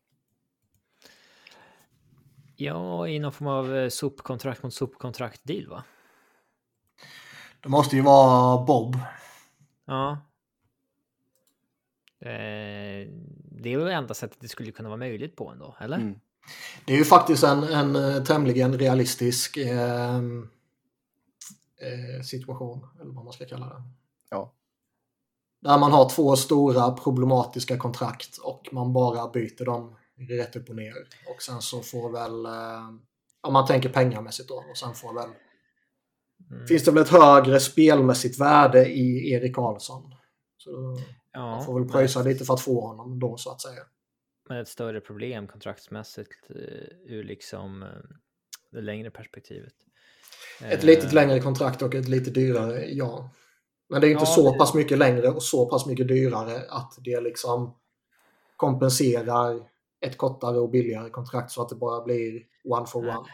Ja, 2.55 3.07
i 3.07 3.19
någon 3.19 3.31
form 3.31 3.47
av 3.47 3.75
eh, 3.75 3.89
sopkontrakt 3.89 4.63
mot 4.63 4.73
sopkontrakt 4.73 5.41
deal 5.43 5.67
va? 5.67 5.83
Det 7.59 7.69
måste 7.69 7.95
ju 7.95 8.01
vara 8.01 8.65
Bob. 8.65 8.97
Ja. 9.85 10.11
Eh, 12.19 13.09
det 13.61 13.73
är 13.73 13.77
väl 13.77 13.87
enda 13.87 14.13
sättet 14.13 14.37
det 14.41 14.47
skulle 14.47 14.71
kunna 14.71 14.89
vara 14.89 14.99
möjligt 14.99 15.35
på 15.35 15.49
ändå, 15.49 15.75
eller? 15.79 15.97
Mm. 15.97 16.19
Det 16.85 16.93
är 16.93 16.97
ju 16.97 17.05
faktiskt 17.05 17.43
en, 17.43 17.63
en 17.63 17.95
eh, 17.95 18.23
tämligen 18.23 18.77
realistisk 18.77 19.57
eh, 19.57 20.15
eh, 20.15 20.21
situation, 22.23 22.87
eller 23.01 23.13
vad 23.13 23.23
man 23.23 23.33
ska 23.33 23.45
kalla 23.45 23.65
det. 23.65 23.83
Ja. 24.29 24.53
Där 25.61 25.77
man 25.77 25.91
har 25.91 26.09
två 26.09 26.35
stora 26.35 26.91
problematiska 26.91 27.77
kontrakt 27.77 28.37
och 28.37 28.69
man 28.71 28.93
bara 28.93 29.27
byter 29.27 29.65
dem 29.65 29.95
rätt 30.29 30.55
upp 30.55 30.69
och 30.69 30.75
ner. 30.75 30.93
Och 31.35 31.41
sen 31.41 31.61
så 31.61 31.81
får 31.81 32.09
väl, 32.11 32.45
eh, 32.45 32.89
om 33.41 33.53
man 33.53 33.67
tänker 33.67 33.89
pengamässigt 33.89 34.49
då, 34.49 34.63
och 34.71 34.77
sen 34.77 34.93
får 34.93 35.13
väl, 35.13 35.29
Mm. 36.51 36.67
finns 36.67 36.83
det 36.85 36.91
väl 36.91 37.03
ett 37.03 37.09
högre 37.09 37.59
spelmässigt 37.59 38.39
värde 38.39 38.85
i 38.89 39.31
Erik 39.31 39.55
Karlsson. 39.55 40.15
Så 40.57 40.97
ja, 41.31 41.39
man 41.55 41.65
får 41.65 41.79
väl 41.79 41.89
pröjsa 41.89 42.21
lite 42.23 42.45
för 42.45 42.53
att 42.53 42.61
få 42.61 42.87
honom 42.87 43.19
då 43.19 43.37
så 43.37 43.51
att 43.51 43.61
säga. 43.61 43.81
Men 44.49 44.57
ett 44.57 44.67
större 44.67 45.01
problem 45.01 45.47
kontraktsmässigt 45.47 46.49
eh, 46.49 47.13
ur 47.13 47.23
liksom 47.23 47.83
eh, 47.83 47.89
det 48.71 48.81
längre 48.81 49.11
perspektivet. 49.11 49.73
Ett 50.63 50.83
lite 50.83 51.15
längre 51.15 51.39
kontrakt 51.39 51.81
och 51.81 51.95
ett 51.95 52.07
lite 52.07 52.31
dyrare, 52.31 52.85
ja. 52.89 53.29
Men 53.89 54.01
det 54.01 54.07
är 54.07 54.11
inte 54.11 54.21
Ja, 54.21 54.25
så 54.25 54.51
det- 54.51 54.57
pass 54.57 54.73
mycket 54.73 54.97
längre 54.97 55.29
och 55.29 55.43
så 55.43 55.65
pass 55.69 55.85
mycket 55.85 56.07
dyrare 56.07 56.61
att 56.69 56.93
det 57.03 57.21
liksom 57.21 57.75
kompenserar 58.57 59.69
ett 60.03 60.17
kortare 60.17 60.59
och 60.59 60.69
billigare 60.69 61.09
kontrakt 61.09 61.51
så 61.51 61.61
att 61.61 61.69
det 61.69 61.75
bara 61.75 62.03
blir 62.03 62.43
one 62.63 62.85
for 62.85 63.01
Nej. 63.01 63.15
one. 63.17 63.27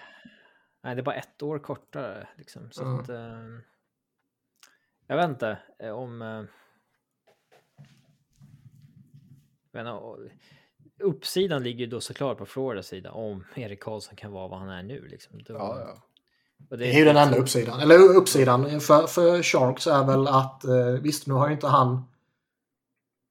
Nej, 0.83 0.95
det 0.95 1.01
är 1.01 1.03
bara 1.03 1.15
ett 1.15 1.41
år 1.43 1.59
kortare 1.59 2.27
liksom. 2.37 2.71
Så 2.71 2.83
Mm. 2.83 2.99
att, 2.99 3.09
eh, 3.09 3.59
jag 5.07 5.15
vet 5.17 5.29
inte 5.29 5.57
eh, 5.79 5.91
om... 5.91 6.21
Eh, 6.21 6.43
och- 9.95 10.17
uppsidan 11.01 11.63
ligger 11.63 11.79
ju 11.79 11.85
då 11.91 12.01
såklart 12.01 12.37
på 12.37 12.45
Floridas 12.45 12.87
sida 12.87 13.11
om 13.11 13.43
Erik 13.55 13.83
Karlsson 13.83 14.15
kan 14.15 14.31
vara 14.31 14.47
vad 14.47 14.59
han 14.59 14.69
är 14.69 14.83
nu. 14.83 15.07
Liksom. 15.07 15.43
Då, 15.43 15.53
Ja, 15.53 15.77
ja. 15.79 16.03
och 16.69 16.77
Det 16.77 16.87
är 16.87 16.99
ju 16.99 17.05
den 17.05 17.17
enda 17.17 17.37
uppsidan. 17.37 17.79
Eller 17.79 18.15
uppsidan 18.17 18.79
för, 18.81 19.07
för 19.07 19.43
Sharks 19.43 19.87
är 19.87 20.05
väl 20.07 20.27
att 20.27 20.63
eh, 20.65 20.85
visst, 21.01 21.27
nu 21.27 21.33
har 21.33 21.47
ju 21.47 21.53
inte 21.53 21.67
han 21.67 22.03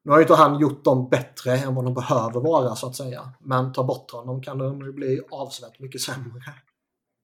Nu 0.08 0.12
har 0.12 0.18
ju 0.18 0.22
inte 0.22 0.34
han 0.34 0.60
gjort 0.60 0.84
dem 0.84 1.08
bättre 1.08 1.56
än 1.56 1.74
vad 1.74 1.84
de 1.84 1.94
behöver 1.94 2.40
vara 2.40 2.74
så 2.74 2.86
att 2.86 2.96
säga. 2.96 3.32
Men 3.40 3.72
ta 3.72 3.84
bort 3.84 4.10
honom 4.10 4.42
kan 4.42 4.58
de 4.58 4.80
ju 4.80 4.92
bli 4.92 5.20
avsevärt 5.30 5.78
mycket 5.78 6.00
sämre. 6.00 6.42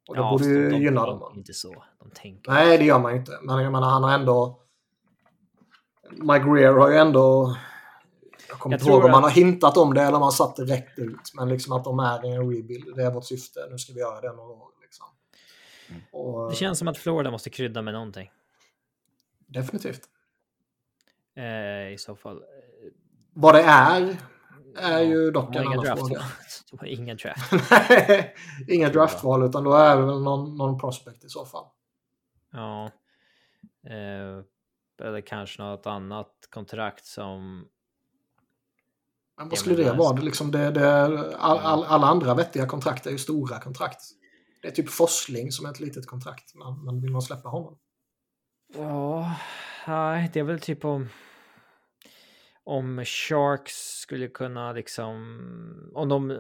Och 0.09 0.15
det 0.15 0.21
Ja, 0.21 0.31
borde 0.31 0.45
ju 0.45 0.71
de 0.71 0.77
gynna 0.77 1.07
dem. 1.07 1.33
Inte 1.37 1.53
så. 1.55 1.85
De 1.99 2.11
tänker. 2.11 2.51
Nej, 2.53 2.79
det 2.79 2.85
gör 2.85 2.99
man 2.99 3.13
ju 3.13 3.19
inte. 3.19 3.39
Men 3.43 3.63
jag 3.63 3.73
menar, 3.73 3.91
han 3.91 4.03
har 4.03 4.13
ändå... 4.13 4.61
Mike 6.11 6.45
Greer 6.45 6.73
har 6.73 6.91
ju 6.91 6.97
ändå... 6.97 7.57
Jag 8.49 8.59
kommer 8.59 8.75
Jag 8.75 8.81
inte 8.81 8.91
ihåg 8.91 9.05
om 9.05 9.11
han 9.11 9.23
har 9.23 9.31
hintat 9.31 9.77
om 9.77 9.95
det 9.95 10.03
eller 10.03 10.17
om 10.17 10.23
han 10.23 10.33
satt 10.33 10.57
det 10.57 10.65
rätt 10.65 10.99
ut. 10.99 11.33
Men 11.35 11.49
liksom 11.49 11.73
att 11.73 11.85
de 11.85 11.99
är 11.99 12.27
i 12.27 12.31
en 12.31 12.51
rebuild. 12.51 12.97
Det 12.97 13.03
är 13.03 13.11
vårt 13.11 13.25
syfte. 13.25 13.61
Nu 13.71 13.79
ska 13.79 13.93
vi 13.93 14.01
göra 14.01 14.21
det 14.21 14.33
några 14.33 14.53
år. 14.53 14.69
Liksom. 14.83 15.07
Och, 16.13 16.51
Det 16.51 16.57
känns 16.57 16.79
som 16.79 16.89
att 16.89 16.99
Florida 16.99 17.31
måste 17.31 17.51
krydda 17.51 17.83
med 17.83 17.95
någonting. 17.95 18.31
Definitivt. 19.47 20.09
Eh, 21.37 21.93
I 21.93 21.97
så 21.99 22.17
fall. 22.17 22.43
Vad 23.35 23.55
det 23.55 23.63
är, 23.63 24.17
är 24.77 25.01
ju 25.01 25.31
dock 25.31 25.57
en 25.57 25.67
annan 25.67 25.97
fråga. 25.97 26.23
De 26.71 26.79
har 26.79 26.87
inga 26.99 27.15
draft. 27.15 27.53
Inga 28.69 28.89
draftval, 28.89 29.43
utan 29.45 29.65
då 29.65 29.73
är 29.75 29.97
det 29.97 30.03
väl 30.03 30.23
någon, 30.23 30.57
någon 30.57 30.79
prospect 30.81 31.25
i 31.25 31.29
så 31.29 31.47
fall. 31.47 31.65
Ja. 32.53 32.91
Eh, 33.87 34.45
eller 35.07 35.21
kanske 35.21 35.63
något 35.63 35.87
annat 35.87 36.33
kontrakt 36.51 37.07
som... 37.07 37.65
Men 39.39 39.49
vad 39.49 39.59
skulle 39.59 39.75
det 39.77 39.85
det- 39.85 39.93
vara? 39.93 40.17
Det, 40.17 40.23
liksom 40.23 40.51
det, 40.51 40.71
det, 40.71 41.07
all, 41.37 41.59
all, 41.59 41.85
alla 41.85 42.07
andra 42.07 42.35
vettiga 42.35 42.67
kontrakt 42.67 43.07
är 43.07 43.11
ju 43.11 43.19
stora 43.19 43.61
kontrakt. 43.61 44.01
Det 44.63 44.69
är 44.69 44.73
typ 44.73 44.91
Forsling 44.91 45.53
som 45.53 45.67
är 45.67 45.71
ett 45.71 45.81
litet 45.81 46.07
kontrakt, 46.07 46.55
men, 46.55 46.85
men 46.85 47.01
vill 47.01 47.11
man 47.11 47.23
släppa 47.23 47.49
honom? 47.49 47.79
Ja, 48.75 49.35
nej, 49.87 50.31
det 50.33 50.41
är 50.41 50.45
väl 50.45 50.61
typ 50.61 50.85
om... 50.85 51.09
Om 52.67 53.05
Sharks 53.05 53.99
skulle 54.01 54.29
kunna 54.29 54.73
liksom... 54.73 55.93
Om 55.95 56.09
de... 56.09 56.39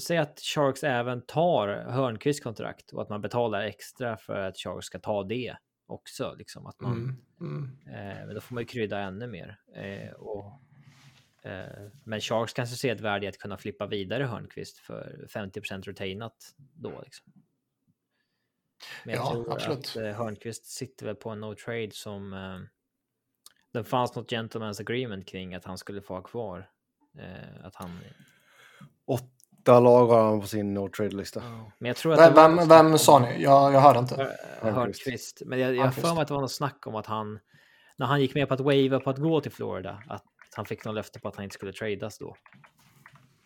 Säg 0.00 0.18
att 0.18 0.40
Sharks 0.40 0.84
även 0.84 1.22
tar 1.26 1.68
Hörnqvist 1.68 2.42
kontrakt 2.42 2.92
och 2.92 3.02
att 3.02 3.08
man 3.08 3.20
betalar 3.20 3.62
extra 3.62 4.16
för 4.16 4.38
att 4.38 4.58
Sharks 4.58 4.86
ska 4.86 4.98
ta 4.98 5.24
det 5.24 5.56
också. 5.86 6.34
Liksom 6.38 6.66
att 6.66 6.80
man... 6.80 6.92
Mm, 6.92 7.16
mm. 7.40 7.78
Eh, 7.86 8.26
men 8.26 8.34
då 8.34 8.40
får 8.40 8.54
man 8.54 8.62
ju 8.62 8.66
krydda 8.66 8.98
ännu 8.98 9.26
mer. 9.26 9.58
Eh, 9.74 10.12
och, 10.12 10.62
eh, 11.42 11.88
men 12.04 12.20
Sharks 12.20 12.52
kanske 12.52 12.76
ser 12.76 12.94
ett 12.94 13.00
värde 13.00 13.26
i 13.26 13.28
att 13.28 13.38
kunna 13.38 13.56
flippa 13.56 13.86
vidare 13.86 14.24
Hörnqvist 14.24 14.78
för 14.78 15.26
50% 15.34 15.82
retainat 15.82 16.54
då. 16.74 17.00
Liksom. 17.04 17.32
Men 19.04 19.14
jag 19.14 19.24
Ja, 19.24 19.30
tror 19.32 19.52
absolut. 19.52 19.78
att 19.78 19.96
eh, 19.96 20.12
Hörnqvist 20.12 20.66
sitter 20.66 21.06
väl 21.06 21.16
på 21.16 21.30
en 21.30 21.40
no 21.40 21.54
trade 21.54 21.90
som 21.92 22.32
eh, 22.32 22.60
det 23.72 23.84
fanns 23.84 24.14
något 24.14 24.30
gentleman's 24.30 24.80
agreement 24.80 25.28
kring 25.28 25.54
att 25.54 25.64
han 25.64 25.78
skulle 25.78 26.02
få 26.02 26.14
ha 26.14 26.22
kvar. 26.22 26.68
Eh, 27.18 27.66
att 27.66 27.74
han, 27.74 28.00
Åtta 29.04 29.80
lag 29.80 30.06
har 30.06 30.24
han 30.24 30.40
på 30.40 30.46
sin 30.46 30.74
no 30.74 30.88
trade-lista. 30.88 31.42
men 31.78 31.88
jag 31.88 31.96
tror 31.96 32.12
att 32.12 32.18
Vem, 32.18 32.34
vem, 32.34 32.56
något 32.56 32.68
vem 32.68 32.98
sa 32.98 33.18
ni? 33.18 33.42
Jag, 33.42 33.74
jag 33.74 33.80
hörde 33.80 33.98
inte. 33.98 34.36
Eh, 34.62 34.74
Hörnqvist. 34.74 35.42
Men 35.46 35.58
jag, 35.58 35.74
jag 35.74 35.94
för 35.94 36.14
mig 36.14 36.22
att 36.22 36.28
det 36.28 36.34
var 36.34 36.40
något 36.40 36.52
snack 36.52 36.86
om 36.86 36.94
att 36.94 37.06
han, 37.06 37.38
när 37.96 38.06
han 38.06 38.20
gick 38.20 38.34
med 38.34 38.48
på 38.48 38.54
att 38.54 38.60
wava 38.60 39.00
på 39.00 39.10
att 39.10 39.18
gå 39.18 39.40
till 39.40 39.52
Florida, 39.52 40.02
att 40.08 40.24
han 40.56 40.66
fick 40.66 40.84
någon 40.84 40.94
löfte 40.94 41.20
på 41.20 41.28
att 41.28 41.36
han 41.36 41.44
inte 41.44 41.54
skulle 41.54 41.72
tradas 41.72 42.18
då. 42.18 42.36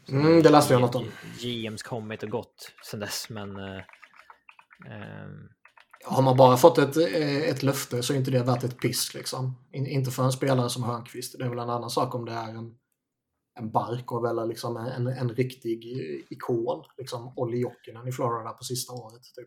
Mm, 0.08 0.42
det 0.42 0.50
läste 0.50 0.74
jag 0.74 0.80
något 0.80 0.94
om. 0.94 1.10
GMs 1.40 1.82
kommit 1.82 2.22
och 2.22 2.30
gått 2.30 2.72
sen 2.90 3.00
dess, 3.00 3.28
men... 3.30 3.56
Eh, 3.56 3.82
ehm, 4.86 5.48
Har 6.08 6.22
man 6.22 6.36
bara 6.36 6.56
fått 6.56 6.78
ett, 6.78 6.96
eh, 6.96 7.48
ett 7.48 7.62
löfte 7.62 8.02
så 8.02 8.12
är 8.12 8.16
inte 8.16 8.30
det 8.30 8.42
värt 8.42 8.64
ett 8.64 8.80
piss. 8.80 9.14
Liksom. 9.14 9.56
In, 9.72 9.86
inte 9.86 10.10
för 10.10 10.24
en 10.24 10.32
spelare 10.32 10.70
som 10.70 10.82
Hörnqvist. 10.82 11.38
Det 11.38 11.44
är 11.44 11.48
väl 11.48 11.58
en 11.58 11.70
annan 11.70 11.90
sak 11.90 12.14
om 12.14 12.24
det 12.24 12.32
är 12.32 12.48
en, 12.48 12.74
en 13.58 13.70
Barkov 13.70 14.26
eller 14.26 14.46
liksom 14.46 14.76
en, 14.76 15.06
en 15.06 15.28
riktig 15.28 15.84
ikon. 16.30 16.84
Liksom 16.98 17.32
Olli 17.36 17.58
Jokinen 17.58 18.08
i 18.08 18.12
Florida 18.12 18.50
på 18.52 18.64
sista 18.64 18.92
året. 18.92 19.22
Typ. 19.22 19.46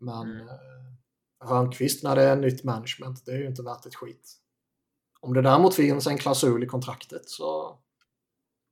Men 0.00 0.30
Mm. 0.30 0.48
eh, 0.48 1.48
Hörnqvist 1.48 2.02
när 2.02 2.16
det 2.16 2.22
är 2.22 2.36
nytt 2.36 2.64
management, 2.64 3.22
det 3.26 3.32
är 3.32 3.38
ju 3.38 3.46
inte 3.46 3.62
värt 3.62 3.86
ett 3.86 3.94
skit. 3.94 4.32
Om 5.20 5.34
det 5.34 5.42
däremot 5.42 5.74
finns 5.74 6.06
en 6.06 6.18
klausul 6.18 6.64
i 6.64 6.66
kontraktet 6.66 7.28
så 7.28 7.78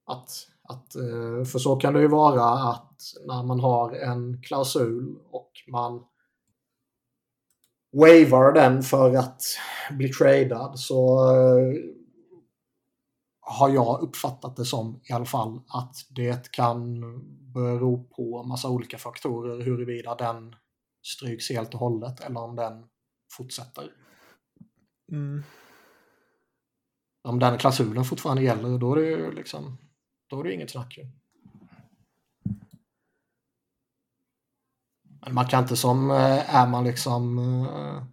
att, 0.07 0.30
att 0.68 0.95
eh, 0.97 1.45
för 1.45 1.59
så 1.59 1.76
kan 1.76 1.95
det 1.95 2.01
ju 2.01 2.09
vara 2.09 2.45
att 2.45 3.01
när 3.26 3.43
man 3.43 3.61
har 3.61 3.93
en 3.93 4.43
klausul 4.43 5.18
och 5.30 5.51
man 5.68 6.05
wavar 7.95 8.53
den 8.53 8.82
för 8.82 9.16
att 9.16 9.42
bli 9.90 10.09
tradad 10.09 10.78
så 10.78 11.30
eh, 11.30 11.74
har 13.40 13.68
jag 13.68 14.03
uppfattat 14.03 14.57
det 14.57 14.64
som 14.64 15.01
i 15.05 15.12
alla 15.12 15.24
fall 15.24 15.61
att 15.68 15.97
det 16.11 16.53
kan 16.53 17.01
bero 17.55 18.05
på 18.05 18.42
massa 18.42 18.68
olika 18.68 18.99
faktorer 18.99 19.64
huruvida 19.64 20.14
den 20.14 20.57
stryks 21.07 21.51
helt 21.51 21.74
och 21.74 21.80
hållet 21.80 22.20
eller 22.20 22.40
om 22.40 22.57
den 22.57 22.84
fortsätter. 23.36 23.90
Om 27.24 27.38
den 27.38 27.59
klausulen 27.59 28.05
fortfarande 28.05 28.42
gäller 28.42 28.78
då 28.78 28.92
är 28.92 29.01
det 29.01 29.07
ju 29.07 29.32
liksom 29.32 29.78
då 30.30 30.40
är 30.40 30.45
det 30.45 30.53
inget 30.53 30.70
snack 30.70 30.99
Men 35.25 35.35
man 35.35 35.47
kan 35.47 35.62
inte 35.62 35.77
som, 35.77 36.11
eh, 36.11 36.55
är 36.55 36.66
man 36.66 36.85
liksom 36.85 37.39
eh, 37.39 38.05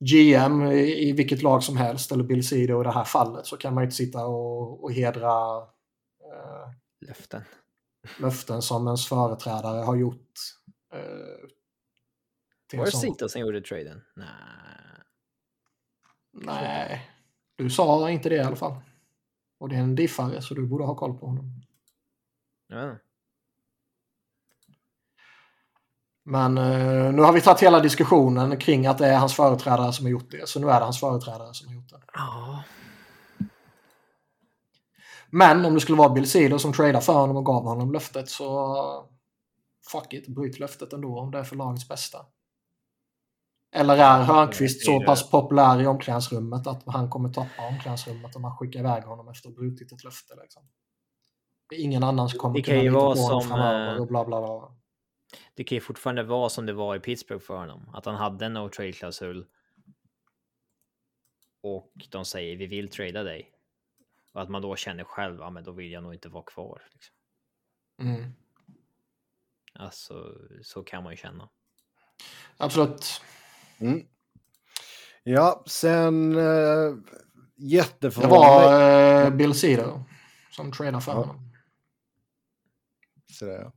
GM 0.00 0.62
i, 0.62 1.08
i 1.08 1.12
vilket 1.12 1.42
lag 1.42 1.62
som 1.62 1.76
helst 1.76 2.12
eller 2.12 2.24
Bill 2.24 2.48
Sido 2.48 2.80
i 2.80 2.84
det 2.84 2.92
här 2.92 3.04
fallet 3.04 3.46
så 3.46 3.56
kan 3.56 3.74
man 3.74 3.82
ju 3.82 3.86
inte 3.86 3.96
sitta 3.96 4.26
och, 4.26 4.84
och 4.84 4.92
hedra 4.92 5.56
eh, 6.32 6.70
löften. 7.00 7.42
löften 8.18 8.62
som 8.62 8.86
ens 8.86 9.06
företrädare 9.06 9.84
har 9.84 9.96
gjort. 9.96 10.32
Eh, 10.94 12.78
Var 12.78 12.84
det 12.84 12.92
Sito 12.92 13.28
som 13.28 13.40
gjorde 13.40 13.60
traden? 13.60 14.02
Nej. 14.16 14.26
Nej, 16.32 17.10
du 17.56 17.70
sa 17.70 18.10
inte 18.10 18.28
det 18.28 18.36
i 18.36 18.40
alla 18.40 18.56
fall. 18.56 18.80
Och 19.58 19.68
det 19.68 19.76
är 19.76 19.80
en 19.80 19.94
diffare 19.94 20.42
så 20.42 20.54
du 20.54 20.66
borde 20.66 20.84
ha 20.84 20.94
koll 20.94 21.18
på 21.18 21.26
honom. 21.26 21.62
Ja. 22.68 22.96
Men 26.30 26.58
eh, 26.58 27.12
nu 27.12 27.22
har 27.22 27.32
vi 27.32 27.40
tagit 27.40 27.62
hela 27.62 27.80
diskussionen 27.80 28.56
kring 28.56 28.86
att 28.86 28.98
det 28.98 29.06
är 29.06 29.18
hans 29.18 29.34
företrädare 29.34 29.92
som 29.92 30.06
har 30.06 30.10
gjort 30.10 30.30
det. 30.30 30.48
Så 30.48 30.60
nu 30.60 30.70
är 30.70 30.78
det 30.78 30.84
hans 30.84 31.00
företrädare 31.00 31.54
som 31.54 31.68
har 31.68 31.74
gjort 31.74 31.88
det. 31.88 32.00
Ja. 32.14 32.62
Men 35.30 35.64
om 35.64 35.74
det 35.74 35.80
skulle 35.80 35.98
vara 35.98 36.08
Bill 36.08 36.30
Cedar 36.30 36.58
som 36.58 36.72
tradar 36.72 37.00
för 37.00 37.12
honom 37.12 37.36
och 37.36 37.46
gav 37.46 37.62
honom 37.62 37.92
löftet 37.92 38.28
så 38.28 39.08
fuck 39.92 40.12
it, 40.12 40.28
bryt 40.28 40.58
löftet 40.58 40.92
ändå 40.92 41.18
om 41.18 41.30
det 41.30 41.38
är 41.38 41.44
för 41.44 41.56
lagets 41.56 41.88
bästa. 41.88 42.18
Eller 43.72 43.96
är 43.96 44.22
Hörnqvist 44.22 44.84
så 44.84 45.04
pass 45.04 45.30
populär 45.30 45.82
i 45.82 45.86
omklädningsrummet 45.86 46.66
att 46.66 46.82
han 46.86 47.10
kommer 47.10 47.28
toppa 47.28 47.68
omklädningsrummet 47.70 48.36
om 48.36 48.42
man 48.42 48.56
skickar 48.56 48.80
iväg 48.80 49.04
honom 49.04 49.28
efter 49.28 49.48
att 49.48 49.54
ha 49.54 49.60
brutit 49.60 49.92
ett 49.92 50.04
löfte. 50.04 50.34
Liksom. 50.42 50.62
Det 51.68 51.76
är 51.76 51.80
ingen 51.80 52.02
annan 52.02 52.28
som 52.28 52.38
kommer 52.38 52.54
Det 52.54 52.62
kan 52.62 52.74
kunna 52.74 52.82
ju 52.82 52.90
vara 52.90 53.14
på 53.14 53.40
som, 53.40 53.52
eh, 53.52 54.00
och 54.00 54.06
bla 54.06 54.24
bla 54.24 54.40
bla. 54.40 54.79
Det 55.54 55.64
kan 55.64 55.76
ju 55.76 55.80
fortfarande 55.80 56.22
vara 56.22 56.48
som 56.48 56.66
det 56.66 56.72
var 56.72 56.96
i 56.96 57.00
Pittsburgh 57.00 57.42
för 57.44 57.56
honom. 57.56 57.90
Att 57.94 58.04
han 58.04 58.14
hade 58.14 58.46
en 58.46 58.52
no 58.54 58.68
trade 58.68 58.92
klausul. 58.92 59.46
Och 61.60 61.92
de 62.10 62.24
säger 62.24 62.56
vi 62.56 62.66
vill 62.66 62.88
trada 62.88 63.22
dig. 63.22 63.52
Och 64.32 64.42
att 64.42 64.48
man 64.48 64.62
då 64.62 64.76
känner 64.76 65.04
själv, 65.04 65.38
ja 65.40 65.50
men 65.50 65.64
då 65.64 65.72
vill 65.72 65.92
jag 65.92 66.02
nog 66.02 66.14
inte 66.14 66.28
vara 66.28 66.42
kvar. 66.44 66.82
Liksom. 66.92 67.14
Mm. 68.00 68.32
Alltså, 69.74 70.34
så 70.62 70.82
kan 70.82 71.02
man 71.02 71.12
ju 71.12 71.16
känna. 71.16 71.48
Absolut. 72.56 73.22
Mm. 73.78 74.06
Ja, 75.22 75.64
sen 75.66 76.30
Det 76.32 77.02
jätteförvånande. 77.56 78.38
var 78.46 79.24
eh, 79.24 79.30
Bill 79.30 79.54
Cedar 79.54 80.02
som 80.50 80.72
tradade 80.72 81.00
för 81.00 81.12
Ja. 81.12 81.18
honom. 81.18 81.50
Så 83.32 83.44
där, 83.44 83.60
ja. 83.60 83.72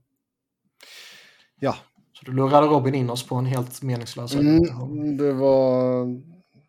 Ja, 1.64 1.76
Så 2.12 2.24
du 2.24 2.32
lurade 2.32 2.66
Robin 2.66 2.94
in 2.94 3.10
oss 3.10 3.26
på 3.26 3.34
en 3.34 3.46
helt 3.46 3.82
meningslös 3.82 4.34
mm, 4.34 5.16
det 5.16 5.32
var, 5.32 6.06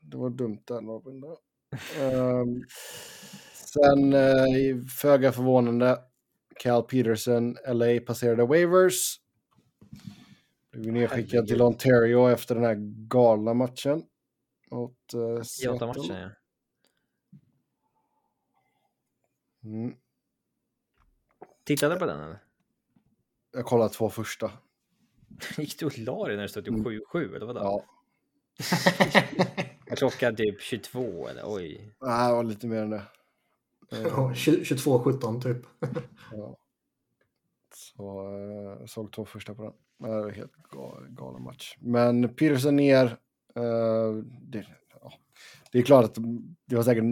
det 0.02 0.18
var 0.18 0.30
dumt 0.30 0.62
där 0.66 0.82
Robin. 0.82 1.22
Där. 1.22 1.38
Ehm, 2.00 2.64
sen, 3.54 4.14
eh, 4.14 4.86
föga 5.02 5.32
förvånande, 5.32 6.00
Cal 6.60 6.84
Peterson, 6.84 7.58
LA 7.68 8.00
passerade 8.06 8.46
waivers. 8.46 9.20
Blev 10.72 10.94
nedskickad 10.94 11.48
till 11.48 11.62
Ontario 11.62 12.30
efter 12.30 12.56
den 12.56 12.64
här 12.64 12.76
galna 13.08 13.54
matchen. 13.54 14.04
Mot 14.72 15.14
uh, 15.16 15.42
Jota 15.64 15.88
matchen 15.88 16.16
ja. 16.16 16.30
Mm. 19.64 19.96
Tittade 21.64 21.96
du 21.96 22.00
på 22.00 22.06
den 22.06 22.20
eller? 22.20 22.40
Jag 23.52 23.66
kollade 23.66 23.94
två 23.94 24.10
första. 24.10 24.52
Gick 25.58 25.80
du 25.80 25.86
och 25.86 26.00
la 26.00 26.28
dig 26.28 26.36
när 26.36 26.44
det 26.44 26.50
stod 26.50 26.66
typ 26.66 26.74
7-7 26.74 27.36
eller 27.36 27.46
vadå? 27.46 27.60
Ja. 27.60 27.86
Klockan 29.96 30.36
typ 30.36 30.62
22 30.62 31.28
eller 31.28 31.42
oj. 31.46 31.96
Nej, 32.02 32.28
det 32.30 32.36
var 32.36 32.44
lite 32.44 32.68
mer 32.68 32.82
än 32.82 32.90
det. 32.90 33.04
Ja, 33.90 34.32
22-17 34.36 35.42
typ. 35.42 35.66
ja. 36.32 36.58
Så 37.74 38.28
eh, 38.80 38.86
såg 38.86 39.12
två 39.12 39.26
första 39.26 39.56
på 39.56 39.64
den. 39.64 39.74
Det 40.00 40.08
var 40.08 40.30
helt 40.32 40.54
ga- 40.72 41.16
galen 41.16 41.44
match. 41.44 41.76
Men 41.80 42.36
Peterson 42.36 42.76
ner. 42.76 43.06
eh, 43.56 44.14
det, 44.42 44.66
ja. 45.02 45.14
det 45.72 45.80
är 45.80 45.84
klart 45.84 46.06
att 46.06 46.16
det 46.66 46.76
var 46.76 46.84
säkert... 46.84 47.04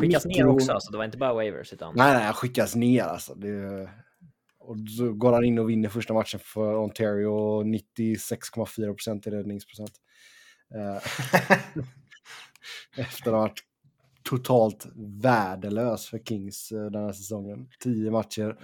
Skickas 0.00 0.24
ner 0.24 0.44
90 0.44 0.46
också, 0.46 0.72
alltså. 0.72 0.92
Det 0.92 0.98
var 0.98 1.04
inte 1.04 1.18
bara 1.18 1.34
waivers 1.34 1.72
utan. 1.72 1.94
Nej, 1.96 2.14
nej, 2.14 2.32
skickas 2.32 2.74
ner 2.74 3.02
alltså. 3.02 3.34
Det, 3.34 3.90
och 4.60 4.76
så 4.98 5.12
går 5.12 5.32
han 5.32 5.44
in 5.44 5.58
och 5.58 5.70
vinner 5.70 5.88
första 5.88 6.14
matchen 6.14 6.40
för 6.42 6.76
Ontario. 6.76 7.62
96,4 7.62 8.94
procent 8.94 9.26
i 9.26 9.30
räddningsprocent. 9.30 9.92
Eh, 10.74 11.02
efter 13.06 13.30
att 13.30 13.34
ha 13.34 13.40
varit 13.40 13.64
totalt 14.22 14.86
värdelös 15.22 16.06
för 16.06 16.18
Kings 16.18 16.72
eh, 16.72 16.84
den 16.90 17.04
här 17.04 17.12
säsongen. 17.12 17.68
10 17.82 18.10
matcher, 18.10 18.56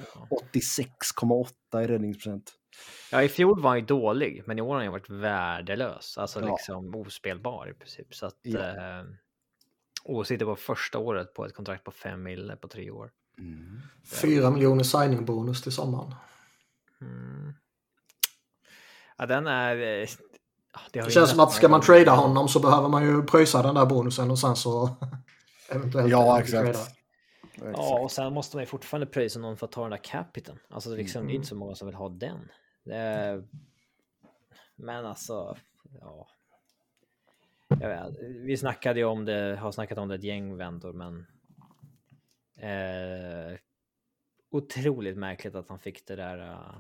86,8 0.55 1.85
i 1.85 1.87
räddningsprocent. 1.87 2.53
Ja, 3.13 3.23
i 3.23 3.29
fjol 3.29 3.61
var 3.61 3.71
han 3.71 3.79
ju 3.79 3.85
dålig, 3.85 4.43
men 4.47 4.59
i 4.59 4.63
år 4.63 4.75
har 4.75 4.83
han 4.83 4.93
varit 4.93 5.11
värdelös. 5.11 6.19
Alltså 6.19 6.41
Ja. 6.41 6.47
liksom 6.47 6.95
ospelbar 6.95 7.71
i 7.71 7.75
princip. 7.75 8.15
Så 8.15 8.27
att... 8.27 8.39
Ja. 8.43 8.61
Eh, 8.61 9.05
och 10.05 10.27
sitter 10.27 10.45
på 10.47 10.57
första 10.57 10.99
året 10.99 11.35
på 11.35 11.47
ett 11.47 11.55
kontrakt 11.55 11.85
på 11.85 11.91
5 11.91 12.23
mille 12.23 12.57
på 12.57 12.69
tre 12.69 12.91
år. 12.91 13.11
4 14.23 14.51
miljoner 14.51 14.83
signing-bonus 14.85 15.63
till 15.63 15.73
sommaren. 15.73 16.15
Mm. 17.01 17.53
Ja, 19.19 19.27
den 19.27 19.47
är... 19.47 19.77
eh, 20.03 20.09
Det 20.93 21.05
ju 21.05 21.11
känns 21.11 21.31
som 21.31 21.41
att 21.41 21.53
ska 21.53 21.69
man 21.69 21.81
trada 21.81 22.13
honom 22.13 22.49
så 22.49 22.61
behöver 22.61 22.89
man 22.89 23.05
ju 23.05 23.23
pröjsa 23.23 23.63
den 23.63 23.75
där 23.75 23.87
bonusen 23.87 24.31
och 24.31 24.39
sen 24.39 24.57
så 24.57 24.91
eventuellt... 25.71 26.11
Ja, 26.11 26.37
eh, 26.39 26.43
exakt. 26.43 26.79
Ja, 27.73 27.99
och 28.01 28.11
sen 28.11 28.33
måste 28.33 28.57
man 28.57 28.63
ju 28.63 28.67
fortfarande 28.67 29.07
pröjsa 29.07 29.39
någon 29.39 29.57
för 29.57 29.67
att 29.67 29.73
ta 29.73 29.83
den 29.83 29.91
där 29.91 30.05
capiten. 30.05 30.59
Alltså 30.71 30.91
det 30.91 30.97
är 30.97 30.99
liksom, 30.99 31.21
det 31.23 31.25
är 31.27 31.31
Mm. 31.31 31.37
inte 31.37 31.49
så 31.49 31.55
många 31.57 31.75
som 31.75 31.87
vill 31.87 31.95
ha 31.95 32.09
den. 32.09 32.49
Det, 32.85 33.43
men 34.77 35.07
alltså, 35.07 35.57
ja. 36.01 36.29
Jag 37.69 37.89
vet, 37.89 38.19
vi 38.21 38.57
snackade 38.57 38.99
ju 39.01 39.05
om 39.07 39.25
det, 39.25 39.57
har 39.61 39.73
snackat 39.73 39.99
om 39.99 40.09
det 40.09 40.15
ett 40.15 40.23
gäng 40.23 40.57
vändor, 40.57 40.93
men. 40.93 41.27
Otroligt 44.57 45.17
märkligt 45.17 45.55
att 45.55 45.69
han 45.69 45.79
fick 45.79 46.07
det 46.07 46.17
där 46.17 46.39
eh, 46.39 46.77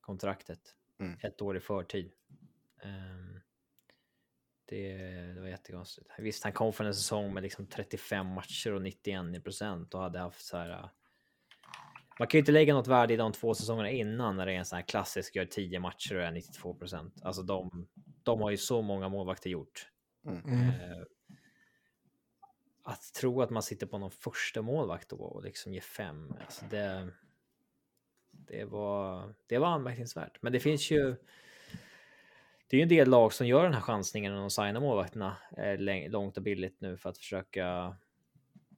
kontraktet 0.00 0.60
Mm. 1.00 1.16
ett 1.22 1.42
år 1.42 1.56
i 1.56 1.60
förtid. 1.60 2.12
Ehm, 2.82 3.40
det, 4.64 4.96
det 5.34 5.40
var 5.40 5.48
jättekonstigt. 5.48 6.10
Visst, 6.18 6.44
han 6.44 6.52
kom 6.52 6.72
från 6.72 6.86
en 6.86 6.94
säsong 6.94 7.34
med 7.34 7.42
liksom 7.42 7.66
35 7.66 8.26
matcher 8.26 8.72
och 8.72 8.82
91 8.82 9.44
procent 9.44 9.94
och 9.94 10.00
hade 10.00 10.18
haft 10.18 10.44
så 10.44 10.56
här. 10.56 10.70
äh, 10.70 10.88
Man 12.18 12.28
kan 12.28 12.38
ju 12.38 12.40
inte 12.40 12.52
lägga 12.52 12.74
något 12.74 12.86
värde 12.86 13.14
i 13.14 13.16
de 13.16 13.32
två 13.32 13.54
säsongerna 13.54 13.90
innan 13.90 14.36
när 14.36 14.46
det 14.46 14.52
är 14.52 14.56
en 14.58 14.64
sån 14.64 14.76
här 14.76 14.82
klassisk 14.84 15.36
gör 15.36 15.44
10 15.44 15.80
matcher 15.80 16.14
och 16.16 16.22
är 16.22 16.32
92 16.32 16.74
procent. 16.74 17.22
Alltså 17.22 17.42
de, 17.42 17.86
de 18.22 18.40
har 18.40 18.50
ju 18.50 18.56
så 18.56 18.82
många 18.82 19.08
målvakter 19.08 19.50
gjort. 19.50 19.88
Mm. 20.26 20.68
Eh, 20.68 21.02
att 22.86 23.12
tro 23.14 23.42
att 23.42 23.50
man 23.50 23.62
sitter 23.62 23.86
på 23.86 23.98
någon 23.98 24.10
första 24.10 24.62
målvakt 24.62 25.08
då 25.08 25.16
och 25.16 25.44
liksom 25.44 25.72
ger 25.72 25.80
fem. 25.80 26.34
Alltså 26.40 26.64
det, 26.70 27.08
det 28.30 28.64
var, 28.64 29.34
det 29.46 29.58
var 29.58 29.68
anmärkningsvärt. 29.68 30.42
Men 30.42 30.52
det 30.52 30.60
finns 30.60 30.90
ju. 30.90 31.16
Det 32.66 32.76
är 32.76 32.78
ju 32.78 32.82
en 32.82 32.88
del 32.88 33.08
lag 33.08 33.32
som 33.32 33.46
gör 33.46 33.64
den 33.64 33.74
här 33.74 33.80
chansningen 33.80 34.32
och 34.32 34.40
de 34.40 34.50
signar 34.50 34.80
målvakterna 34.80 35.36
eh, 35.56 36.10
långt 36.10 36.36
och 36.36 36.42
billigt 36.42 36.80
nu 36.80 36.96
för 36.96 37.10
att 37.10 37.18
försöka 37.18 37.96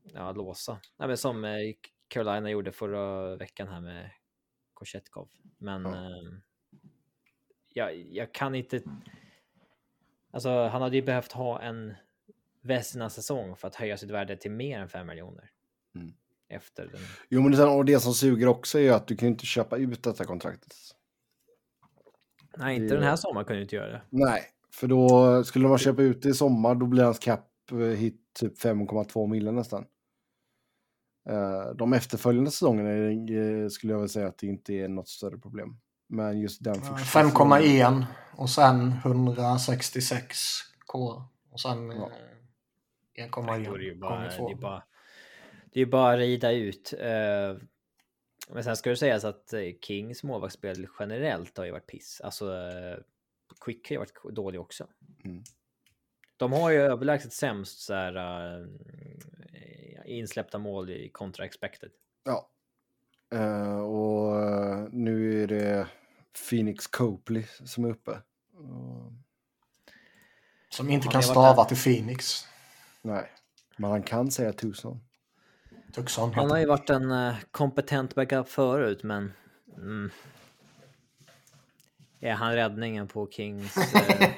ja, 0.02 0.32
låsa. 0.32 0.80
Nej, 0.96 1.08
men 1.08 1.16
som 1.16 1.44
eh, 1.44 1.74
Carolina 2.08 2.50
gjorde 2.50 2.72
förra 2.72 3.36
veckan 3.36 3.68
här 3.68 3.80
med 3.80 4.10
Kochetkov. 4.74 5.28
Men 5.58 5.82
Ja. 5.84 5.94
eh, 5.94 6.32
jag, 7.68 7.96
jag 7.96 8.32
kan 8.34 8.54
inte. 8.54 8.80
Alltså, 10.30 10.66
han 10.66 10.82
hade 10.82 10.96
ju 10.96 11.02
behövt 11.02 11.32
ha 11.32 11.60
en 11.62 11.94
Vesina-säsong 12.66 13.56
för 13.56 13.68
att 13.68 13.74
höja 13.74 13.96
sitt 13.96 14.10
värde 14.10 14.36
till 14.36 14.50
mer 14.50 14.80
än 14.80 14.88
5 14.88 15.06
miljoner. 15.06 15.50
Mm. 15.94 16.12
Efter 16.48 16.86
den. 16.86 17.00
Jo, 17.28 17.42
men 17.42 17.52
det, 17.52 17.64
och 17.64 17.84
det 17.84 18.00
som 18.00 18.14
suger 18.14 18.46
också 18.48 18.78
är 18.78 18.82
ju 18.82 18.90
att 18.90 19.06
du 19.06 19.16
kan 19.16 19.28
ju 19.28 19.32
inte 19.32 19.46
köpa 19.46 19.76
ut 19.76 20.02
detta 20.02 20.24
kontraktet. 20.24 20.74
Nej, 22.56 22.76
inte 22.76 22.94
Det- 22.94 23.00
den 23.00 23.08
här 23.08 23.16
sommaren 23.16 23.44
kunde 23.46 23.58
du 23.58 23.62
inte 23.62 23.76
göra 23.76 23.92
det. 23.92 24.02
Nej, 24.10 24.42
för 24.72 24.86
då 24.86 25.44
skulle 25.44 25.68
man 25.68 25.78
köpa 25.78 26.02
ut 26.02 26.22
det 26.22 26.28
i 26.28 26.34
sommar, 26.34 26.74
då 26.74 26.86
blir 26.86 27.02
hans 27.04 27.18
cap 27.18 27.50
eh, 27.72 27.78
hit 27.78 28.20
typ 28.40 28.58
5,2 28.58 29.26
miljoner 29.26 29.58
nästan. 29.58 29.84
Eh, 31.28 31.66
De 31.74 31.92
efterföljande 31.92 32.50
säsongerna 32.50 32.90
eh, 32.90 33.68
skulle 33.68 33.92
jag 33.92 34.00
väl 34.00 34.08
säga 34.08 34.26
att 34.28 34.38
det 34.38 34.46
inte 34.46 34.74
är 34.74 34.88
något 34.88 35.08
större 35.08 35.38
problem. 35.38 35.76
Men 36.08 36.40
just 36.40 36.64
den 36.64 36.74
första 36.74 37.20
5,1 37.20 38.04
och 38.36 38.50
sen 38.50 38.92
166k. 39.04 41.22
Och 41.50 41.60
sen 41.60 41.90
Ja. 41.90 42.10
Eh, 43.16 43.30
Då 43.30 43.74
är 43.74 43.78
det 43.78 43.84
ju 43.84 43.94
1,1 43.94 43.98
bara, 44.00 44.24
det 44.24 44.30
2. 44.30 44.50
är 44.50 44.54
bara, 44.54 44.82
det 45.72 45.80
är 45.80 45.86
bara 45.86 46.12
att 46.12 46.18
rida 46.18 46.52
ut. 46.52 46.94
Eh, 46.98 47.56
Men 48.48 48.64
sen 48.64 48.76
ska 48.76 48.90
det 48.90 48.96
sägas 48.96 49.24
att 49.24 49.52
eh, 49.52 49.60
Kings 49.80 50.22
målvaktsspel 50.22 50.86
generellt 50.98 51.58
har 51.58 51.64
ju 51.64 51.70
varit 51.70 51.86
piss. 51.86 52.20
Alltså, 52.24 52.52
eh, 52.52 52.98
Quick 53.60 53.88
har 53.88 53.94
ju 53.94 53.98
varit 53.98 54.34
dålig 54.36 54.60
också. 54.60 54.86
Mm. 55.24 55.42
De 56.36 56.52
har 56.52 56.70
ju 56.70 56.78
överlägset 56.78 57.32
sämst 57.32 57.78
så 57.78 57.94
här, 57.94 58.16
eh, 58.60 60.02
insläppta 60.04 60.58
mål 60.58 60.90
i 60.90 61.08
kontra 61.08 61.44
expected. 61.44 61.90
Ja. 62.24 62.48
Eh, 63.32 63.78
och 63.80 64.40
eh, 64.40 64.88
nu 64.92 65.42
är 65.42 65.46
det 65.46 65.88
Phoenix 66.50 66.86
Copley 66.86 67.44
som 67.64 67.84
är 67.84 67.90
uppe. 67.90 68.10
Uh, 68.60 69.12
Som 70.68 70.90
inte 70.90 71.08
kan 71.08 71.22
stava 71.22 71.64
till 71.64 71.76
Phoenix. 71.76 72.46
Nej, 73.06 73.30
men 73.76 73.90
han 73.90 74.02
kan 74.02 74.30
säga 74.30 74.52
Tucson. 74.52 75.00
Tucson 75.94 76.34
Han 76.34 76.50
har 76.50 76.58
ju 76.58 76.66
varit 76.66 76.90
en 76.90 77.10
eh, 77.10 77.34
kompetent 77.50 78.14
backup 78.14 78.48
förut, 78.48 79.02
men... 79.02 79.32
Mm, 79.76 80.10
är 82.20 82.32
han 82.32 82.52
räddningen 82.54 83.08
på 83.08 83.28
Kings? 83.30 83.76
eh, 83.94 84.30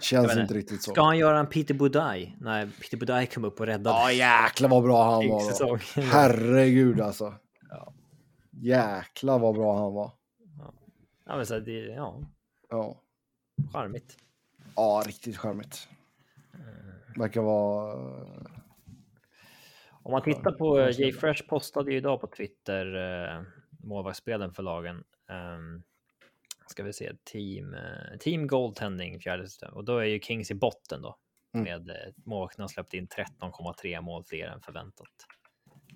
Känns 0.00 0.36
inte 0.36 0.54
riktigt 0.54 0.82
så. 0.82 0.90
Ska 0.90 1.02
han 1.02 1.18
göra 1.18 1.38
en 1.38 1.46
Peter 1.46 1.74
Budaj? 1.74 2.36
Nej, 2.40 2.68
Peter 2.80 2.96
Budaj 2.96 3.26
kom 3.26 3.44
upp 3.44 3.60
och 3.60 3.66
räddade 3.66 3.96
Ja, 3.96 4.12
jäklar 4.12 4.68
vad 4.68 4.82
bra 4.82 5.12
han 5.12 5.28
var. 5.28 5.66
Då. 5.66 5.78
Herregud 6.02 7.00
alltså. 7.00 7.34
Ja. 7.70 7.92
Jäklar 8.50 9.38
vad 9.38 9.54
bra 9.54 9.78
han 9.78 9.92
var. 9.92 10.12
Ja, 11.26 11.36
men 11.36 11.46
så 11.46 11.58
det, 11.58 11.72
ja, 11.72 12.20
Ja, 12.70 13.00
charmigt. 13.72 14.16
ja 14.76 15.02
riktigt 15.06 15.38
charmigt. 15.38 15.88
Verkar 17.18 17.42
vara... 17.42 17.92
Om 20.04 20.12
man 20.12 20.22
tittar 20.22 20.52
på 20.52 20.90
Jay 20.90 21.12
Fresh 21.12 21.48
postade 21.48 21.90
ju 21.90 21.96
idag 21.96 22.20
på 22.20 22.26
Twitter 22.26 22.94
eh, 22.94 23.42
målvaktsspelen 23.84 24.52
för 24.52 24.62
lagen. 24.62 25.04
Um, 25.56 25.82
ska 26.66 26.82
vi 26.82 26.92
se, 26.92 27.12
team, 27.32 27.74
eh, 27.74 28.18
team 28.20 28.46
goaltending 28.46 29.20
fjärde 29.20 29.46
system. 29.48 29.74
Och 29.74 29.84
då 29.84 29.98
är 29.98 30.04
ju 30.04 30.20
Kings 30.20 30.50
i 30.50 30.54
botten 30.54 31.02
då. 31.02 31.16
Mm. 31.54 31.64
Med 31.64 31.90
eh, 31.90 32.12
målvakterna 32.24 32.68
släppt 32.68 32.94
in 32.94 33.08
13,3 33.08 34.00
mål 34.00 34.24
fler 34.24 34.46
än 34.46 34.60
förväntat. 34.60 35.08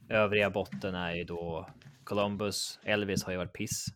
Övriga 0.08 0.50
botten 0.50 0.94
är 0.94 1.14
ju 1.14 1.24
då 1.24 1.68
Columbus, 2.04 2.80
Elvis 2.84 3.24
har 3.24 3.32
ju 3.32 3.38
varit 3.38 3.52
piss. 3.52 3.86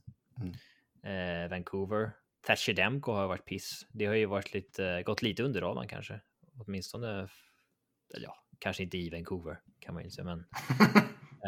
Mm. 0.41 0.55
Eh, 1.03 1.51
Vancouver, 1.51 2.11
Thatcher 2.47 2.73
Demko 2.73 3.13
har 3.13 3.27
varit 3.27 3.45
piss. 3.45 3.87
Det 3.93 4.07
har 4.07 4.15
ju 4.15 4.27
varit 4.27 4.55
lite, 4.55 5.03
gått 5.03 5.23
lite 5.23 5.43
under 5.43 5.61
radarn 5.61 5.89
kanske. 5.89 6.21
Åtminstone, 6.67 7.29
eller 8.15 8.25
ja, 8.25 8.37
kanske 8.59 8.83
inte 8.83 8.99
i 8.99 9.11
Vancouver 9.11 9.61
kan 9.79 9.95
man 9.95 10.05
ju 10.05 10.11
säga, 10.11 10.25
men 10.25 10.39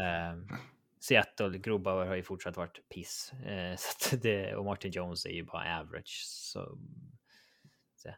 eh, 0.03 0.57
Seattle, 1.01 1.59
Grobauer 1.59 2.07
har 2.07 2.15
ju 2.15 2.23
fortsatt 2.23 2.57
varit 2.57 2.89
piss. 2.89 3.33
Eh, 3.33 3.77
så 3.99 4.17
det, 4.17 4.57
och 4.57 4.65
Martin 4.65 4.91
Jones 4.91 5.27
är 5.27 5.31
ju 5.31 5.45
bara 5.45 5.81
average. 5.81 6.23
Så, 6.27 6.79
så, 7.97 8.09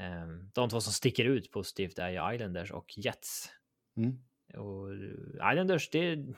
eh, 0.00 0.26
de 0.54 0.68
två 0.68 0.80
som 0.80 0.92
sticker 0.92 1.24
ut 1.24 1.50
positivt 1.50 1.98
är 1.98 2.10
ju 2.10 2.34
Islanders 2.34 2.70
och 2.70 2.98
Jets. 2.98 3.50
Mm. 3.96 4.18
Och 4.64 4.94
Islanders, 5.52 5.90
det 5.90 5.98
är 5.98 6.34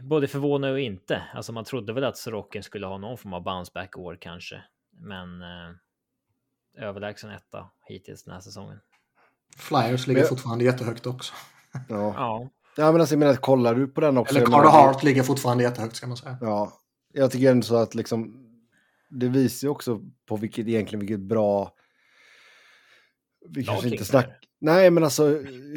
både 0.00 0.28
förvånande 0.28 0.74
och 0.74 0.80
inte. 0.80 1.22
Alltså 1.34 1.52
man 1.52 1.64
trodde 1.64 1.92
väl 1.92 2.04
att 2.04 2.16
Sorokin 2.16 2.62
skulle 2.62 2.86
ha 2.86 2.98
någon 2.98 3.18
form 3.18 3.32
av 3.32 3.42
bounce 3.42 3.72
back 3.74 3.98
år 3.98 4.18
kanske, 4.20 4.62
men 4.90 5.42
eh, 5.42 5.70
överlägsen 6.76 7.30
etta 7.30 7.70
hittills 7.88 8.24
den 8.24 8.34
här 8.34 8.40
säsongen. 8.40 8.78
Flyers 9.56 10.06
ligger 10.06 10.20
Men- 10.20 10.28
fortfarande 10.28 10.64
jättehögt 10.64 11.06
också. 11.06 11.34
Ja. 11.88 12.14
Ja, 12.16 12.50
ja, 12.76 12.92
men 12.92 13.00
alltså 13.00 13.14
jag 13.14 13.18
menar, 13.18 13.34
kollar 13.34 13.74
du 13.74 13.86
på 13.88 14.00
den 14.00 14.18
också? 14.18 14.36
Eller 14.36 14.46
Carter 14.46 14.70
Hart 14.70 15.02
ligger 15.02 15.22
fortfarande 15.22 15.64
jättehögt 15.64 15.96
ska 15.96 16.06
man 16.06 16.16
säga. 16.16 16.38
Ja, 16.40 16.80
jag 17.12 17.30
tycker 17.30 17.50
ändå 17.50 17.62
så 17.66 17.76
att 17.76 17.94
liksom 17.94 18.42
det 19.10 19.28
visar 19.28 19.66
ju 19.66 19.70
också 19.72 20.00
på 20.28 20.36
vilket 20.36 20.68
egentligen 20.68 21.00
vilket 21.00 21.20
bra... 21.20 21.72
Vi 23.48 23.64
kanske 23.64 23.72
Lag 23.72 23.92
inte 23.92 23.96
Kings 23.96 24.00
är. 24.14 24.20
snack... 24.20 24.48
Nej, 24.58 24.90
men 24.90 25.04
alltså, 25.04 25.26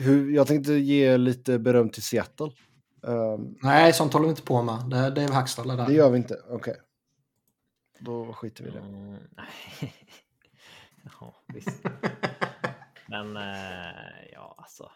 hur, 0.02 0.32
jag 0.32 0.48
tänkte 0.48 0.74
ge 0.74 1.18
lite 1.18 1.60
beröm 1.60 1.90
till 1.90 2.04
Seattle. 2.04 2.52
Ehm, 3.08 3.56
Nej, 3.62 3.94
sånt 3.94 4.14
håller 4.14 4.26
vi 4.26 4.30
inte 4.30 4.42
på 4.42 4.64
med. 4.64 4.90
Det 4.90 4.98
är 4.98 5.12
Dave 5.12 5.34
Hackstall 5.34 5.70
är 5.70 5.78
där. 5.78 5.86
det 5.88 5.94
gör 5.94 6.10
vi 6.10 6.18
inte, 6.18 6.38
okej. 6.50 6.76
Då 8.00 8.34
skiter 8.34 8.64
vi 8.64 8.70
i 8.70 8.74
det. 8.74 8.80
Mm, 8.80 9.18
nej. 9.38 9.94
ja, 11.20 11.36
visst. 11.48 11.84
Men 13.08 13.38
eh, 13.38 14.32
ja, 14.34 14.56
alltså. 14.58 14.92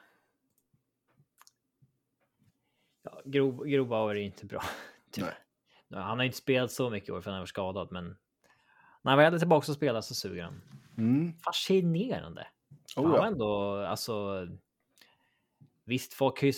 Ja, 3.03 3.21
Gro, 3.25 3.63
Grobauer 3.63 4.15
är 4.15 4.19
inte 4.19 4.45
bra. 4.45 4.63
Nej, 5.17 6.01
Han 6.01 6.17
har 6.17 6.25
inte 6.25 6.37
spelat 6.37 6.71
så 6.71 6.89
mycket 6.89 7.09
i 7.09 7.11
år 7.11 7.21
för 7.21 7.31
han 7.31 7.39
var 7.39 7.45
skadad, 7.45 7.91
men 7.91 8.17
när 9.01 9.11
han 9.11 9.17
väl 9.17 9.33
är 9.33 9.39
tillbaka 9.39 9.71
och 9.71 9.75
spelar 9.75 10.01
så 10.01 10.15
suger 10.15 10.43
han. 10.43 10.61
Mm. 10.97 11.33
Fascinerande. 11.37 12.47
Oh, 12.95 13.05
han 13.05 13.15
ja. 13.15 13.27
ändå, 13.27 13.75
alltså. 13.75 14.47
Visst, 15.85 16.13
folk, 16.13 16.43
ju 16.43 16.53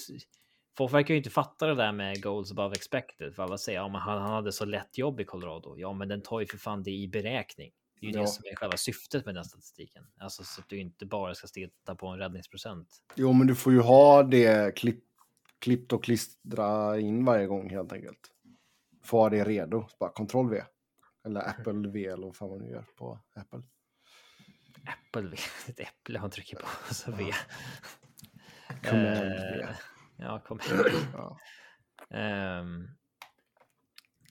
folk 0.77 0.93
verkar 0.93 1.13
ju 1.13 1.17
inte 1.17 1.29
fatta 1.29 1.67
det 1.67 1.75
där 1.75 1.91
med 1.91 2.23
goals 2.23 2.51
above 2.51 2.75
expected. 2.75 3.35
För 3.35 3.43
alla 3.43 3.57
säger 3.57 3.79
ja, 3.79 3.87
men 3.87 4.01
han, 4.01 4.21
han 4.21 4.31
hade 4.31 4.51
så 4.51 4.65
lätt 4.65 4.97
jobb 4.97 5.19
i 5.19 5.25
Colorado. 5.25 5.75
Ja, 5.77 5.93
men 5.93 6.07
den 6.07 6.21
tar 6.21 6.39
ju 6.39 6.45
för 6.45 6.57
fan 6.57 6.83
det 6.83 6.91
i 6.91 7.07
beräkning. 7.07 7.71
Det 7.99 8.07
är 8.07 8.11
ju 8.11 8.15
Ja. 8.15 8.21
det 8.21 8.27
som 8.27 8.43
är 8.51 8.55
själva 8.55 8.77
syftet 8.77 9.25
med 9.25 9.35
den 9.35 9.45
statistiken. 9.45 10.03
Alltså 10.19 10.43
så 10.43 10.61
att 10.61 10.69
du 10.69 10.79
inte 10.79 11.05
bara 11.05 11.35
ska 11.35 11.47
titta 11.47 11.95
på 11.95 12.07
en 12.07 12.19
räddningsprocent. 12.19 13.03
Jo, 13.15 13.33
men 13.33 13.47
du 13.47 13.55
får 13.55 13.73
ju 13.73 13.79
ha 13.79 14.23
det 14.23 14.75
klipp, 14.77 15.03
klippt 15.59 15.93
och 15.93 16.03
klistra 16.03 16.99
in 16.99 17.25
varje 17.25 17.47
gång 17.47 17.69
helt 17.69 17.93
enkelt. 17.93 18.31
Få 19.03 19.17
ha 19.19 19.29
det 19.29 19.43
redo. 19.43 19.87
Så 19.89 19.95
bara 19.99 20.09
kontroll 20.11 20.49
V. 20.49 20.63
Eller 21.25 21.49
Apple 21.49 21.89
V 21.89 22.05
eller 22.05 22.25
vad 22.27 22.35
fan 22.35 22.49
man 22.49 22.59
nu 22.59 22.69
gör 22.69 22.85
på 22.95 23.19
Apple. 23.35 23.61
Apple 24.87 25.29
V, 25.29 25.37
ett 25.67 25.79
äpple 25.79 26.19
han 26.19 26.29
trycker 26.31 26.57
på. 26.57 26.93
Så 26.93 27.11
V. 27.11 27.23
Command 28.83 29.07
Eh, 29.07 29.21
V. 29.57 29.67
Ja, 30.17 30.39
kom. 30.47 30.59
Ja. 31.13 31.37
Ehm, 32.17 32.87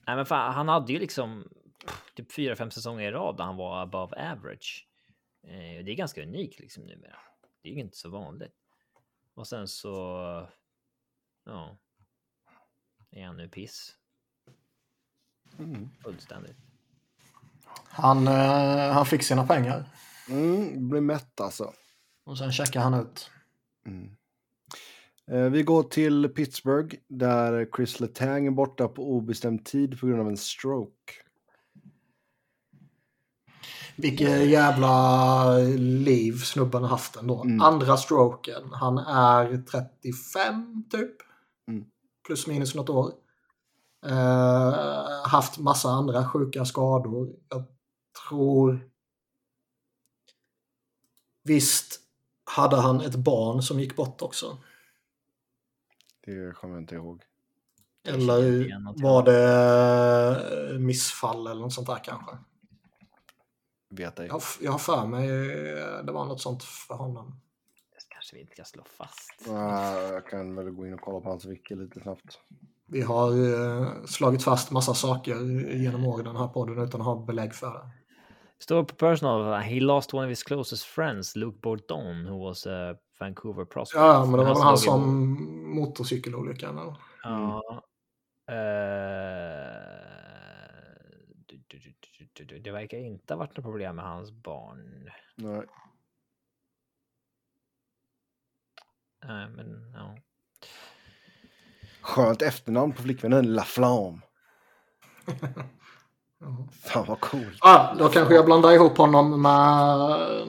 nej, 0.07 0.15
men 0.15 0.25
fan, 0.25 0.53
han 0.53 0.67
hade 0.67 0.93
ju 0.93 0.99
liksom 0.99 1.47
typ 2.15 2.31
fyra, 2.31 2.55
fem 2.55 2.71
säsonger 2.71 3.07
i 3.07 3.11
rad 3.11 3.37
där 3.37 3.43
han 3.43 3.55
var 3.57 3.81
above 3.81 4.31
average. 4.31 4.87
Eh, 5.43 5.85
det 5.85 5.91
är 5.91 5.95
ganska 5.95 6.23
unikt 6.23 6.59
liksom 6.59 6.83
numera. 6.83 7.17
Det 7.61 7.69
är 7.69 7.73
ju 7.73 7.79
inte 7.79 7.97
så 7.97 8.09
vanligt. 8.09 8.53
Och 9.33 9.47
sen 9.47 9.67
så. 9.67 9.89
Ja. 11.45 11.77
Är 13.11 13.25
han 13.25 13.37
nu 13.37 13.49
piss 13.49 13.95
Mm. 15.59 15.89
fullständigt. 16.03 16.57
Han, 17.87 18.27
eh, 18.27 18.91
han 18.93 19.05
fick 19.05 19.23
sina 19.23 19.47
pengar 19.47 19.89
Mm, 20.29 20.89
blir 20.89 21.01
mätt 21.01 21.41
alltså. 21.41 21.73
och 22.23 22.37
sen 22.37 22.51
checkade 22.51 22.83
han 22.85 22.93
ut. 22.93 23.31
Mm. 23.85 24.15
Eh, 25.27 25.49
Vi 25.51 25.63
går 25.63 25.83
till 25.83 26.29
Pittsburgh 26.29 26.95
där 27.07 27.69
Chris 27.75 27.99
Letang 27.99 28.47
är 28.47 28.51
borta 28.51 28.87
på 28.87 29.11
obestämd 29.11 29.65
tid 29.65 29.99
på 29.99 30.07
grund 30.07 30.21
av 30.21 30.27
en 30.27 30.37
stroke. 30.37 31.13
Vilket 33.95 34.49
jävla 34.49 35.57
liv 35.77 36.33
snubben 36.33 36.81
har 36.81 36.89
haft 36.89 37.15
ändå. 37.15 37.43
Mm. 37.43 37.61
Andra 37.61 37.97
stroken. 37.97 38.73
Han 38.73 38.97
är 38.97 39.57
35 39.57 40.83
typ. 40.91 41.15
Mm. 41.67 41.85
Plus 42.27 42.47
minus 42.47 42.75
något 42.75 42.89
år. 42.89 43.11
Eh, 44.05 44.73
haft 45.25 45.59
massa 45.59 45.89
andra 45.89 46.29
sjuka 46.29 46.65
skador. 46.65 47.29
Jag 47.49 47.63
tror... 48.29 48.89
Visst 51.43 51.99
hade 52.45 52.75
han 52.75 53.01
ett 53.01 53.15
barn 53.15 53.61
som 53.61 53.79
gick 53.79 53.95
bort 53.95 54.21
också. 54.21 54.57
Det 56.25 56.55
kommer 56.55 56.73
jag 56.73 56.83
inte 56.83 56.95
ihåg. 56.95 57.23
Eller 58.07 59.01
var 59.03 59.23
det 59.23 60.71
eh, 60.71 60.79
missfall 60.79 61.47
eller 61.47 61.61
något 61.61 61.73
sånt 61.73 61.87
där 61.87 62.03
kanske? 62.03 62.37
Vet 63.97 64.19
ej. 64.19 64.25
Jag 64.27 64.33
har, 64.33 64.41
jag 64.61 64.71
har 64.71 64.79
för 64.79 65.05
mig 65.05 65.29
eh, 65.29 66.03
det 66.05 66.11
var 66.11 66.25
något 66.25 66.41
sånt 66.41 66.63
för 66.63 66.95
honom. 66.95 67.41
Det 67.91 68.13
kanske 68.13 68.35
vi 68.35 68.41
inte 68.41 68.53
ska 68.53 68.63
slå 68.63 68.83
fast. 68.97 69.49
Ah, 69.49 70.01
jag 70.01 70.27
kan 70.27 70.55
väl 70.55 70.69
gå 70.69 70.87
in 70.87 70.93
och 70.93 71.01
kolla 71.01 71.19
på 71.21 71.29
hans 71.29 71.45
wiki 71.45 71.75
lite 71.75 71.99
snabbt. 71.99 72.39
Vi 72.87 73.01
har 73.01 73.31
eh, 73.31 74.05
slagit 74.05 74.43
fast 74.43 74.71
massa 74.71 74.93
saker 74.93 75.35
genom 75.75 76.05
åren 76.05 76.21
i 76.25 76.29
den 76.29 76.35
här 76.35 76.47
podden 76.47 76.79
utan 76.79 77.01
att 77.01 77.07
ha 77.07 77.25
belägg 77.25 77.55
för 77.55 77.73
det. 77.73 77.89
Står 78.59 78.83
på 78.83 78.95
personal. 78.95 79.61
He 79.61 79.79
lost 79.79 80.13
one 80.13 80.25
of 80.25 80.29
his 80.29 80.43
closest 80.43 80.83
friends, 80.83 81.35
Luke 81.35 81.57
Bourdon, 81.61 82.25
who 82.25 82.43
was 82.47 82.67
a 82.67 82.95
Vancouver 83.19 83.65
prospect. 83.65 84.01
Ja, 84.01 84.25
men 84.25 84.39
det 84.39 84.45
var 84.45 84.63
han 84.63 84.73
i- 84.75 84.77
som 84.77 85.75
motorcykelolyckan. 85.75 86.95
Ja. 87.23 87.81
eh, 88.49 88.55
du, 91.47 91.57
du, 91.67 91.77
du, 91.79 91.79
du, 91.79 91.93
du, 92.19 92.24
du, 92.24 92.24
det 92.43 92.71
verkar 92.71 92.97
inte 92.97 93.33
ha 93.33 93.39
varit 93.39 93.57
något 93.57 93.65
problem 93.65 93.95
med 93.95 94.05
hans 94.05 94.31
barn. 94.31 95.09
Nej. 95.35 95.65
Nej, 99.25 99.49
men 99.49 99.91
ja. 99.93 100.17
Skönt 102.01 102.41
efternamn 102.41 102.93
på 102.93 103.01
flickvännen, 103.01 103.53
La 103.53 103.63
Flamme. 103.63 104.19
Ja. 106.39 106.67
Fan 106.71 107.05
vad 107.07 107.19
coolt. 107.19 107.57
Ah, 107.61 107.95
då 107.95 108.09
kanske 108.09 108.33
jag 108.35 108.45
blandar 108.45 108.71
ihop 108.71 108.97
honom 108.97 109.41
med 109.41 109.97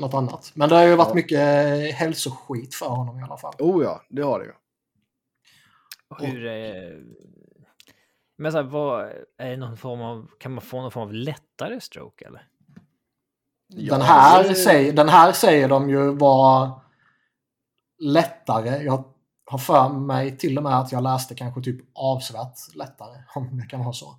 något 0.01 0.14
annat. 0.14 0.53
Men 0.55 0.68
det 0.68 0.74
har 0.74 0.82
ju 0.87 0.97
varit 0.97 1.09
Ja. 1.09 1.14
mycket 1.14 1.95
hälsoskit 1.95 2.74
för 2.74 2.87
honom 2.87 3.20
i 3.20 3.22
alla 3.22 3.37
fall. 3.37 3.55
Oh 3.59 3.84
ja, 3.84 4.03
det 4.09 4.22
har 4.22 4.39
det 4.39 4.45
ju. 4.45 4.53
Och 6.09 6.20
Hur... 6.20 6.47
Eh, 8.39 8.43
men 8.43 8.53
så 8.53 8.59
här, 8.59 8.64
vad, 8.64 9.05
är 9.39 9.51
det 9.51 9.57
någon 9.57 9.76
form 9.76 10.01
av, 10.03 10.30
kan 10.39 10.53
man 10.53 10.62
få 10.62 10.80
någon 10.82 10.91
form 10.91 11.03
av 11.03 11.12
lättare 11.14 11.80
stroke 11.80 12.24
eller? 12.26 12.49
den, 13.68 14.01
här 14.03 14.49
det- 14.49 14.55
säger, 14.55 14.93
den 14.93 15.09
här 15.09 15.32
säger 15.32 15.68
de 15.68 15.91
ju 15.91 16.14
var 16.14 16.80
lättare. 17.99 18.84
Jag 18.84 19.05
har 19.45 19.59
för 19.59 19.89
mig 19.89 20.37
till 20.37 20.57
och 20.57 20.62
med 20.62 20.78
att 20.78 20.93
jag 20.93 21.03
läste 21.03 21.34
kanske 21.34 21.62
typ 21.62 21.80
avsevärt 21.95 22.74
lättare, 22.74 23.22
om 23.34 23.57
det 23.59 23.66
kan 23.66 23.80
vara 23.80 23.93
så, 23.93 24.16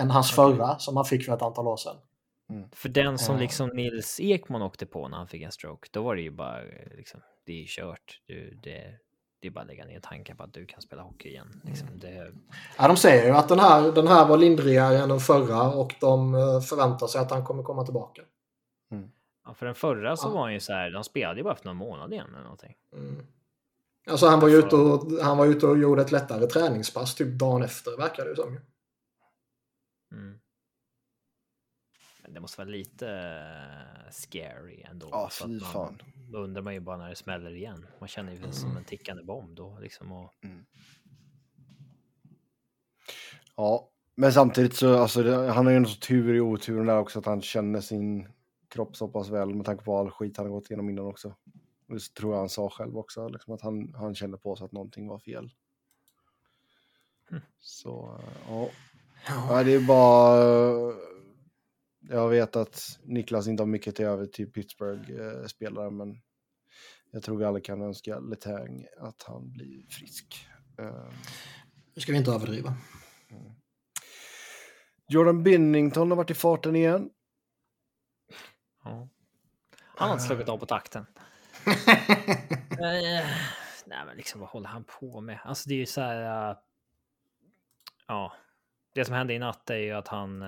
än 0.00 0.10
hans 0.10 0.38
Okej. 0.38 0.56
förra 0.56 0.78
som 0.78 0.96
han 0.96 1.04
fick 1.04 1.24
för 1.26 1.34
ett 1.34 1.42
antal 1.42 1.68
år 1.68 1.76
sedan. 1.76 1.96
För 2.72 2.88
den 2.88 3.18
som 3.18 3.34
Ja. 3.34 3.40
liksom 3.40 3.68
Nils 3.68 4.20
Ekman 4.20 4.62
åkte 4.62 4.86
på 4.86 5.08
när 5.08 5.16
han 5.16 5.28
fick 5.28 5.42
en 5.42 5.52
stroke, 5.52 5.88
då 5.92 6.02
var 6.02 6.16
det 6.16 6.22
ju 6.22 6.30
bara 6.30 6.62
eh, 6.62 6.96
liksom, 6.96 7.20
det 7.46 7.62
är 7.62 7.66
kört. 7.66 8.20
Du, 8.26 8.60
det, 8.62 8.98
det 9.40 9.46
är 9.48 9.50
bara 9.52 9.60
att 9.60 9.66
lägga 9.66 9.84
ner 9.84 10.00
tankar 10.00 10.34
på 10.34 10.42
att 10.42 10.52
du 10.54 10.66
kan 10.66 10.82
spela 10.82 11.02
hockey 11.02 11.28
igen. 11.28 11.60
Liksom, 11.64 11.88
det, 11.94 12.32
Ja, 12.78 12.88
de 12.88 12.96
säger 12.96 13.24
ju 13.26 13.30
att 13.30 13.48
den 13.48 13.58
här, 13.58 13.92
den 13.92 14.06
här 14.08 14.28
var 14.28 14.36
lindrigare 14.36 14.98
än 14.98 15.08
den 15.08 15.20
förra 15.20 15.62
och 15.72 15.94
de 16.00 16.34
eh, 16.34 16.60
förväntar 16.60 17.06
sig 17.06 17.20
att 17.20 17.30
han 17.30 17.44
kommer 17.44 17.62
komma 17.62 17.84
tillbaka. 17.84 18.22
ja, 19.44 19.54
för 19.54 19.66
den 19.66 19.74
förra 19.74 20.16
så 20.16 20.28
Ja. 20.28 20.32
var 20.32 20.42
han 20.42 20.52
ju 20.52 20.60
så 20.60 20.72
här, 20.72 20.90
de 20.90 21.04
spelade 21.04 21.36
ju 21.40 21.44
bara 21.44 21.54
efter 21.54 21.66
någon 21.66 21.76
månad 21.76 22.12
igen 22.12 22.28
eller 22.32 22.42
någonting. 22.42 22.74
Mm. 22.92 23.26
Alltså 24.10 24.26
han 24.26 24.40
var, 24.40 24.48
ju 24.48 24.56
ute 24.56 24.76
och, 24.76 25.22
han 25.22 25.38
var 25.38 25.46
ute 25.46 25.66
och 25.66 25.78
gjorde 25.78 26.02
ett 26.02 26.12
lättare 26.12 26.46
träningspass 26.46 27.14
typ 27.14 27.38
dagen 27.38 27.62
efter 27.62 27.96
verkar 27.96 28.24
det 28.24 28.36
som. 28.36 28.60
Mm. 30.12 30.39
Det 32.34 32.40
måste 32.40 32.60
vara 32.60 32.68
lite 32.68 33.08
eh, 33.08 34.10
scary 34.10 34.82
ändå. 34.90 35.08
Ja, 35.10 35.28
så 35.32 35.44
att 35.44 35.50
fy 35.50 35.60
man- 35.60 35.72
fan. 35.72 36.02
Då 36.32 36.38
undrar 36.38 36.62
man 36.62 36.74
ju 36.74 36.80
bara 36.80 36.96
när 36.96 37.08
det 37.08 37.16
smäller 37.16 37.50
igen. 37.50 37.86
Man 37.98 38.08
känner 38.08 38.32
ju 38.32 38.38
det 38.38 38.52
som 38.52 38.76
en 38.76 38.84
tickande 38.84 39.22
bomb 39.22 39.56
då 39.56 39.78
liksom. 39.80 40.12
Och, 40.12 40.34
Ja, 43.56 43.88
men 44.14 44.32
samtidigt 44.32 44.74
så, 44.74 44.98
alltså, 44.98 45.22
det, 45.22 45.52
han 45.52 45.66
har 45.66 45.70
ju 45.70 45.76
en 45.76 45.86
så 45.86 46.00
tur 46.00 46.34
i 46.34 46.40
oturen 46.40 46.86
där 46.86 46.98
också 46.98 47.18
att 47.18 47.26
han 47.26 47.42
känner 47.42 47.80
sin 47.80 48.28
kropp 48.68 48.96
så 48.96 49.08
pass 49.08 49.28
väl 49.28 49.54
med 49.54 49.66
tanke 49.66 49.84
på 49.84 49.98
all 49.98 50.10
skit 50.10 50.36
han 50.36 50.46
har 50.46 50.52
gått 50.52 50.70
igenom 50.70 50.90
innan 50.90 51.06
också. 51.06 51.28
Och 51.88 51.94
det 51.94 52.14
tror 52.14 52.32
jag 52.32 52.38
han 52.38 52.48
sa 52.48 52.70
själv 52.70 52.98
också, 52.98 53.28
liksom, 53.28 53.54
att 53.54 53.60
han, 53.62 53.94
han 53.94 54.14
kände 54.14 54.38
på 54.38 54.56
sig 54.56 54.64
att 54.64 54.72
någonting 54.72 55.08
var 55.08 55.18
fel. 55.18 55.50
Mm. 57.30 57.42
Så, 57.58 58.18
eh, 58.18 58.24
ja. 58.48 58.68
ja. 59.28 59.62
Det 59.62 59.72
är 59.74 59.86
bara... 59.86 61.09
Jag 62.00 62.28
vet 62.28 62.56
att 62.56 62.98
Niklas 63.02 63.48
inte 63.48 63.62
har 63.62 63.68
mycket 63.68 63.96
till 63.96 64.04
över 64.04 64.26
till 64.26 64.52
Pittsburgh-spelare, 64.52 65.90
men 65.90 66.20
jag 67.10 67.22
tror 67.22 67.36
vi 67.36 67.44
alla 67.44 67.60
kan 67.60 67.82
önska 67.82 68.18
Letang 68.18 68.86
att 68.98 69.22
han 69.22 69.52
blir 69.52 69.86
frisk. 69.88 70.46
Eh, 70.78 71.12
Nu 71.94 72.00
ska 72.02 72.12
vi 72.12 72.18
inte 72.18 72.30
överdriva. 72.30 72.74
Jordan 75.08 75.42
Binnington 75.42 76.10
har 76.10 76.16
varit 76.16 76.30
i 76.30 76.34
farten 76.34 76.76
igen. 76.76 77.10
ja. 78.84 79.08
Han 79.96 80.08
har 80.08 80.14
inte 80.14 80.24
slagit 80.26 80.48
av 80.48 80.58
på 80.58 80.66
takten. 80.66 81.06
Eh, 82.82 83.26
nej, 83.86 84.06
men 84.06 84.16
liksom 84.16 84.40
vad 84.40 84.50
håller 84.50 84.68
han 84.68 84.84
på 84.84 85.20
med? 85.20 85.38
Alltså 85.44 85.68
det 85.68 85.74
är 85.74 85.78
ju 85.78 85.86
så 85.86 86.00
här. 86.00 86.50
eh, 86.50 86.56
ja, 88.06 88.32
det 88.94 89.04
som 89.04 89.14
hände 89.14 89.34
i 89.34 89.38
natt 89.38 89.70
är 89.70 89.76
ju 89.76 89.92
att 89.92 90.08
han. 90.08 90.42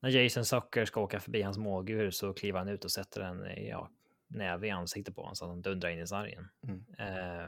När 0.00 0.10
Jason 0.10 0.44
Zucker 0.44 0.84
ska 0.84 1.00
åka 1.00 1.20
förbi 1.20 1.42
hans 1.42 1.58
målgur 1.58 2.10
så 2.10 2.32
kliver 2.32 2.58
han 2.58 2.68
ut 2.68 2.84
och 2.84 2.90
sätter 2.90 3.20
en 3.20 3.66
ja, 3.66 3.90
näve 4.28 4.66
i 4.66 4.70
ansiktet 4.70 5.14
på 5.14 5.20
honom 5.20 5.36
så 5.36 5.44
att 5.44 5.50
han 5.50 5.62
dundrar 5.62 5.88
in 5.90 5.98
i 6.00 6.06
sargen. 6.06 6.48
Mm. 6.68 6.84
Eh, 6.98 7.46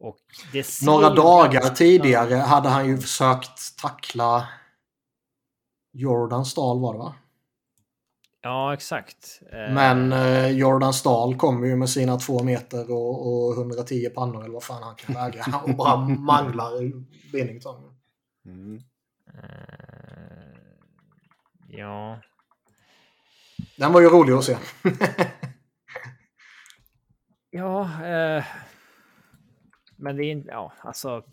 och 0.00 0.18
Några 0.86 1.10
dagar 1.10 1.52
ganska- 1.52 1.74
tidigare 1.74 2.34
hade 2.34 2.68
han 2.68 2.88
ju 2.88 2.98
försökt 2.98 3.78
tackla 3.82 4.48
Jordan 5.92 6.44
Stahl 6.44 6.80
var 6.80 6.92
det 6.92 6.98
va? 6.98 7.14
Ja, 8.40 8.74
exakt. 8.74 9.40
Men 9.52 10.12
eh, 10.12 10.48
Jordan 10.50 10.92
Stahl 10.92 11.36
kommer 11.36 11.66
ju 11.66 11.76
med 11.76 11.90
sina 11.90 12.16
två 12.16 12.42
meter 12.42 12.90
och, 12.90 13.46
och 13.48 13.54
110 13.56 14.08
pannor 14.14 14.42
eller 14.44 14.52
vad 14.54 14.62
fan 14.64 14.82
han 14.82 14.94
kan 14.96 15.14
väga 15.14 15.62
och 15.64 15.76
bara 15.76 15.96
manglar 16.08 16.82
i 16.82 16.92
Binnington. 17.32 17.96
Mm. 18.46 18.76
eh, 19.34 19.97
ja, 21.68 22.20
Den 23.76 23.92
var 23.92 24.00
ju 24.00 24.08
rolig 24.08 24.32
att 24.32 24.44
se. 24.44 24.56
ja. 27.50 28.04
Eh, 28.06 28.44
men 29.96 30.16
det 30.16 30.24
är 30.24 30.30
inte, 30.32 30.48
ja, 30.48 30.72
alltså. 30.80 31.24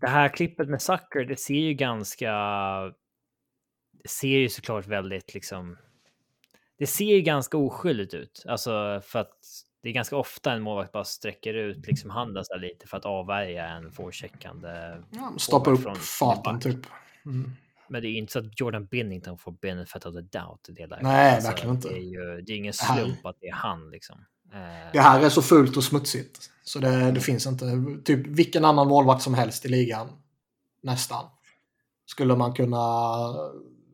Det 0.00 0.08
här 0.08 0.28
klippet 0.28 0.68
med 0.68 0.82
Zucker, 0.82 1.24
det 1.24 1.36
ser 1.36 1.54
ju 1.54 1.74
ganska. 1.74 2.32
Det 4.02 4.08
ser 4.08 4.38
ju 4.38 4.48
såklart 4.48 4.86
väldigt 4.86 5.34
liksom. 5.34 5.76
Det 6.78 6.86
ser 6.86 7.14
ju 7.14 7.20
ganska 7.20 7.56
oskyldigt 7.56 8.14
ut, 8.14 8.44
alltså 8.48 9.00
för 9.04 9.18
att 9.18 9.38
det 9.82 9.88
är 9.88 9.92
ganska 9.92 10.16
ofta 10.16 10.52
en 10.52 10.62
målvakt 10.62 10.92
bara 10.92 11.04
sträcker 11.04 11.54
ut 11.54 11.86
liksom 11.86 12.10
handen 12.10 12.44
så 12.44 12.56
lite 12.56 12.86
för 12.86 12.96
att 12.96 13.04
avvärja 13.04 13.66
en 13.68 13.92
forecheckande. 13.92 15.02
Ja, 15.10 15.32
Stoppa 15.38 15.70
upp 15.70 15.84
back. 16.44 16.62
typ. 16.62 16.86
Mm. 17.26 17.52
Men 17.90 18.02
det 18.02 18.08
är 18.08 18.10
ju 18.10 18.18
inte 18.18 18.32
så 18.32 18.38
att 18.38 18.60
Jordan 18.60 18.86
Binnington 18.86 19.38
får 19.38 19.52
benefit 19.52 20.06
of 20.06 20.14
the 20.14 20.20
doubt 20.38 20.68
i 20.68 20.72
det 20.72 20.86
läget. 20.86 21.02
Nej, 21.02 21.40
verkligen 21.42 21.74
inte. 21.74 21.88
Det 21.88 21.94
är 21.94 21.98
ju 22.10 22.42
det 22.42 22.52
är 22.52 22.56
ingen 22.56 22.72
slump 22.72 23.26
att 23.26 23.36
det 23.40 23.46
är 23.48 23.52
han 23.54 23.90
liksom. 23.90 24.16
Eh, 24.52 24.92
Det 24.92 25.00
här 25.00 25.20
är 25.20 25.28
så 25.28 25.42
fult 25.42 25.76
och 25.76 25.84
smutsigt. 25.84 26.50
Så 26.64 26.78
det, 26.78 27.10
det 27.12 27.20
finns 27.20 27.46
inte. 27.46 27.64
Typ 28.04 28.26
vilken 28.26 28.64
annan 28.64 28.88
målvakt 28.88 29.22
som 29.22 29.34
helst 29.34 29.64
i 29.64 29.68
ligan. 29.68 30.08
Nästan. 30.82 31.24
Skulle 32.06 32.36
man 32.36 32.52
kunna 32.52 32.78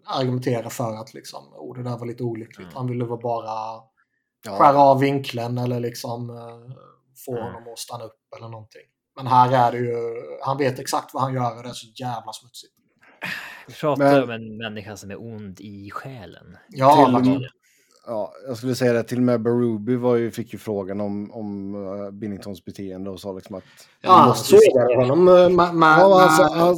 argumentera 0.06 0.70
för 0.70 0.94
att 0.96 1.14
liksom, 1.14 1.44
oh, 1.54 1.76
det 1.76 1.82
där 1.82 1.98
var 1.98 2.06
lite 2.06 2.22
olyckligt. 2.22 2.58
Mm. 2.66 2.74
Han 2.76 2.86
ville 2.86 3.04
väl 3.04 3.18
bara 3.18 3.80
Ja. 4.46 4.58
skära 4.58 4.78
av 4.78 5.00
vinkeln 5.00 5.58
eller 5.58 5.80
liksom 5.80 6.30
eh, 6.30 6.74
få 7.24 7.32
Mm. 7.32 7.44
honom 7.44 7.72
att 7.72 7.78
stanna 7.78 8.04
upp 8.04 8.20
eller 8.36 8.48
någonting. 8.48 8.82
Men 9.16 9.26
här 9.26 9.52
är 9.52 9.72
det 9.72 9.78
ju, 9.78 9.96
han 10.42 10.58
vet 10.58 10.78
exakt 10.78 11.14
vad 11.14 11.22
han 11.22 11.34
gör 11.34 11.56
och 11.56 11.62
det 11.62 11.68
är 11.68 11.72
så 11.72 11.86
jävla 11.96 12.32
smutsigt. 12.32 12.74
Vi 13.66 13.74
pratar 13.74 14.04
Men- 14.04 14.22
om 14.22 14.30
en 14.30 14.56
människa 14.56 14.96
som 14.96 15.10
är 15.10 15.22
ond 15.22 15.60
i 15.60 15.90
själen. 15.90 16.56
Ja, 16.68 17.20
Till-. 17.24 17.48
Ja, 18.06 18.32
jag 18.46 18.56
skulle 18.56 18.74
säga 18.74 18.92
det. 18.92 19.02
Till 19.02 19.18
och 19.18 19.22
med 19.24 19.42
Baruby 19.42 19.96
var 19.96 20.16
ju, 20.16 20.30
fick 20.30 20.52
ju 20.52 20.58
frågan 20.58 21.00
om, 21.00 21.30
om 21.30 21.74
uh, 21.74 22.10
Binningtons 22.10 22.64
beteende 22.64 23.10
och 23.10 23.20
sa 23.20 23.32
liksom 23.32 23.56
att... 23.56 23.64
Ja, 24.00 24.26
måste- 24.26 24.56
sågade 24.58 24.96
honom 24.96 25.24
med... 25.24 25.52
med, 25.74 25.98
Ja, 25.98 26.20
han, 26.20 26.36
sa, 26.36 26.54
med 26.54 26.62
han, 26.64 26.76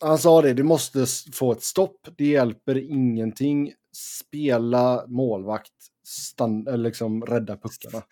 han 0.00 0.18
sa 0.18 0.42
det, 0.42 0.52
du 0.52 0.62
måste 0.62 1.06
få 1.32 1.52
ett 1.52 1.62
stopp. 1.62 1.96
Det 2.16 2.24
hjälper 2.26 2.90
ingenting. 2.90 3.72
Spela 3.92 5.04
målvakt, 5.06 5.72
stann, 6.06 6.66
eller 6.66 6.84
liksom 6.84 7.22
rädda 7.26 7.56
puckarna. 7.56 8.02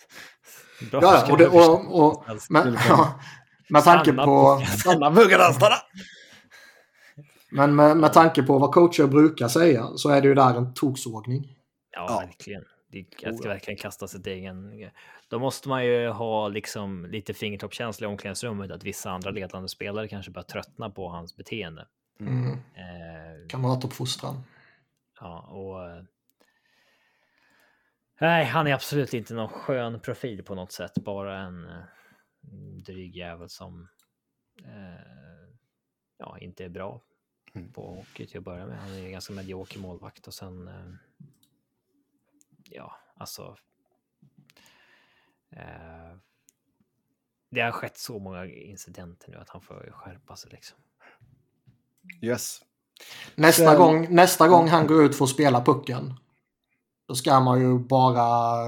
Bra 0.90 1.00
ja, 1.02 1.32
och, 1.32 1.38
det, 1.38 1.48
och, 1.48 2.04
och 2.04 2.24
men, 2.50 2.62
Skulle 2.62 2.78
ja, 2.88 3.20
med 3.68 3.84
tanke 3.84 4.04
Stanna 4.04 4.24
på... 4.24 4.62
Stanna 4.78 5.10
puckarna, 5.14 5.52
stanna! 5.52 5.74
Men 7.50 7.76
med, 7.76 7.96
med 7.96 8.12
tanke 8.12 8.42
på 8.42 8.58
vad 8.58 8.72
coacher 8.74 9.06
brukar 9.06 9.48
säga 9.48 9.86
så 9.96 10.08
är 10.10 10.20
det 10.22 10.28
ju 10.28 10.34
där 10.34 10.54
en 10.54 10.74
toksågning. 10.74 11.56
Ja, 11.90 12.06
Ja. 12.08 12.18
verkligen. 12.26 12.64
Det, 12.90 13.06
jag 13.20 13.36
ska 13.38 13.48
verkligen 13.48 13.78
kasta 13.78 14.06
sitt 14.08 14.26
egen... 14.26 14.72
Då 15.28 15.38
måste 15.38 15.68
man 15.68 15.86
ju 15.86 16.08
ha 16.08 16.48
liksom 16.48 17.06
lite 17.06 17.34
fingertoppskänsla 17.34 18.04
i 18.06 18.10
omklädningsrummet 18.10 18.70
att 18.70 18.84
vissa 18.84 19.10
andra 19.10 19.30
ledande 19.30 19.68
spelare 19.68 20.08
kanske 20.08 20.30
börjar 20.30 20.44
tröttna 20.44 20.90
på 20.90 21.08
hans 21.08 21.36
beteende. 21.36 21.86
Mm. 22.20 22.52
Eh, 22.52 23.48
Kamratuppfostran. 23.48 24.42
ja, 25.20 25.40
och... 25.40 25.90
eh, 25.90 26.02
Nej, 28.20 28.44
han 28.44 28.66
är 28.66 28.74
absolut 28.74 29.14
inte 29.14 29.34
någon 29.34 29.48
skön 29.48 30.00
profil 30.00 30.42
på 30.42 30.54
något 30.54 30.72
sätt. 30.72 30.94
Bara 30.94 31.38
en 31.38 31.64
eh, 31.68 31.82
dryg 32.86 33.16
jävel 33.16 33.48
som 33.48 33.88
eh, 34.64 35.50
ja, 36.18 36.38
inte 36.38 36.64
är 36.64 36.68
bra 36.68 37.02
Mm. 37.58 37.72
på 37.72 37.94
hockey 37.94 38.26
till 38.26 38.38
att 38.38 38.44
börja 38.44 38.66
med. 38.66 38.78
Han 38.78 38.90
är 38.90 39.04
en 39.04 39.12
ganska 39.12 39.32
medioker 39.32 39.78
målvakt 39.78 40.26
och 40.26 40.34
sen... 40.34 40.68
Eh, 40.68 40.94
ja, 42.64 42.96
alltså... 43.16 43.56
Eh, 45.50 46.16
det 47.50 47.60
har 47.60 47.72
skett 47.72 47.98
så 47.98 48.18
många 48.18 48.46
incidenter 48.46 49.30
nu 49.30 49.36
att 49.36 49.48
han 49.48 49.60
får 49.60 49.90
skärpa 49.92 50.36
sig 50.36 50.50
liksom. 50.50 50.78
Yes. 52.22 52.60
Nästa, 53.34 53.64
Sen- 53.64 53.76
gång, 53.76 54.14
nästa 54.14 54.48
gång 54.48 54.68
han 54.68 54.86
går 54.86 55.04
ut 55.04 55.16
för 55.16 55.24
att 55.24 55.30
spela 55.30 55.64
pucken. 55.64 56.14
Då 57.06 57.14
ska 57.14 57.40
man 57.40 57.60
ju 57.60 57.78
bara 57.78 58.64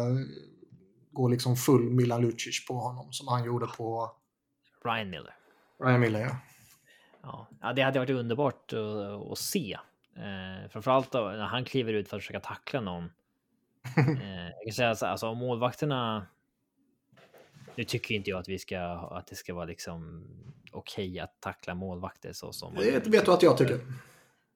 gå 1.10 1.28
liksom 1.28 1.56
full 1.56 1.90
Milan 1.90 2.20
Lucic 2.22 2.66
på 2.66 2.74
honom 2.74 3.12
som 3.12 3.28
han 3.28 3.44
gjorde 3.44 3.66
på 3.66 4.16
Ryan 4.84 5.10
Miller. 5.10 5.34
Ryan 5.84 6.00
Miller. 6.00 6.20
Ja. 6.20 6.36
Ja, 7.22 7.72
det 7.76 7.82
hade 7.82 7.98
varit 7.98 8.10
underbart 8.10 8.72
att, 8.72 9.32
att 9.32 9.38
se. 9.38 9.78
Eh, 10.16 10.70
framförallt 10.70 11.12
då, 11.12 11.18
när 11.18 11.46
han 11.46 11.64
kliver 11.64 11.92
ut 11.92 12.08
för 12.08 12.16
att 12.16 12.22
försöka 12.22 12.40
tackla 12.40 12.80
någon. 12.80 13.04
Eh, 13.96 14.44
jag 14.44 14.64
kan 14.64 14.72
säga 14.72 14.94
så 14.94 15.06
alltså 15.06 15.28
om 15.28 15.38
målvakterna. 15.38 16.26
Nu 17.74 17.84
tycker 17.84 18.14
inte 18.14 18.30
jag 18.30 18.40
att 18.40 18.48
vi 18.48 18.58
ska 18.58 18.80
att 18.80 19.26
det 19.26 19.36
ska 19.36 19.54
vara 19.54 19.64
liksom 19.64 20.24
okej 20.72 21.20
att 21.20 21.40
tackla 21.40 21.74
målvakter 21.74 22.32
så 22.32 22.52
som. 22.52 22.74
Det 22.74 23.08
vet 23.08 23.24
du 23.24 23.32
att 23.32 23.42
jag 23.42 23.58
tycker. 23.58 23.80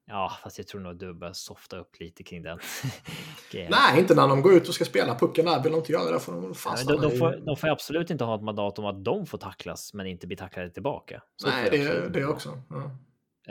Ja, 0.07 0.31
fast 0.43 0.57
jag 0.57 0.67
tror 0.67 0.81
nog 0.81 0.91
att 0.91 0.99
du 0.99 1.13
börjar 1.13 1.33
softa 1.33 1.77
upp 1.77 1.99
lite 1.99 2.23
kring 2.23 2.43
den. 2.43 2.59
Nej, 3.53 3.99
inte 3.99 4.15
när 4.15 4.27
de 4.27 4.41
går 4.41 4.53
ut 4.53 4.67
och 4.67 4.75
ska 4.75 4.85
spela 4.85 5.15
pucken 5.15 5.45
där. 5.45 5.63
Vill 5.63 5.71
de 5.71 5.77
inte 5.77 5.91
göra 5.91 6.11
det 6.11 6.19
får 6.19 6.33
de 6.33 6.41
väl 6.41 6.53
fan 6.53 6.77
Ja, 6.77 6.93
de, 6.93 7.01
de, 7.01 7.17
får, 7.17 7.45
de 7.45 7.57
får 7.57 7.67
absolut 7.67 8.09
inte 8.09 8.23
ha 8.23 8.35
ett 8.35 8.41
mandat 8.41 8.79
om 8.79 8.85
att 8.85 9.05
de 9.05 9.25
får 9.25 9.37
tacklas, 9.37 9.93
men 9.93 10.07
inte 10.07 10.27
bli 10.27 10.35
tacklade 10.35 10.69
tillbaka. 10.69 11.23
Så 11.35 11.47
Nej, 11.47 11.69
det 11.69 12.09
det, 12.09 12.25
också. 12.25 12.61
Ja. 12.69 12.83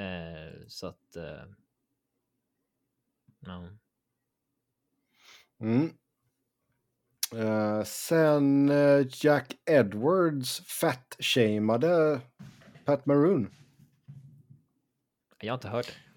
Eh, 0.03 0.53
så 0.69 0.87
att. 0.87 1.17
Eh, 1.17 1.23
ja. 3.41 3.69
Mm. 5.61 5.91
Eh, 7.37 7.85
sen 7.85 8.69
eh, 8.69 9.07
Jack 9.11 9.57
Edwards 9.65 10.61
fat-shameade 10.67 12.21
Pat 12.85 13.07
Maroon. 13.07 13.51
Jag 15.41 15.53
har 15.53 15.57
inte 15.57 15.69
hört 15.69 15.87
det. 15.87 16.14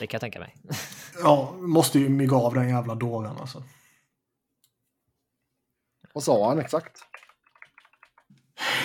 Det 0.00 0.06
kan 0.06 0.16
jag 0.16 0.20
tänka 0.20 0.40
mig. 0.40 0.56
ja, 1.22 1.52
måste 1.58 1.98
ju 1.98 2.08
mygga 2.08 2.36
av 2.36 2.54
den 2.54 2.68
jävla 2.68 2.94
dåren 2.94 3.36
alltså. 3.40 3.62
Vad 6.12 6.24
sa 6.24 6.48
han 6.48 6.58
exakt? 6.58 6.98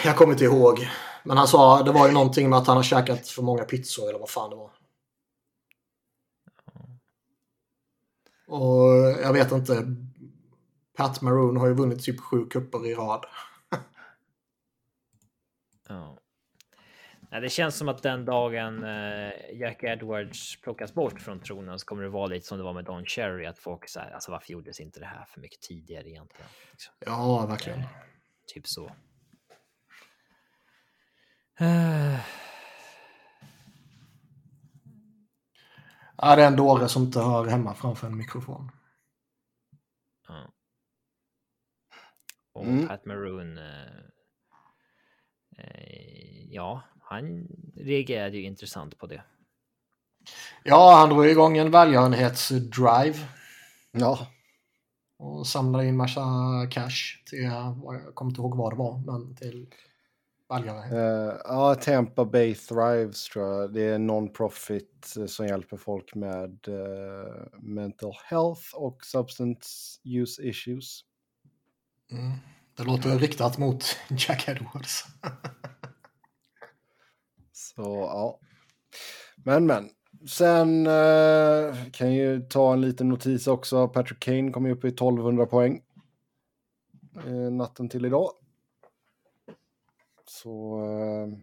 Jag 0.03 0.17
kommer 0.17 0.33
inte 0.33 0.43
ihåg. 0.43 0.89
Men 1.23 1.37
han 1.37 1.47
sa, 1.47 1.83
det 1.83 1.91
var 1.91 2.07
ju 2.07 2.13
någonting 2.13 2.49
med 2.49 2.59
att 2.59 2.67
han 2.67 2.75
har 2.75 2.83
käkat 2.83 3.27
för 3.27 3.41
många 3.41 3.63
pizzor 3.63 4.09
eller 4.09 4.19
vad 4.19 4.29
fan 4.29 4.49
det 4.49 4.55
var. 4.55 4.71
Och 8.47 9.21
jag 9.23 9.33
vet 9.33 9.51
inte. 9.51 9.95
Pat 10.97 11.21
Maroon 11.21 11.57
har 11.57 11.67
ju 11.67 11.73
vunnit 11.73 12.03
typ 12.03 12.19
sju 12.19 12.45
kupper 12.45 12.87
i 12.87 12.95
rad. 12.95 13.25
Ja. 15.87 16.17
Nej, 17.35 17.41
det 17.41 17.49
känns 17.49 17.77
som 17.77 17.89
att 17.89 18.03
den 18.03 18.25
dagen 18.25 18.83
eh, 18.83 19.31
Jack 19.53 19.83
Edwards 19.83 20.61
plockas 20.61 20.93
bort 20.93 21.21
från 21.21 21.39
tronen 21.39 21.79
så 21.79 21.85
kommer 21.85 22.03
det 22.03 22.09
vara 22.09 22.27
lite 22.27 22.47
som 22.47 22.57
det 22.57 22.63
var 22.63 22.73
med 22.73 22.85
Don 22.85 23.05
Cherry. 23.05 23.45
Att 23.45 23.59
folk 23.59 23.89
säger 23.89 24.11
alltså 24.13 24.31
varför 24.31 24.51
gjordes 24.53 24.79
inte 24.79 24.99
det 24.99 25.05
här 25.05 25.25
för 25.25 25.41
mycket 25.41 25.61
tidigare 25.61 26.09
egentligen? 26.09 26.47
Liksom. 26.71 26.93
Ja, 26.99 27.45
verkligen. 27.45 27.83
Typ 28.53 28.67
så. 28.67 28.85
Eh, 31.59 32.19
Ja, 36.17 36.35
det 36.35 36.43
är 36.43 36.47
en 36.47 36.55
dåre 36.55 36.87
som 36.87 37.03
inte 37.03 37.19
hör 37.19 37.45
hemma 37.45 37.73
framför 37.73 38.07
en 38.07 38.17
mikrofon. 38.17 38.71
ja. 40.27 40.53
Och 42.53 42.65
Mm. 42.65 42.87
Pat 42.87 43.05
Maroon. 43.05 43.57
Eh, 43.57 43.97
eh, 45.57 46.43
ja, 46.51 46.83
han 47.07 47.47
reagerade 47.75 48.37
ju 48.37 48.43
intressant 48.43 48.97
på 48.97 49.07
det. 49.07 49.23
Ja, 50.63 50.95
han 50.95 51.09
drog 51.09 51.27
igång 51.27 51.57
en 51.57 51.71
välgörenhetsdrive 51.71 53.17
Ja. 53.91 54.27
och 55.17 55.47
samlade 55.47 55.85
in 55.87 55.97
massa 55.97 56.21
cash 56.71 57.23
till, 57.29 57.43
jag 57.43 58.15
kommer 58.15 58.31
inte 58.31 58.41
ihåg 58.41 58.57
vad 58.57 58.71
det 58.73 58.77
var, 58.77 58.97
men 58.97 59.35
till 59.35 59.67
baljare. 60.49 60.85
Eh, 60.85 61.35
ja, 61.43 61.75
Tampa 61.75 62.25
Bay 62.25 62.55
Thrives 62.55 63.23
tror 63.29 63.45
jag. 63.61 63.73
Det 63.73 63.81
är 63.81 63.97
non-profit 63.99 65.17
eh, 65.17 65.25
som 65.25 65.47
hjälper 65.47 65.77
folk 65.77 66.15
med 66.15 66.67
eh, 66.67 67.59
mental 67.59 68.13
health 68.29 68.75
och 68.75 69.05
substance 69.05 69.69
use 70.03 70.43
issues. 70.43 71.01
Mm. 72.11 72.31
Det 72.77 72.83
låter 72.83 73.19
riktat 73.19 73.57
mot 73.57 73.97
Jack 74.09 74.47
Edwards. 74.47 75.05
Så 77.75 77.81
ja. 77.83 78.39
Men 79.35 79.65
men. 79.65 79.89
Sen 80.29 80.87
eh, 80.87 81.75
kan 81.91 82.13
ju 82.13 82.41
ta 82.41 82.73
en 82.73 82.81
liten 82.81 83.09
notis 83.09 83.47
också. 83.47 83.87
Patrick 83.87 84.19
Kane 84.19 84.51
kom 84.51 84.65
ju 84.65 84.71
upp 84.71 84.85
i 84.85 84.87
1200 84.87 85.45
poäng. 85.45 85.81
Eh, 87.27 87.51
natten 87.51 87.89
till 87.89 88.05
idag. 88.05 88.31
Så... 90.27 90.79
Eh, 90.83 91.37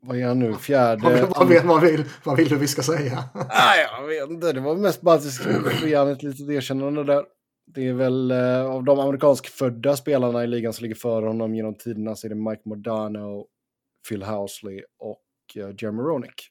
vad 0.00 0.16
är 0.18 0.26
han 0.26 0.38
nu? 0.38 0.54
Fjärde... 0.54 1.02
vad, 1.02 1.12
vill, 1.12 1.26
vad, 1.34 1.48
vill, 1.48 1.62
vad, 1.64 1.80
vill, 1.80 2.04
vad 2.24 2.36
vill 2.36 2.48
du 2.48 2.56
vi 2.56 2.68
ska 2.68 2.82
säga? 2.82 3.24
Nej, 3.34 3.86
jag 3.92 4.06
vet 4.06 4.30
inte. 4.30 4.52
Det 4.52 4.60
var 4.60 4.76
mest 4.76 5.00
bara 5.00 5.14
att 5.14 5.24
jag 5.24 5.32
skulle 5.32 5.88
ge 5.88 5.94
ett 5.94 6.22
litet 6.22 6.48
erkännande 6.48 7.04
där. 7.04 7.24
Det 7.66 7.88
är 7.88 7.92
väl 7.92 8.30
eh, 8.30 8.66
av 8.66 8.84
de 8.84 8.98
amerikanskfödda 8.98 9.96
spelarna 9.96 10.44
i 10.44 10.46
ligan 10.46 10.72
som 10.72 10.82
ligger 10.82 10.94
före 10.94 11.26
honom 11.26 11.54
genom 11.54 11.74
tiderna 11.74 12.16
så 12.16 12.26
är 12.26 12.28
det 12.28 12.34
Mike 12.34 12.62
Modano, 12.64 13.46
Phil 14.08 14.22
Housley 14.22 14.82
och 14.98 15.24
uh, 15.56 15.74
Jeremy 15.78 16.02
Roenick. 16.02 16.50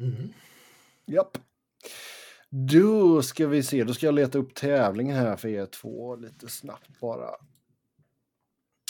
Mm. 0.00 0.32
Japp. 1.06 1.38
Då 2.50 3.22
ska 3.22 3.46
vi 3.46 3.62
se, 3.62 3.84
då 3.84 3.94
ska 3.94 4.06
jag 4.06 4.14
leta 4.14 4.38
upp 4.38 4.54
tävlingen 4.54 5.16
här 5.16 5.36
för 5.36 5.48
er 5.48 5.66
två 5.66 6.16
lite 6.16 6.48
snabbt 6.48 7.00
bara. 7.00 7.30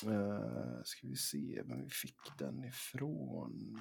Uh, 0.07 0.83
ska 0.85 1.07
vi 1.07 1.17
se 1.17 1.63
vem 1.67 1.83
vi 1.83 1.91
fick 1.91 2.39
den 2.39 2.65
ifrån. 2.65 3.81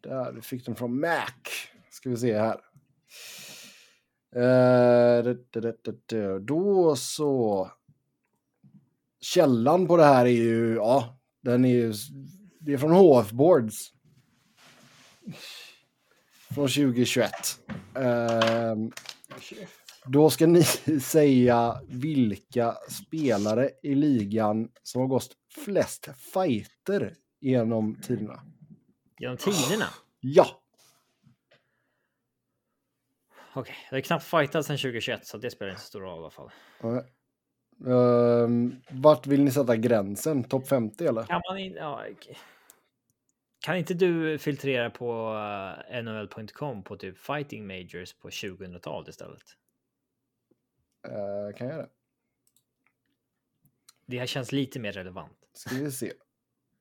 Där, 0.00 0.32
vi 0.32 0.40
fick 0.42 0.66
den 0.66 0.76
från 0.76 1.00
Mac. 1.00 1.32
Ska 1.90 2.10
vi 2.10 2.16
se 2.16 2.38
här. 2.38 2.60
Da, 4.34 6.38
då 6.40 6.96
så. 6.96 7.70
Källan 9.20 9.86
på 9.86 9.96
det 9.96 10.04
här 10.04 10.26
är 10.26 10.30
ju, 10.30 10.74
ja, 10.74 11.18
den 11.42 11.64
är 11.64 11.68
ju, 11.68 11.94
det 12.60 12.72
är 12.72 12.78
från 12.78 12.92
HF 12.92 13.30
Boards. 13.30 13.92
Från 16.54 16.68
2021. 16.68 17.30
Uh, 17.98 18.88
då 20.06 20.30
ska 20.30 20.46
ni 20.46 20.62
säga 21.02 21.80
vilka 21.88 22.76
spelare 22.88 23.70
i 23.82 23.94
ligan 23.94 24.68
som 24.82 25.00
har 25.00 25.08
gått 25.08 25.30
flest 25.64 26.08
fighter 26.32 27.14
genom 27.40 27.96
tiderna. 28.02 28.40
Genom 29.18 29.36
tiderna? 29.36 29.86
Ja. 30.20 30.63
Okej, 33.56 33.60
okay. 33.60 33.74
det 33.90 33.96
är 33.96 34.00
knappt 34.00 34.24
fightat 34.24 34.66
sedan 34.66 34.76
2021 34.76 35.26
så 35.26 35.38
det 35.38 35.50
spelar 35.50 35.70
inte 35.70 35.82
så 35.82 35.86
stor 35.86 36.00
roll 36.00 36.16
i 36.16 36.20
alla 36.20 36.30
fall. 36.30 36.50
Uh, 37.86 38.48
vart 38.90 39.26
vill 39.26 39.44
ni 39.44 39.50
sätta 39.50 39.76
gränsen? 39.76 40.44
Topp 40.44 40.68
50 40.68 41.06
eller? 41.06 41.22
Kan 41.22 41.42
man 41.48 41.58
inte... 41.58 41.78
Ja, 41.78 42.04
kan 43.64 43.76
inte 43.76 43.94
du 43.94 44.38
filtrera 44.38 44.90
på 44.90 45.32
uh, 45.32 45.96
eh, 45.96 46.04
nhl.com 46.04 46.82
på 46.82 46.96
typ 46.96 47.18
fighting 47.18 47.66
majors 47.66 48.12
på 48.12 48.28
2000-talet 48.28 49.08
istället? 49.08 49.42
Uh, 51.08 51.56
kan 51.56 51.68
jag 51.68 51.78
det? 51.78 51.88
Det 54.06 54.18
här 54.18 54.26
känns 54.26 54.52
lite 54.52 54.80
mer 54.80 54.92
relevant. 54.92 55.38
Ska 55.52 55.74
vi 55.74 55.90
se. 55.90 56.12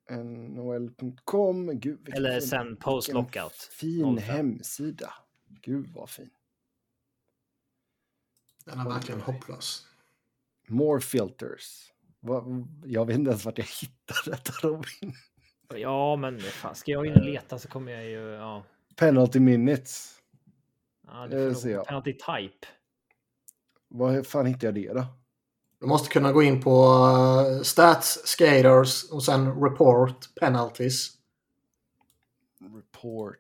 NHL.com. 0.09 1.80
Gud, 1.80 2.09
Eller 2.13 2.39
sen 2.39 2.76
post 2.76 3.13
lockout. 3.13 3.69
Fin 3.71 4.17
05. 4.17 4.36
hemsida. 4.36 5.13
Gud 5.61 5.88
vad 5.93 6.09
fin. 6.09 6.30
Den 8.66 8.80
är 8.80 8.89
verkligen 8.89 9.22
hopplös. 9.22 9.86
More 10.68 11.01
filters. 11.01 11.91
Jag 12.86 13.05
vet 13.05 13.16
inte 13.16 13.30
ens 13.30 13.45
vart 13.45 13.57
jag 13.57 13.66
hittar 13.66 14.32
detta 14.32 14.53
Robin. 14.68 15.14
Ja, 15.76 16.16
men 16.16 16.39
fan, 16.39 16.76
ska 16.76 16.91
jag 16.91 17.05
in 17.05 17.14
och 17.14 17.26
leta 17.26 17.59
så 17.59 17.68
kommer 17.68 17.91
jag 17.91 18.05
ju... 18.05 18.30
Ja. 18.30 18.64
Penalty 18.95 19.39
minutes. 19.39 20.22
Ja, 21.07 21.28
det 21.28 21.55
får 21.55 21.70
nog, 21.70 21.86
penalty 21.86 22.14
type. 22.14 22.68
Var 23.88 24.24
fan 24.24 24.45
hittar 24.45 24.68
jag 24.68 24.76
det 24.76 24.93
då? 24.93 25.05
Du 25.80 25.88
måste 25.88 26.09
kunna 26.09 26.32
gå 26.32 26.43
in 26.43 26.61
på 26.61 26.95
uh, 27.57 27.61
stats, 27.61 28.22
skaters 28.26 29.11
och 29.11 29.24
sen 29.24 29.61
report 29.61 30.36
penalties. 30.36 31.11
Report 32.59 33.36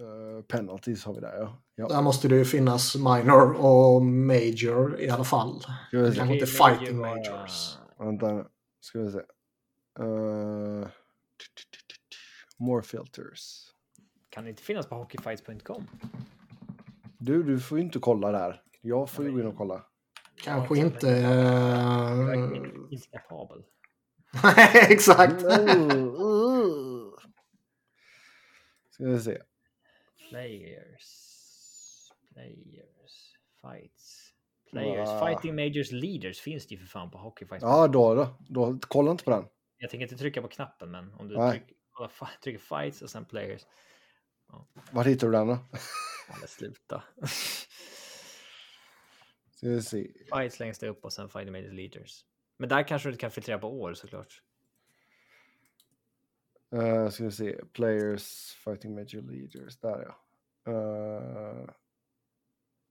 uh, 0.00 0.42
penalties 0.42 1.04
har 1.04 1.14
vi 1.14 1.20
där 1.20 1.36
ja. 1.38 1.62
ja. 1.74 1.88
Där 1.88 2.02
måste 2.02 2.28
det 2.28 2.36
ju 2.36 2.44
finnas 2.44 2.96
minor 2.96 3.52
och 3.52 4.02
major 4.02 5.00
i 5.00 5.10
alla 5.10 5.24
fall. 5.24 5.62
Kanske 5.90 6.34
inte 6.34 6.46
fighting 6.46 6.98
major, 6.98 7.30
majors. 7.32 7.78
Vänta 7.98 8.44
ska 8.80 8.98
vi 8.98 9.10
se. 9.10 9.18
Uh, 10.00 10.86
more 12.58 12.82
filters. 12.82 13.64
Kan 14.30 14.44
det 14.44 14.50
inte 14.50 14.62
finnas 14.62 14.86
på 14.86 14.94
hockeyfights.com? 14.94 15.86
Du, 17.18 17.42
du 17.42 17.60
får 17.60 17.78
ju 17.78 17.84
inte 17.84 17.98
kolla 17.98 18.32
där. 18.32 18.62
Jag 18.80 19.10
får 19.10 19.24
ju 19.24 19.32
gå 19.32 19.40
in 19.40 19.46
och 19.46 19.56
kolla. 19.56 19.84
Kanske 20.44 20.78
inte... 20.78 21.08
Inte 22.90 23.08
kapabel. 23.08 23.64
Nej, 24.42 24.86
exakt. 24.90 25.40
Ska 28.90 29.04
vi 29.04 29.20
se. 29.20 29.38
Players. 30.28 31.08
Players. 32.34 33.36
Fights. 33.62 34.32
Players. 34.70 35.08
Wow. 35.08 35.26
Fighting 35.26 35.54
Majors 35.54 35.92
Leaders 35.92 36.40
finns 36.40 36.66
det 36.66 36.74
ju 36.74 36.80
för 36.80 36.86
fan 36.86 37.10
på 37.10 37.18
Hockeyfights. 37.18 37.62
Ja, 37.62 37.88
då, 37.88 38.14
då, 38.14 38.36
då. 38.48 38.78
Kolla 38.88 39.10
inte 39.10 39.24
på 39.24 39.30
den. 39.30 39.44
Jag 39.78 39.90
tänker 39.90 40.02
inte 40.02 40.16
trycka 40.16 40.42
på 40.42 40.48
knappen, 40.48 40.90
men 40.90 41.14
om 41.14 41.28
du 41.28 41.34
trycker, 41.34 41.74
trycker 42.42 42.58
Fights 42.58 43.02
och 43.02 43.10
sen 43.10 43.24
Players. 43.24 43.62
Ja. 44.48 44.68
Var 44.90 45.04
hittar 45.04 45.26
du 45.26 45.32
den 45.32 45.46
då? 45.46 45.58
Ja, 46.28 46.34
sluta. 46.46 47.02
Ska 49.56 49.68
vi 49.68 49.82
se. 49.82 50.06
Fights 50.34 50.60
längst 50.60 50.82
upp 50.82 51.04
och 51.04 51.12
sen 51.12 51.28
Fighting 51.28 51.52
Majors 51.52 51.72
Leaders. 51.72 52.24
Men 52.58 52.68
där 52.68 52.88
kanske 52.88 53.10
du 53.10 53.16
kan 53.16 53.30
filtrera 53.30 53.58
på 53.58 53.80
år 53.80 53.94
såklart. 53.94 54.42
Uh, 56.74 57.08
ska 57.08 57.24
vi 57.24 57.30
se. 57.30 57.60
Players, 57.72 58.52
Fighting 58.64 58.94
Major 58.94 59.22
Leaders. 59.22 59.80
Där 59.80 60.08
ja. 60.08 60.72
Uh, 60.72 61.70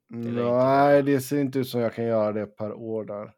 nej, 0.10 1.04
det 1.04 1.22
ser 1.22 1.40
inte 1.40 1.60
ut 1.60 1.70
som 1.70 1.82
jag 1.82 1.94
kan 1.94 2.06
göra 2.06 2.32
det 2.32 2.46
per 2.46 2.74
år 2.74 3.06
där. 3.06 3.34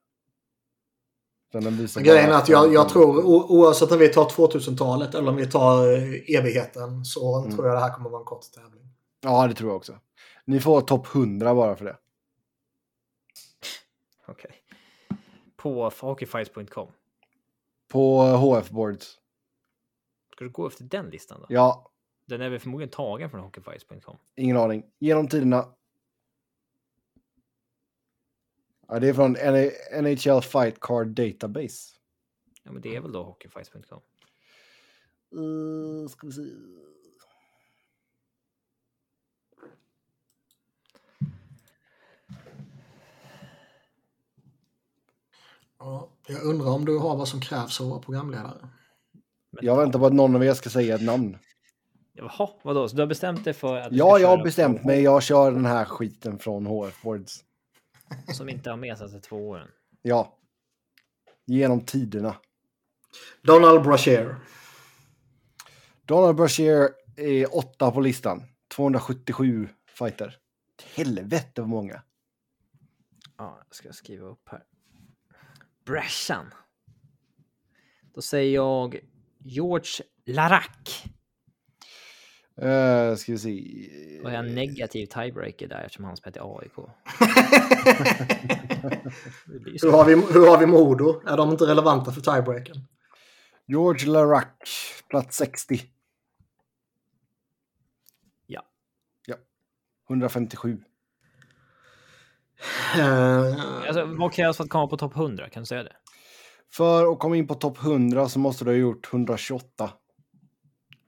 Grejen 2.02 2.30
är 2.30 2.34
att 2.34 2.50
jag, 2.50 2.74
jag 2.74 2.90
tror 2.90 3.26
oavsett 3.26 3.92
om 3.92 4.00
vi 4.00 4.10
tar 4.10 4.26
2000-talet 4.26 5.16
eller 5.16 5.30
om 5.30 5.36
vi 5.36 5.48
tar 5.48 5.94
eh, 5.94 6.38
evigheten 6.38 7.06
så 7.06 7.40
mm. 7.40 7.56
tror 7.56 7.68
jag 7.68 7.76
det 7.76 7.80
här 7.80 7.94
kommer 7.94 8.10
vara 8.10 8.20
en 8.20 8.26
kort 8.26 8.52
tävling. 8.56 8.84
Ja, 9.22 9.48
det 9.48 9.54
tror 9.54 9.70
jag 9.70 9.78
också. 9.78 10.00
Ni 10.46 10.60
får 10.60 10.82
topp 10.82 11.16
100 11.16 11.56
bara 11.56 11.76
för 11.76 11.86
det. 11.86 11.98
Okej. 14.28 14.52
Okay. 15.08 15.18
På 15.56 15.92
hockeyfights.com? 16.02 16.88
På 17.92 18.22
HF 18.24 18.70
Boards. 18.70 19.19
Ska 20.40 20.46
du 20.46 20.52
gå 20.52 20.68
efter 20.68 20.84
den 20.84 21.10
listan 21.10 21.40
då? 21.40 21.46
Ja. 21.50 21.92
Den 22.26 22.42
är 22.42 22.50
väl 22.50 22.60
förmodligen 22.60 22.90
tagen 22.90 23.30
från 23.30 23.40
hockeyfights.com? 23.40 24.18
Ingen 24.36 24.58
aning. 24.58 24.84
Genom 25.00 25.28
tiderna. 25.28 25.74
Ja, 28.88 29.00
det 29.00 29.10
är 29.10 29.14
från 29.14 29.32
NHL 30.04 30.42
Fight 30.42 30.80
Card 30.80 31.08
Database. 31.08 31.96
Ja, 32.64 32.72
men 32.72 32.82
det 32.82 32.96
är 32.96 33.02
väl 33.02 33.12
då 33.12 33.24
hockeyfights.com? 33.24 34.02
Uh, 35.36 36.08
ska 36.08 36.28
vi 36.28 36.34
se. 36.34 36.42
Ja, 45.80 46.10
jag 46.28 46.44
undrar 46.44 46.68
om 46.68 46.86
du 46.86 46.98
har 46.98 47.16
vad 47.16 47.28
som 47.28 47.42
krävs 47.42 47.82
att 47.82 47.88
vara 47.88 48.00
programledare. 48.00 48.70
Jag 49.52 49.78
väntar 49.78 50.00
på 50.00 50.06
att 50.06 50.14
någon 50.14 50.36
av 50.36 50.44
er 50.44 50.54
ska 50.54 50.70
säga 50.70 50.96
ett 50.96 51.04
namn. 51.04 51.38
Jaha, 52.14 52.50
vadå? 52.64 52.90
Så 52.90 52.96
du 52.96 53.02
har 53.02 53.08
bestämt 53.08 53.44
dig 53.44 53.54
för 53.54 53.78
att... 53.78 53.92
Ja, 53.92 54.20
jag 54.20 54.28
har 54.28 54.44
bestämt 54.44 54.84
mig. 54.86 55.02
Jag 55.02 55.24
kör 55.24 55.52
den 55.52 55.66
här 55.66 55.86
skiten 55.86 56.40
från 56.40 56.66
HF 56.66 57.02
Boards. 57.02 57.44
Som 58.34 58.50
inte 58.50 58.70
har 58.70 58.78
med 58.78 58.98
sig 58.98 59.10
till 59.10 59.22
två 59.22 59.50
åren. 59.50 59.68
Ja. 60.02 60.38
Genom 61.46 61.82
tiderna. 61.82 62.36
Donald 63.42 63.84
Brashear. 63.84 64.36
Donald 66.06 66.36
Brashear 66.36 66.90
är 67.18 67.58
åtta 67.58 67.92
på 67.92 68.02
listan. 68.02 68.44
277 68.76 69.70
fighter. 69.98 70.38
Helvete 70.96 71.62
vad 71.62 71.70
många. 71.70 72.04
Ja, 73.38 73.60
jag 73.68 73.76
ska 73.76 73.94
skriva 73.94 74.28
upp 74.28 74.50
här. 74.50 74.64
Brashan. 75.86 76.54
Då 78.14 78.22
säger 78.22 78.56
jag 78.56 79.00
George 79.40 80.04
Larac. 80.26 81.04
Uh, 82.62 83.16
ska 83.16 83.32
vi 83.32 83.38
se. 83.38 84.22
Har 84.24 84.32
jag 84.32 84.46
en 84.46 84.56
negativ 84.56 85.06
tiebreaker 85.06 85.68
där 85.68 85.82
eftersom 85.82 86.06
han 86.06 86.18
spelar 86.18 86.38
i 86.38 86.42
AIK. 86.42 86.74
Hur, 89.82 89.92
har 89.92 90.06
vi, 90.06 90.14
hur 90.14 90.48
har 90.48 90.58
vi 90.58 90.66
Modo? 90.66 91.22
Är 91.28 91.38
de 91.38 91.52
inte 91.52 91.66
relevanta 91.66 92.12
för 92.12 92.22
tiebreaken? 92.22 92.76
George 93.66 94.08
Larac, 94.10 94.46
plats 95.10 95.38
60. 95.38 95.82
Ja. 98.48 98.62
Ja. 99.26 99.36
157. 100.10 100.84
Eh, 103.00 103.88
Alltså, 103.88 104.06
vad 104.06 104.34
krävs 104.34 104.58
för 104.58 104.64
att 104.64 104.70
komma 104.70 104.88
på 104.88 104.98
topp 104.98 105.16
100? 105.16 105.50
Kan 105.50 105.64
du 105.64 105.68
säga 105.68 105.84
det? 105.84 105.96
För 106.72 107.12
att 107.12 107.20
komma 107.20 107.38
in 107.38 107.48
på 107.48 107.56
topp 107.56 107.78
100 107.84 108.30
så 108.30 108.40
måste 108.40 108.66
du 108.66 108.72
ha 108.72 108.76
gjort 108.78 109.14
128. 109.14 109.94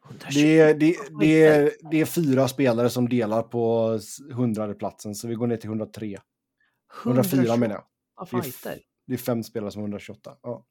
120. 0.06 0.40
Det 0.40 0.60
är, 0.60 0.74
det, 0.74 0.98
det, 1.20 1.44
är, 1.44 1.72
det 1.92 2.02
är 2.02 2.06
fyra 2.06 2.48
spelare 2.48 2.90
som 2.90 3.10
delar 3.10 3.44
på 3.44 4.00
100 4.32 4.74
platsen 4.74 5.16
så 5.16 5.28
vi 5.28 5.36
går 5.36 5.48
ner 5.48 5.58
till 5.58 5.70
103. 5.70 6.18
104 7.04 7.58
menar 7.58 7.76
jag. 7.76 7.84
Det 8.32 8.70
är. 8.70 8.80
Det 9.08 9.14
är 9.14 9.18
fem 9.18 9.44
spelare 9.44 9.72
som 9.72 9.82
har 9.82 9.88
128. 9.88 10.38
Ja. 10.42 10.66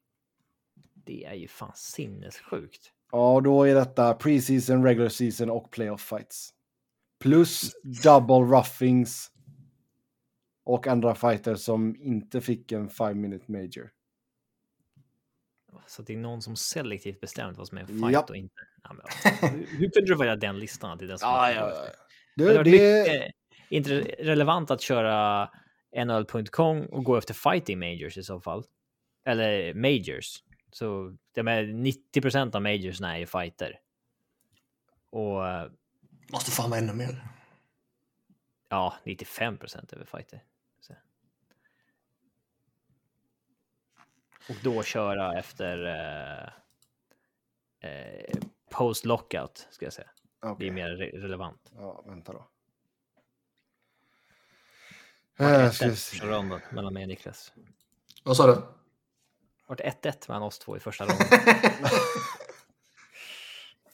Det 1.05 1.25
är 1.25 1.33
ju 1.33 1.47
fan 1.47 1.71
sinnessjukt. 1.75 2.91
Ja, 3.11 3.33
och 3.33 3.43
då 3.43 3.63
är 3.63 3.75
detta 3.75 4.13
preseason, 4.13 4.83
regular 4.83 5.09
season 5.09 5.49
och 5.49 5.71
playoff 5.71 6.01
fights. 6.01 6.53
Plus 7.19 7.71
double 8.03 8.57
roughings. 8.57 9.31
Och 10.63 10.87
andra 10.87 11.15
fighter 11.15 11.55
som 11.55 11.95
inte 11.95 12.41
fick 12.41 12.71
en 12.71 12.89
5 12.89 13.21
minute 13.21 13.51
major. 13.51 13.91
Så 15.87 16.01
det 16.01 16.13
är 16.13 16.17
någon 16.17 16.41
som 16.41 16.55
selektivt 16.55 17.21
bestämt 17.21 17.57
vad 17.57 17.67
som 17.67 17.77
är 17.77 17.81
en 17.81 17.87
fight 17.87 18.11
Japp. 18.11 18.29
och 18.29 18.35
inte. 18.35 18.55
Ja, 18.83 18.93
men, 18.93 19.05
ja. 19.41 19.47
hur, 19.47 19.89
kunde 19.89 20.13
du 20.13 20.15
välja 20.15 20.35
den 20.35 20.59
listan? 20.59 20.97
Till 20.97 21.07
den 21.07 21.19
som 21.19 21.29
Ja, 21.29 21.51
ja, 21.51 21.69
ja. 21.69 21.85
Det 22.35 22.57
hade 22.57 22.63
Det, 22.63 23.03
det, 23.03 23.31
inte 23.69 23.99
relevant 24.19 24.71
att 24.71 24.81
köra 24.81 25.49
NHL.com 26.05 26.85
och 26.85 27.03
gå 27.03 27.17
efter 27.17 27.33
fighting 27.33 27.79
majors 27.79 28.17
i 28.17 28.23
så 28.23 28.41
fall. 28.41 28.63
Eller 29.25 29.73
majors. 29.73 30.43
Så 30.71 31.17
det 31.35 31.43
med 31.43 31.65
90% 31.65 32.55
av 32.55 32.61
majors 32.61 33.01
är 33.01 33.17
ju 33.17 33.25
fighter. 33.25 33.79
Och 35.09 35.47
eh, 35.47 35.71
måste 36.31 36.51
fan 36.51 36.69
vara 36.69 36.79
ännu 36.79 36.93
mer. 36.93 37.23
ja, 38.69 38.95
95 39.03 39.57
är 39.63 39.97
väl 39.97 40.07
fighter. 40.07 40.43
Och 44.51 44.57
då 44.63 44.83
köra 44.83 45.39
efter 45.39 45.85
eh, 45.85 46.47
eh, 47.91 48.35
post 48.69 49.05
lockout 49.05 49.67
ska 49.71 49.85
jag 49.85 49.93
säga. 49.93 50.09
Det 50.41 50.47
Okej. 50.47 50.67
är 50.67 50.71
mer 50.71 50.89
re 50.89 51.11
relevant. 51.21 51.71
Ja, 51.75 52.03
vänta 52.07 52.33
då. 52.33 52.47
Vart 55.37 55.51
Eh, 55.51 55.65
1-1 55.65 55.69
ska 55.71 55.85
vi 55.85 55.91
första 55.95 56.25
se. 56.25 56.31
ronden 56.31 56.61
mellan 56.71 56.93
mig 56.93 57.03
och 57.03 57.09
Niklas. 57.09 57.53
Vad 58.23 58.37
sa 58.37 58.47
du? 58.47 58.61
Vart 59.67 59.79
1-1 59.79 60.13
mellan 60.27 60.43
oss 60.43 60.59
två 60.59 60.77
i 60.77 60.79
första 60.79 61.03
ronden. 61.05 61.27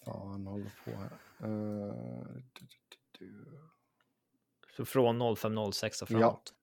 Fan, 0.05 0.47
håller 0.47 0.72
på 0.86 0.91
här. 0.91 1.12
Eh, 1.39 2.28
du, 2.53 2.68
du, 2.89 2.97
du. 3.20 3.60
Så 4.76 4.86
från 4.86 5.22
05.06 5.22 6.01
och 6.01 6.08
framåt. 6.10 6.53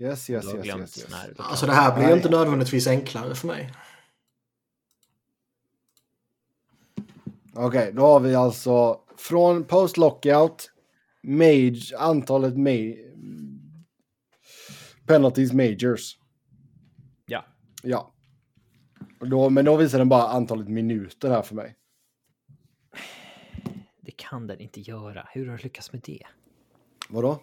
Yes, 0.00 0.30
yes, 0.30 0.44
yes, 0.54 0.66
yes, 0.66 0.76
yes. 0.98 1.06
när 1.10 1.28
du- 1.28 1.34
Alltså 1.38 1.66
det 1.66 1.72
här 1.72 1.94
blir 1.96 2.06
Nej. 2.06 2.16
inte 2.16 2.30
nödvändigtvis 2.30 2.86
enklare 2.86 3.34
för 3.34 3.46
mig. 3.46 3.72
Okej, 7.54 7.92
då 7.92 8.02
har 8.02 8.20
vi 8.20 8.34
alltså 8.34 9.00
från 9.16 9.64
post 9.64 9.96
lockout, 9.96 10.70
mage, 11.22 11.98
antalet 11.98 12.54
ma- 12.54 12.96
penalties 15.06 15.52
majors. 15.52 16.18
Ja. 17.26 17.44
Ja. 17.82 18.14
Och 19.20 19.28
Då, 19.28 19.50
men 19.50 19.64
då 19.64 19.76
visar 19.76 19.98
den 19.98 20.08
bara 20.08 20.28
antalet 20.28 20.68
minuter 20.68 21.30
här 21.30 21.42
för 21.42 21.54
mig. 21.54 21.76
Det 24.00 24.10
kan 24.16 24.46
den 24.46 24.60
inte 24.60 24.80
göra. 24.80 25.28
Hur 25.32 25.46
har 25.48 25.56
du 25.56 25.62
lyckats 25.62 25.92
med 25.92 26.02
det? 26.04 26.22
Vadå? 27.08 27.42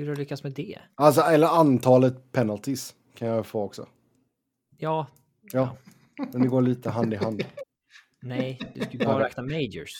Hur 0.00 0.06
har 0.08 0.14
du 0.14 0.20
lyckats 0.20 0.42
med 0.42 0.52
det? 0.52 0.78
Alltså, 0.94 1.20
eller 1.20 1.46
antalet 1.46 2.32
penalties 2.32 2.94
kan 3.14 3.28
jag 3.28 3.46
få 3.46 3.62
också. 3.62 3.86
Ja, 4.76 5.06
Ja, 5.52 5.76
men 6.32 6.42
det 6.42 6.48
går 6.48 6.62
lite 6.62 6.90
hand 6.90 7.14
i 7.14 7.16
hand. 7.16 7.42
nej, 8.22 8.58
du 8.74 8.80
skulle 8.80 9.04
bara 9.04 9.24
räkna 9.24 9.42
majors. 9.42 9.92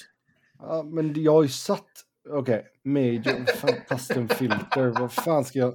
Ja, 0.58 0.82
men 0.82 1.22
jag 1.22 1.32
har 1.32 1.42
ju 1.42 1.48
satt... 1.48 1.86
Okej, 2.30 2.66
major, 2.84 3.46
fan, 3.56 3.74
custom 3.88 4.28
filter, 4.28 5.00
vad 5.00 5.12
fan 5.12 5.44
ska 5.44 5.58
jag... 5.58 5.74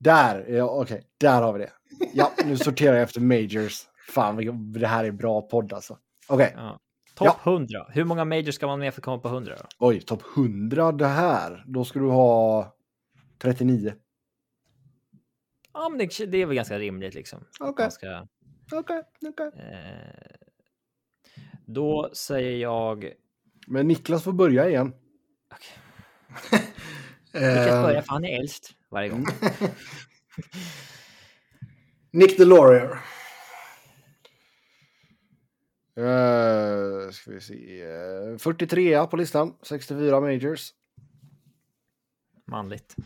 Där, 0.00 0.46
ja, 0.48 0.64
okej, 0.64 1.02
där 1.18 1.42
har 1.42 1.52
vi 1.52 1.58
det. 1.58 1.70
Ja, 2.14 2.32
nu 2.44 2.56
sorterar 2.56 2.94
jag 2.94 3.02
efter 3.02 3.20
majors. 3.20 3.86
Fan, 4.08 4.72
det 4.72 4.86
här 4.86 5.04
är 5.04 5.10
bra 5.10 5.42
podd 5.42 5.72
alltså. 5.72 5.98
Okej, 6.28 6.52
Ja. 6.56 6.78
Topp 7.14 7.46
100. 7.46 7.86
Hur 7.90 8.04
många 8.04 8.24
majors 8.24 8.54
ska 8.54 8.66
man 8.66 8.78
med 8.78 8.94
för 8.94 9.00
att 9.00 9.04
komma 9.04 9.18
på 9.18 9.28
100 9.28 9.56
då? 9.58 9.64
oj, 9.86 10.00
topp 10.00 10.22
100 10.36 10.92
det 10.92 11.06
här. 11.06 11.64
Då 11.66 11.84
ska 11.84 11.98
du 11.98 12.06
ha 12.10 12.72
39. 13.42 13.94
Ja, 15.72 15.88
men 15.88 15.98
det, 15.98 16.26
det 16.26 16.38
är 16.38 16.46
väl 16.46 16.56
ganska 16.56 16.78
rimligt 16.78 17.14
liksom. 17.14 17.44
Okej. 17.60 17.90
ska, 17.90 18.26
Okej, 18.72 19.02
okej. 19.28 19.50
eh, 19.56 20.36
då 21.66 22.10
säger 22.12 22.56
jag... 22.56 23.12
Men 23.66 23.88
Niklas 23.88 24.24
får 24.24 24.32
börja 24.32 24.68
igen. 24.68 24.88
Okay. 24.88 24.98
Niklas 26.50 26.70
Eh, 27.32 27.82
börjar 27.82 28.02
för 28.02 28.12
han 28.12 28.24
är 28.24 28.40
äldst 28.40 28.70
varje 28.88 29.08
gång. 29.08 29.24
Nick 32.10 32.38
DeLaurier. 32.38 32.98
Uh, 35.98 37.10
ska 37.10 37.30
vi 37.30 37.40
se. 37.40 37.86
Uh, 37.86 38.38
43 38.38 39.06
på 39.06 39.16
listan, 39.16 39.54
64 39.62 40.20
majors. 40.20 40.72
Manligt. 42.50 42.96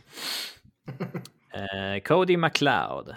Eh, 1.51 2.03
Cody 2.03 2.37
McLeod. 2.37 3.17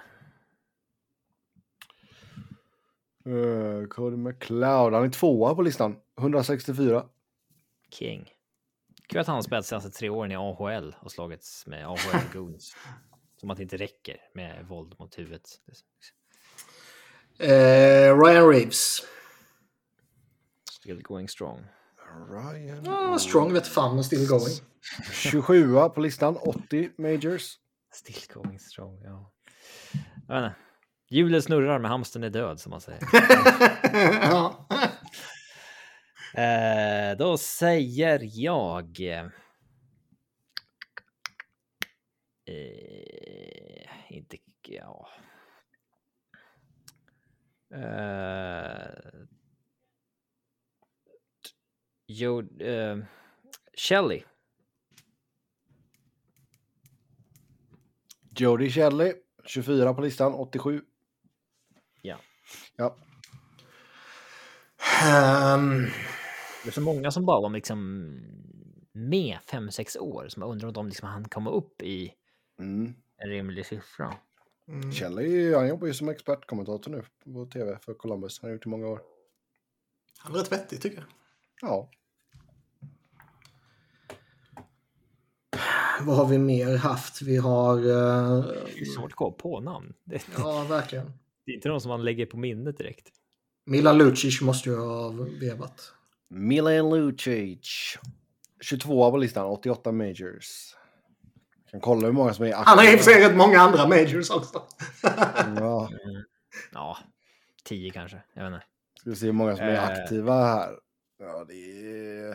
Uh, 3.27 3.87
Cody 3.87 4.17
McLeod, 4.17 4.93
han 4.93 5.03
är 5.03 5.09
tvåa 5.09 5.55
på 5.55 5.61
listan, 5.61 5.95
164. 6.17 7.05
King. 7.89 8.29
Kul 9.07 9.19
att 9.19 9.27
han 9.27 9.35
har 9.35 9.41
spelat 9.41 9.65
senaste 9.65 9.89
tre 9.89 10.09
åren 10.09 10.31
i 10.31 10.35
AHL 10.35 10.95
och 10.99 11.11
slagits 11.11 11.67
med 11.67 11.87
AHL 11.87 12.19
Goons. 12.33 12.75
Som 13.39 13.49
att 13.49 13.57
det 13.57 13.63
inte 13.63 13.77
räcker 13.77 14.17
med 14.33 14.65
våld 14.67 14.95
mot 14.99 15.19
huvudet. 15.19 15.49
Eh, 17.39 18.19
Ryan 18.19 18.49
Reeves. 18.49 19.01
Still 20.71 21.01
going 21.01 21.29
strong. 21.29 21.65
Ryan. 22.29 22.87
Ah, 22.87 23.17
strong 23.17 23.53
vet 23.53 23.67
fan, 23.67 24.03
still 24.03 24.27
going. 24.27 24.61
27 25.11 25.89
på 25.95 26.01
listan, 26.01 26.37
80 26.37 26.89
majors. 26.97 27.55
Still 27.93 28.21
going 28.33 28.59
strong, 28.59 29.01
ja. 29.03 29.31
Jag 30.27 30.41
vet 30.41 30.43
inte. 30.43 30.55
Hjulet 31.09 31.43
snurrar 31.43 31.79
men 31.79 31.91
hamstern 31.91 32.23
är 32.23 32.29
död 32.29 32.59
som 32.59 32.69
man 32.69 32.81
säger. 32.81 33.01
ja. 34.21 34.67
Eh, 36.33 37.17
då 37.17 37.37
säger 37.37 38.21
jag... 38.23 38.99
Eh, 42.45 43.77
inte... 44.09 44.37
Ja. 44.67 45.07
Eh, 47.73 48.89
jo, 52.07 52.39
eh, 52.59 52.97
Shelley. 53.73 54.23
Jody 58.39 58.69
Shelley, 58.69 59.13
24 59.45 59.93
på 59.93 60.01
listan, 60.01 60.33
87. 60.33 60.81
Ja. 62.01 62.17
Ja. 62.75 62.95
Ehm, 65.03 65.83
Det 66.63 66.69
är 66.69 66.71
så 66.71 66.81
många 66.81 67.11
som 67.11 67.25
bara 67.25 67.41
var 67.41 67.49
liksom 67.49 68.03
med 68.91 69.37
5-6 69.51 69.97
år 69.99 70.27
som 70.29 70.41
jag 70.41 70.51
undrar 70.51 70.67
om 70.67 70.73
de 70.73 70.87
liksom 70.87 71.07
han 71.09 71.29
komma 71.29 71.49
upp 71.49 71.81
i 71.81 72.13
Mm. 72.59 72.93
en 73.17 73.29
rimlig 73.29 73.65
siffra. 73.65 74.13
mm. 74.67 75.53
Han 75.55 75.67
jobbar 75.67 75.87
ju 75.87 75.93
som 75.93 76.09
expertkommentator 76.09 76.91
nu 76.91 77.03
på 77.33 77.45
tv 77.45 77.77
för 77.81 77.93
Columbus. 77.93 78.39
Han 78.41 78.49
har 78.49 78.53
gjort 78.53 78.63
det 78.63 78.67
i 78.67 78.71
många 78.71 78.87
år. 78.87 79.01
Han 80.17 80.35
är 80.35 80.39
rätt 80.39 80.51
vettig 80.51 80.81
tycker 80.81 80.97
jag. 80.97 81.05
Ja. 81.61 81.89
vad 86.01 86.15
har 86.17 86.25
vi 86.25 86.37
mer 86.37 86.77
haft? 86.77 87.21
Vi 87.21 87.37
har... 87.37 87.77
Uh, 87.77 88.41
det 88.75 88.81
är 88.81 88.85
svårt 88.95 89.05
att 89.11 89.15
komma 89.15 89.31
på 89.31 89.59
namn. 89.59 89.93
Ja, 90.37 90.65
verkligen. 90.69 91.11
Det 91.45 91.51
är 91.51 91.55
inte 91.55 91.69
någon 91.69 91.81
som 91.81 91.89
man 91.89 92.03
lägger 92.05 92.25
på 92.25 92.37
minnet 92.37 92.77
direkt. 92.77 93.09
Milan 93.65 93.97
Lucic 93.97 94.41
måste 94.41 94.69
ju 94.69 94.75
ha 94.77 95.09
vevat. 95.41 95.93
Milan 96.29 96.89
Lucic. 96.89 97.97
22 98.61 99.11
på 99.11 99.17
listan, 99.17 99.45
88 99.45 99.91
majors. 99.91 100.75
Jag 101.63 101.71
kan 101.71 101.79
kolla 101.79 102.07
hur 102.07 102.13
många 102.13 102.33
som 102.33 102.45
är 102.45 102.49
aktiva. 102.49 102.63
Han 102.65 102.77
har 102.77 102.93
i 102.93 102.95
och 102.95 102.99
för 102.99 103.11
sig 103.11 103.29
rätt 103.29 103.37
många 103.37 103.59
andra 103.59 103.87
majors 103.87 104.29
också. 104.29 104.61
ja. 105.57 105.89
Mm. 106.05 106.23
ja, 106.73 106.97
10 107.63 107.91
kanske. 107.91 108.23
Jag 108.33 108.43
vet 108.43 108.53
inte. 108.53 108.65
Ska 108.99 109.09
vi 109.09 109.15
se 109.15 109.25
hur 109.25 109.33
många 109.33 109.55
som 109.55 109.65
är 109.65 109.73
Eh. 109.73 109.83
aktiva 109.83 110.45
här. 110.45 110.75
Ja, 111.19 111.45
det 111.47 111.53
är... 111.53 112.31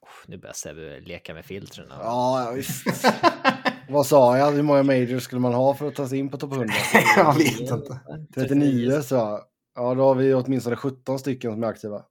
Oh, 0.00 0.08
nu 0.26 0.38
börjar 0.38 0.52
Sebbe 0.52 1.00
leka 1.00 1.34
med 1.34 1.44
filtren. 1.44 1.86
Ja, 1.90 2.52
visst. 2.54 2.86
Vad 3.88 4.06
sa 4.06 4.38
jag? 4.38 4.52
Hur 4.52 4.62
många 4.62 4.82
majors 4.82 5.22
skulle 5.22 5.40
man 5.40 5.54
ha 5.54 5.74
för 5.74 5.88
att 5.88 5.94
ta 5.94 6.08
sig 6.08 6.18
in 6.18 6.28
på 6.28 6.36
topp 6.38 6.52
100? 6.52 6.74
jag 7.16 7.34
vet 7.34 7.60
inte. 7.70 8.00
39 8.34 9.02
så. 9.02 9.40
Ja, 9.74 9.94
då 9.94 10.02
har 10.02 10.14
vi 10.14 10.34
åtminstone 10.34 10.76
17 10.76 11.18
stycken 11.18 11.52
som 11.52 11.62
är 11.62 11.66
aktiva. 11.66 12.04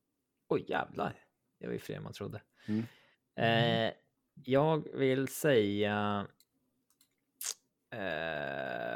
Oj 0.49 0.65
jävlar. 0.67 1.15
Det 1.59 1.65
var 1.65 1.73
ju 1.73 1.79
fler 1.79 1.95
än 1.95 2.03
man 2.03 2.13
trodde. 2.13 2.41
Mm. 2.67 2.85
Eh, 3.35 3.93
jag 4.43 4.87
vill 4.93 5.27
säga... 5.27 6.27
Eh, 7.93 8.94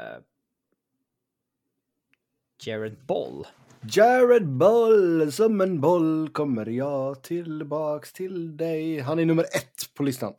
Jared 2.66 2.96
Boll. 3.06 3.46
Jared 3.82 4.48
Boll, 4.48 5.32
som 5.32 5.60
en 5.60 5.80
boll 5.80 6.28
kommer 6.28 6.66
jag 6.66 7.22
tillbaks 7.22 8.12
till 8.12 8.56
dig. 8.56 9.00
Han 9.00 9.18
är 9.18 9.24
nummer 9.24 9.44
ett 9.44 9.94
på 9.94 10.02
listan. 10.02 10.32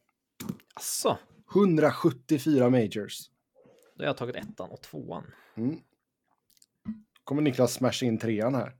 Asså, 0.74 1.18
174 1.56 2.70
majors. 2.70 3.30
då 3.96 4.04
har 4.04 4.06
jag 4.06 4.18
tagit 4.18 4.36
ettan 4.36 4.70
och 4.70 4.82
tvåan. 4.82 5.24
Mm. 5.56 5.80
Kommer 7.24 7.42
Niklas 7.42 7.74
smasha 7.74 8.06
in 8.06 8.18
trean 8.18 8.56
här. 8.56 8.76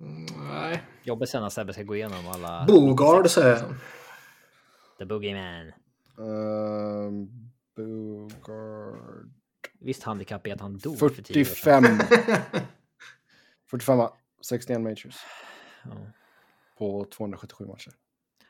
Mm, 0.00 0.26
nej. 0.48 0.82
Jobbigt 1.02 1.28
sen 1.28 1.42
när 1.42 1.48
Sebbe 1.48 1.72
ska 1.72 1.82
gå 1.82 1.96
igenom 1.96 2.28
alla... 2.28 2.64
Bogard 2.68 3.30
säger 3.30 3.56
jag. 3.56 3.74
The 4.98 5.04
Boogeyman. 5.04 5.72
Um, 6.16 7.50
Bogard. 7.76 9.35
Visst 9.86 10.02
handikapp 10.02 10.46
är 10.46 10.54
att 10.54 10.60
han 10.60 10.78
dog 10.78 10.98
för 10.98 11.08
tio 11.08 11.40
år 11.40 11.44
sedan. 11.44 11.98
45. 11.98 11.98
45, 13.70 14.08
61 14.40 14.80
majors 14.80 15.16
Ja. 15.84 15.90
på 16.78 17.04
277 17.04 17.66
matcher. 17.66 17.92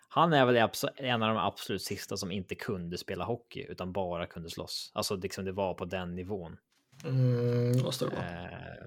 Han 0.09 0.33
är 0.33 0.47
väl 0.47 0.57
en 0.97 1.23
av 1.23 1.29
de 1.35 1.39
absolut 1.39 1.83
sista 1.83 2.17
som 2.17 2.31
inte 2.31 2.55
kunde 2.55 2.99
spela 2.99 3.25
hockey 3.25 3.67
utan 3.69 3.93
bara 3.93 4.27
kunde 4.27 4.51
slåss. 4.51 4.91
Alltså 4.95 5.17
liksom 5.17 5.45
det 5.45 5.53
var 5.53 5.75
på 5.75 5.85
den 5.85 6.15
nivån. 6.15 6.57
Mm, 7.05 7.83
måste 7.83 8.05
det 8.05 8.15
vara. 8.17 8.43
Eh, 8.45 8.87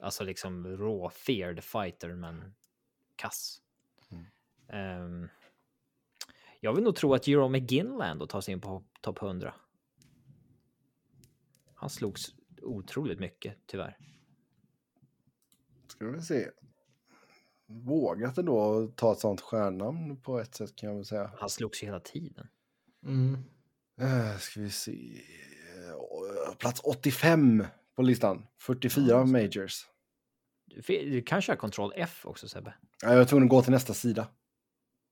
alltså 0.00 0.24
liksom 0.24 0.66
rå 0.76 1.10
feared 1.10 1.64
fighter 1.64 2.08
men 2.14 2.54
kass. 3.16 3.60
Eh, 4.68 5.28
jag 6.60 6.72
vill 6.74 6.84
nog 6.84 6.96
tro 6.96 7.14
att 7.14 7.26
Jerome 7.26 7.58
McGinland 7.58 8.28
tar 8.28 8.40
sig 8.40 8.52
in 8.52 8.60
på 8.60 8.84
topp 9.00 9.22
100. 9.22 9.54
Han 11.76 11.90
slogs 11.90 12.34
otroligt 12.62 13.20
mycket 13.20 13.56
tyvärr. 13.66 13.98
Ska 15.88 16.06
vi 16.06 16.22
se. 16.22 16.50
Vågat 17.66 18.38
ändå 18.38 18.86
ta 18.96 19.12
ett 19.12 19.18
sånt 19.18 19.40
stjärnnamn 19.40 20.20
på 20.20 20.40
ett 20.40 20.54
sätt 20.54 20.76
kan 20.76 20.88
jag 20.88 20.96
väl 20.96 21.04
säga. 21.04 21.30
Han 21.38 21.50
slogs 21.50 21.82
ju 21.82 21.86
hela 21.86 22.00
tiden. 22.00 22.48
Mm. 23.04 23.34
Uh, 24.00 24.38
ska 24.38 24.60
vi 24.60 24.70
se. 24.70 25.22
Eh, 26.48 26.54
Plats 26.58 26.80
85 26.80 27.64
på 27.94 28.02
listan. 28.02 28.46
44 28.58 29.24
majors. 29.24 29.86
Du, 30.64 30.80
du 31.10 31.22
kan 31.22 31.42
köra 31.42 31.56
Ctrl 31.56 31.92
F 31.96 32.26
också 32.26 32.48
Sebbe. 32.48 32.74
Ja, 33.02 33.10
Jag 33.10 33.18
var 33.18 33.24
tvungen 33.24 33.44
att 33.44 33.50
gå 33.50 33.62
till 33.62 33.72
nästa 33.72 33.94
sida. 33.94 34.28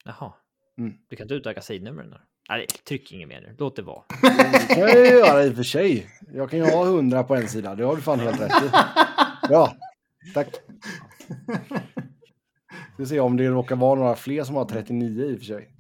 Jaha. 0.05 0.33
Mm. 0.79 0.95
Du 1.09 1.17
kan 1.17 1.25
inte 1.25 1.35
utöka 1.35 1.63
sidnumren 1.63 2.11
då? 2.11 2.21
Nej, 2.49 2.67
tryck 2.67 3.13
inget 3.13 3.29
mer 3.29 3.41
nu. 3.41 3.55
Låt 3.59 3.77
det 3.77 3.83
vara. 3.83 4.03
Det 4.69 4.75
kan 4.75 4.81
jag 4.81 4.99
ju 4.99 5.07
göra 5.07 5.45
i 5.45 5.51
och 5.51 5.57
för 5.57 5.63
sig. 5.63 6.07
Jag 6.33 6.51
kan 6.51 6.59
ju 6.59 6.65
ha 6.65 6.87
100 6.87 7.25
på 7.25 7.35
en 7.35 7.49
sida. 7.49 7.75
Det 7.75 7.85
har 7.85 7.97
du 7.97 8.03
fan 8.03 8.21
helt 8.21 8.41
rätt 8.41 8.63
i. 8.63 8.71
Ja, 9.51 9.77
tack. 10.35 10.49
Vi 12.99 13.07
se 13.07 13.21
om 13.21 13.37
det 13.37 13.49
råkar 13.49 13.77
vara 13.77 13.95
några 13.95 14.17
fler 14.17 14.45
som 14.45 14.57
har 14.57 14.65
39 14.65 15.25
i 15.25 15.35
och 15.35 15.39
för 15.39 15.47
sig. 15.47 15.71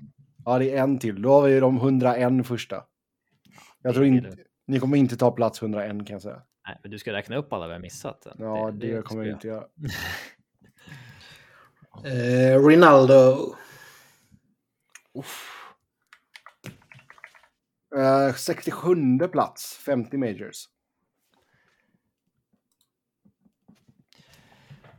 Ja, 0.44 0.58
det 0.58 0.70
är 0.70 0.82
en 0.82 0.98
till. 0.98 1.22
Då 1.22 1.32
har 1.32 1.42
vi 1.48 1.60
de 1.60 1.76
101 1.76 2.46
första. 2.46 2.84
Jag 3.82 3.94
tror 3.94 4.04
Det 4.04 4.10
inte... 4.10 4.36
Ni 4.66 4.80
kommer 4.80 4.96
inte 4.96 5.16
ta 5.16 5.30
plats 5.30 5.62
101 5.62 6.06
kan 6.06 6.14
jag 6.14 6.22
säga. 6.22 6.42
Nej, 6.66 6.78
men 6.82 6.90
du 6.90 6.98
ska 6.98 7.12
räkna 7.12 7.36
upp 7.36 7.52
alla 7.52 7.66
vi 7.66 7.72
har 7.72 7.80
missat. 7.80 8.26
Ja, 8.38 8.70
det, 8.70 9.04
kommer 9.04 9.24
jag 9.24 9.36
inte 9.36 9.48
göra. 9.48 9.64
Eh, 12.04 12.66
Rinaldo. 12.66 13.54
Uh, 17.96 18.34
67 18.34 19.28
plats, 19.32 19.76
50 19.76 20.16
majors. 20.16 20.68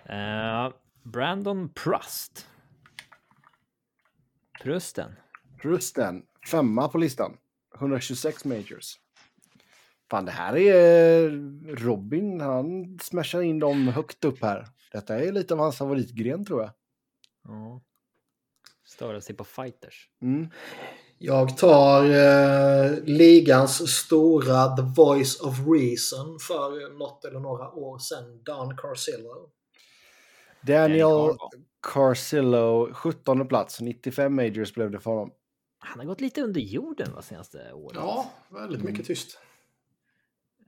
Eh, 0.05 0.73
Brandon 1.03 1.69
Prust. 1.69 2.47
Prusten. 4.61 5.15
Prusten, 5.61 6.25
femma 6.51 6.87
på 6.87 6.97
listan. 6.97 7.37
126 7.75 8.45
majors. 8.45 8.99
Fan, 10.09 10.25
det 10.25 10.31
här 10.31 10.57
är 10.57 11.29
Robin. 11.75 12.41
Han 12.41 12.99
smashar 13.01 13.41
in 13.41 13.59
dem 13.59 13.87
högt 13.87 14.25
upp 14.25 14.41
här. 14.41 14.67
Detta 14.91 15.19
är 15.19 15.31
lite 15.31 15.53
av 15.53 15.59
hans 15.59 15.77
favoritgren 15.77 16.45
tror 16.45 16.61
jag. 16.61 16.71
Ja. 17.43 17.81
Störa 18.83 19.21
sig 19.21 19.35
på 19.35 19.43
fighters. 19.43 20.09
Mm. 20.21 20.49
Jag 21.17 21.57
tar 21.57 22.03
eh, 22.03 22.91
ligans 23.03 23.91
stora 23.91 24.75
The 24.75 24.81
Voice 24.95 25.39
of 25.39 25.59
Reason 25.67 26.39
för 26.39 26.97
något 26.97 27.25
eller 27.25 27.39
några 27.39 27.71
år 27.71 27.99
sedan, 27.99 28.43
Don 28.43 28.77
Carcillo. 28.77 29.49
Daniel. 30.61 31.37
Carcillo, 31.93 32.93
17 32.93 33.47
plats. 33.47 33.81
95 33.81 34.35
majors 34.35 34.73
blev 34.73 34.91
det 34.91 34.99
för 34.99 35.11
honom. 35.11 35.31
Han 35.79 35.99
har 35.99 36.05
gått 36.05 36.21
lite 36.21 36.41
under 36.41 36.61
jorden 36.61 37.13
va, 37.13 37.21
senaste 37.21 37.73
året. 37.73 37.95
Ja, 37.95 38.31
väldigt 38.49 38.83
mycket 38.83 39.05
tyst. 39.05 39.39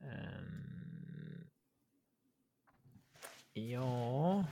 Ehm, 0.01 1.47
ja. 3.53 4.45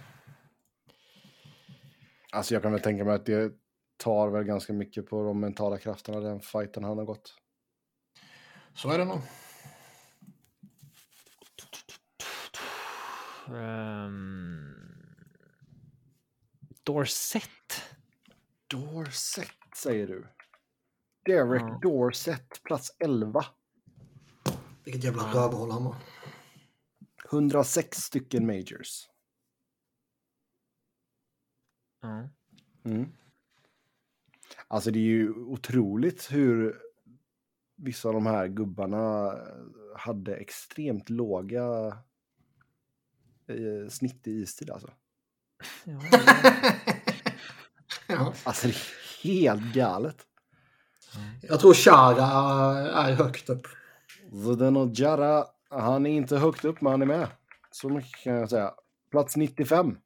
Alltså 2.31 2.53
jag 2.53 2.63
kan 2.63 2.71
väl 2.71 2.81
tänka 2.81 3.03
mig 3.03 3.15
att 3.15 3.25
det 3.25 3.53
tar 3.97 4.29
väl 4.29 4.43
ganska 4.43 4.73
mycket 4.73 5.05
på 5.07 5.23
de 5.23 5.39
mentala 5.39 5.77
krafterna 5.77 6.19
den 6.19 6.41
fighten 6.41 6.83
han 6.83 6.97
har 6.97 7.05
gått. 7.05 7.35
Så 8.73 8.89
är 8.89 8.97
det 8.97 9.05
nog. 9.05 9.21
Ehm, 13.47 14.75
Dorset. 16.83 17.49
Dorset 18.67 19.47
säger 19.75 20.07
du. 20.07 20.27
Derek 21.25 21.61
Ja. 21.61 21.79
Dorset, 21.81 22.63
plats 22.63 22.95
11. 22.99 23.45
Vilket 24.83 25.03
jävla 25.03 25.23
rövhål 25.33 25.71
han 25.71 25.83
var. 25.83 25.95
106 27.31 27.97
stycken 27.97 28.45
majors. 28.45 29.09
Ja. 32.01 32.29
Mm. 32.85 33.11
Alltså 34.67 34.91
det 34.91 34.99
är 34.99 35.03
ju 35.03 35.33
otroligt 35.33 36.31
hur 36.31 36.81
vissa 37.77 38.07
av 38.07 38.13
de 38.13 38.25
här 38.25 38.47
gubbarna 38.47 39.33
hade 39.97 40.35
extremt 40.35 41.09
låga 41.09 41.63
eh, 43.47 43.89
snitt 43.89 44.27
i 44.27 44.31
istid 44.31 44.69
alltså. 44.69 44.91
Ja, 45.83 45.99
ja. 48.07 48.33
Alltså 48.43 48.67
det 48.67 48.73
är 48.73 49.23
helt 49.23 49.73
galet. 49.73 50.25
Jag 51.41 51.59
tror 51.59 51.73
Chara 51.73 52.25
är 52.89 53.13
högt 53.13 53.49
upp. 53.49 53.67
Zdeno 54.31 54.91
Jara, 54.93 55.45
han 55.69 56.05
är 56.05 56.09
inte 56.09 56.37
högt 56.37 56.65
upp 56.65 56.81
men 56.81 56.91
han 56.91 57.01
är 57.01 57.05
med. 57.05 57.27
Så 57.71 57.89
mycket 57.89 58.23
kan 58.23 58.33
jag 58.33 58.49
säga. 58.49 58.73
Plats 59.11 59.35
95. 59.35 59.97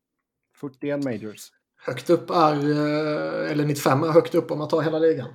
41 0.56 1.04
majors. 1.04 1.52
Högt 1.86 2.10
upp 2.10 2.30
är, 2.30 2.54
eh, 2.54 3.52
eller 3.52 3.66
95 3.66 4.04
är 4.04 4.12
högt 4.12 4.36
upp 4.36 4.52
om 4.52 4.58
man 4.58 4.68
tar 4.68 4.82
hela 4.82 5.00
ligan. 5.00 5.34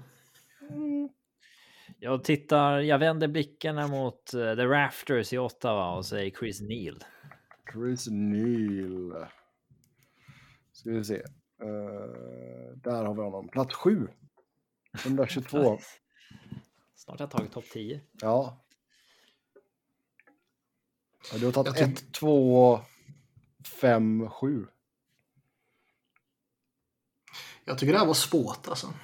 Jag 1.99 2.25
tittar, 2.25 2.79
jag 2.81 2.99
vänder 2.99 3.29
blickarna 3.29 3.87
mot 3.89 4.35
eh, 4.35 4.55
The 4.55 4.65
Rafters 4.67 5.33
i 5.33 5.39
Ottawa 5.39 5.97
och 5.97 6.07
säger 6.07 6.31
Chris 6.31 6.61
Neal. 6.61 7.05
Chris 7.73 8.07
Neal. 8.11 9.27
Ska 10.73 10.91
vi 10.91 11.05
se. 11.05 11.15
Eh, 11.63 12.77
där 12.77 13.05
har 13.05 13.15
vi 13.15 13.23
honom. 13.23 13.49
Plats 13.49 13.75
7. 13.75 14.09
122. 15.05 15.59
Snart 16.95 17.19
har 17.19 17.27
jag 17.27 17.31
tagit 17.31 17.53
topp 17.53 17.65
10. 17.73 18.01
Ja. 18.21 18.65
ja 21.33 21.39
du 21.39 21.45
har 21.45 21.53
tagit 21.53 21.77
tror- 21.77 21.89
1, 21.89 22.13
2, 22.13 22.81
5, 23.81 24.31
7. 24.31 24.67
Jag 27.65 27.79
tycker 27.79 27.93
det 27.93 27.99
här 27.99 28.07
var 28.07 28.15
svårt 28.15 28.69
alltså. 28.69 28.95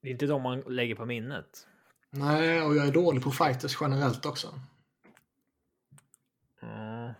Det 0.00 0.08
är 0.08 0.12
inte 0.12 0.26
de 0.26 0.42
man 0.42 0.60
lägger 0.60 0.94
på 0.94 1.06
minnet. 1.06 1.66
Nej, 2.10 2.62
och 2.62 2.76
jag 2.76 2.86
är 2.86 2.92
dålig 2.92 3.22
på 3.22 3.30
fighters 3.30 3.78
generellt 3.80 4.26
också. 4.26 4.60
Mm. 6.62 7.12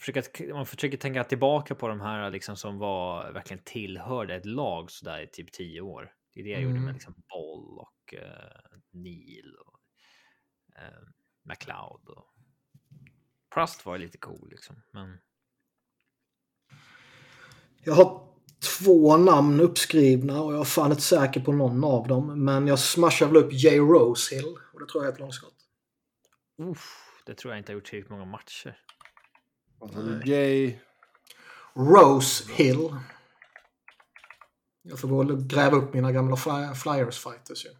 Försöka, 0.00 0.54
man 0.54 0.66
försöker 0.66 0.96
tänka 0.96 1.24
tillbaka 1.24 1.74
på 1.74 1.88
de 1.88 2.00
här 2.00 2.30
liksom 2.30 2.56
som 2.56 2.78
var 2.78 3.32
verkligen 3.32 3.62
tillhörde 3.64 4.34
ett 4.34 4.46
lag 4.46 4.90
så 4.90 5.04
där 5.04 5.20
i 5.20 5.26
typ 5.26 5.52
tio 5.52 5.80
år. 5.80 6.12
Det 6.34 6.40
är 6.40 6.44
det 6.44 6.50
jag 6.50 6.62
gjorde 6.62 6.72
Mm. 6.74 6.84
med 6.84 6.94
liksom 6.94 7.14
Boll 7.28 7.78
och 7.78 8.14
uh, 8.14 8.78
Neil 8.90 9.54
och 9.66 9.80
uh, 10.78 11.08
McLeod. 11.42 12.08
Och... 12.08 12.34
Prust 13.54 13.86
var 13.86 13.98
lite 13.98 14.18
cool 14.18 14.48
liksom, 14.50 14.82
men 14.92 15.18
Jag 17.84 17.94
har 17.94 18.28
två 18.78 19.16
namn 19.16 19.60
uppskrivna 19.60 20.42
och 20.42 20.52
jag 20.52 20.60
är 20.60 20.64
fan 20.64 20.90
inte 20.90 21.02
säker 21.02 21.40
på 21.40 21.52
någon 21.52 21.84
av 21.84 22.08
dem. 22.08 22.44
Men 22.44 22.66
jag 22.66 22.78
smashar 22.78 23.26
väl 23.26 23.36
upp 23.36 23.52
Jay 23.52 23.78
Rosehill 23.78 24.56
och 24.72 24.80
det 24.80 24.86
tror 24.86 25.04
jag 25.04 25.08
är 25.10 25.12
ett 25.14 25.20
långskott. 25.20 25.54
uff, 26.62 27.22
det 27.26 27.34
tror 27.34 27.52
jag 27.52 27.58
inte 27.60 27.72
har 27.72 27.74
gjort 27.74 27.86
tillräckligt 27.86 28.10
många 28.10 28.24
matcher. 28.24 28.80
Alltså, 29.80 30.20
Jay. 30.24 30.78
Rose 31.74 32.52
Hill. 32.52 32.96
Jag 34.82 35.00
får 35.00 35.08
gå 35.08 35.18
och 35.18 35.40
gräva 35.42 35.76
upp 35.76 35.94
mina 35.94 36.12
gamla 36.12 36.36
fly- 36.36 36.74
Flyers 36.74 37.18
fighters 37.24 37.64
ju. 37.66 37.70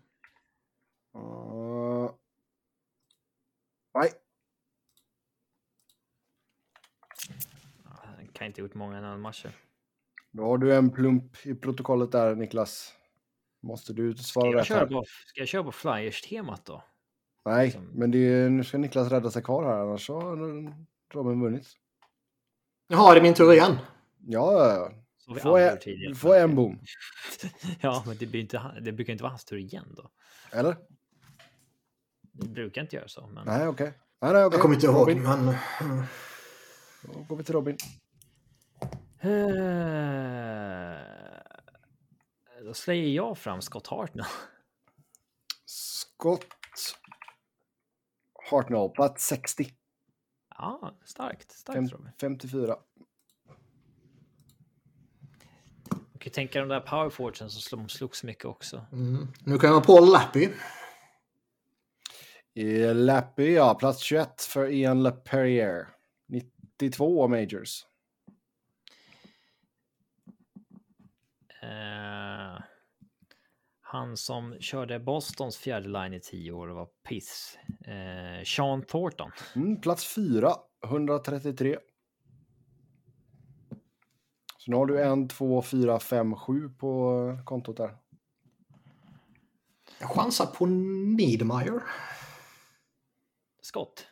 Uh, 1.20 2.11
nej, 3.95 4.12
Han 7.85 8.29
kan 8.33 8.47
inte 8.47 8.61
ha 8.61 8.66
gjort 8.66 8.75
många 8.75 8.99
annan 8.99 9.20
matcher. 9.20 9.51
Då 10.30 10.44
har 10.44 10.59
du 10.59 10.74
en 10.74 10.90
plump 10.90 11.46
i 11.46 11.55
protokollet 11.55 12.12
där 12.12 12.34
Niklas. 12.34 12.94
Måste 13.62 13.92
du 13.92 14.14
svara 14.14 14.50
jag, 14.50 14.60
rätt 14.60 14.68
här? 14.68 14.86
på, 14.86 15.05
ska 15.26 15.40
jag 15.40 15.48
köra 15.48 15.64
på 15.64 15.72
Flyers-temat 15.72 16.64
då? 16.64 16.84
Nej, 17.44 17.66
liksom- 17.66 17.90
men 17.94 18.10
det 18.10 18.18
är, 18.18 18.50
nu 18.50 18.64
ska 18.64 18.78
Niklas 18.78 19.10
rädda 19.10 19.30
sig 19.30 19.42
kvar 19.42 19.64
här 19.64 19.80
annars 19.80 20.06
så 20.06 20.20
har 20.20 20.36
Robin 21.14 21.40
vunnit. 21.40 21.68
Jaha, 22.88 23.10
är 23.10 23.14
det 23.14 23.22
min 23.22 23.34
tur 23.34 23.52
igen? 23.52 23.76
Ja, 24.26 24.52
ja, 24.52 24.74
ja. 24.74 24.92
Få 25.42 25.56
en, 25.56 26.14
få 26.14 26.34
en 26.34 26.55
boom. 26.55 26.78
ja, 27.80 28.05
men 28.06 28.16
det, 28.16 28.26
blir 28.26 28.40
inte, 28.40 28.80
det 28.80 28.92
brukar 28.92 29.12
inte 29.12 29.22
vara 29.22 29.30
hans 29.30 29.44
tur 29.44 29.59
igen 29.59 29.94
då. 29.96 30.10
Eller? 30.52 30.76
Det 32.32 32.48
brukar 32.48 32.82
inte 32.82 32.96
göra 32.96 33.09
så. 33.09 33.26
Men... 33.26 33.46
Nej, 33.46 33.68
okej. 33.68 33.92
Nej, 34.20 34.32
nej, 34.32 34.44
okej. 34.44 34.56
Jag 34.56 34.62
kommer 34.62 34.74
inte 34.74 34.86
ihåg, 34.86 35.00
Robin. 35.00 35.22
men... 35.22 35.55
Då 37.02 37.22
går 37.28 37.36
vi 37.36 37.44
till 37.44 37.55
Robin. 37.55 37.76
Eh, 39.20 40.97
Då 42.65 42.74
slänger 42.74 43.09
jag 43.09 43.39
fram 43.39 43.62
Scott 43.62 43.86
Hartnell. 43.86 44.27
Scott 45.66 46.47
Hartnell, 48.51 48.89
plats 48.89 49.27
60. 49.27 49.66
Ja, 50.59 50.99
starkt. 51.05 51.53
Starkt 51.53 51.77
Fem, 51.77 51.89
Robin. 51.89 52.11
54. 52.20 52.77
Man 55.90 55.97
kan 56.19 56.24
ju 56.24 56.31
tänka 56.31 56.61
de 56.61 56.69
där 56.69 56.81
powerforwardsen 56.81 57.51
som 57.51 57.61
slog- 57.62 57.90
slogs 57.90 58.24
mycket 58.24 58.45
också. 58.45 58.86
Mm. 58.93 59.28
Nu 59.45 59.59
kan 59.59 59.69
jag 59.69 59.74
vara 59.74 59.85
Paul 59.85 60.12
Lappy. 60.12 60.49
I 62.55 62.95
Lappy, 62.95 63.53
ja, 63.55 63.74
plats 63.74 64.01
21 64.03 64.43
för 64.43 64.70
Ian 64.70 65.03
LePerrier. 65.03 65.89
92 66.81 67.28
majors. 67.28 67.86
Eh, 71.69 72.62
han 73.81 74.16
som 74.16 74.57
körde 74.61 75.01
Bostons 75.01 75.57
fjärde 75.57 75.89
line 75.89 76.15
i 76.15 76.20
tio 76.20 76.53
år 76.53 76.69
och 76.69 76.77
var 76.77 76.89
piss. 77.09 77.59
Eh, 77.85 78.45
Sean 78.45 78.82
Thornton. 78.82 79.31
Mm, 79.57 79.81
plats 79.81 80.15
4, 80.15 80.53
133. 80.86 81.78
Så 84.59 84.70
nu 84.70 84.77
har 84.77 84.86
du 84.86 85.03
en, 85.03 85.28
två, 85.28 85.62
fyra, 85.62 86.01
fem, 86.01 86.36
sju 86.36 86.69
på 86.69 87.39
kontot 87.45 87.77
där. 87.77 87.97
Jag 90.01 90.11
chansar 90.11 90.47
på 90.47 90.66
Niedermeyer. 90.66 91.82
Scott. 93.62 94.07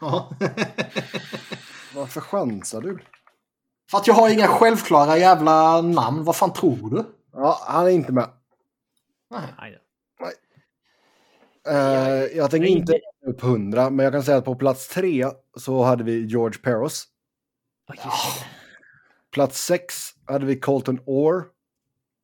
Ja. 0.00 0.30
Varför 1.94 2.20
chansar 2.20 2.80
du? 2.80 2.98
För 3.90 3.98
att 3.98 4.06
jag 4.06 4.14
har 4.14 4.30
inga 4.30 4.46
självklara 4.46 5.18
jävla 5.18 5.80
namn. 5.80 6.24
Vad 6.24 6.36
fan 6.36 6.52
tror 6.52 6.90
du? 6.90 7.04
Ja, 7.32 7.58
han 7.66 7.86
är 7.86 7.90
inte 7.90 8.12
med. 8.12 8.30
Nej. 9.30 9.42
Nej. 9.58 9.78
Eh, 11.68 12.36
jag 12.36 12.50
tänker 12.50 12.68
inte 12.68 13.00
upp 13.26 13.42
100, 13.42 13.90
men 13.90 14.04
jag 14.04 14.12
kan 14.12 14.22
säga 14.22 14.38
att 14.38 14.44
på 14.44 14.54
plats 14.54 14.88
3 14.88 15.26
så 15.56 15.82
hade 15.82 16.04
vi 16.04 16.26
George 16.26 16.58
Peros. 16.58 17.04
Det. 17.88 17.98
Plats 19.32 19.64
6 19.64 19.94
hade 20.26 20.46
vi 20.46 20.60
Colton 20.60 21.00
Orr. 21.06 21.44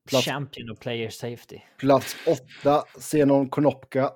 Plats, 0.08 0.24
Champion 0.24 0.70
och 0.70 0.80
player 0.80 1.10
safety. 1.10 1.58
plats 1.78 2.16
8 2.62 2.84
Zenon 2.98 3.48
Konopka. 3.48 4.10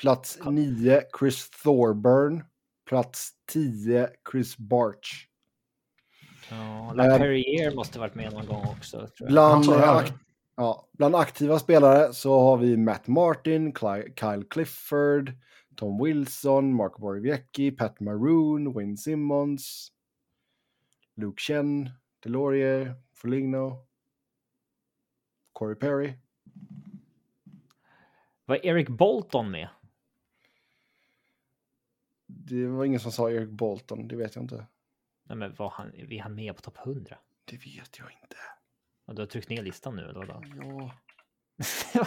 Plats 0.00 0.38
9 0.46 1.02
Chris 1.18 1.50
Thorburn. 1.50 2.44
Plats 2.88 3.30
10 3.52 4.08
Chris 4.32 4.58
Barch. 4.58 5.28
Ja, 6.50 6.88
Eh, 6.90 6.94
LaPerriere 6.94 7.74
måste 7.74 7.98
varit 7.98 8.14
med 8.14 8.32
någon 8.32 8.46
gång 8.46 8.66
också. 8.66 8.96
Tror 8.98 9.10
jag. 9.18 9.28
Bland, 9.28 9.64
tror 9.64 9.80
jag. 9.80 10.02
eh, 10.04 10.12
ja, 10.56 10.88
bland 10.92 11.14
aktiva 11.16 11.58
spelare 11.58 12.12
så 12.12 12.40
har 12.40 12.56
vi 12.56 12.76
Matt 12.76 13.06
Martin, 13.06 13.72
Cly- 13.72 14.14
Kyle 14.20 14.44
Clifford, 14.50 15.32
Tom 15.76 16.02
Wilson, 16.04 16.74
Marco 16.74 17.00
Borowiecki, 17.00 17.70
Pat 17.70 18.00
Maroon, 18.00 18.72
Wayne 18.72 18.96
Simmons, 18.96 19.92
Luke 21.14 21.40
Chen, 21.42 21.90
Delorier, 22.22 22.94
Foligno, 23.14 23.86
Corey 25.52 25.74
Perry. 25.76 26.12
Var 28.44 28.66
Eric 28.66 28.88
Bolton 28.88 29.50
med? 29.50 29.68
Det 32.26 32.66
var 32.66 32.84
ingen 32.84 33.00
som 33.00 33.12
sa 33.12 33.30
Eric 33.30 33.50
Bolton, 33.50 34.08
det 34.08 34.16
vet 34.16 34.34
jag 34.34 34.44
inte. 34.44 34.66
Nej, 35.24 35.36
men 35.38 35.54
var 35.54 35.70
han, 35.70 35.94
är 35.94 36.22
han 36.22 36.34
med 36.34 36.56
på 36.56 36.62
topp 36.62 36.78
100? 36.86 37.18
Det 37.44 37.56
vet 37.56 37.98
jag 37.98 38.10
inte. 38.22 38.36
Ja, 39.06 39.12
du 39.12 39.22
har 39.22 39.26
tryckt 39.26 39.48
ner 39.48 39.62
listan 39.62 39.96
nu 39.96 40.02
eller 40.02 40.20
vadå? 40.20 40.42
Ja. 40.56 40.90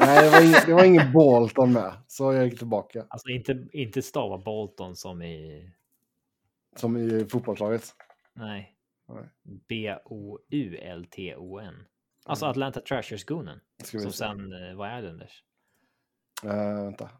Nej, 0.00 0.24
det 0.24 0.30
var, 0.30 0.42
ingen, 0.42 0.60
det 0.66 0.74
var 0.74 0.84
ingen 0.84 1.12
Bolton 1.12 1.72
med. 1.72 1.92
Så 2.06 2.32
jag 2.32 2.44
gick 2.44 2.58
tillbaka. 2.58 3.06
alltså 3.08 3.28
inte, 3.28 3.66
inte 3.72 4.02
stava 4.02 4.38
Bolton 4.38 4.96
som 4.96 5.22
i... 5.22 5.70
Som 6.76 6.96
i 6.96 7.26
fotbollslaget. 7.28 7.94
Nej. 8.32 8.74
B-O-U-L-T-O-N. 10.48 11.74
Alltså 12.24 12.44
Mm. 12.44 12.50
Atlanta 12.50 12.80
Trashers-gonen. 12.80 13.60
Som 13.84 14.00
se. 14.00 14.12
sen 14.12 14.52
eh, 14.52 14.74
var 14.74 14.98
Islanders. 14.98 15.44
Eh, 16.44 16.84
vänta. 16.84 17.10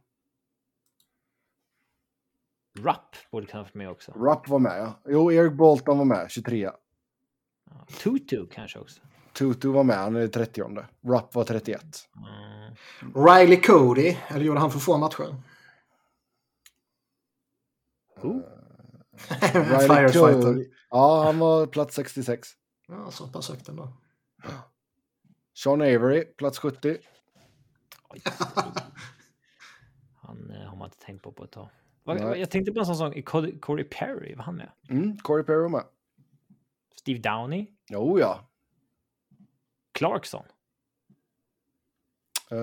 Rapp 2.84 3.16
borde 3.30 3.46
vara 3.52 3.66
med 3.72 3.90
också. 3.90 4.12
Rupp 4.12 4.48
var 4.48 4.58
med, 4.58 4.78
ja. 4.78 5.00
Jo, 5.06 5.32
Eric 5.32 5.52
Bolton 5.52 5.98
var 5.98 6.04
med, 6.04 6.30
23. 6.30 6.70
Ja. 7.70 7.86
Tutu 8.02 8.46
kanske 8.46 8.78
också. 8.78 9.00
Tutu 9.32 9.68
var 9.68 9.84
med, 9.84 9.96
han 9.96 10.16
är 10.16 10.28
30. 10.28 10.62
Rupp 11.02 11.34
var 11.34 11.44
31. 11.44 11.84
Mm. 12.16 13.26
Riley 13.26 13.60
Cody. 13.60 14.16
Eller 14.28 14.44
gjorde 14.44 14.60
han 14.60 14.70
för 14.70 14.78
få 14.78 14.98
matcher? 14.98 15.34
Oh. 18.22 18.40
Riley 19.52 20.12
Cody. 20.12 20.70
Ja, 20.90 21.24
han 21.24 21.38
var 21.38 21.66
plats 21.66 21.94
66. 21.94 22.48
Ja, 22.88 23.10
så 23.10 23.28
pass 23.28 23.48
högt 23.48 23.68
ändå. 23.68 23.92
Sean 25.54 25.80
Avery, 25.80 26.24
plats 26.24 26.58
70. 26.58 26.98
Oj. 28.08 28.22
Han 30.14 30.50
eh, 30.50 30.68
har 30.68 30.76
man 30.76 30.86
inte 30.86 30.98
tänkt 30.98 31.22
på 31.22 31.32
på 31.32 31.44
ett 31.44 31.50
tag. 31.50 31.68
Vad-. 32.16 32.38
Jag 32.38 32.50
tänkte 32.50 32.72
på 32.72 32.80
en 32.80 32.86
sån 32.86 32.96
sak. 32.96 33.24
Corey 33.60 33.84
Perry, 33.84 34.34
var 34.34 34.44
han 34.44 34.56
med? 34.56 34.70
Mm, 34.90 35.18
Corey 35.18 35.44
Perry 35.44 35.62
var 35.62 35.68
med. 35.68 35.84
Steve 36.96 37.18
Downey? 37.18 37.66
Jo, 37.88 38.18
ja. 38.18 38.48
Clarkson? 39.92 40.44
Eh, 42.50 42.58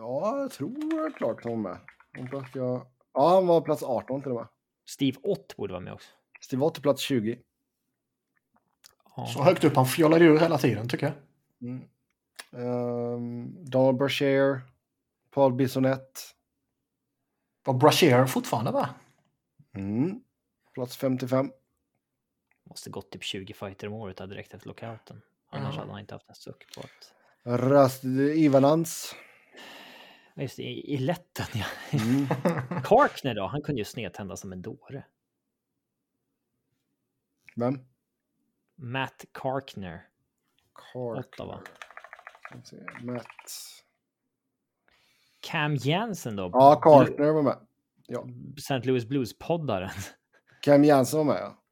ja, 0.00 0.40
jag 0.40 0.50
tror 0.50 1.10
Clarkson 1.16 1.62
var 1.62 1.70
med. 1.70 1.78
Han 2.12 2.28
plats, 2.28 2.50
ja. 2.54 2.86
ja, 3.14 3.34
han 3.34 3.46
var 3.46 3.60
plats 3.60 3.82
18 3.82 4.22
till 4.22 4.30
och 4.30 4.36
med. 4.36 4.46
Steve 4.86 5.18
Ott 5.22 5.56
borde 5.56 5.72
vara 5.72 5.82
med 5.82 5.92
också. 5.92 6.08
Steve 6.40 6.64
Ott 6.64 6.78
är 6.78 6.82
plats 6.82 7.02
20. 7.02 7.38
Ja. 9.16 9.26
Så 9.26 9.42
högt 9.42 9.64
upp 9.64 9.76
han 9.76 9.86
fjollade 9.86 10.24
ur 10.24 10.38
hela 10.38 10.58
tiden 10.58 10.88
tycker 10.88 11.06
jag. 11.06 11.14
Mm. 11.68 11.88
Um, 12.50 13.64
Donald 13.64 13.98
Brashear, 13.98 14.60
Paul 15.30 15.52
Bissonette. 15.52 16.20
Var 17.66 17.74
Brashear 17.74 18.26
fortfarande 18.26 18.70
va? 18.70 18.88
Mm. 19.74 20.20
Plats 20.74 20.96
55. 20.96 21.52
Måste 22.64 22.90
gått 22.90 23.10
typ 23.10 23.22
20 23.22 23.52
fighter 23.54 23.86
om 23.86 23.92
året 23.94 24.16
där 24.16 24.26
direkt 24.26 24.54
efter 24.54 24.68
lockouten. 24.68 25.22
Annars 25.50 25.74
Ja. 25.74 25.80
hade 25.80 25.92
han 25.92 26.00
inte 26.00 26.14
haft 26.14 26.28
en 26.28 26.34
suck 26.34 26.74
på 26.74 26.80
att... 26.80 27.12
Rast 27.60 28.04
Ivanans. 28.34 29.14
Ja, 30.34 30.42
Just 30.42 30.56
det, 30.56 30.62
i, 30.62 30.94
i 30.94 30.98
lätten 30.98 31.46
ja. 31.54 31.66
Mm. 31.98 32.26
Karkner 32.84 33.34
då? 33.34 33.46
Han 33.46 33.62
kunde 33.62 33.80
ju 33.80 33.84
snedtända 33.84 34.36
som 34.36 34.52
en 34.52 34.62
dåre. 34.62 35.04
Vem? 37.56 37.80
Matt 38.76 39.24
Karkner. 39.32 40.06
Ottawa. 40.94 41.62
Se. 42.64 42.76
Matt. 43.02 43.26
Cam 45.40 45.74
Jansen 45.76 46.36
då? 46.36 46.50
Ja, 46.52 46.80
Cartner 46.82 47.32
var 47.32 47.42
med. 47.42 47.56
St. 48.58 48.78
Louis 48.78 49.04
Blues-poddaren. 49.06 49.90
Cam 50.62 50.84
Jansen 50.84 51.18
var 51.18 51.24
med, 51.24 51.36
ja. 51.42 51.62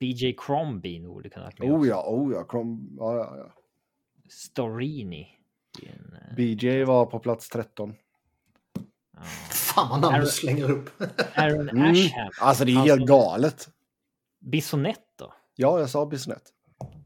BJ 0.00 0.32
Crombie 0.38 1.00
borde 1.06 1.28
kunna 1.30 1.44
ha 1.46 1.50
varit 1.50 1.58
med 1.58 1.70
Oh 1.72 1.88
ja, 1.88 2.04
oh 2.08 2.32
ja. 2.32 2.44
Krom, 2.44 2.96
ja, 2.98 3.14
ja, 3.16 3.36
ja. 3.36 3.52
Storini. 4.30 5.28
En, 5.82 6.16
eh, 6.28 6.34
BJ 6.36 6.84
var 6.84 7.06
på 7.06 7.18
plats 7.18 7.48
13. 7.48 7.94
ja. 9.16 9.22
Fan 9.50 9.88
vad 9.90 10.00
namn 10.00 10.20
du 10.20 10.26
slänger 10.26 10.70
upp. 10.70 10.90
Aaron 11.34 11.68
Mm. 11.68 11.90
Asham. 11.92 12.30
Alltså 12.40 12.64
det 12.64 12.72
är 12.72 12.76
Alltså- 12.78 12.94
helt 12.96 13.08
galet. 13.08 13.68
Bissonette 14.40 15.00
då? 15.16 15.34
Ja, 15.54 15.78
jag 15.80 15.90
sa 15.90 16.06
Bissonette. 16.06 16.50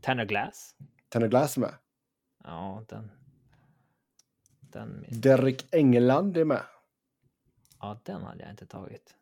Tanner 0.01 0.25
Glass? 0.25 0.75
Tanner 1.09 1.29
Glass 1.29 1.57
är 1.57 1.61
med. 1.61 1.75
Ja, 2.45 2.85
den... 2.89 3.11
Den, 4.73 5.05
Derek 5.09 5.75
Engeland 5.75 6.37
är 6.37 6.45
med. 6.45 6.63
ja, 7.81 8.01
den 8.05 8.23
hade 8.23 8.43
jag 8.43 8.51
inte 8.51 8.67
tagit. 8.67 9.15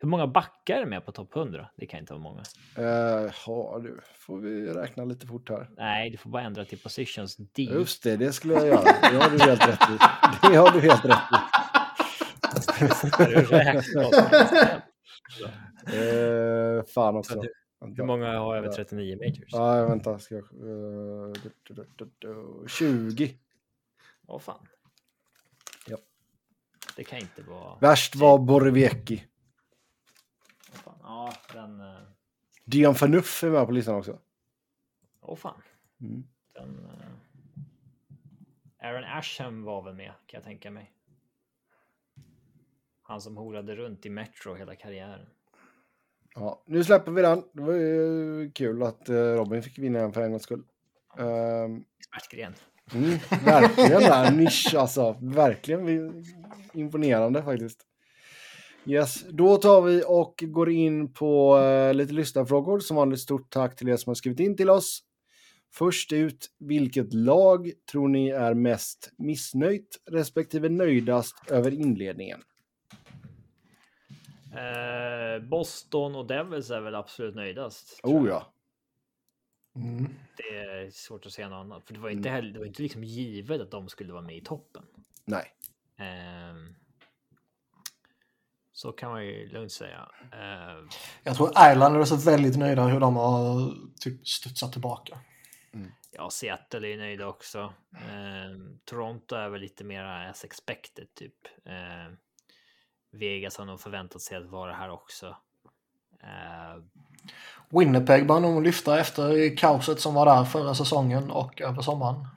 Hur 0.00 0.08
många 0.08 0.26
backar 0.26 0.82
är 0.82 0.86
med 0.86 1.06
på 1.06 1.12
topp 1.12 1.36
100? 1.36 1.68
Det 1.76 1.86
kan 1.86 2.00
inte 2.00 2.12
vara 2.12 2.22
många. 2.22 2.42
Uh, 2.78 3.32
ja, 3.46 3.80
du. 3.82 4.00
Får 4.14 4.38
vi 4.38 4.66
räkna 4.66 5.04
lite 5.04 5.26
fort 5.26 5.48
här. 5.48 5.70
Nej, 5.76 6.10
du 6.10 6.16
får 6.16 6.30
bara 6.30 6.42
ändra 6.42 6.64
till 6.64 6.78
positions 6.78 7.36
D. 7.36 7.62
Just 7.62 8.02
det, 8.02 8.16
det 8.16 8.32
skulle 8.32 8.54
jag 8.54 8.66
göra. 8.66 8.82
Det 8.82 9.16
har 9.16 9.30
du 9.30 9.38
helt 9.38 9.68
rätt 9.68 9.90
i. 9.90 9.98
Det 10.50 10.56
har 10.56 10.70
du 10.70 10.80
helt 10.80 11.04
rätt 11.04 11.18
i. 11.32 11.38
Eh, 15.86 16.84
fan 16.84 17.16
också. 17.16 17.42
Hur 17.96 18.04
många 18.04 18.38
har 18.38 18.56
över 18.56 18.68
39 18.68 19.16
majors? 19.16 19.48
Ja, 19.48 19.86
vänta. 19.86 20.18
Ska 20.18 20.34
jag... 20.34 20.44
eh, 20.44 21.32
du, 21.42 21.50
du, 21.62 21.74
du, 21.74 21.86
du, 21.96 22.10
du, 22.18 22.68
20. 22.68 23.34
Åh 24.28 24.38
fan. 24.40 24.66
Ja. 25.86 25.96
Det 26.96 27.04
kan 27.04 27.18
inte 27.18 27.42
vara... 27.42 27.78
Värst 27.78 28.16
var. 28.16 28.38
Åh 30.72 30.74
fan. 30.74 30.98
Ja, 31.02 31.34
den... 31.52 31.80
eh, 31.80 32.00
Dion 32.64 32.94
Phaneuf 32.94 33.44
är 33.44 33.50
med 33.50 33.66
på 33.66 33.72
listan 33.72 33.94
också. 33.94 34.18
Åh 35.20 35.36
fan. 35.36 35.62
Mm. 36.00 36.24
Den... 36.52 36.84
eh, 36.84 38.86
Aaron 38.88 39.04
Asham 39.04 39.62
var 39.62 39.82
väl 39.82 39.94
med, 39.94 40.12
kan 40.26 40.38
jag 40.38 40.44
tänka 40.44 40.70
mig. 40.70 40.92
Han 43.02 43.20
som 43.20 43.36
horade 43.36 43.76
runt 43.76 44.06
i 44.06 44.10
Metro 44.10 44.54
hela 44.54 44.76
karriären. 44.76 45.26
Ja, 46.34 46.62
nu 46.66 46.84
släpper 46.84 47.12
vi 47.12 47.22
den. 47.22 47.44
Det 47.52 47.62
var 47.62 47.74
ju 47.74 48.50
kul 48.54 48.82
att 48.82 49.08
eh, 49.08 49.14
Robin 49.14 49.62
fick 49.62 49.78
vinna 49.78 49.98
en 50.00 50.12
för 50.12 50.22
en 50.22 50.30
gångs 50.30 50.42
skull. 50.42 50.62
Ehm, 51.18 51.84
Expertgren. 51.98 52.54
Mm, 52.94 53.18
verkligen 53.44 54.00
där, 54.00 54.32
nisch 54.32 54.74
alltså. 54.74 55.16
Verkligen 55.20 56.24
imponerande 56.72 57.42
faktiskt. 57.42 57.80
Yes, 58.86 59.24
då 59.30 59.56
tar 59.56 59.82
vi 59.82 60.04
och 60.06 60.44
går 60.46 60.70
in 60.70 61.12
på 61.12 61.58
eh, 61.58 61.94
lite 61.94 62.12
lyssnarfrågor. 62.12 62.80
Som 62.80 62.96
vanligt 62.96 63.20
stort 63.20 63.50
tack 63.50 63.76
till 63.76 63.88
er 63.88 63.96
som 63.96 64.10
har 64.10 64.14
skrivit 64.14 64.40
in 64.40 64.56
till 64.56 64.70
oss. 64.70 65.02
Först 65.74 66.12
ut, 66.12 66.46
vilket 66.58 67.12
lag 67.12 67.70
tror 67.92 68.08
ni 68.08 68.28
är 68.28 68.54
mest 68.54 69.12
missnöjt 69.18 70.00
respektive 70.10 70.68
nöjdast 70.68 71.50
över 71.50 71.70
inledningen? 71.70 72.40
Eh, 74.52 75.48
Boston 75.48 76.14
och 76.14 76.26
Devils 76.26 76.70
är 76.70 76.80
väl 76.80 76.94
absolut 76.94 77.34
nöjdast. 77.34 78.00
Oh 78.02 78.28
ja. 78.28 78.52
Mm. 79.76 80.14
Det 80.36 80.58
är 80.58 80.90
svårt 80.90 81.26
att 81.26 81.32
säga 81.32 81.48
något 81.48 81.64
annat. 81.64 81.84
För 81.86 81.94
det 81.94 82.00
var 82.00 82.10
inte, 82.10 82.28
heller, 82.30 82.52
det 82.52 82.58
var 82.58 82.66
inte 82.66 82.82
liksom 82.82 83.04
givet 83.04 83.60
att 83.60 83.70
de 83.70 83.88
skulle 83.88 84.12
vara 84.12 84.22
med 84.22 84.36
i 84.36 84.40
toppen. 84.40 84.84
Nej. 85.24 85.52
Ehm, 85.96 86.74
så 88.72 88.92
kan 88.92 89.10
man 89.10 89.26
ju 89.26 89.48
lugnt 89.48 89.72
säga. 89.72 90.08
Ehm, 90.32 90.88
Jag 91.22 91.36
tror 91.36 91.48
Islanders 91.50 92.12
är 92.12 92.16
så 92.16 92.30
väldigt 92.30 92.56
nöjda 92.58 92.86
hur 92.86 93.00
de 93.00 93.16
har 93.16 93.74
typ 94.00 94.28
studsat 94.28 94.72
tillbaka. 94.72 95.18
ja, 96.12 96.30
Seattle 96.30 96.88
är 96.88 96.96
nöjda 96.96 97.26
också. 97.26 97.74
Ehm, 98.10 98.78
Toronto 98.84 99.34
är 99.36 99.48
väl 99.48 99.60
lite 99.60 99.84
mer 99.84 100.04
as 100.04 100.44
expected 100.44 101.14
typ. 101.14 101.34
Ehm, 101.64 102.16
Vegas 103.12 103.56
har 103.58 103.64
nog 103.64 103.80
förväntat 103.80 104.22
sig 104.22 104.36
att 104.36 104.46
vara 104.46 104.72
här 104.72 104.90
också. 104.90 105.36
Winnipeg 107.70 108.26
bör 108.26 108.40
nog 108.40 108.62
lyfta 108.62 109.00
efter 109.00 109.56
kaoset 109.56 110.00
som 110.00 110.14
var 110.14 110.26
där 110.26 110.44
förra 110.44 110.74
säsongen 110.74 111.30
och 111.30 111.60
över 111.60 111.82
sommaren. 111.82 112.28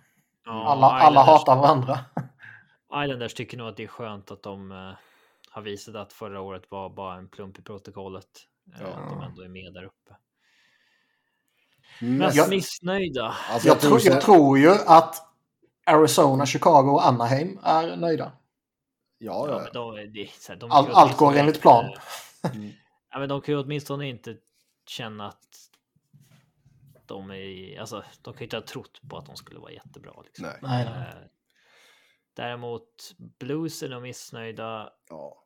ja, 0.45 0.65
Alla, 0.67 0.87
alla 0.87 1.23
hatar 1.23 1.55
varandra. 1.55 1.99
Islanders 3.03 3.33
tycker 3.33 3.57
nog 3.57 3.67
att 3.67 3.77
det 3.77 3.83
är 3.83 3.87
skönt 3.87 4.31
att 4.31 4.43
de 4.43 4.71
eh, 4.71 4.91
har 5.51 5.61
visat 5.61 5.95
att 5.95 6.13
förra 6.13 6.41
året 6.41 6.63
var 6.69 6.89
bara 6.89 7.15
en 7.17 7.27
plump 7.27 7.59
i 7.59 7.61
protokollet. 7.61 8.25
Eh, 8.75 8.81
Ja. 8.81 8.87
Att 8.87 9.09
de 9.09 9.21
ändå 9.21 9.41
är 9.41 9.47
med 9.49 9.73
där 9.73 9.83
uppe. 9.83 10.15
Mest, 12.01 12.35
Jag- 12.37 12.49
missnöjda. 12.49 13.35
alltså, 13.49 13.67
Jag, 13.67 13.79
tror, 13.79 13.99
så- 13.99 14.09
jag 14.09 14.21
tror 14.21 14.57
ju 14.59 14.71
att 14.87 15.15
Arizona, 15.85 16.45
Chicago 16.45 16.89
och 16.91 17.05
Anaheim 17.07 17.59
är 17.63 17.95
nöjda. 17.95 18.31
Ja, 19.17 19.47
Ja, 19.47 19.53
ja. 19.53 19.61
men 19.63 19.73
de, 19.73 19.95
det, 20.13 20.21
är 20.21 20.29
så 20.39 20.51
här, 20.53 20.59
de 20.59 20.71
Allt- 20.71 20.87
kan 20.87 20.95
ju 20.95 21.01
allt 21.01 21.17
går 21.17 21.35
enligt 21.35 21.61
plan. 21.61 21.85
Mm. 22.53 22.71
Ja, 23.13 23.19
men 23.19 23.29
de 23.29 23.41
kan 23.41 23.53
ju 23.55 23.61
åtminstone 23.61 24.09
inte 24.09 24.35
känna 24.89 25.27
att 25.27 25.69
de 27.05 27.31
är, 27.31 27.79
alltså, 27.79 28.03
de 28.21 28.33
kan 28.33 28.39
ju 28.39 28.43
inte 28.45 28.57
ha 28.57 28.63
trott 28.63 29.01
på 29.09 29.17
att 29.17 29.25
de 29.25 29.35
skulle 29.35 29.59
vara 29.59 29.71
jättebra. 29.71 30.21
Liksom. 30.25 30.45
Nej. 30.45 30.57
Nej, 30.61 30.85
nej. 30.85 31.07
Eh, 31.23 31.27
Däremot 32.33 33.15
Blues 33.17 33.83
är 33.83 33.89
nog 33.89 34.01
missnöjda. 34.01 34.93
Ja. 35.09 35.43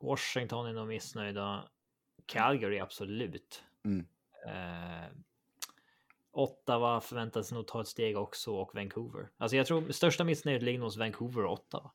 Washington 0.00 0.66
är 0.66 0.72
nog 0.72 0.88
missnöjda. 0.88 1.68
Calgary 2.26 2.78
absolut. 2.78 3.62
Mm. 3.84 4.06
Eh, 4.46 5.08
Ottawa 6.32 7.00
förväntas 7.00 7.52
nog 7.52 7.66
ta 7.66 7.80
ett 7.80 7.88
steg 7.88 8.18
också 8.18 8.52
och 8.56 8.70
Vancouver. 8.74 9.28
Alltså 9.38 9.56
jag 9.56 9.66
tror 9.66 9.92
största 9.92 10.24
missnöjet 10.24 10.62
ligger 10.62 10.78
nog 10.78 10.86
hos 10.86 10.96
Vancouver 10.96 11.44
och 11.44 11.52
Ottawa. 11.52 11.90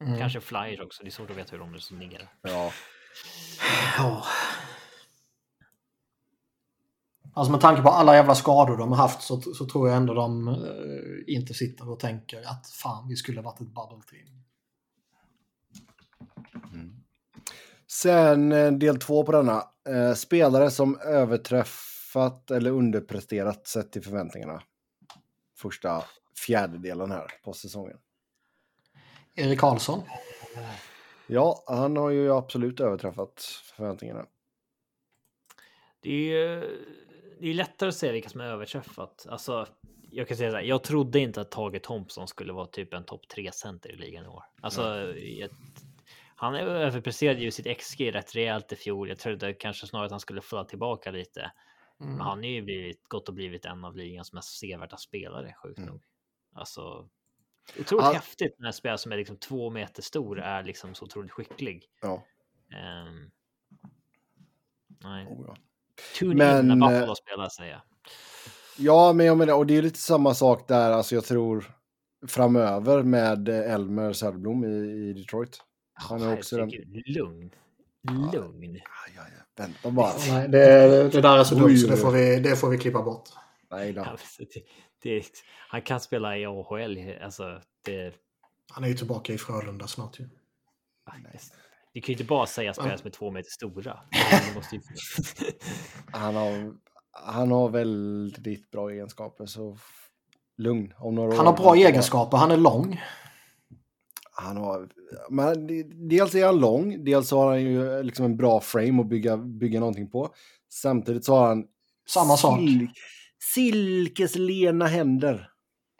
Mm. 0.00 0.18
Kanske 0.18 0.40
Flyers 0.40 0.80
också. 0.80 1.02
Det 1.02 1.08
är 1.08 1.10
svårt 1.10 1.30
att 1.30 1.36
veta 1.36 1.52
hur 1.52 1.58
de 1.58 1.74
resonerar. 1.74 2.34
ja. 2.42 2.72
Ja. 3.98 4.24
Alltså 7.34 7.52
med 7.52 7.60
tanke 7.60 7.82
på 7.82 7.88
alla 7.88 8.14
jävla 8.14 8.34
skador 8.34 8.76
de 8.76 8.88
har 8.88 8.96
haft 8.96 9.22
så, 9.22 9.40
så 9.40 9.66
tror 9.66 9.88
jag 9.88 9.96
ändå 9.96 10.14
de 10.14 10.48
eh, 10.48 11.34
inte 11.34 11.54
sitter 11.54 11.90
och 11.90 12.00
tänker 12.00 12.40
att 12.40 12.70
fan 12.70 13.08
vi 13.08 13.16
skulle 13.16 13.40
varit 13.40 13.60
ett 13.60 13.66
bubble 13.66 14.02
team. 14.10 14.42
Sen 17.86 18.52
eh, 18.52 18.72
del 18.72 18.98
två 18.98 19.24
på 19.24 19.32
denna. 19.32 19.64
Eh, 19.88 20.14
spelare 20.14 20.70
som 20.70 21.00
överträffat 21.00 22.50
eller 22.50 22.70
underpresterat 22.70 23.66
sett 23.66 23.92
till 23.92 24.02
förväntningarna. 24.02 24.62
Första 25.58 26.04
fjärdedelen 26.46 27.10
här 27.10 27.26
på 27.44 27.52
säsongen. 27.52 27.98
Erik 29.34 29.60
Karlsson. 29.60 30.02
Ja, 31.26 31.64
han 31.66 31.96
har 31.96 32.10
ju 32.10 32.32
absolut 32.32 32.80
överträffat 32.80 33.42
förväntningarna. 33.76 34.26
Det 36.00 36.10
är 36.10 36.48
ju 36.48 36.64
det 37.40 37.50
är 37.50 37.54
lättare 37.54 37.88
att 37.88 37.94
säga 37.94 38.12
vilka 38.12 38.28
som 38.28 38.40
är 38.40 38.44
överträffat. 38.44 39.26
Alltså, 39.28 39.66
jag 40.10 40.28
kan 40.28 40.36
säga 40.36 40.50
så 40.50 40.56
här, 40.56 40.64
jag 40.64 40.82
trodde 40.82 41.18
inte 41.18 41.40
att 41.40 41.50
Tage 41.50 41.82
Thompson 41.82 42.28
skulle 42.28 42.52
vara 42.52 42.66
typ 42.66 42.94
en 42.94 43.04
topp 43.04 43.28
3 43.28 43.52
center 43.52 43.90
i 43.92 43.96
ligan 43.96 44.24
i 44.24 44.28
år. 44.28 44.44
Alltså, 44.62 45.14
jag, 45.16 45.50
han 46.36 46.54
överpresterade 46.54 47.40
ju 47.40 47.50
sitt 47.50 47.78
XG 47.78 48.14
rätt 48.14 48.34
rejält 48.34 48.72
i 48.72 48.76
fjol. 48.76 49.08
Jag 49.08 49.18
trodde 49.18 49.52
kanske 49.54 49.86
snarare 49.86 50.06
att 50.06 50.10
han 50.10 50.20
skulle 50.20 50.40
falla 50.40 50.64
tillbaka 50.64 51.10
lite. 51.10 51.40
Mm. 52.00 52.12
Men 52.12 52.20
han 52.20 52.38
har 52.38 52.44
ju 52.44 52.62
blivit, 52.62 53.08
gått 53.08 53.28
och 53.28 53.34
blivit 53.34 53.64
en 53.64 53.84
av 53.84 53.96
ligans 53.96 54.32
mest 54.32 54.58
sevärda 54.58 54.96
spelare, 54.96 55.54
sjukt 55.62 55.78
Mm. 55.78 55.90
nog. 55.90 56.02
Alltså, 56.54 57.08
otroligt 57.80 58.04
Ja. 58.06 58.12
häftigt 58.12 58.54
när 58.58 58.66
en 58.66 58.72
spelare 58.72 58.98
som 58.98 59.12
är 59.12 59.16
liksom 59.16 59.36
två 59.36 59.70
meter 59.70 60.02
stor 60.02 60.40
är 60.40 60.62
liksom 60.62 60.94
så 60.94 61.04
otroligt 61.04 61.30
skicklig. 61.32 61.84
Ja, 62.02 62.22
Ehm, 62.74 63.30
nej. 65.02 65.26
oh, 65.26 65.44
ja. 65.46 65.56
Tune 66.18 66.34
Men, 66.34 66.70
in 66.70 66.78
när 66.78 66.86
eh, 66.86 66.98
Buffalo 66.98 67.14
spelar 67.14 67.48
säger 67.48 67.72
jag. 67.72 67.80
Ja, 68.76 69.12
men 69.12 69.26
jag 69.26 69.38
menar, 69.38 69.54
och 69.54 69.66
det 69.66 69.76
är 69.76 69.82
lite 69.82 69.98
samma 69.98 70.34
sak 70.34 70.68
där, 70.68 70.90
alltså 70.90 71.14
jag 71.14 71.24
tror 71.24 71.74
framöver 72.26 73.02
med 73.02 73.48
eh, 73.48 73.74
Elmer 73.74 74.12
Söderblom 74.12 74.64
i, 74.64 74.68
i 74.68 75.12
Detroit. 75.12 75.62
Han 75.94 76.22
är 76.22 76.38
också 76.38 76.56
den... 76.56 76.70
Lugn. 77.06 77.50
Lugn. 78.32 78.70
Aj, 78.74 79.18
aj, 79.18 79.18
aj, 79.18 79.32
Vänta 79.56 79.90
bara. 79.90 80.12
Nej, 80.28 80.48
det, 80.48 81.08
det 81.08 81.20
där 81.20 81.38
är 81.38 81.44
så 81.44 81.54
dumt 81.54 81.76
så 81.76 81.86
det 81.86 81.96
får, 81.96 82.10
vi, 82.10 82.40
det 82.40 82.56
får 82.56 82.68
vi 82.68 82.78
klippa 82.78 83.02
bort. 83.02 83.28
Nej 83.70 83.92
då. 83.92 84.16
Det, 84.38 84.62
det, 85.02 85.24
han 85.68 85.82
kan 85.82 86.00
spela 86.00 86.38
i 86.38 86.46
AHL. 86.46 86.98
Alltså, 87.22 87.60
det, 87.84 88.14
Han 88.70 88.84
är 88.84 88.88
ju 88.88 88.94
tillbaka 88.94 89.32
i 89.32 89.38
Frölunda 89.38 89.86
snart 89.86 90.20
ju. 90.20 90.28
Det 91.94 92.00
kan 92.00 92.06
ju 92.06 92.12
inte 92.12 92.24
bara 92.24 92.46
säga 92.46 92.74
spelare 92.74 92.98
som 92.98 93.06
är 93.06 93.10
två 93.10 93.30
meter 93.30 93.50
stora. 93.50 93.98
Ju... 94.72 94.80
Han 96.12 96.34
har, 96.36 96.74
han 97.12 97.50
har 97.50 97.68
väldigt 97.68 98.70
bra 98.70 98.90
egenskaper, 98.90 99.46
så 99.46 99.76
lugn. 100.58 100.94
Om 100.98 101.14
några 101.14 101.36
Han 101.36 101.46
år- 101.46 101.50
har 101.52 101.56
bra 101.58 101.74
egenskaper, 101.76 102.36
han 102.36 102.50
är 102.50 102.56
lång. 102.56 103.00
Han 104.32 104.56
har, 104.56 104.88
men 105.30 105.66
dels 106.08 106.34
är 106.34 106.46
han 106.46 106.58
lång, 106.60 107.04
dels 107.04 107.30
har 107.30 107.48
han 107.50 107.62
ju 107.62 108.02
liksom 108.02 108.24
en 108.24 108.36
bra 108.36 108.60
frame 108.60 109.00
att 109.00 109.08
bygga, 109.08 109.36
bygga 109.36 109.80
någonting 109.80 110.10
på. 110.10 110.34
Samtidigt 110.72 111.24
så 111.24 111.34
har 111.34 111.48
han 111.48 111.64
Samma 112.08 112.36
sak. 112.36 112.60
sil- 112.60 112.88
silkeslena 113.54 114.86
händer. 114.86 115.50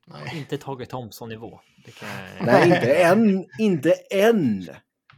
Nej. 0.07 0.39
inte 0.39 0.59
Tage 0.59 0.89
Thompson-nivå. 0.89 1.61
Kan 2.01 2.09
jag... 2.09 2.47
Nej, 2.47 2.65
inte 2.65 2.95
än. 2.95 3.45
Inte 3.59 3.93
än. 4.11 4.67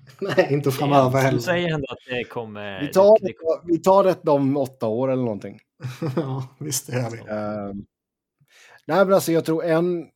Nej, 0.20 0.49
inte 0.51 0.70
framöver 0.70 1.11
Du 1.11 1.19
heller. 1.19 1.39
säger 1.39 1.74
ändå 1.74 1.87
att 1.89 1.99
det 2.09 2.24
kommer... 2.24 2.81
Vi 2.81 2.89
tar, 2.93 3.19
det, 3.20 3.27
det, 3.27 3.73
vi 3.73 3.79
tar 3.79 4.05
detta 4.05 4.31
om 4.33 4.57
åtta 4.57 4.87
år 4.87 5.11
eller 5.12 5.23
någonting. 5.23 5.61
ja, 6.16 6.49
visst 6.61 6.87
det 6.87 6.93
gör 6.97 7.11
vi. 7.11 7.19
Ehm, 7.19 7.87
nej, 8.87 9.05
men 9.05 9.15
alltså 9.15 9.33
jag 9.33 9.45
tror 9.45 9.65
en, 9.65 10.09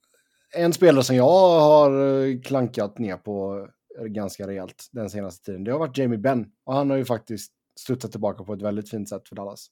en 0.55 0.73
spelare 0.73 1.05
som 1.05 1.17
jag 1.17 1.25
har 1.61 2.21
eh, 2.27 2.41
klankat 2.41 2.99
ner 2.99 3.17
på 3.17 3.69
eh, 3.99 4.05
ganska 4.05 4.47
rejält 4.47 4.89
den 4.93 5.11
senaste 5.11 5.45
tiden, 5.45 5.65
det 5.65 5.73
har 5.73 5.79
varit 5.79 5.99
Jamie 5.99 6.19
Benn. 6.19 6.47
Och 6.65 6.75
han 6.75 6.91
har 6.91 6.97
ju 6.97 7.05
faktiskt 7.05 7.53
studsat 7.81 8.11
tillbaka 8.11 8.45
på 8.45 8.53
ett 8.53 8.63
väldigt 8.63 8.91
fint 8.91 9.09
sätt 9.09 9.29
för 9.29 9.37
Dallas. 9.37 9.67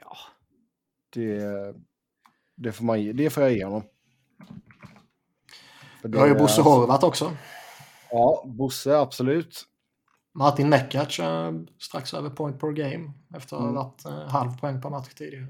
ja, 0.00 0.16
Det, 1.10 1.40
det, 2.56 2.72
får, 2.72 2.84
man, 2.84 3.16
det 3.16 3.30
får 3.30 3.42
jag 3.42 3.52
ge 3.52 3.64
honom. 3.64 3.82
För 6.02 6.08
Vi 6.08 6.18
har 6.18 6.26
ju 6.26 6.32
det- 6.34 6.38
Bosse 6.38 6.62
Horvath 6.62 7.04
också. 7.04 7.32
Ja, 8.16 8.42
Bosse, 8.46 8.96
absolut. 8.98 9.62
Martin 10.32 10.70
Neckarc 10.70 11.18
är 11.20 11.66
strax 11.78 12.14
över 12.14 12.30
point 12.30 12.60
per 12.60 12.70
game 12.72 13.12
efter 13.36 13.56
att 13.56 13.62
ha 13.62 13.68
Mm. 13.68 13.74
varit 13.74 14.04
eh, 14.04 14.28
halv 14.28 14.58
poäng 14.60 14.82
per 14.82 14.90
match 14.90 15.14
tidigare. 15.14 15.46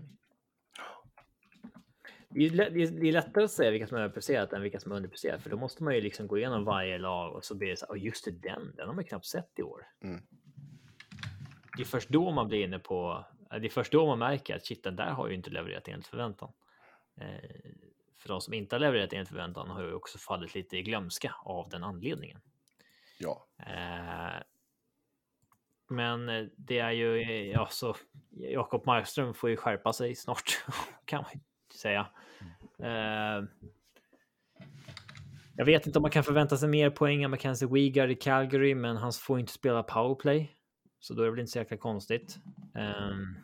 det, 2.30 2.40
är, 2.44 3.12
lättare 3.12 3.44
att 3.44 3.50
säga 3.50 3.70
vilka 3.70 3.86
som 3.86 3.96
är 3.96 4.00
överpresterat 4.00 4.52
än 4.52 4.62
vilka 4.62 4.80
som 4.80 4.92
är 4.92 4.96
underpresterat. 4.96 5.42
För 5.42 5.50
då 5.50 5.56
måste 5.56 5.82
man 5.84 5.94
ju 5.94 6.00
liksom 6.00 6.26
gå 6.26 6.38
igenom 6.38 6.64
varje 6.64 6.98
lag 6.98 7.34
och 7.36 7.44
så 7.44 7.54
blir 7.54 7.68
det 7.68 7.76
så 7.76 7.86
här, 7.86 7.92
"Åh, 7.92 8.04
just 8.04 8.24
det, 8.24 8.30
den, 8.30 8.72
den 8.76 8.88
har 8.88 8.94
man 8.94 9.04
knappt 9.04 9.26
sett 9.26 9.58
i 9.58 9.62
år. 9.62 9.86
Mm. 10.02 10.20
Det 11.76 11.82
är 11.82 11.86
först 11.86 12.08
då 12.08 12.30
man 12.30 12.48
blir 12.48 12.64
inne 12.64 12.78
på, 12.78 13.24
det 13.50 13.66
är 13.66 13.70
först 13.70 13.92
då 13.92 14.06
man 14.06 14.18
märker 14.18 14.56
att 14.56 14.66
shit, 14.66 14.82
den 14.84 14.96
där 14.96 15.10
har 15.10 15.28
ju 15.28 15.34
inte 15.34 15.50
levererat 15.50 15.88
enligt 15.88 16.06
förväntan. 16.06 16.52
Eh, 17.20 17.50
för 18.18 18.28
de 18.28 18.40
som 18.40 18.54
inte 18.54 18.74
har 18.74 18.80
levererat 18.80 19.12
enligt 19.12 19.28
förväntan 19.28 19.70
har 19.70 19.82
ju 19.82 19.92
också 19.94 20.18
fallit 20.18 20.54
lite 20.54 20.76
i 20.76 20.82
glömska 20.82 21.34
av 21.44 21.68
den 21.68 21.84
anledningen. 21.84 22.40
Ja. 23.18 23.46
Eh, 23.58 24.42
men 25.88 26.50
det 26.56 26.78
är 26.78 26.90
ju, 26.90 27.16
ja 27.50 27.68
så 27.70 27.96
Jakob 28.30 28.86
Markström 28.86 29.34
får 29.34 29.50
ju 29.50 29.56
skärpa 29.56 29.92
sig 29.92 30.14
snart 30.14 30.64
kan 31.04 31.22
man 31.22 31.40
säga. 31.74 32.06
Eh, 32.78 33.44
jag 35.56 35.64
vet 35.64 35.86
inte 35.86 35.98
om 35.98 36.02
man 36.02 36.10
kan 36.10 36.24
förvänta 36.24 36.56
sig 36.56 36.68
mer 36.68 36.90
poäng 36.90 37.22
än 37.22 37.30
Mackenzie 37.30 37.68
Weegard 37.68 38.10
i 38.10 38.14
Calgary, 38.14 38.74
men 38.74 38.96
han 38.96 39.12
får 39.12 39.40
inte 39.40 39.52
spela 39.52 39.82
powerplay. 39.82 40.56
Så 41.00 41.14
då 41.14 41.22
är 41.22 41.24
det 41.24 41.30
väl 41.30 41.40
inte 41.40 41.52
så 41.52 41.58
jäkla 41.58 41.76
konstigt. 41.76 42.38
Um, 42.74 43.36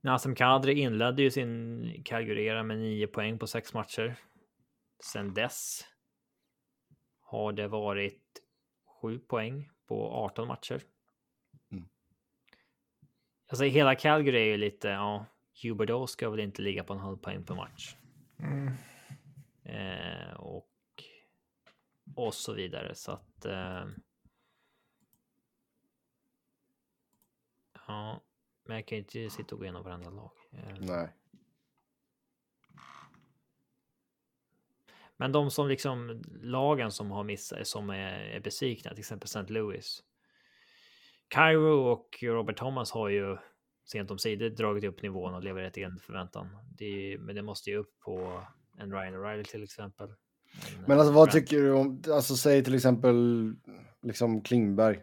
Nassim 0.00 0.34
Kadri 0.34 0.80
inledde 0.80 1.22
ju 1.22 1.30
sin 1.30 2.02
Calgary-era 2.04 2.62
med 2.62 2.78
nio 2.78 3.06
poäng 3.06 3.38
på 3.38 3.46
sex 3.46 3.74
matcher. 3.74 4.16
Sen 5.04 5.34
dess 5.34 5.84
har 7.28 7.52
det 7.52 7.68
varit 7.68 8.42
sju 9.00 9.18
poäng 9.18 9.70
på 9.86 10.12
18 10.12 10.48
matcher. 10.48 10.82
Mm. 11.70 11.88
Alltså 13.48 13.64
hela 13.64 13.94
Calgary 13.94 14.38
är 14.38 14.44
ju 14.44 14.56
lite, 14.56 14.88
ja, 14.88 15.26
Huberdeau 15.62 16.06
ska 16.06 16.30
väl 16.30 16.40
inte 16.40 16.62
ligga 16.62 16.84
på 16.84 16.92
en 16.92 16.98
halv 16.98 17.16
poäng 17.16 17.44
per 17.44 17.54
match. 17.54 17.96
Mm. 18.38 18.72
Eh, 19.62 20.34
och, 20.34 20.68
och 22.16 22.34
så 22.34 22.52
vidare. 22.52 22.94
Så 22.94 23.12
att... 23.12 23.44
Eh, 23.44 23.86
ja, 27.86 28.20
men 28.64 28.76
jag 28.76 28.86
kan 28.86 28.98
ju 28.98 29.02
inte 29.02 29.30
sitta 29.30 29.54
och 29.54 29.58
gå 29.58 29.64
igenom 29.64 29.84
varandra 29.84 30.10
lag. 30.10 30.30
Eh, 30.52 30.76
Nej. 30.80 31.08
Men 35.18 35.32
de 35.32 35.50
som 35.50 35.68
liksom 35.68 36.22
lagen 36.42 36.90
som 36.92 37.10
har 37.10 37.24
missat, 37.24 37.66
som 37.66 37.90
är, 37.90 38.12
är 38.20 38.40
besvikna, 38.40 38.90
till 38.90 38.98
exempel 38.98 39.26
St. 39.26 39.52
Louis. 39.52 40.02
Cairo 41.28 41.90
och 41.92 42.18
Robert 42.22 42.56
Thomas 42.56 42.90
har 42.92 43.08
ju 43.08 43.36
sent 43.84 44.10
om 44.10 44.18
sidor 44.18 44.50
dragit 44.50 44.84
upp 44.84 45.02
nivån 45.02 45.34
och 45.34 45.42
levererat 45.44 45.76
enligt 45.78 46.02
förväntan. 46.02 46.48
Det 46.78 46.84
är, 46.84 47.18
men 47.18 47.34
det 47.36 47.42
måste 47.42 47.70
ju 47.70 47.76
upp 47.76 47.98
på 48.04 48.42
en 48.78 48.92
Ryan 48.92 49.14
O'Reilly 49.14 49.44
till 49.44 49.62
exempel. 49.64 50.08
En, 50.08 50.14
Men 50.86 50.98
alltså 50.98 51.12
vad 51.12 51.28
Brand- 51.28 51.32
tycker 51.32 51.56
du 51.62 51.72
om, 51.72 52.02
alltså 52.12 52.36
säg 52.36 52.64
till 52.64 52.74
exempel 52.74 53.16
liksom 54.02 54.42
Klingberg. 54.42 55.00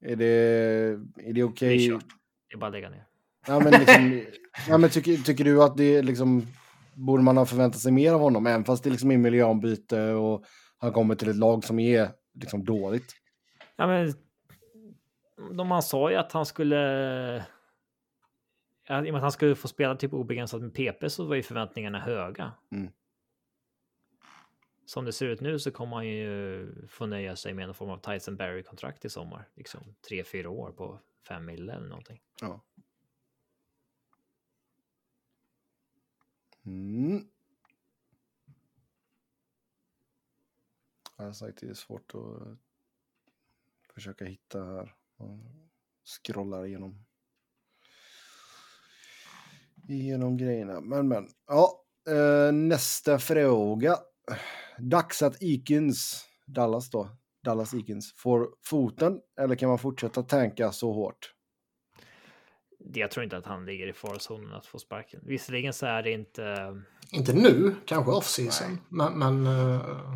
Är 0.00 0.16
det, 0.16 0.26
är 0.26 0.98
det 1.24 1.32
Det 1.32 1.42
okej? 1.44 1.86
är 1.86 1.90
kört. 1.92 2.04
Det 2.48 2.54
är 2.54 2.58
bara 2.58 2.66
att 2.66 2.72
lägga 2.72 2.90
ner. 2.90 3.06
Ja, 3.46 3.60
men 3.60 3.72
liksom, 3.72 4.24
ja, 4.68 4.78
men 4.78 4.90
tycker, 4.90 5.16
tycker 5.16 5.44
du 5.44 5.62
att 5.62 5.76
det 5.76 5.96
är 5.96 6.02
liksom, 6.02 6.46
borde 6.94 7.22
man 7.22 7.36
ha 7.36 7.46
förväntat 7.46 7.80
sig 7.80 7.92
mer 7.92 8.12
av 8.12 8.20
honom? 8.20 8.46
Även 8.46 8.64
fast 8.64 8.84
det 8.84 8.90
liksom 8.90 9.10
är 9.10 9.18
miljöombyte 9.18 10.12
och 10.12 10.44
han 10.78 10.92
kommer 10.92 11.14
till 11.14 11.28
ett 11.28 11.36
lag 11.36 11.64
som 11.64 11.78
är 11.78 12.10
liksom 12.34 12.64
dåligt. 12.64 13.14
Ja, 13.76 13.86
men 13.86 14.14
de 15.56 15.68
man 15.68 15.82
sa 15.82 16.10
ju 16.10 16.16
att 16.16 16.32
han 16.32 16.46
skulle. 16.46 16.76
Ja, 18.88 19.04
I 19.06 19.10
och 19.10 19.12
med 19.12 19.14
att 19.14 19.22
han 19.22 19.32
skulle 19.32 19.54
få 19.54 19.68
spela 19.68 19.96
typ 19.96 20.12
obegränsat 20.12 20.60
med 20.60 20.74
PP 20.74 21.10
så 21.10 21.24
var 21.24 21.34
ju 21.34 21.42
förväntningarna 21.42 22.00
höga. 22.00 22.52
Mm. 22.72 22.92
Som 24.86 25.04
det 25.04 25.12
ser 25.12 25.26
ut 25.26 25.40
nu 25.40 25.58
så 25.58 25.70
kommer 25.70 25.96
han 25.96 26.06
ju 26.06 26.68
få 26.88 27.06
nöja 27.06 27.36
sig 27.36 27.54
med 27.54 27.66
någon 27.66 27.74
form 27.74 27.90
av 27.90 27.98
Tyson 27.98 28.36
Berry 28.36 28.62
kontrakt 28.62 29.04
i 29.04 29.08
sommar. 29.08 29.48
Liksom 29.54 29.80
tre, 30.08 30.24
fyra 30.24 30.50
år 30.50 30.72
på 30.72 31.00
fem 31.28 31.44
mille 31.44 31.72
eller 31.72 31.88
någonting. 31.88 32.20
Ja. 32.40 32.64
Mm. 36.66 37.28
Jag 41.16 41.24
har 41.24 41.32
sagt 41.32 41.60
det 41.60 41.66
är 41.66 41.74
svårt 41.74 42.14
att 42.14 42.46
eh, 42.46 42.54
försöka 43.94 44.24
hitta 44.24 44.64
här. 44.64 44.94
Och 45.16 45.38
scrollar 46.04 46.66
igenom. 46.66 47.04
Igenom 49.88 50.36
grejerna. 50.36 50.80
Men 50.80 51.08
men. 51.08 51.28
Ja, 51.46 51.84
eh, 52.08 52.52
nästa 52.52 53.18
fråga. 53.18 53.98
Dags 54.78 55.22
att 55.22 55.42
Ikins, 55.42 56.26
Dallas 56.46 56.90
då, 56.90 57.08
Dallas 57.42 57.74
Ikins, 57.74 58.12
får 58.16 58.48
foten 58.62 59.20
eller 59.40 59.56
kan 59.56 59.68
man 59.68 59.78
fortsätta 59.78 60.22
tänka 60.22 60.72
så 60.72 60.92
hårt? 60.92 61.33
Jag 62.92 63.10
tror 63.10 63.24
inte 63.24 63.36
att 63.36 63.46
han 63.46 63.66
ligger 63.66 63.86
i 63.86 63.92
farzonen 63.92 64.52
att 64.52 64.66
få 64.66 64.78
sparken. 64.78 65.20
Visserligen 65.22 65.72
så 65.72 65.86
är 65.86 66.02
det 66.02 66.10
inte. 66.10 66.82
Inte 67.12 67.32
nu, 67.32 67.76
kanske 67.86 68.12
off-season. 68.12 68.78
Men, 68.88 69.18
men 69.18 69.46
eh, 69.46 70.14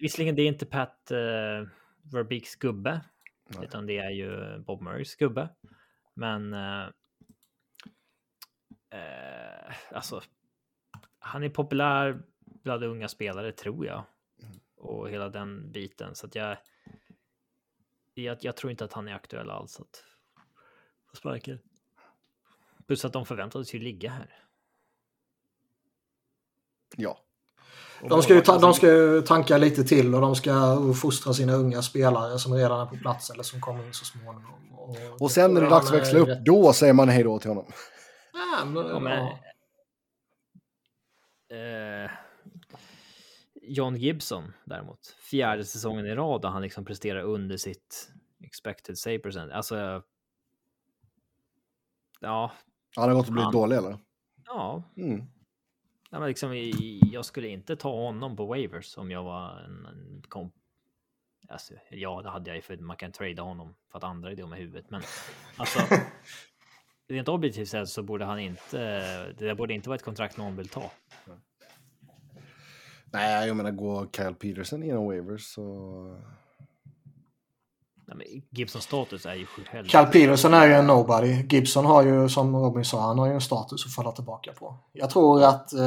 Visserligen 0.00 0.36
det 0.36 0.42
är 0.42 0.46
inte 0.46 0.66
Pat 0.66 1.08
uh, 1.10 1.68
Verbeeks 2.12 2.54
gubbe. 2.54 3.00
Nej. 3.48 3.64
Utan 3.64 3.86
det 3.86 3.98
är 3.98 4.10
ju 4.10 4.58
Bob 4.58 4.82
Murrays 4.82 5.16
gubbe. 5.16 5.48
Men... 6.14 6.52
eh, 6.52 6.86
eh, 8.90 9.74
alltså... 9.90 10.22
Han 11.18 11.42
är 11.42 11.48
populär 11.48 12.22
bland 12.64 12.84
unga 12.84 13.08
spelare, 13.08 13.52
tror 13.52 13.86
jag. 13.86 14.04
Och 14.76 15.10
hela 15.10 15.28
den 15.28 15.72
biten. 15.72 16.14
Så 16.14 16.26
att 16.26 16.34
jag... 16.34 16.56
Jag, 18.14 18.38
jag 18.40 18.56
tror 18.56 18.70
inte 18.70 18.84
att 18.84 18.92
han 18.92 19.08
är 19.08 19.14
aktuell 19.14 19.50
alls 19.50 19.80
att 19.80 20.04
få 21.10 21.16
sparken. 21.16 21.58
Plus 22.90 23.04
att 23.04 23.12
de 23.12 23.26
förväntades 23.26 23.74
ju 23.74 23.78
ligga 23.78 24.10
här. 24.10 24.34
Ja. 26.96 27.18
De 28.08 28.22
ska, 28.22 28.34
ju 28.34 28.40
ta, 28.40 28.58
de 28.58 28.74
ska 28.74 28.86
ju 28.86 29.22
tanka 29.22 29.58
lite 29.58 29.84
till 29.84 30.14
och 30.14 30.20
de 30.20 30.36
ska 30.36 30.78
fostra 30.94 31.32
sina 31.32 31.52
unga 31.52 31.82
spelare 31.82 32.38
som 32.38 32.54
redan 32.54 32.80
är 32.80 32.86
på 32.86 32.96
plats 32.96 33.30
eller 33.30 33.42
som 33.42 33.60
kommer 33.60 33.86
in 33.86 33.94
så 33.94 34.04
småningom. 34.04 34.72
Och, 34.72 35.22
Och 35.22 35.30
sen 35.30 35.54
när 35.54 35.60
det 35.60 35.66
är 35.66 35.70
dags 35.70 35.86
att 35.86 35.94
växla 35.94 36.18
upp, 36.18 36.38
då 36.44 36.72
säger 36.72 36.92
man 36.92 37.08
hej 37.08 37.24
då 37.24 37.38
till 37.38 37.50
honom. 37.50 37.72
Ja, 38.32 38.64
men, 38.64 38.86
Ja, 38.86 39.00
men, 39.00 39.28
ja. 41.48 41.56
eh, 41.56 42.10
John 43.62 43.96
Gibson 43.96 44.52
däremot. 44.64 45.16
Fjärde 45.30 45.64
säsongen 45.64 46.06
i 46.06 46.14
rad 46.14 46.42
där 46.42 46.48
han 46.48 46.62
liksom 46.62 46.84
presterar 46.84 47.22
under 47.22 47.56
sitt 47.56 48.10
expected 48.44 48.98
save 48.98 49.18
percent. 49.18 49.52
Alltså. 49.52 50.02
Ja, 52.20 52.52
Han 52.96 53.08
har 53.08 53.16
gått 53.16 53.26
och 53.26 53.32
blivit 53.32 53.44
Han- 53.44 53.52
dålig 53.54 53.76
eller? 53.76 53.98
ja, 54.46 54.82
Mm. 54.96 55.22
Ja, 56.12 56.18
men 56.18 56.28
liksom, 56.28 56.72
jag 57.12 57.24
skulle 57.24 57.48
inte 57.48 57.76
ta 57.76 58.04
honom 58.04 58.36
på 58.36 58.46
waivers 58.46 58.96
om 58.96 59.10
jag 59.10 59.22
var 59.24 59.58
en, 59.60 59.86
en 59.86 60.22
komp. 60.28 60.54
Alltså, 61.48 61.74
ja, 61.90 62.22
det 62.22 62.30
hade 62.30 62.50
jag 62.50 62.56
ju 62.56 62.62
för 62.62 62.76
man 62.76 62.96
kan 62.96 63.12
trada 63.12 63.42
honom 63.42 63.74
för 63.90 63.98
att 63.98 64.04
andra 64.04 64.30
är 64.30 64.36
dumma 64.36 64.58
i 64.58 64.60
huvudet. 64.60 64.90
Men 64.90 65.02
alltså, 65.56 65.78
rent 67.08 67.28
objektivt 67.28 67.68
sett 67.68 67.88
så 67.88 68.02
borde 68.02 68.24
han 68.24 68.38
inte. 68.38 69.32
Det 69.32 69.54
borde 69.54 69.74
inte 69.74 69.88
vara 69.88 69.96
ett 69.96 70.04
kontrakt 70.04 70.36
någon 70.36 70.56
vill 70.56 70.68
ta. 70.68 70.90
Nej, 73.12 73.46
jag 73.48 73.56
menar 73.56 73.70
gå 73.70 74.06
Kyle 74.16 74.34
Peterson 74.34 74.82
genom 74.82 75.06
waivers 75.06 75.42
så... 75.42 75.62
Nej, 78.14 78.48
Gibsons 78.50 78.84
status 78.84 79.26
är 79.26 79.34
ju 79.34 79.46
sjuhelvete. 79.46 79.92
Cal 79.92 80.06
Peterson 80.06 80.54
är 80.54 80.66
ju 80.66 80.72
en 80.72 80.86
nobody. 80.86 81.46
Gibson 81.50 81.86
har 81.86 82.02
ju, 82.02 82.28
som 82.28 82.56
Robin 82.56 82.84
sa, 82.84 83.00
han 83.00 83.18
har 83.18 83.26
ju 83.26 83.32
en 83.32 83.40
status 83.40 83.86
att 83.86 83.94
falla 83.94 84.12
tillbaka 84.12 84.52
på. 84.52 84.76
Jag 84.92 85.10
tror 85.10 85.44
att 85.44 85.72
eh, 85.72 85.80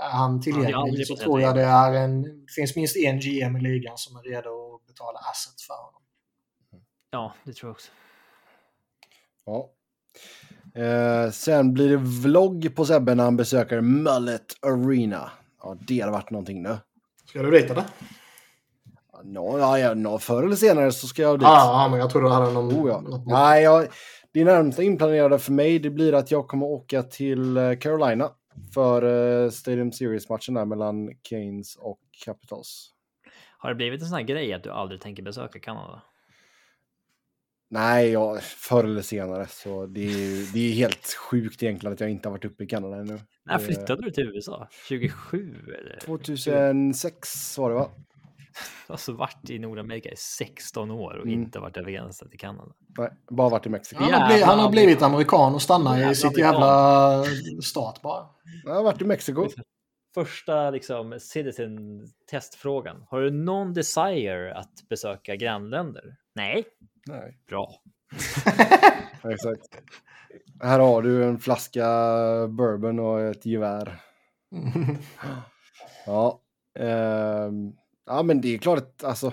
är 0.00 0.10
han 0.10 0.40
tillgänglig 0.40 1.06
så 1.06 1.16
fått 1.16 1.24
tror 1.24 1.40
jag 1.40 1.54
det 1.54 1.64
är 1.64 1.92
en... 1.92 2.22
Det 2.22 2.52
finns 2.56 2.76
minst 2.76 2.96
en 2.96 3.20
GM 3.20 3.56
i 3.56 3.60
ligan 3.60 3.98
som 3.98 4.16
är 4.16 4.22
redo 4.22 4.74
att 4.74 4.86
betala 4.86 5.18
asset 5.18 5.60
för 5.60 5.74
honom. 5.74 6.02
Ja, 7.10 7.34
det 7.44 7.52
tror 7.52 7.68
jag 7.68 7.74
också. 7.74 7.90
Ja. 9.46 9.70
Eh, 10.82 11.30
sen 11.30 11.74
blir 11.74 11.88
det 11.88 11.96
vlogg 11.96 12.76
på 12.76 12.84
Sebbe 12.84 13.14
när 13.14 13.24
han 13.24 13.36
besöker 13.36 13.80
Mullet 13.80 14.54
Arena. 14.62 15.30
Ja, 15.62 15.76
det 15.88 16.00
har 16.00 16.10
varit 16.10 16.30
någonting 16.30 16.62
nu. 16.62 16.78
Ska 17.28 17.42
du 17.42 17.50
dit 17.50 17.70
eller? 17.70 17.84
Ja, 19.24 19.30
nå, 19.30 19.58
ja, 19.58 19.78
ja, 19.78 19.94
nå, 19.94 20.18
förr 20.18 20.42
eller 20.42 20.56
senare 20.56 20.92
så 20.92 21.06
ska 21.06 21.22
jag 21.22 21.38
dit. 21.38 21.42
Ja, 21.42 21.88
men 21.90 22.00
jag 22.00 22.10
tror 22.10 22.22
du 22.22 22.28
hade 22.28 22.52
någon... 22.52 22.68
Oh, 22.72 22.88
ja. 22.88 23.00
något- 23.00 23.26
Nej, 23.26 23.62
jag, 23.62 23.88
det 24.32 24.44
närmsta 24.44 24.82
inplanerade 24.82 25.38
för 25.38 25.52
mig 25.52 25.78
det 25.78 25.90
blir 25.90 26.14
att 26.14 26.30
jag 26.30 26.48
kommer 26.48 26.66
åka 26.66 27.02
till 27.02 27.56
eh, 27.56 27.74
Carolina 27.76 28.30
för 28.74 29.02
eh, 29.44 29.50
Stadium 29.50 29.92
Series-matchen 29.92 30.54
där 30.54 30.64
mellan 30.64 31.10
Keynes 31.28 31.76
och 31.76 32.00
Capitals. 32.24 32.88
Har 33.58 33.68
det 33.68 33.74
blivit 33.76 34.00
en 34.02 34.06
sån 34.08 34.16
här 34.18 34.24
grej 34.24 34.52
att 34.52 34.62
du 34.62 34.70
aldrig 34.70 35.00
tänker 35.00 35.22
besöka 35.22 35.60
Kanada? 35.60 36.02
Nej, 37.70 38.10
jag, 38.10 38.42
förr 38.42 38.84
eller 38.84 39.02
senare. 39.02 39.46
Så 39.46 39.86
det 39.86 40.00
är, 40.04 40.52
det 40.52 40.58
är 40.68 40.72
helt 40.72 41.06
sjukt 41.30 41.62
egentligen 41.62 41.92
att 41.92 42.00
jag 42.00 42.10
inte 42.10 42.28
har 42.28 42.30
varit 42.30 42.44
uppe 42.44 42.64
i 42.64 42.66
Kanada 42.66 42.96
ännu. 42.96 43.18
När 43.44 43.58
flyttade 43.58 44.02
du 44.02 44.10
till 44.10 44.24
USA? 44.34 44.68
2007 44.88 45.54
eller? 45.80 45.98
2006 46.00 47.58
var 47.58 47.68
det 47.70 47.74
va? 47.76 47.90
Alltså 48.86 49.12
varit 49.12 49.50
i 49.50 49.58
Nordamerika 49.58 50.08
i 50.10 50.16
16 50.16 50.90
år 50.90 51.12
och 51.16 51.26
Mm. 51.26 51.42
inte 51.42 51.58
varit 51.58 51.76
över 51.76 51.90
gränsen 51.90 52.28
till 52.30 52.38
Kanada. 52.38 52.72
Nej, 52.98 53.10
bara 53.30 53.48
varit 53.48 53.66
i 53.66 53.68
Mexiko. 53.68 54.02
Han 54.02 54.12
har, 54.12 54.26
blivit, 54.28 54.44
han 54.44 54.58
har 54.58 54.70
blivit 54.70 55.02
amerikan 55.02 55.54
och 55.54 55.62
stannar 55.62 55.96
Jävla 55.96 56.10
i 56.12 56.14
sitt 56.14 56.24
amerikan. 56.24 56.52
jävla 56.52 57.24
stat 57.62 58.02
bara. 58.02 58.26
Jag 58.64 58.74
har 58.74 58.82
varit 58.82 59.00
i 59.02 59.04
Mexiko. 59.04 59.48
Första 60.14 60.70
liksom 60.70 61.18
citizen 61.20 62.06
testfrågan. 62.30 63.04
Har 63.08 63.20
du 63.20 63.30
någon 63.30 63.74
desire 63.74 64.54
att 64.54 64.88
besöka 64.88 65.36
grannländer? 65.36 66.16
Nej. 66.34 66.64
Nej, 67.06 67.38
Bra. 67.48 67.74
exakt. 69.32 69.80
Här 70.62 70.78
har 70.78 71.02
du 71.02 71.24
en 71.24 71.38
flaska 71.38 71.84
bourbon 72.48 72.98
och 72.98 73.20
ett 73.20 73.46
gevär. 73.46 74.00
Ja. 76.06 76.40
ehm, 76.78 77.72
ja, 78.06 78.22
men 78.22 78.40
det 78.40 78.54
är 78.54 78.58
klart 78.58 78.78
att 78.78 79.04
alltså. 79.04 79.32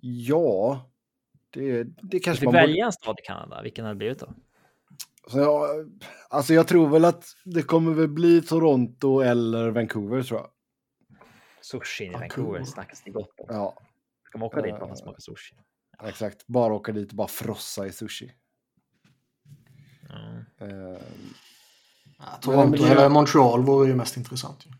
Ja. 0.00 0.86
Det, 1.50 1.84
det 1.84 2.20
kanske 2.20 2.44
man 2.44 2.52
borde... 2.52 2.66
välja 2.66 2.86
en 2.86 2.92
stad 2.92 3.16
i 3.18 3.26
Kanada. 3.26 3.62
Vilken 3.62 3.84
hade 3.84 3.94
det 3.94 3.98
blivit 3.98 4.18
då? 4.18 4.34
Så 5.28 5.38
jag, 5.38 5.90
alltså 6.28 6.54
jag 6.54 6.68
tror 6.68 6.88
väl 6.88 7.04
att 7.04 7.24
det 7.44 7.62
kommer 7.62 7.92
väl 7.94 8.08
bli 8.08 8.42
Toronto 8.42 9.20
eller 9.20 9.70
Vancouver 9.70 10.22
tror 10.22 10.40
jag. 10.40 10.50
Sushi 11.62 12.04
i 12.04 12.10
Vancouver. 12.10 12.64
Snackas 12.64 13.02
det 13.04 13.10
gott 13.10 13.34
om. 13.40 13.46
Ja, 13.48 13.74
Ska 14.28 14.38
man 14.38 14.46
åka 14.46 14.62
dit 14.62 14.70
bara 14.72 14.80
Eh, 14.80 14.86
för 14.86 14.92
att 14.92 14.98
smaka 14.98 15.20
sushi? 15.20 15.56
exakt. 16.04 16.46
Bara 16.46 16.74
åka 16.74 16.92
dit 16.92 17.10
och 17.10 17.16
bara 17.16 17.28
frossa 17.28 17.86
i 17.86 17.92
sushi. 17.92 18.32
Mm. 20.10 20.44
Ja, 22.18 22.24
Toronto 22.40 22.84
eller 22.84 23.08
Montreal 23.08 23.64
vore 23.64 23.88
ju 23.88 23.94
mest 23.94 24.16
intressant. 24.16 24.66
ju. 24.66 24.70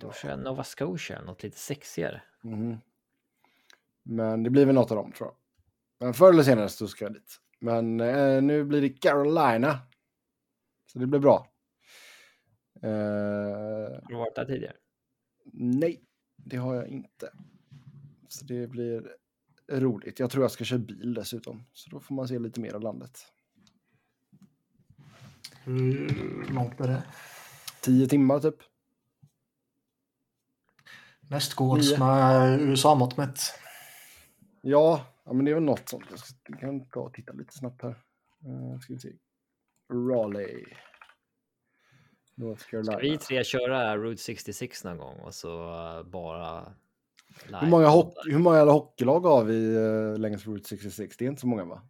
Då 0.00 0.12
kör 0.12 0.28
jag 0.30 0.38
Nova 0.38 0.64
Scotia, 0.64 1.22
något 1.22 1.42
lite 1.42 1.58
sexigare. 1.58 2.22
mhm. 2.42 2.76
Men 4.08 4.42
det 4.42 4.50
blir 4.50 4.66
väl 4.66 4.74
något 4.74 4.90
av 4.90 4.96
dem 4.96 5.12
tror 5.12 5.28
jag. 5.28 5.36
Men 6.00 6.14
förr 6.14 6.32
eller 6.32 6.42
senare 6.42 6.68
så 6.68 6.88
ska 6.88 7.04
jag 7.04 7.12
dit. 7.14 7.40
Men 7.60 8.00
eh, 8.00 8.42
nu 8.42 8.64
blir 8.64 8.80
det 8.80 8.88
Carolina. 8.88 9.78
Så 10.92 10.98
det 10.98 11.06
blir 11.06 11.20
bra. 11.20 11.52
Eh, 12.82 12.90
Har 12.90 14.08
du 14.08 14.14
varit 14.14 14.34
där 14.34 14.44
tidigare? 14.44 14.76
nej, 15.52 16.02
det 16.36 16.56
har 16.56 16.74
jag 16.74 16.88
inte. 16.88 17.32
Så 18.28 18.44
det 18.44 18.66
blir 18.66 19.16
roligt. 19.72 20.18
Jag 20.20 20.30
tror 20.30 20.44
jag 20.44 20.50
ska 20.50 20.64
köra 20.64 20.78
bil 20.78 21.14
dessutom. 21.14 21.64
Så 21.72 21.90
då 21.90 22.00
får 22.00 22.14
man 22.14 22.28
se 22.28 22.38
lite 22.38 22.60
mer 22.60 22.74
av 22.74 22.80
landet. 22.80 23.18
Hur 25.64 26.46
långt 26.54 26.80
är 26.80 26.88
det? 26.88 27.02
Tio 27.80 28.06
timmar 28.08 28.40
typ. 28.40 28.56
Nästgårds 31.30 31.98
med 31.98 32.60
USA-mått 32.60 33.16
mätt. 33.16 33.38
Ja, 34.60 35.00
ja, 35.24 35.32
men 35.32 35.44
det 35.44 35.50
är 35.50 35.54
väl 35.54 35.62
något 35.64 35.88
sånt. 35.88 36.04
Jag 36.48 36.60
kan 36.60 36.88
ta 36.88 37.00
och 37.00 37.14
titta 37.14 37.32
lite 37.32 37.52
snabbt 37.54 37.82
här. 37.82 37.90
Uh, 38.46 38.78
ska 38.80 38.92
vi 38.92 38.98
se. 38.98 39.08
Raleigh. 39.92 40.68
North 42.34 42.64
Carolina. 42.70 42.92
Ska 42.92 43.00
vi 43.00 43.18
tre 43.18 43.44
köra 43.44 43.96
Route 43.96 44.22
66 44.22 44.84
någon 44.84 44.98
gång 44.98 45.18
och 45.20 45.34
så 45.34 45.70
eh, 45.98 46.02
bara 46.02 46.72
live? 47.46 47.58
hur, 47.60 47.68
många 47.68 47.88
hockey, 47.88 48.30
hur 48.30 48.38
många 48.38 48.64
hockeylag 48.64 49.20
har 49.20 49.44
vi 49.44 49.76
uh, 49.76 50.18
längs 50.18 50.46
Route 50.46 50.68
66? 50.68 51.16
Det 51.16 51.24
är 51.24 51.28
inte 51.28 51.40
så 51.40 51.46
många 51.46 51.64
va? 51.64 51.82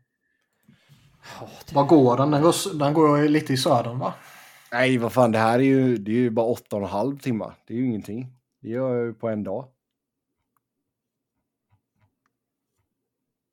Ja, 1.41 1.49
det- 1.67 1.75
Var 1.75 1.85
går 1.85 2.17
den? 2.17 2.31
Den 2.79 2.95
går, 2.95 3.19
den 3.19 3.33
lite 3.33 3.53
i 3.53 3.57
södern 3.57 3.99
va? 3.99 4.15
Nej, 4.73 4.99
vad 4.99 5.13
fan, 5.13 5.33
det 5.33 5.39
här 5.39 5.59
är 5.59 5.63
ju, 5.63 5.97
det 5.97 6.11
är 6.11 6.17
ju 6.17 6.31
bara 6.31 6.47
åtta 6.47 6.77
och 6.77 6.83
en 6.83 6.89
halv 6.89 7.19
timmar. 7.19 7.55
Det 7.67 7.75
är 7.75 7.79
ju 7.79 7.87
ingenting. 7.87 8.33
Det 8.66 8.70
gör 8.72 8.97
jag 8.97 9.06
ju 9.06 9.14
på 9.14 9.28
en 9.28 9.44
dag. 9.44 9.70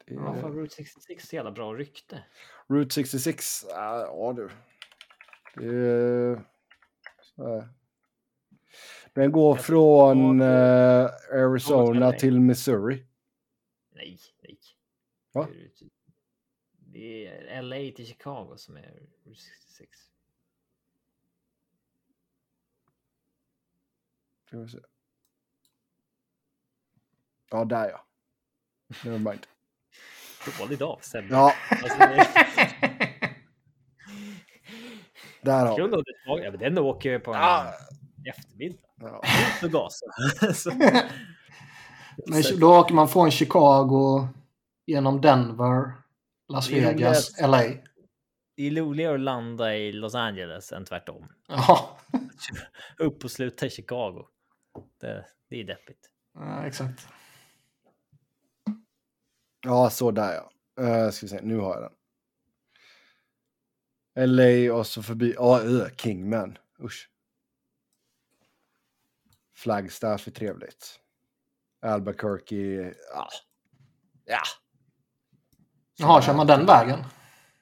Det 0.06 0.15
Varför 0.15 0.41
har 0.41 0.52
Route 0.52 0.76
66 0.76 1.27
så 1.27 1.35
jävla 1.35 1.52
bra 1.52 1.73
rykte? 1.73 2.23
Route 2.68 2.94
66, 2.94 3.65
ja 3.69 3.99
ja, 3.99 4.34
du. 4.34 4.49
Det 5.56 5.76
är... 5.76 6.44
Den 9.14 9.31
går 9.31 9.56
från 9.56 10.41
eh, 10.41 11.06
Arizona 11.31 11.99
Något 11.99 12.19
till 12.19 12.40
Missouri. 12.40 13.06
Nej, 13.91 14.19
nej. 14.41 14.60
Va? 15.31 15.48
Det 15.52 15.57
är 15.60 15.68
Route- 15.68 15.90
Det 16.77 17.27
är 17.27 17.61
LA 17.61 17.95
till 17.95 18.06
Chicago 18.07 18.53
som 18.57 18.77
är 18.77 19.07
Route 19.26 19.41
66. 19.41 19.99
Ska 24.45 24.57
vi 24.60 24.68
se. 24.69 24.77
Ja, 27.54 27.66
där 27.66 27.90
ja. 27.90 28.06
Never 29.04 29.18
mind. 29.18 29.48
Dålig 30.60 30.80
dag, 30.80 31.00
Sebbe. 31.04 31.28
Ja, 31.32 31.54
Alltså, 31.70 31.98
där 35.42 35.66
har 35.66 35.76
vi. 36.36 36.44
Ja, 36.44 36.52
men 36.52 36.60
den 36.60 36.78
åker 36.78 37.10
ju 37.12 37.20
på 37.20 37.34
en 37.34 37.40
Ja. 37.40 37.74
eftermiddag. 38.30 38.78
Ja. 39.00 39.22
Ut 39.58 39.64
och 39.64 39.72
gasa. 39.72 40.06
Så- 40.54 40.72
Men 42.28 42.44
då 42.60 42.80
åker 42.80 42.94
man 42.94 43.10
från 43.10 43.32
Chicago 43.32 44.28
genom 44.86 45.22
Denver, 45.22 45.92
Las 46.48 46.70
Vegas. 46.70 47.42
LA. 47.42 47.62
Det 48.58 48.68
är 48.68 48.72
roligare 48.72 49.14
att 49.14 49.20
landa 49.20 49.76
i 49.76 49.92
Los 49.92 50.16
Angeles 50.16 50.72
än 50.72 50.86
tvärtom. 50.86 51.28
Ja, 51.48 51.98
Upp 52.98 53.24
och 53.24 53.32
sluta 53.32 53.66
i 53.66 53.70
Chicago. 53.70 54.26
Det, 55.02 55.26
det 55.50 55.60
är 55.60 55.64
deppigt. 55.64 56.10
ja 56.34 56.66
exakt. 56.66 57.08
Ja, 59.64 59.90
så 59.90 60.11
där 60.11 60.34
ja. 60.34 60.49
Uh, 61.06 61.11
ska 61.11 61.26
vi 61.26 61.30
se, 61.30 61.40
nu 61.44 61.57
har 61.57 61.73
jag 61.73 61.84
den. 61.84 61.91
LA 64.35 64.73
och 64.76 64.88
så 64.88 65.03
förbi, 65.03 65.34
ja, 65.38 65.61
uh, 65.65 65.88
Kingman. 65.98 66.57
Usch. 66.84 67.10
Flagstaff 69.56 70.27
är 70.27 70.31
trevligt. 70.31 70.99
Albuquerque, 71.81 72.94
ja. 73.14 73.27
Ja, 74.26 74.40
Jaha, 75.98 76.22
kör 76.22 76.34
man 76.34 76.48
den 76.48 76.65
vägen? 76.65 76.99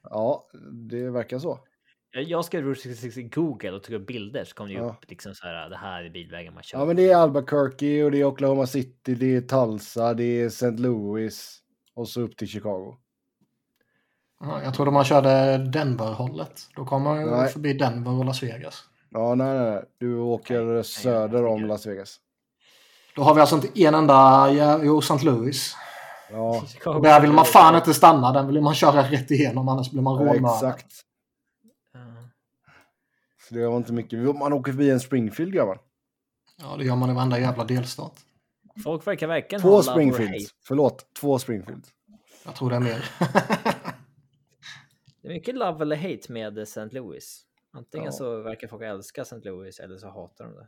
ja 0.04 0.48
det 0.90 1.10
verkar 1.10 1.40
så. 1.40 1.60
Jag- 2.12 2.46
skrev 2.46 2.64
Route 2.64 2.82
66 2.82 3.18
i 3.18 3.24
Google 3.24 3.72
och 3.72 3.84
tog 3.84 3.96
upp 3.96 4.08
bilder 4.08 4.44
så 4.44 4.56
kom 4.56 4.68
det 4.68 4.74
Ja. 4.74 4.90
upp 4.90 5.10
liksom 5.10 5.36
så 5.36 5.48
här. 5.48 5.70
Det 5.70 5.78
här 5.78 6.04
är 6.04 6.10
bilvägen 6.10 6.54
man 6.54 6.64
kör. 6.64 6.80
Ja, 6.80 6.86
men 6.86 6.96
det 6.96 7.12
är 7.12 7.16
Albuquerque 7.16 8.04
och 8.04 8.12
det 8.12 8.18
är 8.22 8.26
Oklahoma 8.26 8.68
City, 8.68 9.16
det 9.16 9.36
är 9.36 9.42
Tulsa, 9.42 10.14
det 10.14 10.24
är 10.24 10.46
St. 10.48 10.72
Louis 10.72 11.61
och 12.02 12.10
så 12.10 12.22
upp 12.22 12.38
till 12.38 12.48
Chicago. 12.48 12.96
Ja, 14.40 14.64
jag 14.64 14.74
trodde 14.74 14.92
man 14.92 15.04
körde 15.06 15.58
Denver-hållet. 15.58 16.62
Då 16.76 16.86
kommer 16.86 17.16
man 17.16 17.40
Nej. 17.40 17.50
förbi 17.50 17.74
Denver 17.74 18.12
och 18.12 18.26
Las 18.26 18.44
Vegas. 18.44 18.84
Ja, 19.10 19.36
nej, 19.36 19.58
nej, 19.60 19.72
nej. 19.72 19.84
Du 19.98 20.18
åker 20.18 20.62
Nej, 20.62 20.84
söder 20.84 21.42
jag 21.44 21.52
om 21.52 21.66
Las 21.66 21.86
Vegas. 21.86 22.18
Då 23.16 23.24
har 23.24 23.34
vi 23.36 23.42
alltså 23.42 23.56
inte 23.56 23.82
en 23.82 23.96
enda, 23.96 24.14
ja, 24.54 24.80
jo, 24.84 25.00
St. 25.00 25.26
Louis. 25.26 25.76
Ja, 26.32 26.64
Och 26.86 27.02
där 27.02 27.22
vill 27.22 27.32
man 27.32 27.46
fan 27.46 27.76
inte 27.76 27.94
stanna, 27.94 28.32
den 28.32 28.48
vill 28.48 28.62
man 28.62 28.76
köra 28.76 29.04
rätt 29.04 29.32
igenom 29.32 29.70
annars 29.70 29.92
blir 29.92 30.02
man 30.02 30.14
ja 30.26 30.34
rånmördad. 30.34 30.56
exakt. 30.56 30.94
Ja. 31.94 32.00
Så 33.48 33.56
det 33.56 33.68
var 33.68 33.78
inte 33.78 33.94
mycket. 33.94 34.36
Man 34.36 34.54
åker 34.54 34.72
förbi 34.72 34.90
en 34.90 35.00
Springfield, 35.00 35.56
man. 35.56 35.78
Ja, 36.58 36.76
det 36.78 36.84
gör 36.86 36.96
man 36.96 37.10
i 37.10 37.14
varenda 37.14 37.40
jävla 37.40 37.64
delstat. 37.64 38.14
Folk 38.84 39.08
verkar 39.08 39.28
verkligen 39.28 39.62
Två 39.62 39.84
Springfields. 39.84 40.56
Förlåt, 40.64 41.14
två 41.14 41.40
Springfields. 41.40 41.90
Jag 42.46 42.56
tror 42.56 42.70
det 42.70 42.76
är 42.76 42.80
mer. 42.80 43.10
Det 45.22 45.28
är 45.28 45.34
mycket 45.34 45.56
love 45.56 45.82
eller 45.82 45.96
hate 45.96 46.32
med 46.34 46.58
St. 46.58 46.86
Louis. 46.92 47.42
Antingen 47.74 48.06
Ja. 48.06 48.12
så 48.12 48.42
verkar 48.42 48.68
folk 48.68 48.84
älska 48.84 49.22
St. 49.22 49.36
Louis 49.44 49.80
eller 49.80 49.98
så 49.98 50.08
hatar 50.08 50.46
de 50.46 50.54
det. 50.56 50.68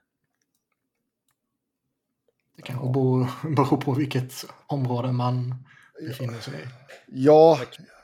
Det 2.56 2.62
kanske 2.62 2.90
beror, 2.94 3.56
beror 3.56 3.78
på 3.78 3.94
vilket 3.94 4.34
område 4.68 5.12
man 5.12 5.56
befinner 6.08 6.40
sig 6.40 6.54
i. 6.54 6.66
Ja, 7.08 7.60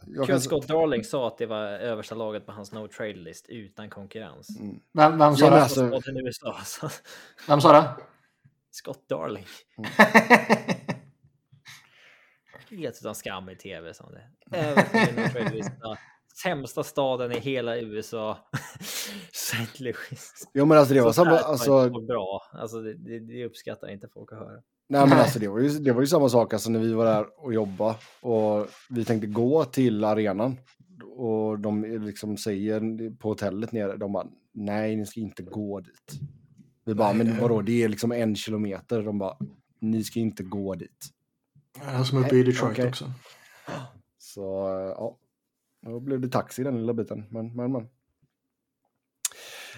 jag 0.07 0.27
kan... 0.27 0.41
Scott 0.41 0.67
Darling 0.67 1.03
sa 1.03 1.27
att 1.27 1.37
det 1.37 1.45
var 1.45 1.65
översta 1.65 2.15
laget 2.15 2.45
på 2.45 2.51
hans 2.51 2.71
no 2.71 2.87
trade 2.87 3.13
list 3.13 3.45
utan 3.49 3.89
konkurrens. 3.89 4.59
Mm. 4.59 4.79
Vem, 4.93 5.17
vem 5.17 5.35
sa 5.35 5.49
det? 5.49 5.69
Så. 5.69 6.89
Vem 7.47 7.61
sa 7.61 7.71
det? 7.71 7.89
Scott 8.71 9.09
Darling. 9.09 9.45
Helt 12.69 12.97
utan 13.01 13.15
skam 13.15 13.49
i 13.49 13.55
tv 13.55 13.93
som 13.93 14.11
det. 14.11 14.23
Sämsta 16.43 16.83
staden 16.83 17.31
i 17.31 17.39
hela 17.39 17.77
USA. 17.77 18.37
St. 19.33 19.83
Louis. 19.83 20.33
Jo, 20.53 20.65
men 20.65 20.77
alltså 20.77 20.93
det 20.93 21.01
var 21.01 21.11
samma... 21.11 21.37
Alltså, 21.37 21.89
bra. 21.89 22.41
Alltså 22.51 22.81
det, 22.81 22.93
det, 22.93 23.19
det 23.19 23.45
uppskattar 23.45 23.87
inte 23.87 24.07
folk 24.13 24.31
att 24.31 24.39
höra. 24.39 24.61
nej, 24.89 25.07
men 25.07 25.19
alltså 25.19 25.39
det 25.39 25.47
var, 25.47 25.59
ju, 25.59 25.69
det 25.69 25.91
var 25.91 26.01
ju 26.01 26.07
samma 26.07 26.29
sak 26.29 26.53
alltså, 26.53 26.69
när 26.69 26.79
vi 26.79 26.93
var 26.93 27.05
där 27.05 27.45
och 27.45 27.53
jobbade 27.53 27.95
och 28.21 28.67
vi 28.89 29.05
tänkte 29.05 29.27
gå 29.27 29.65
till 29.65 30.03
arenan. 30.03 30.57
Och 31.15 31.59
de 31.59 31.83
liksom 31.83 32.37
säger 32.37 33.09
på 33.17 33.29
hotellet 33.29 33.71
nere, 33.71 33.97
de 33.97 34.13
bara 34.13 34.27
nej, 34.53 34.95
ni 34.95 35.05
ska 35.05 35.19
inte 35.19 35.43
gå 35.43 35.79
dit. 35.79 36.21
Vi 36.89 36.95
bara, 36.95 37.07
Nej, 37.13 37.17
men 37.17 37.35
det- 37.35 37.41
vadå, 37.41 37.61
det 37.61 37.83
är 37.83 37.89
liksom 37.89 38.11
en 38.11 38.35
kilometer. 38.35 39.01
De 39.03 39.17
bara, 39.19 39.37
ni 39.79 40.03
ska 40.03 40.19
inte 40.19 40.43
gå 40.43 40.75
dit. 40.75 41.05
Jag 41.85 41.93
är 41.93 42.03
som 42.03 42.17
uppe 42.17 42.35
i 42.35 42.43
Detroit 42.43 42.71
Okej. 42.71 42.87
också. 42.89 43.11
Så 44.17 44.67
eh, 44.67 44.85
ja, 44.97 45.17
då 45.85 45.99
blev 45.99 46.19
det 46.21 46.29
taxi 46.29 46.63
den 46.63 46.77
lilla 46.79 46.93
biten. 46.93 47.25
Men, 47.29 47.55
men, 47.55 47.71
men. 47.71 47.87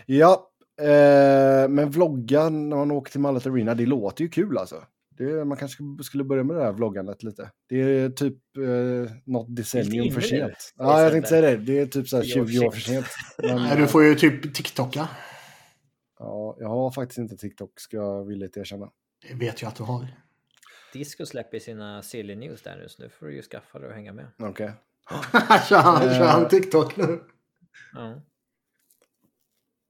Ja, 0.06 0.50
eh, 0.82 1.68
men 1.70 1.90
vlogga 1.90 2.50
när 2.50 2.76
man 2.78 2.92
åker 2.92 3.12
till 3.12 3.22
Mallet 3.22 3.46
Arena, 3.48 3.76
det 3.76 3.86
låter 3.86 4.24
ju 4.24 4.30
kul 4.30 4.58
alltså. 4.58 4.84
Det, 5.18 5.46
man 5.46 5.58
kanske 5.58 5.84
skulle 6.04 6.24
börja 6.24 6.44
med 6.44 6.56
det 6.56 6.64
här 6.64 6.72
vloggandet 6.72 7.24
lite. 7.24 7.52
Det 7.70 7.76
är 7.82 8.10
typ 8.10 8.38
eh, 8.58 9.12
något 9.26 9.56
decennium 9.56 10.14
för 10.14 10.22
sent. 10.22 10.54
det 10.78 10.84
Ja, 10.84 10.98
jag 11.00 11.08
är 11.08 11.12
tänkte 11.12 11.30
säga 11.30 11.42
det. 11.42 11.58
Det 11.58 11.80
är 11.80 11.86
typ 11.86 12.08
så 12.08 12.18
här 12.18 12.24
Tio 12.24 12.42
år 12.42 12.46
20 12.48 12.60
år 12.68 12.72
för 12.72 12.80
för 12.80 12.88
sent. 12.92 13.06
Men, 13.38 13.56
Nej, 13.56 13.78
du 13.78 13.88
får 13.88 14.04
ju 14.04 14.16
typ 14.16 14.54
TikToka. 14.56 15.08
Ja, 16.22 16.58
jag 16.60 16.68
har 16.68 16.92
faktiskt 16.92 17.18
inte 17.18 17.38
TikTok, 17.38 17.80
ska 17.80 17.98
jag 17.98 18.26
villigt 18.26 18.58
erkänna. 18.58 18.92
Det 19.28 19.34
vet 19.34 19.62
jag 19.62 19.70
att 19.70 19.76
du 19.76 19.84
har. 19.84 20.08
Disco 20.94 21.26
släpper 21.26 21.60
sina 21.60 22.02
silly 22.02 22.36
news 22.36 22.62
där 22.62 22.78
nu, 22.78 22.90
så 22.90 23.04
nu 23.04 23.10
får 23.10 23.26
du 23.26 23.36
ju 23.36 23.42
skaffa 23.42 23.80
dig 23.80 23.88
och 23.90 23.96
hänga 23.96 24.14
med. 24.14 24.28
Okej. 24.40 24.72
kör, 25.70 25.78
han, 25.78 26.02
kör 26.02 26.26
han 26.26 26.42
Eh. 26.44 26.48
TikTok 26.48 26.98
nu? 26.98 27.20
Ja. 27.94 28.22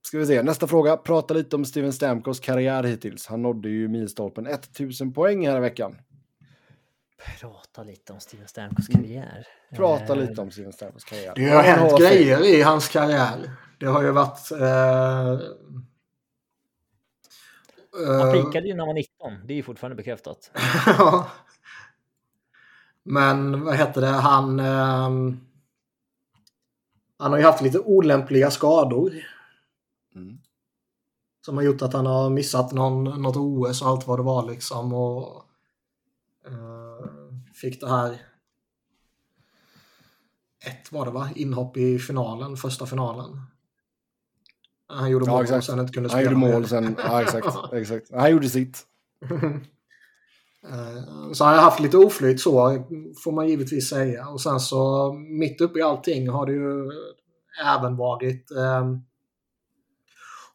Ska 0.08 0.18
vi 0.18 0.26
se, 0.26 0.44
nästa 0.44 0.68
fråga. 0.68 0.98
Prata 0.98 1.34
lite 1.34 1.56
om 1.56 1.66
Steven 1.66 1.94
Stamkos 1.94 2.40
karriär 2.40 2.84
hittills. 2.84 3.28
Han 3.28 3.42
nådde 3.42 3.70
ju 3.70 3.88
milstolpen 3.88 4.48
1000 4.48 5.14
poäng 5.14 5.48
här 5.48 5.58
i 5.58 5.60
veckan. 5.60 5.98
Prata 7.40 7.84
lite 7.84 8.14
om 8.14 8.20
Steven 8.20 8.48
Stamkos 8.48 8.88
karriär. 8.88 9.48
Prata 9.76 10.14
Eh, 10.14 10.20
lite 10.20 10.42
om 10.42 10.52
Steven 10.52 10.74
Stamkos 10.74 11.04
karriär. 11.04 11.34
Det 11.36 11.50
har 11.50 11.64
hänt 11.64 12.00
grejer 12.00 12.46
i 12.46 12.62
hans 12.62 12.90
karriär. 12.90 13.52
Det 13.80 13.86
har 13.86 14.04
ju 14.04 14.12
varit... 14.12 14.52
Eh, 14.52 15.40
Han 17.94 18.28
eh, 18.28 18.34
pikade 18.46 18.68
ju 18.68 18.74
när 18.74 18.80
han 18.80 18.88
var 18.88 18.94
19, 18.94 19.48
det 19.48 19.54
är 19.54 19.56
ju 19.56 19.64
fortfarande 19.64 19.96
bekräftat. 19.96 20.52
Ja. 20.86 21.28
Men 23.04 23.64
vad 23.64 23.76
heter 23.76 24.02
det, 24.02 24.08
han... 24.08 24.60
ehm, 24.60 25.40
han 27.22 27.32
har 27.32 27.40
ju 27.40 27.46
haft 27.46 27.62
lite 27.62 27.80
olämpliga 27.80 28.52
skador. 28.52 29.14
Mm. 30.16 30.38
Som 31.46 31.58
har 31.58 31.64
gjort 31.64 31.82
att 31.82 31.94
han 31.94 32.06
har 32.06 32.30
missat 32.30 32.72
någon, 32.72 33.04
något 33.04 33.36
OS 33.38 33.82
och 33.82 33.88
allt 33.88 34.08
vad 34.08 34.20
det 34.20 34.24
var 34.24 34.52
liksom. 34.52 34.94
Och 34.94 35.44
eh, 36.48 37.06
fick 37.54 37.82
det 37.82 37.90
här... 37.90 38.22
Ett 40.66 40.92
var 40.92 41.06
det 41.06 41.12
va? 41.12 41.30
Inhopp 41.36 41.78
i 41.78 42.00
finalen, 42.00 42.58
första 42.58 42.86
finalen. 42.86 43.42
Han 44.92 45.10
gjorde 45.12 45.26
Ja, 45.26 45.32
mål 45.32 45.42
exakt. 45.44 45.66
sen 45.66 45.80
inte 45.80 45.94
kunde 45.94 46.10
Han 46.10 46.20
spela. 46.20 46.32
gjorde 46.32 46.46
mer. 46.46 46.54
mål 46.54 46.68
sen. 46.68 46.96
Ja, 47.04 47.22
exakt. 47.24 47.74
exakt. 47.74 48.12
Han 48.14 48.32
gjorde 48.32 48.50
sitt. 48.50 48.78
Eh, 50.70 51.32
Så 51.34 51.44
han 51.46 51.56
har 51.56 51.62
haft 51.64 51.80
lite 51.80 51.98
oflyt 51.98 52.42
så, 52.42 52.84
får 53.24 53.32
man 53.32 53.48
givetvis 53.50 53.90
säga. 53.90 54.28
Och 54.28 54.42
sen 54.42 54.60
så 54.60 55.12
mitt 55.14 55.62
uppe 55.62 55.80
i 55.80 55.82
allting 55.82 56.30
har 56.30 56.46
det 56.46 56.52
ju 56.54 56.92
även 57.66 57.96
varit 57.98 58.52
eh, 58.52 58.88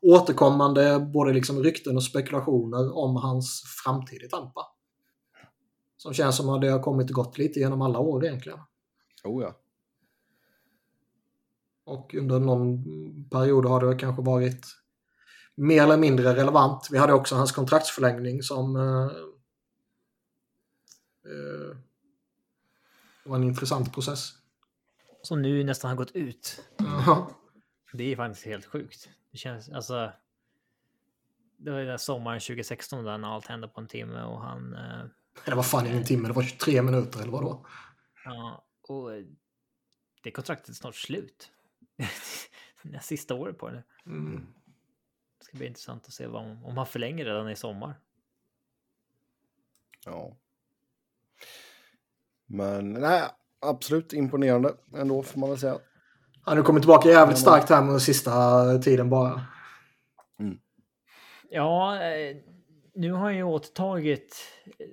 återkommande 0.02 0.98
både 1.14 1.32
liksom 1.32 1.62
rykten 1.62 1.96
och 1.96 2.04
spekulationer 2.04 2.96
om 2.98 3.16
hans 3.16 3.62
framtid 3.84 4.22
i 4.22 4.28
Tampa. 4.28 4.60
Som 5.96 6.12
känns 6.12 6.36
som 6.36 6.48
att 6.48 6.60
det 6.60 6.68
har 6.68 6.82
kommit 6.82 7.10
och 7.10 7.14
gått 7.16 7.38
lite 7.38 7.60
genom 7.60 7.82
alla 7.82 7.98
år 7.98 8.24
egentligen. 8.26 8.58
Oh 9.24 9.42
ja. 9.42 9.54
Och 11.86 12.14
under 12.14 12.40
någon 12.40 12.84
period 13.30 13.66
har 13.66 13.86
det 13.86 13.96
kanske 13.98 14.22
varit 14.22 14.66
mer 15.54 15.82
eller 15.82 15.96
mindre 15.96 16.34
relevant. 16.36 16.88
Vi 16.90 16.98
hade 16.98 17.12
också 17.12 17.34
hans 17.34 17.52
kontraktsförlängning 17.52 18.42
som 18.42 18.76
eh, 18.76 19.10
eh, 21.32 21.76
var 23.24 23.36
en 23.36 23.44
intressant 23.44 23.94
process. 23.94 24.32
Som 25.22 25.42
nu 25.42 25.64
nästan 25.64 25.88
har 25.88 25.96
gått 25.96 26.10
ut. 26.12 26.64
Ja. 26.78 27.30
Det 27.92 28.12
är 28.12 28.16
faktiskt 28.16 28.46
helt 28.46 28.64
sjukt. 28.66 29.08
Det 29.32 29.38
känns, 29.38 29.68
alltså. 29.68 30.12
Det 31.56 31.70
var 31.70 31.78
ju 31.78 31.86
den 31.86 31.98
sommaren 31.98 32.40
2016 32.40 33.04
där 33.04 33.18
när 33.18 33.28
allt 33.34 33.46
hände 33.46 33.68
på 33.68 33.80
en 33.80 33.86
timme 33.86 34.22
och 34.22 34.40
han. 34.40 34.74
Eh, 34.74 35.04
Det 35.44 35.54
var 35.54 35.62
fan 35.62 35.86
ingen 35.86 36.04
timme, 36.04 36.28
det 36.28 36.34
var 36.34 36.42
23 36.42 36.82
minuter 36.82 37.20
eller 37.20 37.32
vadå? 37.32 37.66
ja, 38.24 38.64
och 38.82 39.14
eh, 39.14 39.24
det 40.22 40.30
kontraktet 40.30 40.68
är 40.68 40.72
snart 40.74 40.94
slut. 40.94 41.50
det 42.82 42.96
är 42.96 43.00
sista 43.00 43.34
året 43.34 43.58
på 43.58 43.70
det. 43.70 43.84
Mm. 44.06 44.46
Det 45.38 45.44
ska 45.44 45.56
bli 45.56 45.66
intressant 45.66 46.06
att 46.06 46.12
se 46.12 46.26
vad, 46.26 46.42
om 46.64 46.76
han 46.76 46.86
förlänger 46.86 47.24
redan 47.24 47.50
i 47.50 47.56
sommar. 47.56 47.94
ja. 50.04 50.36
Men 52.48 52.92
nej, 52.92 53.22
absolut 53.60 54.12
imponerande 54.12 54.74
ändå 54.94 55.22
får 55.22 55.40
man 55.40 55.50
väl 55.50 55.58
säga. 55.58 55.78
Han 56.42 56.56
har 56.56 56.64
kommit 56.64 56.82
tillbaka 56.82 57.08
jävligt 57.08 57.38
starkt 57.38 57.70
här 57.70 57.82
med 57.82 57.90
den 57.90 58.00
sista 58.00 58.78
tiden 58.78 59.10
bara. 59.10 59.46
Ja, 61.50 62.02
eh, 62.02 62.36
nu 62.94 63.12
har 63.12 63.18
han 63.18 63.36
ju 63.36 63.42
återtagit. 63.42 64.36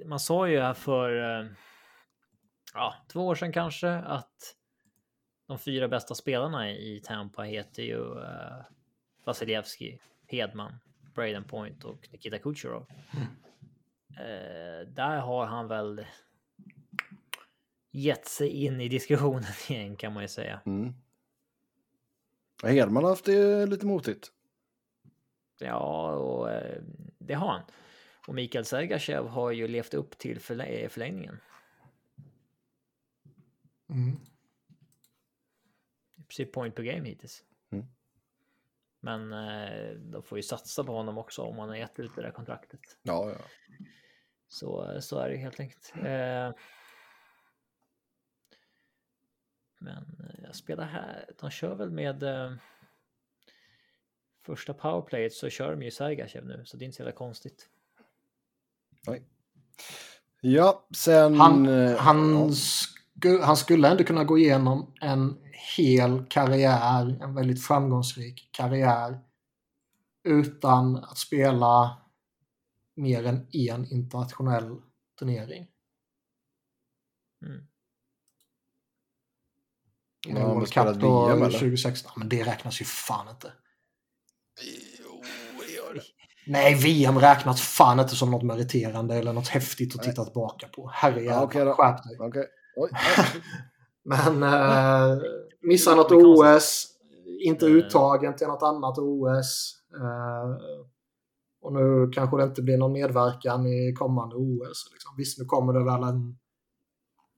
Man 0.05 0.19
sa 0.19 0.47
ju 0.47 0.59
här 0.59 0.73
för 0.73 1.39
eh, 1.39 1.47
ja, 2.73 2.93
två 3.11 3.27
år 3.27 3.35
sedan 3.35 3.53
kanske 3.53 3.89
att 3.89 4.55
de 5.53 5.59
fyra 5.59 5.87
bästa 5.87 6.15
spelarna 6.15 6.71
i 6.71 7.01
Tampa 7.03 7.43
heter 7.43 7.83
ju 7.83 7.99
uh, 7.99 8.63
Vasilevski, 9.23 9.99
Hedman, 10.27 10.79
Braden 11.15 11.43
Point 11.43 11.83
och 11.83 12.09
Nikita 12.11 12.37
Kucherov. 12.39 12.85
Eh, 14.09 14.87
där 14.87 15.17
har 15.17 15.45
han 15.45 15.67
väl 15.67 16.05
gett 17.91 18.27
sig 18.27 18.49
in 18.49 18.81
i 18.81 18.87
diskussionen 18.87 19.43
igen 19.69 19.95
kan 19.95 20.13
man 20.13 20.23
ju 20.23 20.27
säga. 20.27 20.61
Mm. 20.65 20.93
Hedman 22.63 23.03
har 23.03 23.09
haft 23.09 23.25
det 23.25 23.65
lite 23.65 23.85
motigt. 23.85 24.31
Ja, 25.59 26.11
och 26.15 26.51
eh, 26.51 26.81
det 27.17 27.33
har 27.33 27.47
han. 27.47 27.61
Och 28.27 28.35
Mikael 28.35 28.65
Sergachev 28.65 29.27
har 29.27 29.51
ju 29.51 29.67
levt 29.67 29.93
upp 29.93 30.17
till 30.17 30.39
förlä 30.39 30.89
förlängningen. 30.89 31.39
Mm. 33.89 34.19
Princip 36.33 36.53
point 36.53 36.75
per 36.75 36.83
game 36.83 37.09
hittills. 37.09 37.43
Mm. 37.71 37.85
Men 38.99 39.33
eh, 39.33 39.91
de 39.95 40.23
får 40.23 40.37
ju 40.37 40.43
satsa 40.43 40.83
på 40.83 40.91
honom 40.91 41.17
också 41.17 41.41
om 41.41 41.59
han 41.59 41.69
har 41.69 41.75
gett 41.75 41.99
ut 41.99 42.15
det 42.15 42.21
där 42.21 42.31
kontraktet. 42.31 42.97
Ja, 43.01 43.29
ja. 43.29 43.45
Så, 44.47 45.01
så 45.01 45.19
är 45.19 45.29
det 45.29 45.37
helt 45.37 45.59
enkelt. 45.59 45.93
Eh, 45.95 46.51
men 49.79 50.19
eh, 50.19 50.43
jag 50.43 50.55
spelar 50.55 50.85
här. 50.85 51.29
De 51.39 51.49
kör 51.49 51.75
väl 51.75 51.91
med 51.91 52.23
eh, 52.23 52.53
första 54.41 54.73
powerplayet 54.73 55.33
så 55.33 55.49
kör 55.49 55.71
de 55.71 55.83
ju 55.83 55.91
Sergachev 55.91 56.45
nu, 56.45 56.65
så 56.65 56.77
det 56.77 56.83
är 56.83 56.85
inte 56.85 56.95
så 56.95 57.01
jävla 57.01 57.17
konstigt. 57.17 57.69
Ja, 60.41 60.87
sen... 60.95 61.35
Han, 61.35 61.67
han, 61.97 62.33
ja. 62.33 62.51
Han 63.25 63.57
skulle 63.57 63.87
ändå 63.87 64.03
kunna 64.03 64.23
gå 64.23 64.37
igenom 64.37 64.93
en 65.01 65.37
hel 65.77 66.25
karriär, 66.29 67.23
en 67.23 67.35
väldigt 67.35 67.65
framgångsrik 67.65 68.49
karriär, 68.51 69.19
utan 70.23 70.95
att 70.95 71.17
spela 71.17 72.01
mer 72.95 73.25
än 73.25 73.47
en 73.51 73.91
internationell 73.91 74.81
turnering. 75.19 75.67
Mm. 77.45 77.67
Ja, 80.27 80.39
han 80.39 80.49
World 80.49 80.73
Cup 80.73 81.01
då 81.01 81.27
VM, 81.27 81.37
eller? 81.37 81.59
2016. 81.59 82.11
Men 82.15 82.29
det 82.29 82.43
räknas 82.43 82.81
ju 82.81 82.85
fan 82.85 83.29
inte. 83.29 83.53
Jo, 84.99 85.23
det 85.67 85.73
gör 85.73 85.93
det. 85.93 86.01
Nej, 86.47 86.75
VM 86.75 87.19
räknas 87.19 87.61
fan 87.61 87.99
inte 87.99 88.15
som 88.15 88.31
något 88.31 88.43
meriterande 88.43 89.15
eller 89.15 89.33
något 89.33 89.47
häftigt 89.47 89.95
att 89.95 90.03
titta 90.03 90.23
tillbaka 90.23 90.67
på. 90.67 90.89
Herrejävlar, 90.93 91.49
Ja, 91.53 91.65
då. 91.65 91.73
skärp 91.73 92.03
dig. 92.03 92.17
Okej. 92.19 92.47
Oj. 92.75 92.89
Men 94.05 94.43
eh, 94.43 95.17
missar 95.61 95.95
något. 95.95 96.11
OS, 96.11 96.87
inte 97.45 97.65
Eh. 97.65 97.71
uttagen 97.71 98.35
till 98.35 98.47
något 98.47 98.63
annat 98.63 98.97
OS. 98.97 99.75
Eh, 99.99 100.57
och 101.61 101.73
nu 101.73 102.09
kanske 102.13 102.37
det 102.37 102.43
inte 102.43 102.61
blir 102.61 102.77
någon 102.77 102.93
medverkan 102.93 103.65
i 103.67 103.93
kommande 103.93 104.35
OS. 104.35 104.89
Liksom. 104.91 105.13
Visst, 105.17 105.39
nu 105.39 105.45
kommer 105.45 105.73
det 105.73 105.83
väl 105.83 106.03
en, 106.03 106.37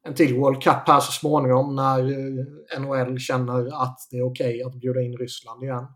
en 0.07 0.13
till 0.15 0.35
World 0.35 0.63
Cup 0.63 0.87
här 0.87 0.99
så 0.99 1.11
småningom 1.11 1.75
när 1.75 1.99
eh, 1.99 2.79
NHL 2.81 3.19
känner 3.19 3.83
att 3.83 3.97
det 4.11 4.17
är 4.17 4.23
okej 4.31 4.63
att 4.63 4.75
bjuda 4.75 5.01
in 5.01 5.17
Ryssland 5.17 5.63
igen. 5.63 5.87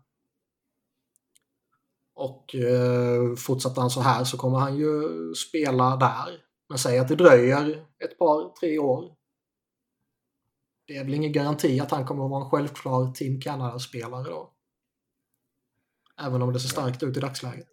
Och 2.14 2.54
eh, 2.54 3.34
fortsätter 3.36 3.80
han 3.80 3.90
så 3.90 4.00
här 4.00 4.24
så 4.24 4.36
kommer 4.36 4.58
han 4.58 4.76
ju 4.76 5.02
spela 5.34 5.96
där. 5.96 6.42
Men 6.68 6.78
säg 6.78 6.98
att 6.98 7.08
det 7.08 7.14
dröjer 7.16 7.70
ett 8.04 8.18
par, 8.18 8.60
tre 8.60 8.78
år. 8.78 9.04
Det 10.90 10.96
är 10.96 11.04
väl 11.04 11.14
ingen 11.14 11.32
garanti 11.32 11.80
att 11.80 11.90
han 11.90 12.04
kommer 12.04 12.24
att 12.24 12.30
vara 12.30 12.44
en 12.44 12.50
självklar 12.50 13.12
Team 13.12 13.40
Canada-spelare 13.40 14.24
då. 14.24 14.52
Även 16.20 16.42
om 16.42 16.52
det 16.52 16.60
ser 16.60 16.68
starkt 16.68 17.02
ut 17.02 17.16
i 17.16 17.20
dagsläget. 17.20 17.68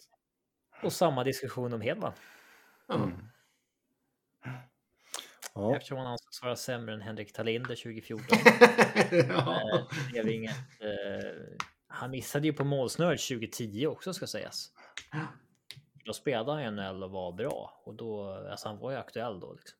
Och 0.83 0.93
samma 0.93 1.23
diskussion 1.23 1.73
om 1.73 1.81
Hedman. 1.81 2.13
Mm. 2.93 3.11
Ja. 5.55 5.75
Eftersom 5.75 5.97
han 5.97 6.07
ansågs 6.07 6.43
vara 6.43 6.55
sämre 6.55 6.93
än 6.93 7.01
Henrik 7.01 7.33
Talinder 7.33 7.75
2014. 7.75 8.25
ja. 9.11 9.61
Eh, 9.61 9.87
det 10.05 10.11
blev 10.11 10.29
inget. 10.29 10.55
Eh, 10.79 11.57
han 11.87 12.11
missade 12.11 12.47
ju 12.47 12.53
på 12.53 12.63
målsnöret 12.63 13.19
2010 13.19 13.87
också 13.87 14.13
ska 14.13 14.27
sägas. 14.27 14.71
Ja. 15.11 15.27
Då 16.05 16.13
spelade 16.13 16.51
han 16.51 16.63
ju 16.63 16.71
NHL 16.71 17.03
och 17.03 17.11
var 17.11 17.31
bra 17.31 17.81
och 17.85 17.95
då, 17.95 18.33
alltså 18.51 18.67
han 18.67 18.77
var 18.77 18.91
ju 18.91 18.97
aktuell 18.97 19.39
då. 19.39 19.53
Liksom. 19.53 19.79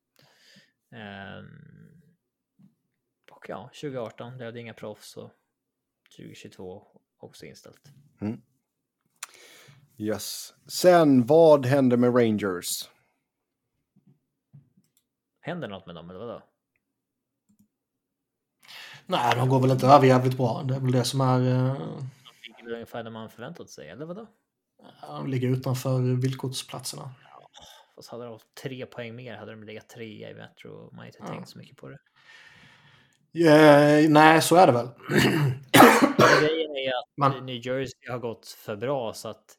Ehm, 0.91 1.96
och 3.37 3.45
ja, 3.49 3.63
2018 3.81 4.37
blev 4.37 4.53
det 4.53 4.59
inga 4.59 4.73
proffs 4.73 5.17
och 5.17 5.31
2022 6.17 6.87
också 7.17 7.45
inställt. 7.45 7.81
Yes. 9.97 10.53
Sen, 10.67 11.25
vad 11.25 11.65
händer 11.65 11.97
med 11.97 12.15
Rangers? 12.15 12.89
Händer 15.39 15.67
något 15.67 15.85
med 15.85 15.95
dem 15.95 16.09
eller 16.09 16.19
vadå? 16.19 16.41
Nej, 19.05 19.35
de 19.35 19.49
går 19.49 19.59
väl 19.61 19.71
inte 19.71 19.87
över 19.87 20.07
jävligt 20.07 20.37
bra. 20.37 20.63
Det 20.63 20.75
är 20.75 20.79
väl 20.79 20.91
det 20.91 21.03
som 21.03 21.21
är... 21.21 21.39
eh, 21.39 21.73
De 22.57 22.65
väl 22.65 22.73
ungefär 22.73 23.03
det 23.03 23.09
man 23.09 23.29
förväntat 23.29 23.69
sig 23.69 23.89
eller 23.89 24.05
vadå? 24.05 24.27
De 25.01 25.27
ligger 25.27 25.47
utanför 25.49 26.21
villkorsplatserna. 26.21 27.11
Fast 27.95 28.09
hade 28.09 28.23
de 28.23 28.33
haft 28.33 28.53
tre 28.63 28.85
poäng 28.85 29.15
mer 29.15 29.37
hade 29.37 29.51
de 29.51 29.63
legat 29.63 29.89
trea 29.89 30.29
i 30.29 30.33
Metro 30.33 30.71
och 30.71 30.93
man 30.93 30.99
har 30.99 31.05
inte 31.05 31.17
Ja. 31.21 31.27
tänkt 31.27 31.49
så 31.49 31.57
mycket 31.57 31.77
på 31.77 31.89
det. 31.89 31.99
Eh, 33.33 34.09
nej, 34.09 34.41
så 34.41 34.55
är 34.55 34.67
det 34.67 34.73
väl. 34.73 34.87
Grejen 36.41 36.75
är 36.75 36.89
att 36.89 37.17
Man- 37.17 37.45
New 37.45 37.55
Jersey 37.67 38.09
har 38.09 38.19
gått 38.19 38.47
för 38.47 38.75
bra 38.75 39.13
så 39.13 39.27
att 39.29 39.57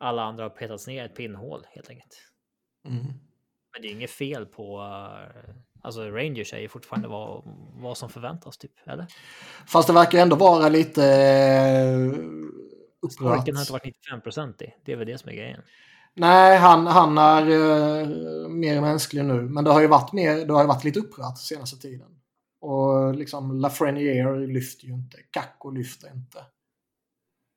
alla 0.00 0.22
andra 0.22 0.42
har 0.44 0.50
petats 0.50 0.86
ner 0.86 1.04
ett 1.04 1.16
pinnhål 1.16 1.66
helt 1.70 1.90
enkelt. 1.90 2.12
Mm. 2.88 2.98
Men 3.72 3.82
det 3.82 3.88
är 3.88 3.92
inget 3.92 4.10
fel 4.10 4.46
på... 4.46 4.80
eh, 4.80 5.54
Alltså 5.84 6.10
Rangers 6.10 6.52
är 6.54 6.58
ju 6.58 6.68
fortfarande 6.68 7.08
vad, 7.08 7.42
vad 7.74 7.96
som 7.98 8.08
förväntas 8.10 8.58
typ, 8.58 8.72
eller? 8.86 9.06
Fast 9.66 9.86
det 9.88 9.92
verkar 9.94 10.18
ändå 10.18 10.36
vara 10.36 10.68
lite 10.68 11.04
eh, 11.06 12.06
upprört. 13.02 13.12
Starken 13.12 13.56
har 13.56 13.62
inte 13.62 13.72
varit 13.72 13.84
95 13.84 14.50
i. 14.60 14.74
Det 14.84 14.92
är 14.92 14.96
väl 14.96 15.06
det 15.06 15.18
som 15.18 15.30
är 15.30 15.34
grejen. 15.34 15.60
Nej, 16.14 16.58
han, 16.58 16.86
han 16.86 17.18
är 17.18 17.42
eh, 17.42 18.06
mer 18.48 18.80
mänsklig 18.80 19.24
nu. 19.24 19.42
Men 19.42 19.64
det 19.64 19.70
har 19.70 19.80
ju 19.80 19.86
varit, 19.86 20.12
mer, 20.12 20.46
det 20.46 20.52
har 20.52 20.60
ju 20.60 20.66
varit 20.68 20.84
lite 20.84 21.00
upprört 21.00 21.38
senaste 21.38 21.76
tiden. 21.76 22.08
Och 22.62 23.14
liksom 23.14 23.60
Lafreniere 23.60 24.46
lyfter 24.46 24.86
ju 24.86 24.92
inte. 24.92 25.22
Kakko 25.30 25.70
lyfter 25.70 26.12
inte. 26.14 26.38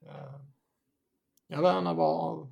Eh, 0.05 0.41
jag 1.47 1.61
vet 1.61 1.77
inte 1.77 1.93
vad... 1.93 2.47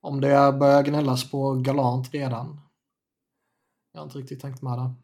Om 0.00 0.20
det 0.20 0.52
börjar 0.52 0.82
gnällas 0.82 1.30
på 1.30 1.54
Galant 1.54 2.14
redan. 2.14 2.60
Jag 3.92 4.00
har 4.00 4.04
inte 4.04 4.18
riktigt 4.18 4.40
tänkt 4.40 4.62
med 4.62 4.78
det. 4.78 4.94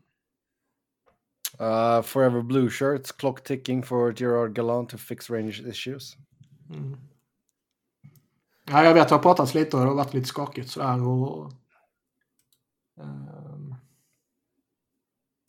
Uh, 1.65 2.03
forever 2.03 2.43
blue 2.43 2.71
shirts, 2.71 3.13
clock 3.13 3.45
ticking 3.45 3.83
for 3.83 4.21
Gerard 4.21 4.55
Gallant 4.55 4.89
to 4.89 4.99
fix 4.99 5.31
Rangers 5.31 5.61
issues. 5.61 6.17
Mm. 6.71 6.97
Ja, 8.65 8.85
jag 8.85 8.95
vet, 8.95 9.09
det 9.09 9.15
har 9.15 9.23
pratats 9.23 9.55
lite 9.55 9.77
och 9.77 9.83
det 9.83 9.89
har 9.89 9.97
varit 9.97 10.15
lite 10.15 10.27
skakigt 10.29 10.71
sådär. 10.71 11.03
Och, 11.03 11.53
ehm, 13.01 13.75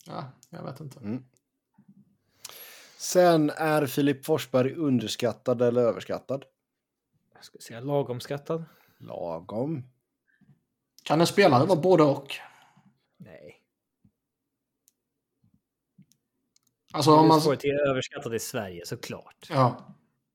ja, 0.06 0.32
jag 0.52 0.64
vet 0.64 0.80
inte. 0.80 0.98
Mm. 0.98 1.24
Sen, 2.96 3.50
är 3.50 3.86
Filip 3.86 4.24
Forsberg 4.24 4.74
underskattad 4.74 5.62
eller 5.62 5.82
överskattad? 5.82 6.44
Jag 7.34 7.44
ska 7.44 7.58
säga 7.58 7.80
lagom 7.80 8.20
skattad. 8.20 8.64
Lagom. 8.98 9.82
Kan 11.02 11.20
en 11.20 11.26
spelare 11.26 11.66
vara 11.66 11.80
både 11.80 12.02
och? 12.02 12.34
Nej. 13.16 13.62
Alltså 16.92 17.10
Om 17.10 17.28
man... 17.28 17.42
man... 17.46 17.56
till 17.56 17.78
överskattad 17.88 18.34
i 18.34 18.38
Sverige 18.38 18.86
såklart. 18.86 19.46
Ja, 19.50 19.94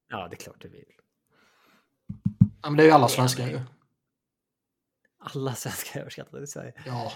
Ja, 0.10 0.28
det 0.28 0.36
är 0.36 0.38
klart 0.38 0.62
det 0.62 0.68
vill. 0.68 0.92
ja, 2.62 2.70
men 2.70 2.78
det 2.78 2.84
är 2.84 2.88
ju 2.88 2.92
alla 2.92 3.08
svenskar 3.08 3.48
ju. 3.48 3.62
Alla 5.20 5.56
svenskar 5.56 6.00
är 6.00 6.02
överskattade 6.02 6.44
i 6.44 6.48
Sverige. 6.48 6.74
Ja. 6.86 7.12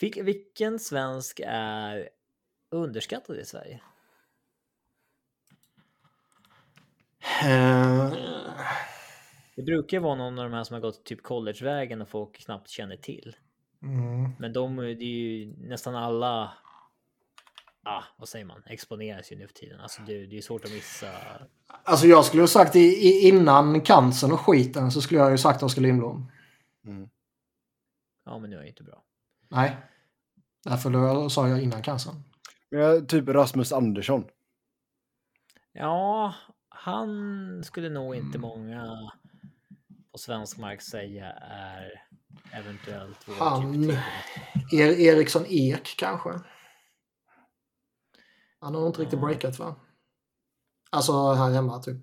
Vilk, 0.00 0.16
vilken 0.16 0.78
svensk 0.78 1.40
är 1.46 2.08
underskattad 2.70 3.36
i 3.38 3.44
Sverige? 3.44 3.80
Eh, 7.44 8.12
Det 9.56 9.62
brukar 9.62 9.96
ju 9.96 10.02
vara 10.02 10.14
någon 10.14 10.38
av 10.38 10.44
de 10.44 10.52
här 10.56 10.64
som 10.64 10.74
har 10.74 10.80
gått 10.80 11.04
typ 11.04 11.22
collegevägen 11.22 12.02
och 12.02 12.08
folk 12.08 12.38
knappt 12.44 12.68
känner 12.68 12.96
till. 12.96 13.36
mm. 13.82 14.30
Men 14.38 14.52
de, 14.52 14.76
det 14.76 14.90
är 14.90 15.02
ju 15.04 15.54
nästan 15.56 15.94
alla, 15.94 16.52
ah, 17.82 18.02
vad 18.16 18.28
säger 18.28 18.44
man, 18.44 18.62
exponeras 18.66 19.32
ju 19.32 19.36
nu 19.36 19.46
för 19.46 19.54
tiden. 19.54 19.80
Alltså 19.80 20.02
det, 20.02 20.26
det 20.26 20.38
är 20.38 20.42
svårt 20.42 20.64
att 20.64 20.70
missa. 20.70 21.08
Alltså 21.66 22.06
jag 22.06 22.24
skulle 22.24 22.42
ha 22.42 22.48
sagt 22.48 22.76
i, 22.76 22.80
i, 22.80 23.28
innan 23.28 23.80
cancern 23.80 24.32
och 24.32 24.40
skiten 24.40 24.90
så 24.90 25.00
skulle 25.02 25.20
jag 25.20 25.30
ju 25.30 25.38
sagt 25.38 25.62
Oskar 25.62 25.82
Lindblom. 25.82 26.32
Mm. 26.86 27.08
Ja, 28.24 28.38
men 28.38 28.50
nu 28.50 28.56
är 28.56 28.62
det 28.62 28.68
inte 28.68 28.82
bra. 28.82 29.04
Nej. 29.50 29.76
Därför 30.64 31.28
sa 31.28 31.48
jag 31.48 31.62
innan 31.62 31.82
cancern. 31.82 32.14
Ja, 32.68 33.00
typ 33.00 33.28
Rasmus 33.28 33.72
Andersson. 33.72 34.24
Ja, 35.72 36.34
han 36.68 37.64
skulle 37.64 37.88
nog 37.88 38.14
inte 38.14 38.38
Mm. 38.38 38.40
många 38.48 39.10
på 40.12 40.18
svensk 40.18 40.58
mark 40.58 40.82
säga 40.82 41.30
är 41.50 42.02
eventuellt 42.52 43.28
vår 43.28 43.34
Han- 43.34 43.72
typ 43.72 43.90
till. 44.70 44.80
Er, 44.80 45.00
Eriksson 45.00 45.44
Ek 45.48 45.94
kanske? 45.98 46.30
Han 48.60 48.74
har 48.74 48.80
nog 48.80 48.88
inte 48.88 49.00
riktigt 49.02 49.20
Ja. 49.20 49.26
breakat 49.26 49.58
va? 49.58 49.76
Alltså 50.90 51.32
här 51.32 51.50
hemma 51.50 51.78
typ. 51.82 51.96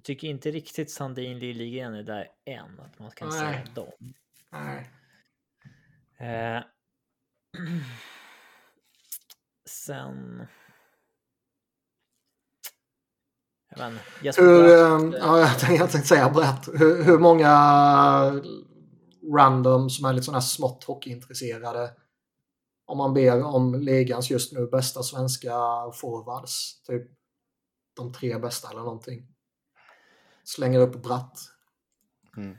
Jag 0.00 0.04
tycker 0.04 0.28
inte 0.28 0.50
riktigt 0.50 0.90
Sandin 0.90 1.38
Liljegren 1.38 1.94
är 1.94 2.02
där 2.02 2.28
än, 2.46 2.80
att 2.80 2.98
man 2.98 3.10
kan 3.10 3.28
Nej. 3.28 3.38
säga 3.38 3.64
dem. 3.74 4.12
Nej. 4.52 4.90
Eh, 6.18 6.62
sen... 9.68 10.46
Jag 13.76 13.90
vet 13.90 13.92
inte, 14.24 14.42
Hur, 14.42 14.62
Bratt, 14.62 15.14
eh, 15.14 15.20
ja, 15.20 15.38
jag 15.38 15.58
tänkte, 15.58 15.74
jag 15.74 15.90
tänkte 15.90 16.08
säga 16.08 16.30
brett. 16.30 16.68
Hur, 16.80 17.04
hur 17.04 17.18
många 17.18 17.52
random 19.36 19.90
som 19.90 20.04
är 20.04 20.12
lite 20.12 20.24
sådana 20.24 20.38
här 20.38 20.46
smått 20.46 20.84
hockeyintresserade 20.84 21.94
om 22.86 22.98
man 22.98 23.14
ber 23.14 23.44
om 23.44 23.74
ligans 23.74 24.30
just 24.30 24.52
nu 24.52 24.66
bästa 24.66 25.02
svenska 25.02 25.52
forwards. 25.94 26.82
Typ 26.82 27.10
de 27.96 28.12
tre 28.12 28.38
bästa 28.38 28.70
eller 28.70 28.80
någonting. 28.80 29.29
Slänger 30.54 30.78
upp 30.80 31.02
bratt. 31.02 31.38
Mm. 32.36 32.56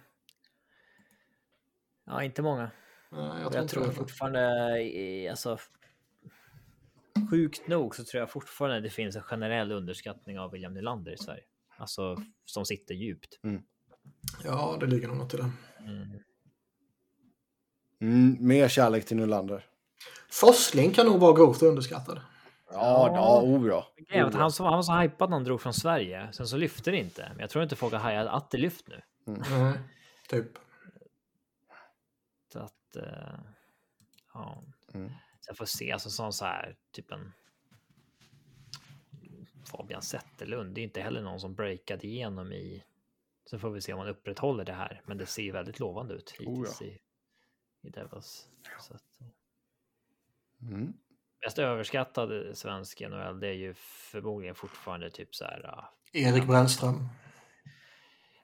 Ja, 2.06 2.24
inte 2.24 2.42
många. 2.42 2.64
Eh, 3.12 3.20
Jag 3.20 3.42
Jag, 3.42 3.52
tror, 3.52 3.84
tror 3.84 3.94
fortfarande, 3.94 5.30
alltså... 5.30 5.58
Sjukt 7.30 7.68
nog 7.68 7.96
så 7.96 8.04
tror 8.04 8.20
jag 8.20 8.32
fortfarande 8.32 8.82
det 8.82 8.90
finns 8.90 9.16
en 9.16 9.22
generell 9.22 9.72
underskattning 9.72 10.40
av 10.40 10.52
William 10.52 10.74
Nylander 10.74 11.12
i 11.12 11.18
Sverige. 11.18 11.44
Alltså 11.78 12.18
som 12.46 12.66
sitter 12.66 12.96
djupt. 12.96 13.40
Ja, 14.44 14.78
det 14.80 14.86
ligger 14.86 15.08
nog 15.08 15.18
något 15.18 15.34
i 15.34 15.38
det. 15.38 15.52
Mm. 15.80 16.20
Mm, 18.02 18.38
mer 18.48 18.68
kärlek 18.68 19.06
till 19.06 19.18
Nylander. 19.18 19.66
Forsling 20.30 20.92
kan 20.92 21.06
nog 21.06 21.20
vara 21.20 21.34
grovt 21.34 21.62
underskattad. 21.62 22.22
Ja, 22.74 23.12
ja, 23.16 23.42
oh 23.42 23.68
ja. 23.68 23.88
Han, 24.34 24.52
som- 24.52 24.66
han 24.66 24.76
var 24.76 24.82
så 24.82 24.94
hypad 24.94 25.30
när 25.30 25.38
han 25.38 25.44
drog 25.44 25.62
från 25.62 25.74
Sverige. 25.74 26.30
Sen 26.34 26.48
så 26.48 26.58
lyfte 26.58 26.92
det 26.92 26.98
inte. 26.98 27.30
Men 27.30 27.40
jag 27.40 27.50
tror 27.50 27.64
inte 27.64 27.76
folk 27.76 27.94
har 27.94 28.00
hajat 28.00 28.28
att 28.28 28.52
det 28.52 28.58
lyft 28.58 28.88
nu. 28.88 29.02
Nej, 29.26 29.80
typ. 30.30 30.48
Så 32.54 32.60
att... 32.60 32.96
eh, 32.96 33.40
ja. 34.34 34.64
Mm. 34.94 35.12
Sen 35.46 35.56
får 35.56 35.66
se, 35.66 35.92
alltså 35.92 36.10
sån 36.10 36.34
så 36.34 36.46
här, 36.46 36.76
typ 36.92 37.12
en... 37.12 37.34
Fabian 39.66 40.02
Zetterlund, 40.02 40.76
det 40.76 40.82
är 40.82 40.84
inte 40.84 41.02
heller 41.02 41.22
någon 41.22 41.40
som 41.40 41.56
breakade 41.56 42.08
igenom 42.08 42.52
i... 42.52 42.84
Så 43.46 43.60
får 43.60 43.70
vi 43.70 43.82
se 43.82 43.94
om 43.94 44.00
man 44.00 44.08
upprätthåller 44.08 44.66
det 44.66 44.74
här. 44.74 45.02
Men 45.06 45.18
det 45.18 45.26
ser 45.26 45.42
ju 45.44 45.52
väldigt 45.52 45.80
lovande 45.80 46.14
ut 46.14 46.32
hittills 46.32 46.82
Oh, 46.82 46.88
i, 46.88 47.00
i 47.82 47.90
Devils. 47.90 48.48
Så 48.80 48.94
att, 48.94 49.04
Mm. 50.62 50.94
Mest 51.46 51.60
överskattade 51.60 52.56
svensk 52.56 53.02
NHL, 53.02 53.40
det 53.40 53.48
är 53.48 53.54
ju 53.54 53.74
förmodligen 54.12 54.56
fortfarande 54.56 55.10
typ 55.10 55.36
så 55.36 55.46
här... 55.46 55.66
ah, 55.66 55.94
Erik 56.14 56.48
Brännström. 56.48 57.08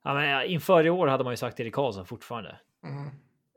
Ja, 0.04 0.14
men 0.14 0.30
ja, 0.30 0.44
inför 0.44 0.86
i 0.86 0.90
år 0.90 1.08
hade 1.08 1.24
man 1.24 1.34
ju 1.34 1.38
sagt 1.38 1.60
Erik 1.60 1.76
Karlsson 1.76 2.06
fortfarande. 2.06 2.60
Mm. 2.84 3.06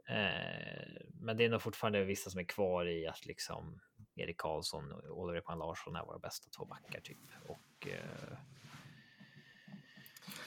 Eh, 0.09 1.03
men 1.21 1.37
det 1.37 1.45
är 1.45 1.49
nog 1.49 1.63
fortfarande 1.63 2.05
vissa 2.05 2.31
som 2.31 2.41
är 2.41 2.45
kvar 2.45 2.87
i 2.87 3.07
att 3.07 3.27
liksom 3.27 3.81
Erik 4.17 4.37
Karlsson 4.37 4.93
och 4.93 5.19
Oliver 5.19 5.39
Ekman 5.39 5.59
Larsson 5.59 5.97
är 5.97 6.05
våra 6.05 6.19
bästa 6.19 6.51
två 6.57 6.65
backar 6.65 7.01
typ. 7.01 7.19
Och 7.49 7.89
eh, 7.89 8.39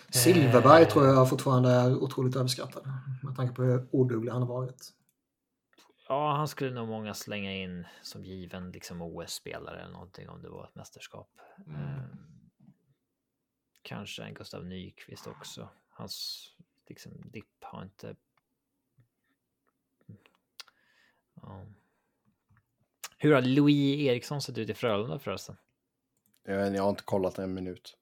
Silverberg 0.10 0.86
tror 0.86 1.06
jag 1.06 1.30
fortfarande 1.30 1.70
är 1.70 1.96
otroligt 1.96 2.36
överskattad. 2.36 2.84
Med 3.24 3.36
tanke 3.36 3.56
på 3.56 3.64
hur 3.64 3.88
oduglig 3.92 4.32
han 4.32 4.42
har 4.42 4.50
varit. 4.50 4.94
Ja, 6.14 6.36
han 6.36 6.48
skulle 6.48 6.72
nog 6.72 6.88
många 6.88 7.14
slänga 7.14 7.54
in 7.54 7.86
som 8.02 8.24
given 8.24 8.72
liksom 8.72 9.02
OS-spelare 9.02 9.82
eller 9.82 9.92
någonting 9.92 10.30
om 10.30 10.42
det 10.42 10.50
var 10.50 10.66
ett 10.66 10.76
mästerskap. 10.76 11.30
Eh, 11.68 12.04
kanske 13.82 14.24
en 14.24 14.34
Gustav 14.34 14.66
Nyqvist 14.66 15.28
också. 15.28 15.70
Hans 15.90 16.46
liksom 16.88 17.12
dipp 17.26 17.64
har 17.64 17.84
inte. 17.84 18.16
Ja. 21.42 21.66
Hur 23.18 23.34
har 23.34 23.42
Louis 23.42 24.00
Eriksson 24.00 24.42
sett 24.42 24.58
ut 24.58 24.70
i 24.70 24.74
Frölunda 24.74 25.20
förresten? 25.20 25.58
Jag, 26.44 26.76
jag 26.76 26.84
har 26.84 26.90
inte 26.90 27.04
kollat 27.04 27.40
en 27.40 27.54
minut. 27.54 27.98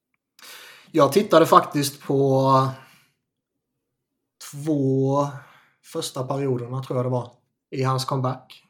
Jag 0.91 1.13
tittade 1.13 1.45
faktiskt 1.45 2.01
på 2.01 2.51
två 4.51 5.27
första 5.81 6.27
perioderna 6.27 6.83
tror 6.83 6.97
jag 6.97 7.05
det 7.05 7.09
var. 7.09 7.40
I 7.71 7.83
hans 7.83 8.05
comeback. 8.05 8.63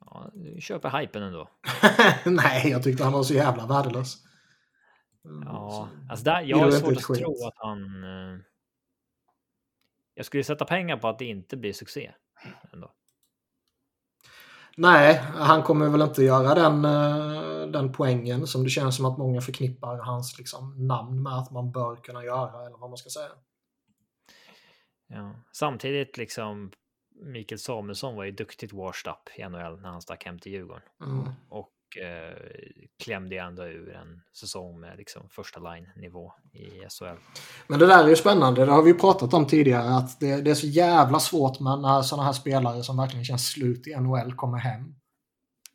Ja, 0.00 0.30
du 0.34 0.60
köper 0.60 1.00
hypen 1.00 1.22
ändå. 1.22 1.48
Nej, 2.26 2.70
jag 2.70 2.82
tyckte 2.82 3.04
han 3.04 3.12
var 3.12 3.22
så 3.22 3.34
jävla 3.34 3.66
värdelös. 3.66 4.16
Mm, 5.24 5.42
Ja, 5.48 5.70
så- 5.70 6.10
alltså 6.10 6.24
där, 6.24 6.40
jag 6.42 6.58
har 6.58 6.70
svårt 6.70 6.96
att 6.96 7.04
skit. 7.04 7.18
tro 7.18 7.46
att 7.46 7.54
han... 7.56 8.04
eh, 8.04 8.40
Jag 10.14 10.26
skulle 10.26 10.44
sätta 10.44 10.64
pengar 10.64 10.96
på 10.96 11.08
att 11.08 11.18
det 11.18 11.24
inte 11.24 11.56
blir 11.56 11.72
succé. 11.72 12.12
Ändå. 12.72 12.92
Nej, 14.76 15.14
han 15.34 15.62
kommer 15.62 15.88
väl 15.88 16.02
inte 16.02 16.22
göra 16.22 16.54
den, 16.54 16.84
eh, 16.84 17.66
den 17.68 17.92
poängen 17.92 18.46
som 18.46 18.64
det 18.64 18.70
känns 18.70 18.96
som 18.96 19.04
att 19.06 19.18
många 19.18 19.40
förknippar 19.40 19.98
hans 19.98 20.38
liksom, 20.38 20.86
namn 20.86 21.22
med 21.22 21.32
att 21.32 21.50
man 21.50 21.72
bör 21.72 21.96
kunna 21.96 22.24
göra, 22.24 22.66
eller 22.66 22.78
vad 22.78 22.90
man 22.90 22.96
ska 22.96 23.10
säga. 23.10 23.28
Ja. 25.06 25.34
Samtidigt 25.52 26.16
liksom 26.16 26.72
Mikael 27.22 27.58
Samuelsson 27.58 28.16
var 28.16 28.24
ju 28.24 28.30
duktigt 28.30 28.72
washed 28.72 29.12
up 29.12 29.38
i 29.38 29.48
NHL 29.48 29.80
när 29.80 29.88
han 29.88 30.02
stack 30.02 30.24
hem 30.24 30.38
till 30.38 30.52
Djurgården. 30.52 30.82
Mm. 31.00 31.28
Och 31.48 31.72
eh, 32.02 32.36
klämde 33.04 33.36
ändå 33.36 33.64
ur 33.66 33.92
en 33.94 34.22
säsong 34.32 34.80
med 34.80 34.96
liksom 34.98 35.28
första 35.28 35.60
line-nivå 35.60 36.32
i 36.52 36.68
SHL. 36.88 37.18
Men 37.66 37.78
det 37.78 37.86
där 37.86 38.04
är 38.04 38.08
ju 38.08 38.16
spännande, 38.16 38.64
det 38.66 38.72
har 38.72 38.82
vi 38.82 38.90
ju 38.90 38.98
pratat 38.98 39.34
om 39.34 39.46
tidigare, 39.46 39.96
att 39.96 40.20
det, 40.20 40.40
det 40.42 40.50
är 40.50 40.54
så 40.54 40.66
jävla 40.66 41.20
svårt 41.20 41.60
med 41.60 41.78
när 41.78 42.02
sådana 42.02 42.24
här 42.26 42.32
spelare 42.32 42.82
som 42.82 42.96
verkligen 42.96 43.24
känns 43.24 43.48
slut 43.50 43.86
i 43.86 43.96
NHL 43.96 44.32
kommer 44.34 44.58
hem. 44.58 44.94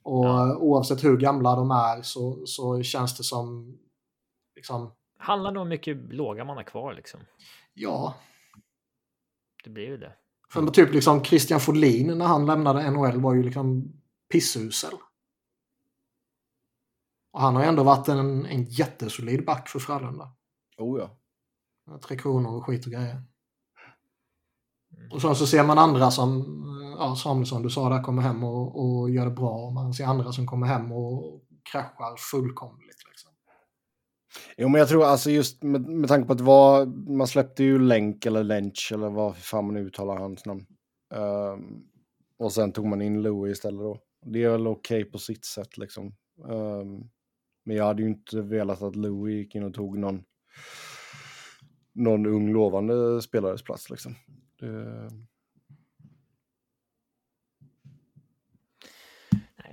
Och 0.03 0.25
Ja. 0.25 0.55
oavsett 0.57 1.03
hur 1.03 1.17
gamla 1.17 1.55
de 1.55 1.71
är 1.71 2.01
så, 2.01 2.45
så 2.45 2.83
känns 2.83 3.17
det 3.17 3.23
som, 3.23 3.77
liksom, 4.55 4.95
Handlar 5.17 5.51
nog 5.51 5.61
om 5.61 5.69
mycket 5.69 5.97
låga 6.13 6.43
man 6.45 6.57
har 6.57 6.63
kvar 6.63 6.93
liksom. 6.93 7.19
ja, 7.73 8.15
Det 9.63 9.69
blir 9.69 9.85
ju 9.85 9.97
det. 9.97 10.13
För 10.51 10.67
typ 10.67 10.93
liksom 10.93 11.23
Christian 11.23 11.59
Folin 11.59 12.17
när 12.17 12.25
han 12.25 12.45
lämnade 12.45 12.91
NHL 12.91 13.21
var 13.21 13.33
ju 13.33 13.43
liksom 13.43 13.93
pissusel. 14.31 14.93
Och 17.33 17.41
han 17.41 17.55
har 17.55 17.63
ändå 17.63 17.83
varit 17.83 18.07
en, 18.07 18.45
en 18.45 18.63
jättesolid 18.63 19.45
back 19.45 19.69
för 19.69 19.79
Frölunda. 19.79 20.31
Oh 20.77 20.99
ja. 20.99 21.17
Tre 21.99 22.17
kronor 22.17 22.57
och 22.57 22.65
skit 22.65 22.85
och 22.85 22.91
grejer. 22.91 23.23
Mm. 24.97 25.11
Och 25.11 25.21
sen 25.21 25.35
så 25.35 25.47
ser 25.47 25.63
man 25.63 25.77
andra 25.77 26.11
som, 26.11 26.45
ja 26.99 27.15
Samuelsson 27.15 27.61
du 27.61 27.69
sa 27.69 27.89
där, 27.89 28.03
kommer 28.03 28.21
hem 28.21 28.43
och, 28.43 28.81
och 28.81 29.09
gör 29.09 29.25
det 29.25 29.31
bra. 29.31 29.51
Och 29.51 29.73
man 29.73 29.93
ser 29.93 30.05
andra 30.05 30.31
som 30.31 30.47
kommer 30.47 30.67
hem 30.67 30.91
och 30.91 31.41
kraschar 31.71 32.17
fullkomligt. 32.31 32.97
Jo, 34.57 34.67
men 34.67 34.79
jag 34.79 34.89
tror 34.89 35.05
alltså 35.05 35.31
just 35.31 35.63
med, 35.63 35.81
med 35.81 36.09
tanke 36.09 36.27
på 36.27 36.33
att 36.33 36.41
var, 36.41 36.85
man 37.11 37.27
släppte 37.27 37.63
ju 37.63 37.79
Länk 37.79 38.25
eller 38.25 38.43
Lench 38.43 38.91
eller 38.93 39.09
vad 39.09 39.37
fan 39.37 39.65
man 39.65 39.77
uttalar 39.77 40.17
hans 40.17 40.45
namn. 40.45 40.65
Um, 41.13 41.83
och 42.37 42.53
sen 42.53 42.71
tog 42.71 42.85
man 42.85 43.01
in 43.01 43.21
Louis 43.21 43.57
istället 43.57 43.79
då. 43.79 43.99
Det 44.25 44.43
är 44.43 44.49
väl 44.49 44.67
okej 44.67 45.05
på 45.05 45.17
sitt 45.17 45.45
sätt 45.45 45.77
liksom. 45.77 46.15
Um, 46.43 47.09
men 47.63 47.75
jag 47.75 47.85
hade 47.85 48.01
ju 48.01 48.09
inte 48.09 48.41
velat 48.41 48.81
att 48.81 48.95
Louis 48.95 49.33
gick 49.33 49.55
in 49.55 49.63
och 49.63 49.73
tog 49.73 49.97
någon, 49.97 50.23
någon 51.93 52.25
ung 52.25 52.53
lovande 52.53 53.21
spelares 53.21 53.63
plats 53.63 53.89
liksom. 53.89 54.15
Det, 54.59 55.09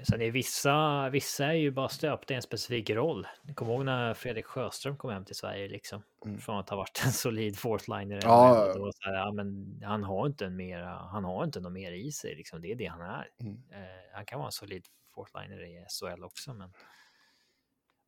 sen 0.04 0.22
är 0.22 0.30
vissa, 0.30 1.08
vissa 1.10 1.46
är 1.46 1.52
ju 1.52 1.70
bara 1.70 1.88
stöpta 1.88 2.34
i 2.34 2.36
en 2.36 2.42
specifik 2.42 2.90
roll. 2.90 3.26
Jag 3.42 3.56
kommer 3.56 3.72
ihåg 3.72 3.84
när 3.84 4.14
Fredrik 4.14 4.46
Sjöström 4.46 4.96
kom 4.96 5.10
hem 5.10 5.24
till 5.24 5.34
Sverige 5.34 5.68
liksom. 5.68 6.02
Mm. 6.24 6.38
Från 6.38 6.58
att 6.58 6.68
ha 6.70 6.76
varit 6.76 7.02
en 7.04 7.12
solid 7.12 7.56
fourth-liner. 7.56 8.20
Ja. 8.22 8.74
Här, 9.00 9.14
ja, 9.14 9.32
men 9.32 9.80
han 9.84 10.04
har 10.04 10.26
inte 10.26 10.46
en 10.46 10.56
mera, 10.56 10.88
han 10.88 11.24
har 11.24 11.44
inte 11.44 11.60
något 11.60 11.72
mer 11.72 11.92
i 11.92 12.12
sig 12.12 12.34
liksom. 12.34 12.60
Det 12.60 12.72
är 12.72 12.76
det 12.76 12.86
han 12.86 13.00
är. 13.00 13.30
Mm. 13.40 13.62
Eh, 13.72 14.14
han 14.14 14.26
kan 14.26 14.38
vara 14.38 14.48
en 14.48 14.52
solid 14.52 14.86
fourth-liner 15.14 15.60
i 15.60 15.86
SHL 15.88 16.24
också, 16.24 16.54
men 16.54 16.72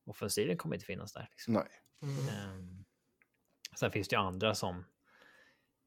offensiven 0.07 0.57
kommer 0.57 0.77
inte 0.77 0.87
finnas 0.87 1.13
där. 1.13 1.29
Liksom. 1.31 1.55
nej. 1.55 1.69
Ehm, 2.03 2.85
sen 3.77 3.91
finns 3.91 4.09
det 4.09 4.17
ju 4.17 4.21
andra 4.23 4.55
som 4.55 4.85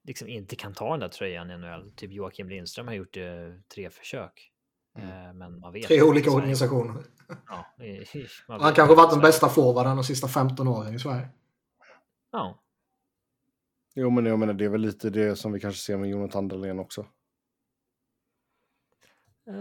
liksom 0.04 0.28
inte 0.28 0.56
kan 0.56 0.74
ta 0.74 0.92
den 0.92 1.00
där 1.00 1.08
tröjan 1.08 1.52
i 1.52 1.58
NHL. 1.58 1.92
Typ 1.96 2.12
Joakim 2.12 2.50
Lindström 2.50 2.88
har 2.88 2.94
gjort 2.94 3.18
eh, 3.18 3.54
tre 3.76 3.90
försök. 3.90 4.53
Mm. 4.96 5.10
Eh, 5.10 5.34
men 5.34 5.60
man 5.60 5.74
vet 5.74 5.88
Tre 5.88 6.02
olika 6.02 6.24
Sverige- 6.30 6.36
organisationer. 6.38 7.04
Ja, 7.48 7.84
i- 7.84 8.06
Han 8.48 8.74
kanske 8.74 8.96
varit 8.96 9.12
den 9.12 9.20
bästa 9.22 9.50
forwarden 9.50 9.96
de 9.96 10.04
sista 10.04 10.28
15 10.28 10.68
åren 10.68 10.94
i 10.96 11.00
Sverige. 11.00 11.28
Ja, 12.32 12.60
Jo, 13.96 14.10
men 14.10 14.26
jag 14.26 14.40
menar 14.40 14.54
det 14.54 14.66
är 14.66 14.70
väl 14.70 14.82
lite 14.82 15.10
det 15.10 15.36
som 15.36 15.52
vi 15.52 15.60
kanske 15.60 15.82
ser 15.82 15.98
med 15.98 16.10
Jonathan 16.10 16.48
Dahlén 16.48 16.80
också. 16.80 17.06
Eh, 19.48 19.56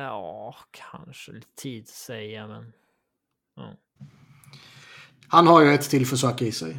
ja, 0.00 0.54
kanske 0.70 1.32
lite 1.32 1.54
tid 1.54 1.88
säga, 1.88 2.46
men 2.46 2.72
ja. 3.54 3.76
Han 5.28 5.46
har 5.46 5.62
ju 5.62 5.68
ett 5.68 5.90
till 5.90 6.06
försök 6.06 6.42
i 6.42 6.52
sig. 6.52 6.76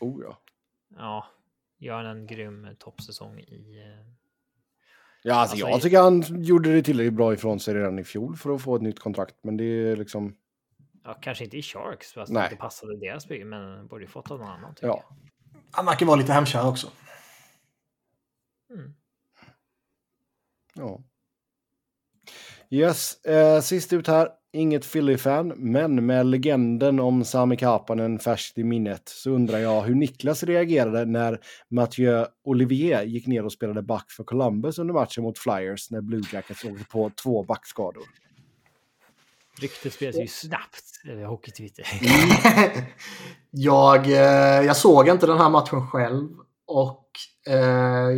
Oh 0.00 0.22
ja. 0.22 0.38
Ja, 0.96 1.26
gör 1.78 2.04
en 2.04 2.26
grym 2.26 2.68
toppsäsong 2.78 3.38
i... 3.38 3.82
Ja, 5.26 5.34
alltså, 5.34 5.54
Alltså, 5.54 5.68
jag 5.68 5.82
tycker 5.82 6.00
han 6.00 6.44
gjorde 6.44 6.72
det 6.72 6.82
tillräckligt 6.82 7.14
bra 7.14 7.34
ifrån 7.34 7.60
sig 7.60 7.74
redan 7.74 7.98
i 7.98 8.04
fjol 8.04 8.36
för 8.36 8.54
att 8.54 8.62
få 8.62 8.76
ett 8.76 8.82
nytt 8.82 9.00
kontrakt. 9.00 9.34
Men 9.42 9.56
det 9.56 9.64
är 9.64 9.96
liksom, 9.96 10.36
Ja, 11.04 11.14
kanske 11.14 11.44
inte 11.44 11.56
i 11.56 11.62
Sharks, 11.62 12.12
för 12.12 12.20
att 12.20 12.28
Nej. 12.28 12.40
det 12.42 12.46
inte 12.46 12.56
passade 12.56 12.96
deras 12.96 13.28
bygge, 13.28 13.44
men 13.44 13.86
borde 13.86 14.04
ju 14.04 14.08
fått 14.08 14.30
av 14.30 14.38
någon 14.38 14.48
annan. 14.48 14.74
tycker 14.74 14.86
ja. 14.86 15.04
Han 15.70 15.86
verkar 15.86 16.06
vara 16.06 16.16
lite 16.16 16.32
hemkär 16.32 16.68
också. 16.68 16.88
jag. 18.68 18.78
Mm. 18.78 18.94
ja. 20.74 21.00
Yes, 22.70 23.24
eh, 23.24 23.60
sist 23.60 23.92
ut 23.92 24.06
här. 24.06 24.28
Inget 24.54 24.92
Philly-fan, 24.92 25.52
men 25.56 26.06
med 26.06 26.26
legenden 26.26 27.00
om 27.00 27.24
Sami 27.24 27.56
Kapanen 27.56 28.18
färskt 28.18 28.58
i 28.58 28.64
minnet 28.64 29.08
så 29.08 29.30
undrar 29.30 29.58
jag 29.58 29.82
hur 29.82 29.94
Niklas 29.94 30.42
reagerade 30.42 31.04
när 31.04 31.40
Mathieu 31.70 32.26
Olivier 32.44 33.02
gick 33.02 33.26
ner 33.26 33.44
och 33.44 33.52
spelade 33.52 33.82
back 33.82 34.10
för 34.10 34.24
Columbus 34.24 34.78
under 34.78 34.94
matchen 34.94 35.22
mot 35.22 35.38
Flyers 35.38 35.90
när 35.90 36.00
Blue 36.00 36.22
Jackets 36.32 36.64
åkte 36.64 36.84
på 36.84 37.10
två 37.22 37.42
backskador. 37.42 38.02
Ryktet 39.60 39.92
sprids 39.92 40.18
ju 40.18 40.26
snabbt 40.26 40.84
Hockey-Twitter. 41.28 41.86
jag, 43.50 44.06
eh, 44.06 44.66
jag 44.66 44.76
såg 44.76 45.08
inte 45.08 45.26
den 45.26 45.38
här 45.38 45.50
matchen 45.50 45.86
själv 45.86 46.28
och 46.66 47.08
eh, 47.46 47.56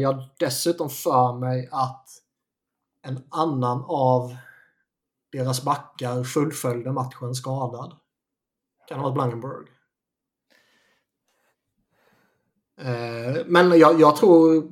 jag 0.00 0.24
dessutom 0.38 0.90
för 0.90 1.38
mig 1.38 1.68
att 1.72 2.08
en 3.02 3.22
annan 3.30 3.84
av 3.86 4.36
deras 5.38 5.64
backar 5.64 6.24
fullföljde 6.24 6.92
matchen 6.92 7.34
skadad. 7.34 7.92
Kan 8.88 8.98
ha 8.98 9.04
varit 9.04 9.14
Blankenburg. 9.14 9.68
Eh, 12.80 13.36
men 13.46 13.78
jag, 13.78 14.00
jag 14.00 14.16
tror 14.16 14.68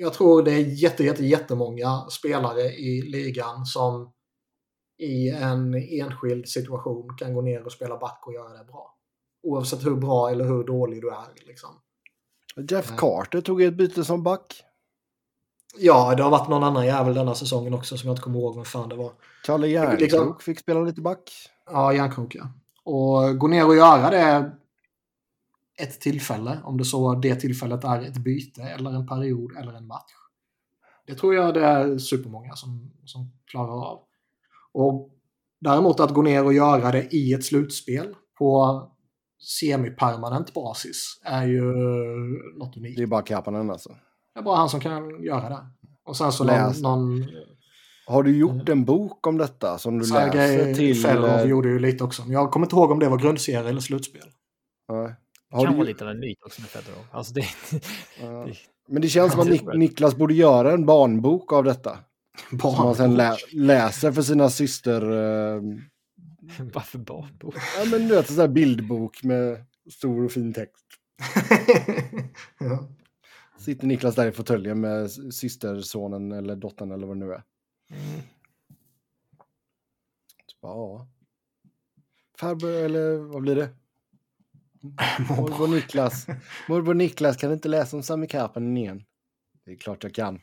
jag 0.00 0.12
tror 0.12 0.42
det 0.42 0.52
är 0.52 0.82
jätte, 0.82 1.04
jätte, 1.04 1.24
jättemånga 1.24 2.00
spelare 2.10 2.62
i 2.62 3.02
ligan 3.02 3.64
som 3.66 4.12
i 4.98 5.30
en 5.30 5.74
enskild 5.74 6.48
situation 6.48 7.16
kan 7.18 7.34
gå 7.34 7.40
ner 7.40 7.64
och 7.64 7.72
spela 7.72 7.98
back 7.98 8.22
och 8.26 8.34
göra 8.34 8.58
det 8.58 8.64
bra. 8.64 8.94
Oavsett 9.42 9.86
hur 9.86 9.96
bra 9.96 10.30
eller 10.30 10.44
hur 10.44 10.64
dålig 10.64 11.02
du 11.02 11.10
är. 11.10 11.46
Liksom. 11.46 11.70
Jeff 12.70 12.86
Ja. 12.90 12.96
Carter 12.96 13.40
tog 13.40 13.62
ett 13.62 13.74
byte 13.74 14.04
som 14.04 14.22
back. 14.22 14.64
Ja, 15.80 16.14
det 16.14 16.22
har 16.22 16.30
varit 16.30 16.48
någon 16.48 16.64
annan 16.64 16.86
jävel 16.86 17.14
denna 17.14 17.34
säsongen 17.34 17.74
också 17.74 17.96
som 17.96 18.06
jag 18.06 18.12
inte 18.12 18.22
kommer 18.22 18.38
ihåg 18.38 18.54
vem 18.56 18.64
fan 18.64 18.88
det 18.88 18.96
var. 18.96 19.12
Kalle 19.44 19.68
Järnkrok 19.68 20.00
Liksom- 20.00 20.38
fick 20.40 20.58
spela 20.58 20.80
lite 20.80 21.00
back. 21.00 21.32
Ja, 21.70 21.92
järnkrok 21.92 22.34
ja. 22.34 22.48
Och 22.84 23.38
gå 23.38 23.46
ner 23.46 23.66
och 23.66 23.76
göra 23.76 24.10
det 24.10 24.52
ett 25.82 26.00
tillfälle, 26.00 26.58
om 26.64 26.78
det 26.78 26.84
så 26.84 27.14
det 27.14 27.34
tillfället 27.34 27.84
är 27.84 28.00
ett 28.00 28.18
byte 28.18 28.62
eller 28.62 28.90
en 28.90 29.06
period 29.06 29.56
eller 29.56 29.72
en 29.72 29.86
match. 29.86 30.12
Det 31.06 31.14
tror 31.14 31.34
jag 31.34 31.54
det 31.54 31.64
är 31.64 31.98
supermånga 31.98 32.56
som, 32.56 32.90
som 33.04 33.32
klarar 33.46 33.86
av. 33.90 34.00
Och 34.72 35.10
däremot 35.60 36.00
att 36.00 36.14
gå 36.14 36.22
ner 36.22 36.44
och 36.44 36.52
göra 36.52 36.92
det 36.92 37.14
i 37.14 37.32
ett 37.32 37.44
slutspel 37.44 38.14
på 38.38 38.82
semipermanent 39.60 40.54
basis 40.54 41.20
är 41.24 41.46
ju 41.46 41.62
något 42.58 42.76
unikt. 42.76 42.96
Det 42.96 43.02
är 43.02 43.06
bara 43.06 43.22
Kapanen 43.22 43.70
alltså. 43.70 43.96
Det 44.38 44.42
är 44.42 44.44
bara 44.44 44.56
han 44.56 44.68
som 44.68 44.80
kan 44.80 45.22
göra 45.22 45.48
det. 45.48 45.66
Och 46.04 46.16
sen 46.16 46.32
så 46.32 46.44
Läs. 46.44 46.80
någon 46.82 47.26
Har 48.06 48.22
du 48.22 48.36
gjort 48.38 48.68
en 48.68 48.84
bok 48.84 49.26
om 49.26 49.38
detta 49.38 49.78
som 49.78 49.98
du 49.98 50.04
läser 50.04 50.30
Sergej 50.30 50.74
till? 50.74 51.02
Fedorov 51.02 51.28
eh, 51.30 51.44
gjorde 51.44 51.68
ju 51.68 51.78
lite 51.78 52.04
också. 52.04 52.22
Men 52.22 52.32
jag 52.32 52.50
kommer 52.50 52.66
inte 52.66 52.76
ihåg 52.76 52.90
om 52.90 52.98
det 52.98 53.08
var 53.08 53.18
grundserie 53.18 53.68
eller 53.68 53.80
slutspel. 53.80 54.22
nej. 54.88 55.14
Det 55.50 55.56
Har 55.56 55.64
kan 55.64 55.72
du, 55.72 55.78
vara 55.78 55.86
lite 55.88 56.04
av 56.04 56.10
en 56.10 56.20
myt 56.20 56.38
också 56.46 56.60
med 56.60 56.70
Fedorov. 56.70 57.04
Alltså 57.10 57.32
det, 57.32 57.44
ja. 58.22 58.44
det, 58.46 58.54
Men 58.88 59.02
det 59.02 59.08
känns 59.08 59.32
som 59.32 59.40
att 59.40 59.48
Nik- 59.48 59.72
det. 59.72 59.78
Niklas 59.78 60.16
borde 60.16 60.34
göra 60.34 60.72
en 60.72 60.86
barnbok 60.86 61.52
av 61.52 61.64
detta. 61.64 61.98
Som 62.60 62.74
han 62.74 62.94
sen 62.94 63.14
lä- 63.16 63.36
läser 63.52 64.12
för 64.12 64.22
sina 64.22 64.50
syster. 64.50 65.02
Eh, 65.02 65.62
varför 66.74 66.98
barnbok? 66.98 67.54
ja, 67.78 67.84
men 67.90 68.08
du 68.08 68.14
vet, 68.14 68.28
en 68.28 68.34
sån 68.34 68.40
här 68.40 68.48
bildbok 68.48 69.22
med 69.22 69.64
stor 69.92 70.24
och 70.24 70.32
fin 70.32 70.52
text. 70.52 70.86
ja. 72.58 72.88
Sitter 73.58 73.86
Niklas 73.86 74.14
där 74.14 74.28
i 74.28 74.32
fåtöljen 74.32 74.80
med 74.80 75.10
systersonen 75.34 76.32
eller 76.32 76.56
dottern 76.56 76.92
eller 76.92 77.06
vad 77.06 77.16
det 77.16 77.26
nu 77.26 77.32
är. 77.32 77.42
Mm. 77.90 78.20
Bara, 80.62 80.76
ja. 80.76 81.08
Farbror, 82.38 82.70
eller 82.70 83.16
vad 83.16 83.42
blir 83.42 83.56
det? 83.56 83.68
Morbror 85.28 85.68
Niklas. 85.68 86.26
Morbror 86.68 86.94
Niklas 86.94 87.36
kan 87.36 87.52
inte 87.52 87.68
läsa 87.68 87.96
om 87.96 88.02
Sami 88.02 88.26
Kapanen 88.26 88.76
igen. 88.76 89.04
Det 89.64 89.72
är 89.72 89.76
klart 89.76 90.02
jag 90.02 90.14
kan. 90.14 90.40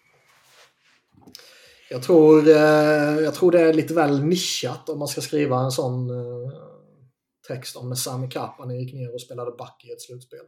Jag, 1.90 2.04
tror, 2.04 2.48
eh, 2.48 3.20
jag 3.24 3.34
tror 3.34 3.52
det 3.52 3.62
är 3.62 3.74
lite 3.74 3.94
väl 3.94 4.24
nischat 4.24 4.90
om 4.90 5.00
man 5.00 5.08
ska 5.08 5.22
skriva 5.22 5.60
en 5.60 5.72
sån 5.72 6.10
eh, 6.10 6.52
text 7.48 7.76
om 7.76 7.90
när 7.90 7.96
Sami 7.96 8.30
Kapanen 8.30 8.80
gick 8.80 8.94
ner 8.94 9.14
och 9.14 9.22
spelade 9.22 9.52
back 9.52 9.86
i 9.86 9.92
ett 9.92 10.02
slutspel. 10.02 10.46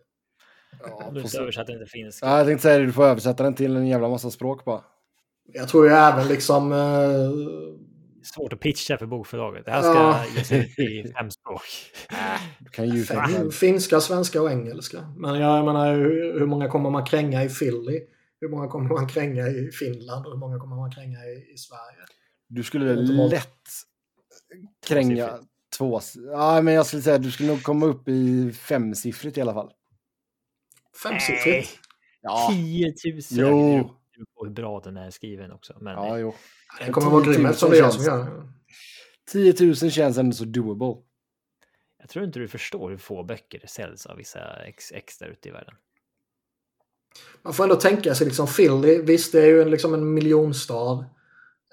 Ja, 0.80 1.10
du 1.14 1.22
inte 1.22 1.38
översatte 1.38 1.72
den 1.72 1.80
till 1.82 1.92
finska. 1.92 2.26
ja, 2.26 2.38
jag 2.38 2.48
tänkte 2.48 2.62
säga 2.64 2.80
det, 2.80 2.86
du 2.86 2.92
får 2.94 3.04
översätta 3.06 3.44
den 3.44 3.54
till 3.56 3.76
en 3.76 3.88
jävla 3.88 4.10
massa 4.10 4.32
språk 4.32 4.66
bara. 4.66 4.82
Jag 5.54 5.68
tror 5.70 5.86
ju 5.88 5.94
även 5.94 6.28
liksom... 6.28 6.72
Eh, 6.72 7.30
Svårt 8.24 8.54
att 8.54 8.60
pitcha 8.60 8.98
för 8.98 9.06
bokförlaget. 9.06 9.66
Det 9.66 9.72
här 9.72 9.82
ska 9.82 9.94
Ja. 9.94 10.24
ges 10.36 10.52
ut 10.52 10.80
i 10.80 11.12
fem 11.18 11.32
språk. 11.32 11.62
Du 12.60 12.70
kan 12.70 12.90
ju 12.90 13.04
fin, 13.04 13.52
finska, 13.52 14.00
svenska 14.02 14.42
och 14.42 14.52
engelska. 14.52 15.14
Men 15.18 15.40
jag 15.40 15.66
menar, 15.66 15.96
hur, 15.96 16.40
hur 16.40 16.46
många 16.46 16.68
kommer 16.70 16.90
man 16.90 17.06
kränga 17.06 17.44
i 17.44 17.50
Philly? 17.50 18.00
Hur 18.42 18.50
många 18.50 18.68
kommer 18.68 18.90
man 18.90 19.08
kränga 19.08 19.48
i 19.48 19.72
Finland? 19.72 20.26
Och 20.26 20.32
hur 20.32 20.40
många 20.40 20.60
kommer 20.60 20.76
man 20.76 20.92
kränga 20.92 21.20
i, 21.26 21.52
i 21.54 21.58
Sverige? 21.58 22.06
Du 22.48 22.64
skulle 22.64 22.96
lätt 23.30 23.48
kränga 24.88 25.30
två... 25.78 26.00
Ja, 26.32 26.62
men 26.62 26.74
jag 26.74 26.86
skulle 26.86 27.02
säga 27.02 27.16
att 27.16 27.24
du 27.24 27.32
skulle 27.32 27.50
nog 27.50 27.64
komma 27.64 27.86
upp 27.86 28.08
i 28.08 28.52
femsiffrigt 28.52 29.38
i 29.38 29.42
alla 29.42 29.54
fall. 29.54 29.72
Femsiffrigt? 31.04 31.80
Ja, 32.22 32.50
10 32.52 32.94
000. 33.06 33.22
Jo. 33.32 33.90
På 34.38 34.46
hur 34.46 34.52
bra 34.54 34.80
den 34.80 34.98
är 34.98 35.10
skriven 35.10 35.52
också. 35.52 35.78
Men 35.82 35.94
ja 35.94 36.18
jo. 36.20 36.36
Den 36.80 36.94
kommer 36.94 37.12
vara 37.12 37.24
10 37.24 37.28
000 37.28 37.36
grym 37.36 37.46
eftersom 37.46 37.70
det 37.70 37.78
är 37.78 37.82
jag 37.82 37.94
som 37.94 38.04
känns- 38.04 38.28
gör 38.28 38.36
den. 38.36 38.54
10 39.32 39.56
000 39.84 39.92
känns 39.92 40.18
ändå 40.18 40.36
så 40.36 40.46
doable. 40.46 41.02
jag 42.00 42.10
tror 42.10 42.26
inte 42.26 42.40
du 42.40 42.48
förstår 42.48 42.90
hur 42.90 42.98
få 42.98 43.24
böcker 43.24 43.60
det 43.60 43.68
säljs 43.68 44.06
av 44.06 44.18
vissa 44.18 44.64
ex, 44.64 44.92
ex 44.92 45.18
där 45.18 45.28
ute 45.28 45.50
i 45.50 45.52
världen. 45.52 45.74
Man 47.42 47.54
får 47.54 47.64
ändå 47.64 47.76
tänka 47.76 48.16
sig 48.16 48.28
liksom 48.28 48.48
Philly, 48.48 49.02
visst 49.02 49.32
det 49.32 49.42
är 49.42 49.48
ju 49.48 49.62
en, 49.62 49.70
liksom 49.72 49.94
en 49.94 50.14
miljonstad. 50.14 51.06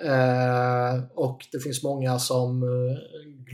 Eh, 0.03 1.05
och 1.15 1.47
det 1.53 1.61
finns 1.61 1.83
många 1.83 2.19
som 2.19 2.63
eh, 2.63 2.99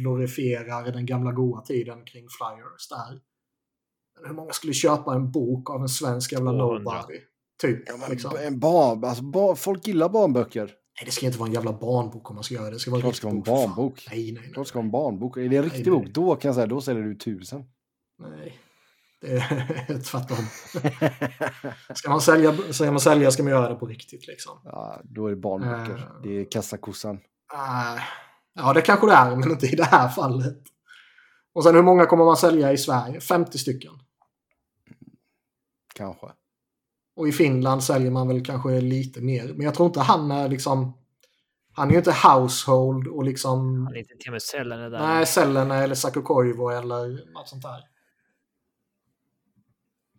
glorifierar 0.01 0.92
den 0.92 1.06
gamla 1.06 1.32
goa 1.32 1.60
tiden 1.60 2.05
kring 2.05 2.26
Flyers 2.28 2.88
där. 2.88 3.20
Hur 4.26 4.34
många 4.34 4.52
skulle 4.52 4.72
köpa 4.72 5.14
en 5.14 5.30
bok 5.30 5.70
av 5.70 5.82
en 5.82 5.88
svensk 5.88 6.32
jävla 6.32 6.51
200. 6.51 6.78
nobody? 6.78 7.18
Typ. 7.62 7.88
Ja, 7.88 7.97
men 7.97 8.10
liksom. 8.10 8.32
en 8.42 8.59
barn, 8.60 9.05
alltså, 9.05 9.22
bar, 9.22 9.55
folk 9.55 9.86
gillar 9.86 10.09
barnböcker. 10.09 10.60
Nej, 10.66 11.05
det 11.05 11.10
ska 11.10 11.26
inte 11.26 11.38
vara 11.38 11.47
en 11.48 11.55
jävla 11.55 11.72
barnbok 11.72 12.30
om 12.30 12.34
man 12.34 12.44
ska 12.44 12.55
göra 12.55 12.64
det. 12.64 12.70
Det 12.70 12.78
ska 12.78 12.90
vara 12.90 12.98
en 12.98 13.02
Klart 13.02 13.14
ska 13.16 13.26
vara 13.26 13.34
en 13.36 13.38
bok, 13.42 13.47
för 13.47 13.52
fan. 13.56 13.74
barnbok. 13.76 14.06
Nej, 14.10 14.32
nej, 14.32 14.42
nej. 14.42 14.52
Klart 14.52 14.66
ska 14.66 14.78
vara 14.78 14.84
en 14.84 14.90
barnbok. 14.90 15.36
Är 15.36 15.48
det 15.48 15.56
en 15.56 15.62
riktig 15.62 15.86
Nej, 15.86 15.98
nej. 15.98 16.05
bok, 16.05 16.14
då 16.14 16.36
kan 16.36 16.48
jag 16.48 16.55
säga, 16.55 16.66
då 16.66 16.80
säljer 16.80 17.02
du 17.02 17.14
tusen. 17.14 17.64
nej. 18.18 18.59
Det 19.20 19.32
är 19.36 20.02
tvärtom. 20.10 20.36
Ska 21.94 22.10
man, 22.10 22.20
sälja, 22.20 22.55
ska 22.72 22.90
man 22.90 23.01
sälja 23.01 23.30
ska 23.30 23.42
man 23.42 23.52
göra 23.52 23.68
det 23.68 23.74
på 23.74 23.86
riktigt 23.86 24.26
liksom. 24.26 24.52
Ja, 24.64 25.01
då 25.05 25.26
är 25.26 25.30
det 25.30 25.36
barnböcker. 25.36 25.94
Eh. 25.97 26.22
Det 26.22 26.40
är 26.40 26.51
kassakossan. 26.51 27.14
Äh, 27.55 28.02
ja, 28.55 28.72
det 28.72 28.80
kanske 28.80 29.06
det 29.06 29.12
är, 29.12 29.36
men 29.36 29.51
inte 29.51 29.66
i 29.66 29.76
det 29.76 29.84
här 29.84 30.09
fallet. 30.09 30.59
Och 31.55 31.64
sen 31.64 31.74
hur 31.74 31.82
många 31.82 32.06
kommer 32.06 32.24
man 32.24 32.36
sälja 32.36 32.72
i 32.72 32.78
Sverige? 32.78 33.20
50 33.20 33.59
stycken. 33.59 33.92
Kanske. 36.01 36.27
Och 37.16 37.28
i 37.28 37.32
Finland 37.32 37.85
säljer 37.85 38.10
man 38.10 38.28
väl 38.28 38.44
kanske 38.44 38.81
lite 38.81 39.20
mer. 39.20 39.48
Men 39.55 39.60
jag 39.60 39.74
tror 39.74 39.86
inte 39.86 40.01
han 40.01 40.31
är 40.31 40.48
liksom... 40.48 40.93
Han 41.72 41.89
är 41.89 41.93
ju 41.93 41.98
inte 41.98 42.14
household 42.28 43.06
och 43.09 43.24
liksom... 43.24 43.85
Han 43.86 43.94
är 43.94 43.98
inte 43.98 44.14
Teemu 44.14 44.40
Selänne 44.40 44.89
där. 44.89 44.98
Nej, 44.98 45.27
Sellene 45.27 45.74
eller 45.77 45.94
Saku 45.94 46.22
Koivu 46.22 46.70
eller 46.72 47.32
något 47.32 47.48
sånt 47.48 47.62
där. 47.62 47.81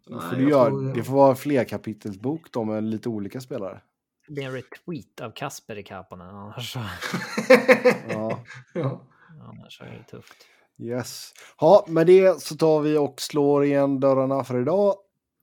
Nej, 0.08 0.20
får 0.30 0.40
göra, 0.40 0.66
tror- 0.70 0.94
Det 0.94 1.04
får 1.04 1.14
vara 1.14 1.36
fler 1.36 1.64
kapitelsbok 1.64 2.52
då 2.52 2.64
med 2.64 2.84
lite 2.84 3.10
olika 3.10 3.42
spelare. 3.42 3.82
Det 4.28 4.34
blir 4.34 4.44
en 4.46 4.52
retweet 4.54 5.22
av 5.22 5.32
Kasper 5.32 5.78
i 5.78 5.84
Kapanen. 5.84 6.28
Annars, 6.36 6.74
så- 6.74 6.80
Ja, 8.10 8.40
ja. 8.74 9.02
annars 9.42 9.82
är 9.82 9.86
det 9.86 10.12
tufft. 10.18 10.34
yes. 10.78 11.34
Ja, 11.60 11.86
med 11.88 12.08
det 12.08 12.42
så 12.42 12.56
tar 12.58 12.80
vi 12.82 12.98
och 12.98 13.22
slår 13.22 13.64
igen 13.66 14.00
dörrarna 14.00 14.44
för 14.44 14.62
idag. 14.62 14.96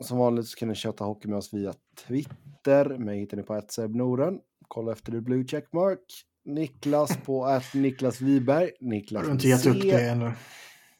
Som 0.05 0.19
vanligt 0.19 0.47
så 0.47 0.57
kan 0.57 0.69
ni 0.69 0.75
köta 0.75 1.05
hockey 1.05 1.29
med 1.29 1.39
oss 1.39 1.55
via 1.55 1.75
Twitter. 2.07 2.99
Mig 2.99 3.19
hittar 3.19 3.37
ni 3.37 3.43
på 3.43 3.63
@sebnoren. 3.69 4.41
Kolla 4.69 4.93
efter 4.93 5.13
det 5.13 5.21
blue 5.21 5.45
checkmark. 5.45 6.01
Niklas 6.45 7.17
på 7.25 7.45
att 7.47 7.75
Niklas 7.75 8.21
Wiberg. 8.21 8.71
Niklas 8.81 9.25
Har 9.27 9.33
inte 9.33 9.49
gett 9.49 9.67
upp 9.67 9.83
det 9.83 10.09
ännu? 10.09 10.33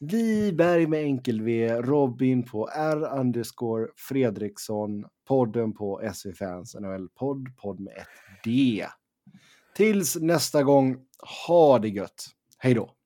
Viberg 0.01 0.87
med 0.87 1.03
enkel 1.05 1.43
V, 1.43 1.75
Robin 1.83 2.43
på 2.43 2.69
R 2.69 3.19
underscore 3.19 3.87
Fredriksson, 3.97 5.05
podden 5.29 5.73
på 5.75 6.11
SV 6.15 6.33
Fans 6.33 6.75
NHL-podd, 6.75 7.57
podd 7.57 7.81
med 7.81 7.93
ett 7.97 8.45
D. 8.45 8.87
Tills 9.77 10.17
nästa 10.17 10.63
gång, 10.63 10.97
ha 11.49 11.79
det 11.79 11.89
gött. 11.89 12.27
Hej 12.59 12.75
då! 12.75 12.98